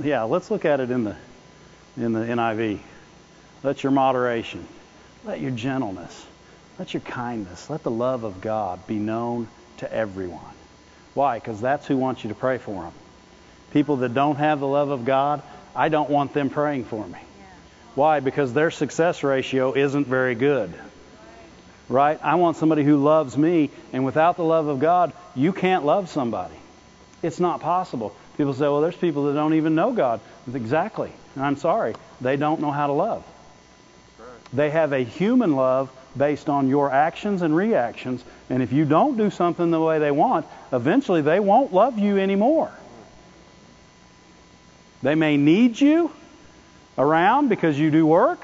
Yeah, 0.00 0.22
let's 0.22 0.50
look 0.50 0.64
at 0.64 0.80
it 0.80 0.90
in 0.90 1.04
the 1.04 1.16
in 1.98 2.14
the 2.14 2.20
NIV. 2.20 2.80
Let 3.62 3.82
your 3.82 3.92
moderation. 3.92 4.66
Let 5.22 5.42
your 5.42 5.50
gentleness. 5.50 6.24
Let 6.78 6.92
your 6.92 7.00
kindness, 7.00 7.70
let 7.70 7.82
the 7.82 7.90
love 7.90 8.24
of 8.24 8.40
God 8.40 8.86
be 8.86 8.96
known 8.96 9.48
to 9.78 9.90
everyone. 9.92 10.40
Why? 11.14 11.38
Because 11.38 11.60
that's 11.60 11.86
who 11.86 11.96
wants 11.96 12.22
you 12.22 12.28
to 12.28 12.34
pray 12.34 12.58
for 12.58 12.82
them. 12.82 12.92
People 13.72 13.96
that 13.96 14.12
don't 14.12 14.36
have 14.36 14.60
the 14.60 14.66
love 14.66 14.90
of 14.90 15.04
God, 15.04 15.42
I 15.74 15.88
don't 15.88 16.10
want 16.10 16.34
them 16.34 16.50
praying 16.50 16.84
for 16.84 17.06
me. 17.06 17.18
Why? 17.94 18.20
Because 18.20 18.52
their 18.52 18.70
success 18.70 19.22
ratio 19.22 19.72
isn't 19.72 20.06
very 20.06 20.34
good. 20.34 20.72
Right? 21.88 22.18
I 22.22 22.34
want 22.34 22.58
somebody 22.58 22.84
who 22.84 23.02
loves 23.02 23.38
me, 23.38 23.70
and 23.94 24.04
without 24.04 24.36
the 24.36 24.44
love 24.44 24.66
of 24.66 24.78
God, 24.78 25.14
you 25.34 25.52
can't 25.54 25.84
love 25.86 26.10
somebody. 26.10 26.56
It's 27.22 27.40
not 27.40 27.60
possible. 27.60 28.14
People 28.36 28.52
say, 28.52 28.62
well, 28.62 28.82
there's 28.82 28.96
people 28.96 29.26
that 29.26 29.34
don't 29.34 29.54
even 29.54 29.74
know 29.74 29.92
God. 29.92 30.20
Exactly. 30.52 31.10
And 31.34 31.44
I'm 31.44 31.56
sorry, 31.56 31.94
they 32.20 32.36
don't 32.36 32.60
know 32.60 32.70
how 32.70 32.86
to 32.86 32.92
love. 32.92 33.24
They 34.52 34.70
have 34.70 34.92
a 34.92 35.00
human 35.00 35.56
love 35.56 35.90
based 36.16 36.48
on 36.48 36.68
your 36.68 36.90
actions 36.90 37.42
and 37.42 37.54
reactions. 37.54 38.24
And 38.50 38.62
if 38.62 38.72
you 38.72 38.84
don't 38.84 39.16
do 39.16 39.30
something 39.30 39.70
the 39.70 39.80
way 39.80 39.98
they 39.98 40.10
want, 40.10 40.46
eventually 40.72 41.22
they 41.22 41.40
won't 41.40 41.72
love 41.72 41.98
you 41.98 42.18
anymore. 42.18 42.70
They 45.02 45.14
may 45.14 45.36
need 45.36 45.80
you 45.80 46.10
around 46.96 47.48
because 47.48 47.78
you 47.78 47.90
do 47.90 48.06
work. 48.06 48.42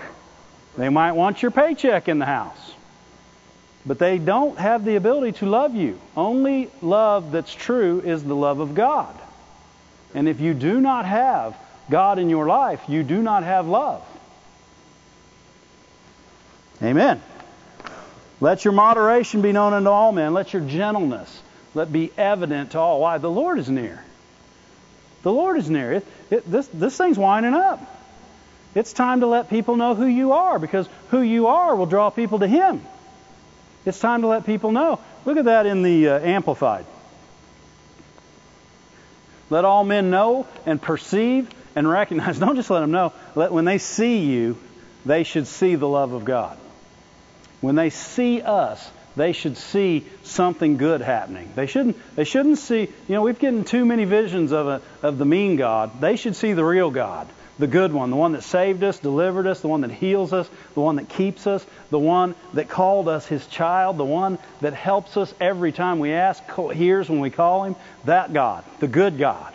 They 0.76 0.88
might 0.88 1.12
want 1.12 1.42
your 1.42 1.50
paycheck 1.50 2.08
in 2.08 2.18
the 2.18 2.26
house. 2.26 2.72
But 3.84 3.98
they 3.98 4.18
don't 4.18 4.58
have 4.58 4.84
the 4.84 4.96
ability 4.96 5.38
to 5.38 5.46
love 5.46 5.74
you. 5.74 5.98
Only 6.16 6.70
love 6.80 7.32
that's 7.32 7.52
true 7.52 8.00
is 8.00 8.22
the 8.22 8.36
love 8.36 8.60
of 8.60 8.74
God. 8.74 9.18
And 10.14 10.28
if 10.28 10.40
you 10.40 10.54
do 10.54 10.80
not 10.80 11.04
have 11.04 11.56
God 11.90 12.18
in 12.18 12.30
your 12.30 12.46
life, 12.46 12.80
you 12.88 13.02
do 13.02 13.22
not 13.22 13.42
have 13.42 13.66
love. 13.66 14.04
Amen. 16.82 17.22
Let 18.43 18.64
your 18.64 18.72
moderation 18.72 19.40
be 19.40 19.53
known 19.53 19.72
unto 19.72 19.88
all 19.88 20.11
men. 20.11 20.34
Let 20.34 20.53
your 20.53 20.62
gentleness 20.62 21.40
let 21.76 21.93
be 21.93 22.11
evident 22.18 22.72
to 22.72 22.78
all. 22.80 23.01
Why? 23.01 23.18
The 23.18 23.30
Lord 23.30 23.61
is 23.61 23.70
near. 23.70 24.05
The 25.22 25.30
Lord 25.30 25.59
is 25.59 25.70
near. 25.70 25.93
It, 25.93 26.07
it, 26.28 26.51
this, 26.51 26.66
this 26.66 26.97
thing's 26.97 27.16
winding 27.16 27.55
up. 27.55 27.80
It's 28.74 28.93
time 28.93 29.20
to 29.20 29.28
let 29.28 29.49
people 29.49 29.76
know 29.76 29.95
who 29.95 30.07
you 30.07 30.32
are 30.32 30.59
because 30.59 30.88
who 31.11 31.22
you 31.22 31.47
are 31.47 31.76
will 31.76 31.86
draw 31.86 32.11
people 32.11 32.40
to 32.40 32.49
Him. 32.49 32.84
It's 33.86 34.01
time 34.01 34.22
to 34.22 34.26
let 34.26 34.45
people 34.45 34.72
know. 34.72 34.99
Look 35.24 35.36
at 35.36 35.45
that 35.45 35.66
in 35.66 35.84
the 35.84 36.09
uh, 36.09 36.18
Amplified. 36.18 36.84
Let 39.51 39.64
all 39.64 39.84
men 39.84 40.11
know 40.11 40.49
and 40.66 40.82
perceive 40.82 41.49
and 41.76 41.88
recognize. 41.88 42.38
Don't 42.40 42.57
just 42.57 42.70
let 42.70 42.80
them 42.80 42.90
know. 42.90 43.12
Let, 43.36 43.53
when 43.53 43.66
they 43.66 43.78
see 43.78 44.18
you, 44.18 44.59
they 45.07 45.22
should 45.22 45.47
see 45.47 45.76
the 45.76 45.86
love 45.86 46.12
of 46.12 46.24
God. 46.24 46.59
When 47.62 47.76
they 47.76 47.88
see 47.88 48.42
us, 48.42 48.90
they 49.16 49.32
should 49.32 49.56
see 49.56 50.04
something 50.24 50.76
good 50.76 51.00
happening. 51.00 51.50
They 51.54 51.66
shouldn't 51.66 51.96
they 52.16 52.24
shouldn't 52.24 52.58
see, 52.58 52.80
you 52.80 53.14
know, 53.14 53.22
we've 53.22 53.38
gotten 53.38 53.64
too 53.64 53.84
many 53.84 54.04
visions 54.04 54.52
of 54.52 54.66
a 54.66 54.82
of 55.02 55.16
the 55.16 55.24
mean 55.24 55.56
God. 55.56 56.00
They 56.00 56.16
should 56.16 56.36
see 56.36 56.52
the 56.54 56.64
real 56.64 56.90
God, 56.90 57.28
the 57.58 57.66
good 57.66 57.92
one, 57.92 58.10
the 58.10 58.16
one 58.16 58.32
that 58.32 58.42
saved 58.42 58.82
us, 58.82 58.98
delivered 58.98 59.46
us, 59.46 59.60
the 59.60 59.68
one 59.68 59.82
that 59.82 59.90
heals 59.90 60.32
us, 60.32 60.48
the 60.74 60.80
one 60.80 60.96
that 60.96 61.08
keeps 61.08 61.46
us, 61.46 61.64
the 61.90 61.98
one 61.98 62.34
that 62.54 62.68
called 62.68 63.08
us 63.08 63.26
his 63.26 63.46
child, 63.46 63.96
the 63.96 64.04
one 64.04 64.38
that 64.60 64.74
helps 64.74 65.16
us 65.16 65.32
every 65.40 65.72
time 65.72 65.98
we 65.98 66.12
ask, 66.12 66.42
hears 66.72 67.08
when 67.08 67.20
we 67.20 67.30
call 67.30 67.64
him, 67.64 67.76
that 68.04 68.32
God, 68.32 68.64
the 68.80 68.88
good 68.88 69.18
God. 69.18 69.54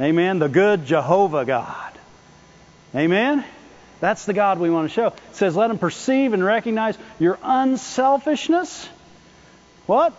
Amen. 0.00 0.38
The 0.38 0.48
good 0.48 0.86
Jehovah 0.86 1.44
God. 1.44 1.92
Amen. 2.94 3.44
That's 4.04 4.26
the 4.26 4.34
God 4.34 4.58
we 4.58 4.68
want 4.68 4.86
to 4.86 4.94
show. 4.94 5.06
It 5.06 5.14
says, 5.32 5.56
let 5.56 5.68
them 5.68 5.78
perceive 5.78 6.34
and 6.34 6.44
recognize 6.44 6.98
your 7.18 7.38
unselfishness. 7.42 8.86
What? 9.86 10.12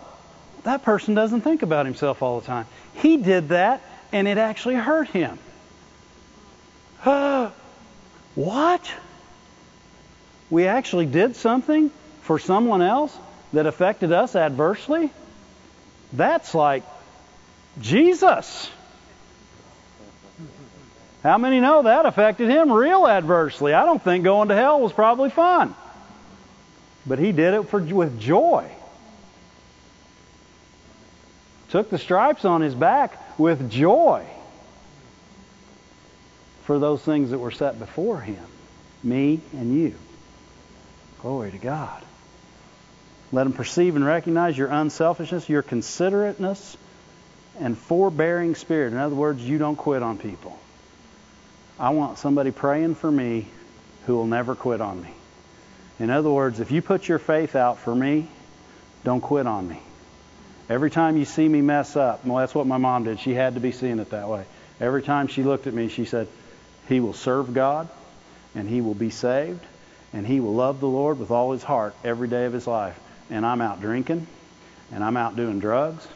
That 0.64 0.82
person 0.82 1.14
doesn't 1.14 1.42
think 1.42 1.62
about 1.62 1.86
himself 1.86 2.20
all 2.20 2.40
the 2.40 2.46
time. 2.48 2.66
He 2.94 3.16
did 3.16 3.50
that, 3.50 3.80
and 4.10 4.26
it 4.26 4.38
actually 4.38 4.74
hurt 4.74 5.08
him. 5.10 5.38
What? 8.34 8.92
We 10.50 10.66
actually 10.66 11.06
did 11.06 11.36
something 11.36 11.92
for 12.22 12.40
someone 12.40 12.82
else 12.82 13.16
that 13.52 13.66
affected 13.66 14.10
us 14.10 14.34
adversely? 14.34 15.12
That's 16.12 16.56
like 16.56 16.82
Jesus. 17.80 18.68
How 21.26 21.38
many 21.38 21.58
know 21.58 21.82
that 21.82 22.06
affected 22.06 22.48
him 22.48 22.70
real 22.70 23.04
adversely? 23.04 23.74
I 23.74 23.84
don't 23.84 24.00
think 24.00 24.22
going 24.22 24.46
to 24.46 24.54
hell 24.54 24.80
was 24.80 24.92
probably 24.92 25.28
fun. 25.28 25.74
But 27.04 27.18
he 27.18 27.32
did 27.32 27.52
it 27.52 27.64
for, 27.64 27.80
with 27.80 28.20
joy. 28.20 28.70
Took 31.70 31.90
the 31.90 31.98
stripes 31.98 32.44
on 32.44 32.60
his 32.60 32.76
back 32.76 33.40
with 33.40 33.68
joy 33.68 34.24
for 36.62 36.78
those 36.78 37.02
things 37.02 37.30
that 37.30 37.38
were 37.38 37.50
set 37.50 37.80
before 37.80 38.20
him, 38.20 38.46
me 39.02 39.40
and 39.52 39.74
you. 39.74 39.96
Glory 41.22 41.50
to 41.50 41.58
God. 41.58 42.04
Let 43.32 43.46
him 43.46 43.52
perceive 43.52 43.96
and 43.96 44.06
recognize 44.06 44.56
your 44.56 44.68
unselfishness, 44.68 45.48
your 45.48 45.62
considerateness, 45.62 46.76
and 47.58 47.76
forbearing 47.76 48.54
spirit. 48.54 48.92
In 48.92 48.98
other 49.00 49.16
words, 49.16 49.42
you 49.42 49.58
don't 49.58 49.74
quit 49.74 50.04
on 50.04 50.18
people. 50.18 50.56
I 51.78 51.90
want 51.90 52.18
somebody 52.18 52.50
praying 52.50 52.94
for 52.94 53.10
me 53.10 53.48
who 54.06 54.14
will 54.16 54.26
never 54.26 54.54
quit 54.54 54.80
on 54.80 55.02
me. 55.02 55.10
In 55.98 56.10
other 56.10 56.30
words, 56.30 56.60
if 56.60 56.70
you 56.70 56.82
put 56.82 57.08
your 57.08 57.18
faith 57.18 57.56
out 57.56 57.78
for 57.78 57.94
me, 57.94 58.28
don't 59.04 59.20
quit 59.20 59.46
on 59.46 59.68
me. 59.68 59.80
Every 60.68 60.90
time 60.90 61.16
you 61.16 61.24
see 61.24 61.46
me 61.48 61.60
mess 61.62 61.96
up, 61.96 62.24
well, 62.24 62.38
that's 62.38 62.54
what 62.54 62.66
my 62.66 62.78
mom 62.78 63.04
did. 63.04 63.20
She 63.20 63.34
had 63.34 63.54
to 63.54 63.60
be 63.60 63.72
seeing 63.72 63.98
it 63.98 64.10
that 64.10 64.28
way. 64.28 64.44
Every 64.80 65.02
time 65.02 65.28
she 65.28 65.42
looked 65.42 65.66
at 65.66 65.74
me, 65.74 65.88
she 65.88 66.04
said, 66.04 66.28
He 66.88 67.00
will 67.00 67.12
serve 67.12 67.54
God, 67.54 67.88
and 68.54 68.68
he 68.68 68.80
will 68.80 68.94
be 68.94 69.10
saved, 69.10 69.60
and 70.12 70.26
he 70.26 70.40
will 70.40 70.54
love 70.54 70.80
the 70.80 70.88
Lord 70.88 71.18
with 71.18 71.30
all 71.30 71.52
his 71.52 71.62
heart 71.62 71.94
every 72.04 72.28
day 72.28 72.46
of 72.46 72.52
his 72.52 72.66
life. 72.66 72.98
And 73.30 73.46
I'm 73.46 73.60
out 73.60 73.80
drinking, 73.80 74.26
and 74.92 75.04
I'm 75.04 75.16
out 75.16 75.36
doing 75.36 75.60
drugs, 75.60 76.06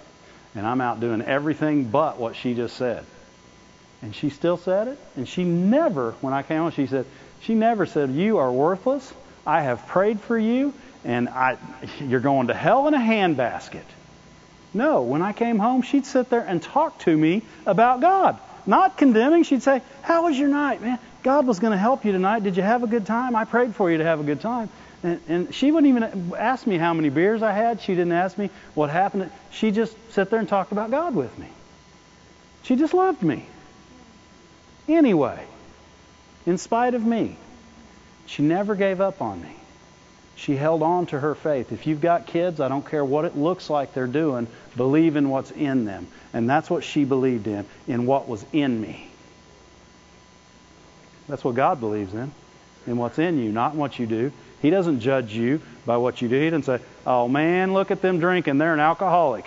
and 0.54 0.66
I'm 0.66 0.80
out 0.80 1.00
doing 1.00 1.22
everything 1.22 1.84
but 1.84 2.18
what 2.18 2.34
she 2.34 2.54
just 2.54 2.76
said. 2.76 3.04
And 4.02 4.14
she 4.14 4.30
still 4.30 4.56
said 4.56 4.88
it. 4.88 4.98
And 5.16 5.28
she 5.28 5.44
never, 5.44 6.12
when 6.20 6.32
I 6.32 6.42
came 6.42 6.62
on, 6.62 6.72
she 6.72 6.86
said, 6.86 7.06
she 7.42 7.54
never 7.54 7.86
said, 7.86 8.10
You 8.10 8.38
are 8.38 8.50
worthless. 8.50 9.12
I 9.46 9.62
have 9.62 9.86
prayed 9.86 10.20
for 10.20 10.38
you, 10.38 10.74
and 11.04 11.28
I, 11.28 11.56
you're 12.00 12.20
going 12.20 12.48
to 12.48 12.54
hell 12.54 12.86
in 12.88 12.94
a 12.94 12.98
handbasket. 12.98 13.84
No, 14.72 15.02
when 15.02 15.22
I 15.22 15.32
came 15.32 15.58
home, 15.58 15.82
she'd 15.82 16.06
sit 16.06 16.30
there 16.30 16.42
and 16.46 16.62
talk 16.62 16.98
to 17.00 17.16
me 17.16 17.42
about 17.66 18.00
God. 18.00 18.38
Not 18.66 18.98
condemning. 18.98 19.42
She'd 19.42 19.62
say, 19.62 19.82
How 20.02 20.24
was 20.24 20.38
your 20.38 20.48
night, 20.48 20.80
man? 20.80 20.98
God 21.22 21.46
was 21.46 21.58
going 21.58 21.72
to 21.72 21.78
help 21.78 22.04
you 22.04 22.12
tonight. 22.12 22.42
Did 22.42 22.56
you 22.56 22.62
have 22.62 22.82
a 22.82 22.86
good 22.86 23.06
time? 23.06 23.36
I 23.36 23.44
prayed 23.44 23.74
for 23.74 23.90
you 23.90 23.98
to 23.98 24.04
have 24.04 24.20
a 24.20 24.22
good 24.22 24.40
time. 24.40 24.68
And, 25.02 25.20
and 25.28 25.54
she 25.54 25.72
wouldn't 25.72 25.88
even 25.88 26.34
ask 26.36 26.66
me 26.66 26.76
how 26.76 26.94
many 26.94 27.08
beers 27.08 27.42
I 27.42 27.52
had. 27.52 27.80
She 27.80 27.94
didn't 27.94 28.12
ask 28.12 28.36
me 28.36 28.50
what 28.74 28.90
happened. 28.90 29.30
She 29.50 29.70
just 29.70 29.96
sat 30.12 30.30
there 30.30 30.38
and 30.38 30.48
talked 30.48 30.72
about 30.72 30.90
God 30.90 31.14
with 31.14 31.36
me. 31.38 31.48
She 32.62 32.76
just 32.76 32.92
loved 32.92 33.22
me. 33.22 33.46
Anyway, 34.90 35.46
in 36.46 36.58
spite 36.58 36.94
of 36.94 37.04
me, 37.04 37.36
she 38.26 38.42
never 38.42 38.74
gave 38.74 39.00
up 39.00 39.22
on 39.22 39.40
me. 39.40 39.54
She 40.34 40.56
held 40.56 40.82
on 40.82 41.06
to 41.06 41.20
her 41.20 41.34
faith. 41.34 41.70
If 41.70 41.86
you've 41.86 42.00
got 42.00 42.26
kids, 42.26 42.60
I 42.60 42.68
don't 42.68 42.86
care 42.86 43.04
what 43.04 43.24
it 43.24 43.36
looks 43.36 43.70
like 43.70 43.92
they're 43.94 44.06
doing, 44.06 44.48
believe 44.76 45.16
in 45.16 45.28
what's 45.28 45.50
in 45.50 45.84
them. 45.84 46.08
And 46.32 46.48
that's 46.48 46.68
what 46.70 46.82
she 46.82 47.04
believed 47.04 47.46
in, 47.46 47.66
in 47.86 48.06
what 48.06 48.28
was 48.28 48.44
in 48.52 48.80
me. 48.80 49.08
That's 51.28 51.44
what 51.44 51.54
God 51.54 51.78
believes 51.78 52.12
in, 52.12 52.32
in 52.86 52.96
what's 52.96 53.18
in 53.18 53.38
you, 53.38 53.52
not 53.52 53.74
in 53.74 53.78
what 53.78 53.98
you 53.98 54.06
do. 54.06 54.32
He 54.60 54.70
doesn't 54.70 55.00
judge 55.00 55.32
you 55.32 55.60
by 55.86 55.98
what 55.98 56.20
you 56.20 56.28
do. 56.28 56.40
He 56.40 56.50
doesn't 56.50 56.64
say, 56.64 56.84
oh 57.06 57.28
man, 57.28 57.74
look 57.74 57.90
at 57.90 58.02
them 58.02 58.18
drinking. 58.18 58.58
They're 58.58 58.74
an 58.74 58.80
alcoholic. 58.80 59.44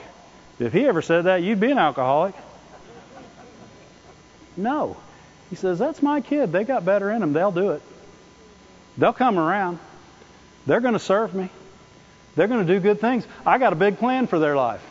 If 0.59 0.71
he 0.71 0.87
ever 0.87 1.01
said 1.01 1.23
that, 1.25 1.41
you'd 1.41 1.59
be 1.59 1.71
an 1.71 1.79
alcoholic. 1.79 2.35
No. 4.55 4.95
He 5.49 5.55
says, 5.55 5.79
that's 5.79 6.01
my 6.01 6.21
kid. 6.21 6.51
They 6.51 6.63
got 6.63 6.85
better 6.85 7.11
in 7.11 7.21
them. 7.21 7.33
They'll 7.33 7.51
do 7.51 7.71
it. 7.71 7.81
They'll 8.97 9.13
come 9.13 9.37
around. 9.37 9.79
They're 10.65 10.81
going 10.81 10.93
to 10.93 10.99
serve 10.99 11.33
me. 11.33 11.49
They're 12.35 12.47
going 12.47 12.65
to 12.65 12.73
do 12.73 12.79
good 12.79 12.99
things. 12.99 13.27
I 13.45 13.57
got 13.57 13.73
a 13.73 13.75
big 13.75 13.99
plan 13.99 14.27
for 14.27 14.39
their 14.39 14.55
life. 14.55 14.83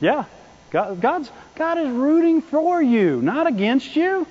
Yeah. 0.00 0.24
God, 0.70 1.00
God's, 1.00 1.30
God 1.54 1.78
is 1.78 1.88
rooting 1.88 2.42
for 2.42 2.82
you, 2.82 3.22
not 3.22 3.46
against 3.46 3.94
you. 3.94 4.26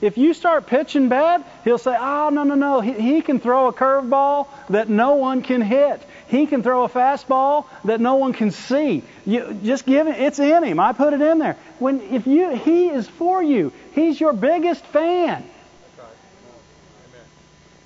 If 0.00 0.18
you 0.18 0.34
start 0.34 0.66
pitching 0.66 1.08
bad, 1.08 1.44
he'll 1.64 1.78
say, 1.78 1.96
oh, 1.98 2.28
no, 2.30 2.44
no, 2.44 2.54
no. 2.54 2.80
He, 2.80 2.92
he 2.92 3.22
can 3.22 3.40
throw 3.40 3.68
a 3.68 3.72
curveball 3.72 4.48
that 4.68 4.90
no 4.90 5.14
one 5.14 5.42
can 5.42 5.62
hit. 5.62 6.02
He 6.28 6.46
can 6.46 6.62
throw 6.62 6.84
a 6.84 6.88
fastball 6.88 7.64
that 7.84 8.00
no 8.00 8.16
one 8.16 8.34
can 8.34 8.50
see. 8.50 9.02
You, 9.24 9.58
just 9.64 9.86
give 9.86 10.06
it. 10.06 10.20
It's 10.20 10.38
in 10.38 10.64
him. 10.64 10.80
I 10.80 10.92
put 10.92 11.14
it 11.14 11.22
in 11.22 11.38
there. 11.38 11.56
When 11.78 12.00
if 12.00 12.26
you, 12.26 12.56
he 12.56 12.88
is 12.88 13.08
for 13.08 13.42
you. 13.42 13.72
He's 13.96 14.20
your 14.20 14.32
biggest 14.32 14.84
fan. 14.86 15.42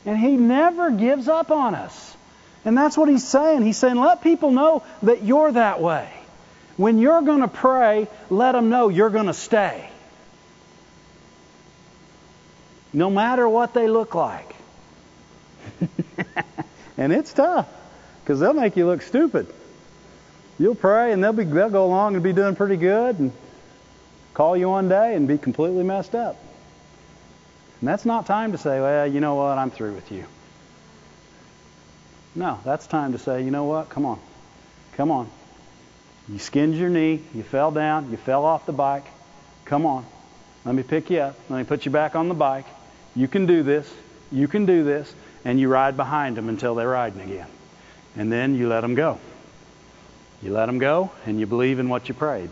And 0.04 0.18
he 0.18 0.32
never 0.36 0.90
gives 0.90 1.28
up 1.28 1.50
on 1.50 1.74
us. 1.74 2.16
And 2.66 2.76
that's 2.76 2.98
what 2.98 3.08
he's 3.08 3.26
saying. 3.26 3.62
He's 3.62 3.78
saying, 3.78 3.96
let 3.96 4.22
people 4.22 4.50
know 4.50 4.82
that 5.02 5.22
you're 5.22 5.52
that 5.52 5.80
way. 5.80 6.12
When 6.76 6.98
you're 6.98 7.22
going 7.22 7.40
to 7.40 7.48
pray, 7.48 8.08
let 8.28 8.52
them 8.52 8.68
know 8.68 8.88
you're 8.88 9.10
going 9.10 9.26
to 9.26 9.34
stay 9.34 9.88
no 12.92 13.10
matter 13.10 13.48
what 13.48 13.74
they 13.74 13.88
look 13.88 14.14
like. 14.14 14.54
and 16.96 17.12
it's 17.12 17.32
tough 17.32 17.68
because 18.22 18.40
they'll 18.40 18.52
make 18.52 18.76
you 18.76 18.86
look 18.86 19.02
stupid. 19.02 19.46
You'll 20.58 20.74
pray 20.74 21.12
and 21.12 21.22
they'll 21.22 21.32
be 21.32 21.44
they'll 21.44 21.70
go 21.70 21.84
along 21.84 22.14
and 22.14 22.22
be 22.22 22.32
doing 22.32 22.56
pretty 22.56 22.76
good 22.76 23.18
and 23.18 23.32
call 24.35 24.57
you 24.57 24.69
one 24.69 24.89
day 24.89 25.15
and 25.15 25.27
be 25.27 25.39
completely 25.39 25.85
messed 25.85 26.15
up. 26.15 26.36
And 27.81 27.89
that's 27.89 28.05
not 28.05 28.27
time 28.27 28.52
to 28.52 28.59
say, 28.59 28.81
well, 28.81 29.07
you 29.07 29.20
know 29.20 29.36
what, 29.36 29.57
I'm 29.59 29.70
through 29.70 29.94
with 29.94 30.12
you. 30.12 30.24
No, 32.35 32.61
that's 32.65 32.86
time 32.86 33.12
to 33.12 33.19
say, 33.19 33.43
you 33.43 33.51
know 33.51 33.65
what, 33.65 33.89
come 33.89 34.07
on. 34.07 34.20
Come 34.93 35.11
on. 35.11 35.31
You 36.28 36.39
skinned 36.39 36.77
your 36.77 36.90
knee, 36.90 37.23
you 37.35 37.43
fell 37.43 37.70
down, 37.70 38.11
you 38.11 38.16
fell 38.16 38.44
off 38.44 38.66
the 38.66 38.73
bike. 38.73 39.07
Come 39.65 39.86
on. 39.86 40.05
Let 40.65 40.74
me 40.74 40.82
pick 40.82 41.11
you 41.11 41.20
up. 41.20 41.36
Let 41.48 41.59
me 41.59 41.65
put 41.65 41.85
you 41.85 41.90
back 41.90 42.15
on 42.15 42.28
the 42.28 42.35
bike. 42.35 42.66
You 43.16 43.27
can 43.28 43.47
do 43.47 43.62
this. 43.62 43.90
You 44.31 44.47
can 44.47 44.66
do 44.66 44.85
this. 44.85 45.12
And 45.44 45.59
you 45.59 45.69
ride 45.69 45.97
behind 45.97 46.36
them 46.36 46.48
until 46.48 46.74
they're 46.74 46.89
riding 46.89 47.20
again. 47.20 47.48
And 48.16 48.31
then 48.31 48.55
you 48.55 48.69
let 48.69 48.82
them 48.82 48.94
go. 48.94 49.19
You 50.43 50.52
let 50.52 50.66
them 50.66 50.78
go 50.78 51.11
and 51.24 51.40
you 51.40 51.47
believe 51.47 51.78
in 51.78 51.89
what 51.89 52.09
you 52.09 52.15
prayed. 52.15 52.51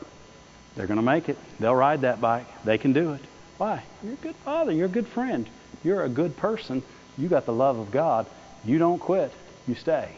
They're 0.78 0.86
going 0.86 0.98
to 0.98 1.02
make 1.02 1.28
it. 1.28 1.36
They'll 1.58 1.74
ride 1.74 2.02
that 2.02 2.20
bike. 2.20 2.46
They 2.64 2.78
can 2.78 2.92
do 2.92 3.14
it. 3.14 3.20
Why? 3.56 3.82
You're 4.04 4.12
a 4.12 4.16
good 4.16 4.36
father. 4.36 4.70
You're 4.70 4.86
a 4.86 4.88
good 4.88 5.08
friend. 5.08 5.44
You're 5.82 6.04
a 6.04 6.08
good 6.08 6.36
person. 6.36 6.84
You 7.18 7.26
got 7.26 7.46
the 7.46 7.52
love 7.52 7.80
of 7.80 7.90
God. 7.90 8.26
You 8.64 8.78
don't 8.78 9.00
quit. 9.00 9.32
You 9.66 9.74
stay. 9.74 10.08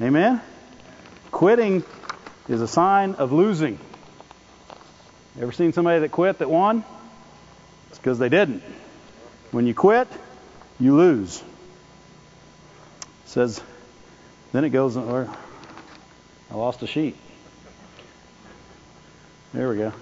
Amen? 0.00 0.40
Quitting 1.30 1.84
is 2.48 2.60
a 2.60 2.66
sign 2.66 3.14
of 3.14 3.30
losing. 3.30 3.78
Ever 5.40 5.52
seen 5.52 5.72
somebody 5.72 6.00
that 6.00 6.10
quit 6.10 6.40
that 6.40 6.50
won? 6.50 6.84
It's 7.90 7.98
because 7.98 8.18
they 8.18 8.28
didn't. 8.28 8.64
When 9.52 9.68
you 9.68 9.74
quit, 9.74 10.08
you 10.80 10.96
lose. 10.96 11.40
It 11.40 13.28
says, 13.28 13.62
then 14.50 14.64
it 14.64 14.70
goes, 14.70 14.96
I 14.96 15.28
lost 16.50 16.82
a 16.82 16.88
sheet. 16.88 17.16
There 19.52 19.68
we 19.68 19.76
go. 19.76 19.92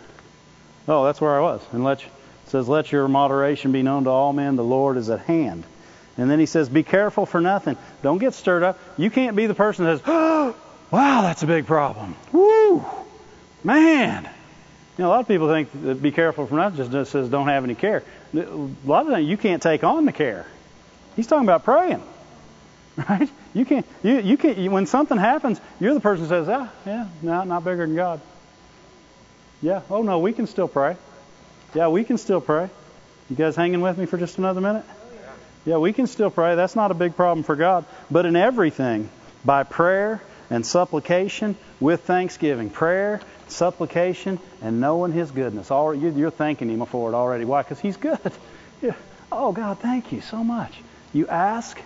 Oh, 0.88 1.04
that's 1.04 1.20
where 1.20 1.38
I 1.38 1.40
was. 1.40 1.60
And 1.72 1.84
let, 1.84 2.04
says, 2.46 2.68
let 2.68 2.92
your 2.92 3.08
moderation 3.08 3.72
be 3.72 3.82
known 3.82 4.04
to 4.04 4.10
all 4.10 4.32
men. 4.32 4.56
The 4.56 4.64
Lord 4.64 4.96
is 4.96 5.10
at 5.10 5.20
hand. 5.20 5.64
And 6.16 6.30
then 6.30 6.38
he 6.38 6.46
says, 6.46 6.68
be 6.68 6.82
careful 6.82 7.26
for 7.26 7.40
nothing. 7.40 7.76
Don't 8.02 8.18
get 8.18 8.34
stirred 8.34 8.62
up. 8.62 8.78
You 8.96 9.10
can't 9.10 9.36
be 9.36 9.46
the 9.46 9.54
person 9.54 9.84
that 9.84 9.98
says, 9.98 10.04
oh, 10.06 10.56
wow, 10.90 11.22
that's 11.22 11.42
a 11.42 11.46
big 11.46 11.66
problem. 11.66 12.16
Woo, 12.32 12.84
man. 13.64 14.28
You 14.98 15.04
know, 15.04 15.08
a 15.08 15.12
lot 15.12 15.20
of 15.20 15.28
people 15.28 15.48
think 15.48 15.70
that 15.82 16.02
be 16.02 16.12
careful 16.12 16.46
for 16.46 16.56
nothing 16.56 16.90
just 16.90 17.12
says 17.12 17.28
don't 17.28 17.48
have 17.48 17.64
any 17.64 17.74
care 17.74 18.04
a 18.34 18.38
lot 18.84 19.06
of 19.06 19.12
times 19.12 19.26
you 19.26 19.36
can't 19.36 19.62
take 19.62 19.84
on 19.84 20.04
the 20.04 20.12
care. 20.12 20.46
He's 21.16 21.26
talking 21.26 21.46
about 21.46 21.64
praying, 21.64 22.02
right? 23.08 23.28
You 23.54 23.64
can't. 23.64 23.86
You 24.02 24.20
you 24.20 24.36
can't. 24.36 24.70
When 24.70 24.86
something 24.86 25.18
happens, 25.18 25.60
you're 25.80 25.94
the 25.94 26.00
person 26.00 26.24
who 26.24 26.28
says, 26.28 26.48
"Ah, 26.48 26.70
yeah, 26.86 27.08
no, 27.22 27.44
not 27.44 27.64
bigger 27.64 27.86
than 27.86 27.96
God." 27.96 28.20
Yeah. 29.62 29.82
Oh 29.90 30.02
no, 30.02 30.18
we 30.18 30.32
can 30.32 30.46
still 30.46 30.68
pray. 30.68 30.96
Yeah, 31.74 31.88
we 31.88 32.04
can 32.04 32.18
still 32.18 32.40
pray. 32.40 32.68
You 33.28 33.36
guys 33.36 33.54
hanging 33.54 33.80
with 33.80 33.96
me 33.98 34.06
for 34.06 34.16
just 34.16 34.38
another 34.38 34.60
minute? 34.60 34.84
Yeah, 35.64 35.76
we 35.76 35.92
can 35.92 36.06
still 36.06 36.30
pray. 36.30 36.56
That's 36.56 36.74
not 36.74 36.90
a 36.90 36.94
big 36.94 37.16
problem 37.16 37.44
for 37.44 37.54
God. 37.54 37.84
But 38.10 38.26
in 38.26 38.34
everything, 38.34 39.10
by 39.44 39.62
prayer 39.62 40.22
and 40.48 40.66
supplication 40.66 41.56
with 41.78 42.02
thanksgiving. 42.02 42.70
Prayer, 42.70 43.20
supplication, 43.48 44.40
and 44.62 44.80
knowing 44.80 45.12
His 45.12 45.30
goodness. 45.30 45.70
You're 45.70 46.30
thanking 46.30 46.70
Him 46.70 46.84
for 46.86 47.10
it 47.10 47.14
already. 47.14 47.44
Why? 47.44 47.62
Because 47.62 47.80
He's 47.80 47.96
good. 47.96 48.18
Oh, 49.32 49.52
God, 49.52 49.78
thank 49.78 50.10
you 50.10 50.22
so 50.22 50.42
much. 50.42 50.72
You 51.12 51.28
ask 51.28 51.80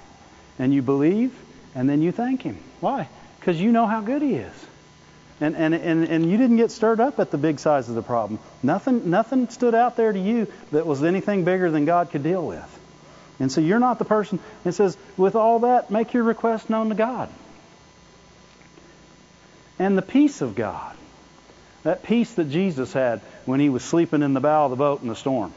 and 0.58 0.72
you 0.72 0.80
believe 0.80 1.30
and 1.74 1.90
then 1.90 2.00
you 2.00 2.10
thank 2.10 2.40
Him. 2.40 2.56
Why? 2.80 3.06
Because 3.38 3.60
you 3.60 3.70
know 3.70 3.86
how 3.86 4.00
good 4.00 4.22
He 4.22 4.32
is. 4.34 4.66
And, 5.44 5.54
and, 5.56 5.74
and, 5.74 6.04
and 6.04 6.30
you 6.30 6.38
didn't 6.38 6.56
get 6.56 6.70
stirred 6.70 7.00
up 7.00 7.20
at 7.20 7.30
the 7.30 7.36
big 7.36 7.58
size 7.58 7.90
of 7.90 7.94
the 7.94 8.02
problem. 8.02 8.40
Nothing, 8.62 9.10
nothing 9.10 9.50
stood 9.50 9.74
out 9.74 9.94
there 9.94 10.10
to 10.10 10.18
you 10.18 10.50
that 10.72 10.86
was 10.86 11.04
anything 11.04 11.44
bigger 11.44 11.70
than 11.70 11.84
God 11.84 12.10
could 12.10 12.22
deal 12.22 12.46
with. 12.46 12.80
And 13.38 13.52
so 13.52 13.60
you're 13.60 13.78
not 13.78 13.98
the 13.98 14.06
person. 14.06 14.40
It 14.64 14.72
says, 14.72 14.96
with 15.18 15.34
all 15.34 15.58
that, 15.60 15.90
make 15.90 16.14
your 16.14 16.22
request 16.22 16.70
known 16.70 16.88
to 16.88 16.94
God. 16.94 17.28
And 19.78 19.98
the 19.98 20.02
peace 20.02 20.40
of 20.40 20.54
God. 20.54 20.96
That 21.82 22.04
peace 22.04 22.32
that 22.36 22.48
Jesus 22.48 22.94
had 22.94 23.20
when 23.44 23.60
he 23.60 23.68
was 23.68 23.84
sleeping 23.84 24.22
in 24.22 24.32
the 24.32 24.40
bow 24.40 24.64
of 24.64 24.70
the 24.70 24.76
boat 24.76 25.02
in 25.02 25.08
the 25.08 25.14
storm. 25.14 25.52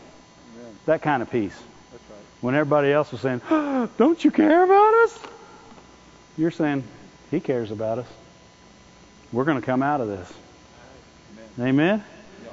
Amen. 0.60 0.76
That 0.86 1.02
kind 1.02 1.22
of 1.24 1.32
peace. 1.32 1.58
That's 1.92 2.04
right. 2.10 2.20
When 2.42 2.56
everybody 2.56 2.92
else 2.92 3.10
was 3.14 3.22
saying, 3.22 3.42
Don't 3.98 4.22
you 4.22 4.32
care 4.32 4.66
about 4.66 4.94
us? 5.06 5.20
You're 6.38 6.52
saying, 6.52 6.84
He 7.32 7.40
cares 7.40 7.72
about 7.72 8.00
us. 8.00 8.08
We're 9.32 9.46
going 9.46 9.60
to 9.60 9.66
come 9.66 9.84
out 9.84 10.02
of 10.02 10.08
this. 10.08 10.34
Amen? 11.60 11.68
Amen? 11.70 12.04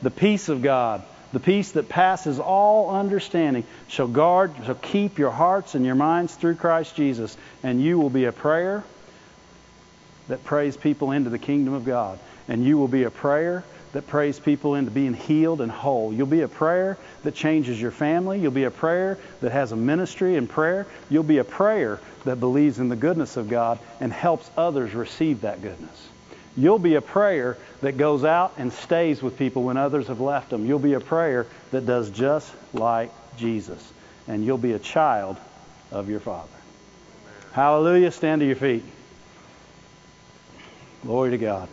The 0.03 0.11
peace 0.11 0.49
of 0.49 0.63
God, 0.63 1.03
the 1.33 1.41
peace 1.41 1.73
that 1.73 1.89
passes 1.89 2.39
all 2.39 2.91
understanding, 2.91 3.65
shall 3.89 4.09
guard, 4.09 4.53
shall 4.65 4.75
keep 4.75 5.19
your 5.19 5.31
hearts 5.31 5.75
and 5.75 5.85
your 5.85 5.95
minds 5.95 6.35
through 6.35 6.57
Christ 6.57 6.97
Jesus. 6.97 7.37
And 7.63 7.83
you 7.83 7.99
will 7.99 8.11
be 8.11 8.25
a 8.25 8.33
prayer 8.33 8.85
that 10.29 10.45
prays 10.45 10.77
people 10.77 11.13
into 11.13 11.31
the 11.31 11.39
kingdom 11.39 11.75
of 11.75 11.85
God 11.85 12.19
and 12.49 12.65
you 12.65 12.79
will 12.79 12.89
be 12.89 13.05
a 13.05 13.11
prayer 13.11 13.65
that 13.93 14.07
prays 14.07 14.41
people 14.41 14.75
into 14.75 14.91
being 14.91 15.15
healed 15.15 15.61
and 15.61 15.71
whole. 15.71 16.13
You'll 16.13 16.27
be 16.27 16.41
a 16.41 16.49
prayer 16.49 16.99
that 17.23 17.35
changes 17.35 17.81
your 17.81 17.93
family. 17.93 18.41
You'll 18.41 18.51
be 18.51 18.65
a 18.65 18.71
prayer 18.71 19.19
that 19.41 19.53
has 19.53 19.71
a 19.71 19.77
ministry 19.77 20.35
in 20.35 20.49
prayer. 20.49 20.87
You'll 21.09 21.23
be 21.23 21.39
a 21.39 21.45
prayer 21.45 22.01
that 22.25 22.41
believes 22.41 22.81
in 22.81 22.89
the 22.89 22.97
goodness 22.97 23.37
of 23.37 23.49
God 23.49 23.79
and 24.01 24.13
helps 24.13 24.51
others 24.57 24.95
receive 24.95 25.43
that 25.43 25.63
goodness. 25.63 26.09
You'll 26.57 26.79
be 26.79 26.95
a 26.95 27.01
prayer 27.01 27.57
that 27.81 27.97
goes 27.97 28.25
out 28.25 28.55
and 28.59 28.73
stays 28.73 29.23
with 29.23 29.37
people 29.39 29.65
when 29.65 29.77
others 29.77 30.07
have 30.07 30.21
left 30.21 30.51
them. 30.51 30.67
You'll 30.67 30.79
be 30.79 30.95
a 30.95 31.01
prayer 31.01 31.47
that 31.73 31.85
does 31.85 32.11
just 32.11 32.51
like 32.73 33.11
Jesus. 33.37 33.93
And 34.29 34.45
you'll 34.45 34.59
be 34.59 34.73
a 34.73 34.79
child 34.79 35.37
of 35.91 36.09
your 36.09 36.21
Father. 36.21 36.49
Hallelujah. 37.53 38.11
Stand 38.11 38.41
to 38.41 38.47
your 38.47 38.57
feet. 38.57 38.85
Glory 41.03 41.33
to 41.33 41.39
God. 41.39 41.69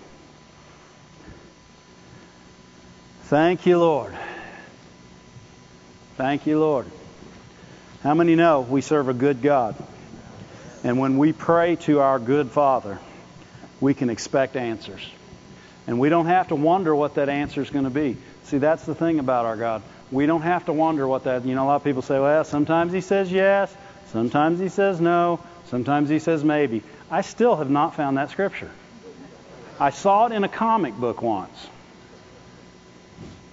Thank 3.24 3.66
you, 3.66 3.80
Lord. 3.80 4.14
Thank 6.18 6.45
you, 6.45 6.60
Lord. 6.60 6.86
How 8.03 8.14
many 8.14 8.36
know 8.36 8.62
we 8.62 8.82
serve 8.82 9.10
a 9.10 9.14
good 9.14 9.41
God? 9.41 9.76
And 10.84 10.99
when 10.99 11.18
we 11.18 11.32
pray 11.34 11.78
to 11.78 11.99
our 11.99 12.20
good 12.20 12.52
Father, 12.52 12.99
we 13.82 13.94
can 13.94 14.10
expect 14.10 14.56
answers. 14.56 15.02
And 15.88 15.99
we 15.99 16.10
don't 16.10 16.28
have 16.28 16.49
to 16.49 16.56
wonder 16.56 16.95
what 16.95 17.16
that 17.16 17.28
answer 17.28 17.62
is 17.62 17.70
going 17.70 17.86
to 17.86 17.91
be. 17.91 18.16
See, 18.44 18.60
that's 18.60 18.86
the 18.86 18.95
thing 18.95 19.20
about 19.20 19.45
our 19.45 19.58
God. 19.58 19.82
We 20.12 20.26
don't 20.28 20.44
have 20.44 20.66
to 20.66 20.74
wonder 20.74 21.08
what 21.08 21.24
that, 21.24 21.45
you 21.45 21.56
know, 21.56 21.66
a 21.66 21.68
lot 21.68 21.76
of 21.78 21.84
people 21.84 22.02
say, 22.02 22.20
well, 22.20 22.44
sometimes 22.44 22.94
he 22.94 23.02
says 23.02 23.32
yes, 23.32 23.76
sometimes 24.08 24.60
he 24.60 24.70
says 24.70 25.02
no, 25.02 25.40
sometimes 25.66 26.10
he 26.10 26.20
says 26.20 26.44
maybe. 26.44 26.84
I 27.10 27.22
still 27.22 27.56
have 27.56 27.70
not 27.70 27.95
found 27.95 28.18
that 28.18 28.30
scripture. 28.30 28.72
I 29.80 29.90
saw 29.90 30.28
it 30.28 30.32
in 30.32 30.44
a 30.44 30.49
comic 30.49 30.95
book 30.95 31.22
once. 31.22 31.68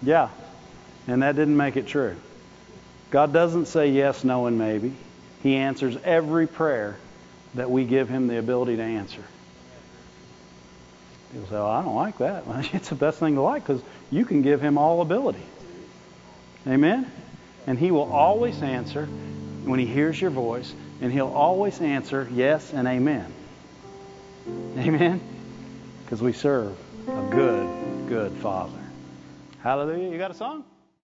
Yeah, 0.02 0.28
and 1.06 1.22
that 1.22 1.36
didn't 1.36 1.56
make 1.56 1.76
it 1.76 1.86
true. 1.86 2.16
God 3.10 3.32
doesn't 3.32 3.66
say 3.66 3.90
yes, 3.90 4.22
no, 4.24 4.46
and 4.46 4.59
maybe. 4.59 4.94
He 5.42 5.56
answers 5.56 5.96
every 6.05 6.46
prayer 6.46 6.98
that 7.55 7.70
we 7.70 7.84
give 7.84 8.09
Him 8.09 8.26
the 8.26 8.38
ability 8.38 8.76
to 8.76 8.82
answer. 8.82 9.24
People 11.32 11.46
say, 11.48 11.55
well, 11.55 11.66
I 11.66 11.82
don't 11.82 11.94
like 11.94 12.18
that. 12.18 12.46
Well, 12.46 12.64
it's 12.72 12.88
the 12.88 12.94
best 12.94 13.18
thing 13.18 13.34
to 13.34 13.42
like 13.42 13.66
because 13.66 13.82
you 14.10 14.24
can 14.24 14.42
give 14.42 14.60
Him 14.60 14.78
all 14.78 15.02
ability. 15.02 15.42
Amen? 16.66 17.10
And 17.66 17.78
He 17.78 17.90
will 17.90 18.10
always 18.12 18.62
answer 18.62 19.06
when 19.06 19.78
He 19.78 19.86
hears 19.86 20.20
your 20.20 20.30
voice, 20.30 20.72
and 21.00 21.12
He'll 21.12 21.28
always 21.28 21.80
answer 21.80 22.28
yes 22.32 22.72
and 22.72 22.88
amen. 22.88 23.32
Amen? 24.78 25.20
Because 26.05 26.22
we 26.22 26.32
serve 26.32 26.76
a 27.06 27.28
good, 27.30 28.09
good 28.09 28.32
Father. 28.32 28.78
Hallelujah. 29.62 30.10
You 30.10 30.18
got 30.18 30.30
a 30.30 30.34
song? 30.34 30.64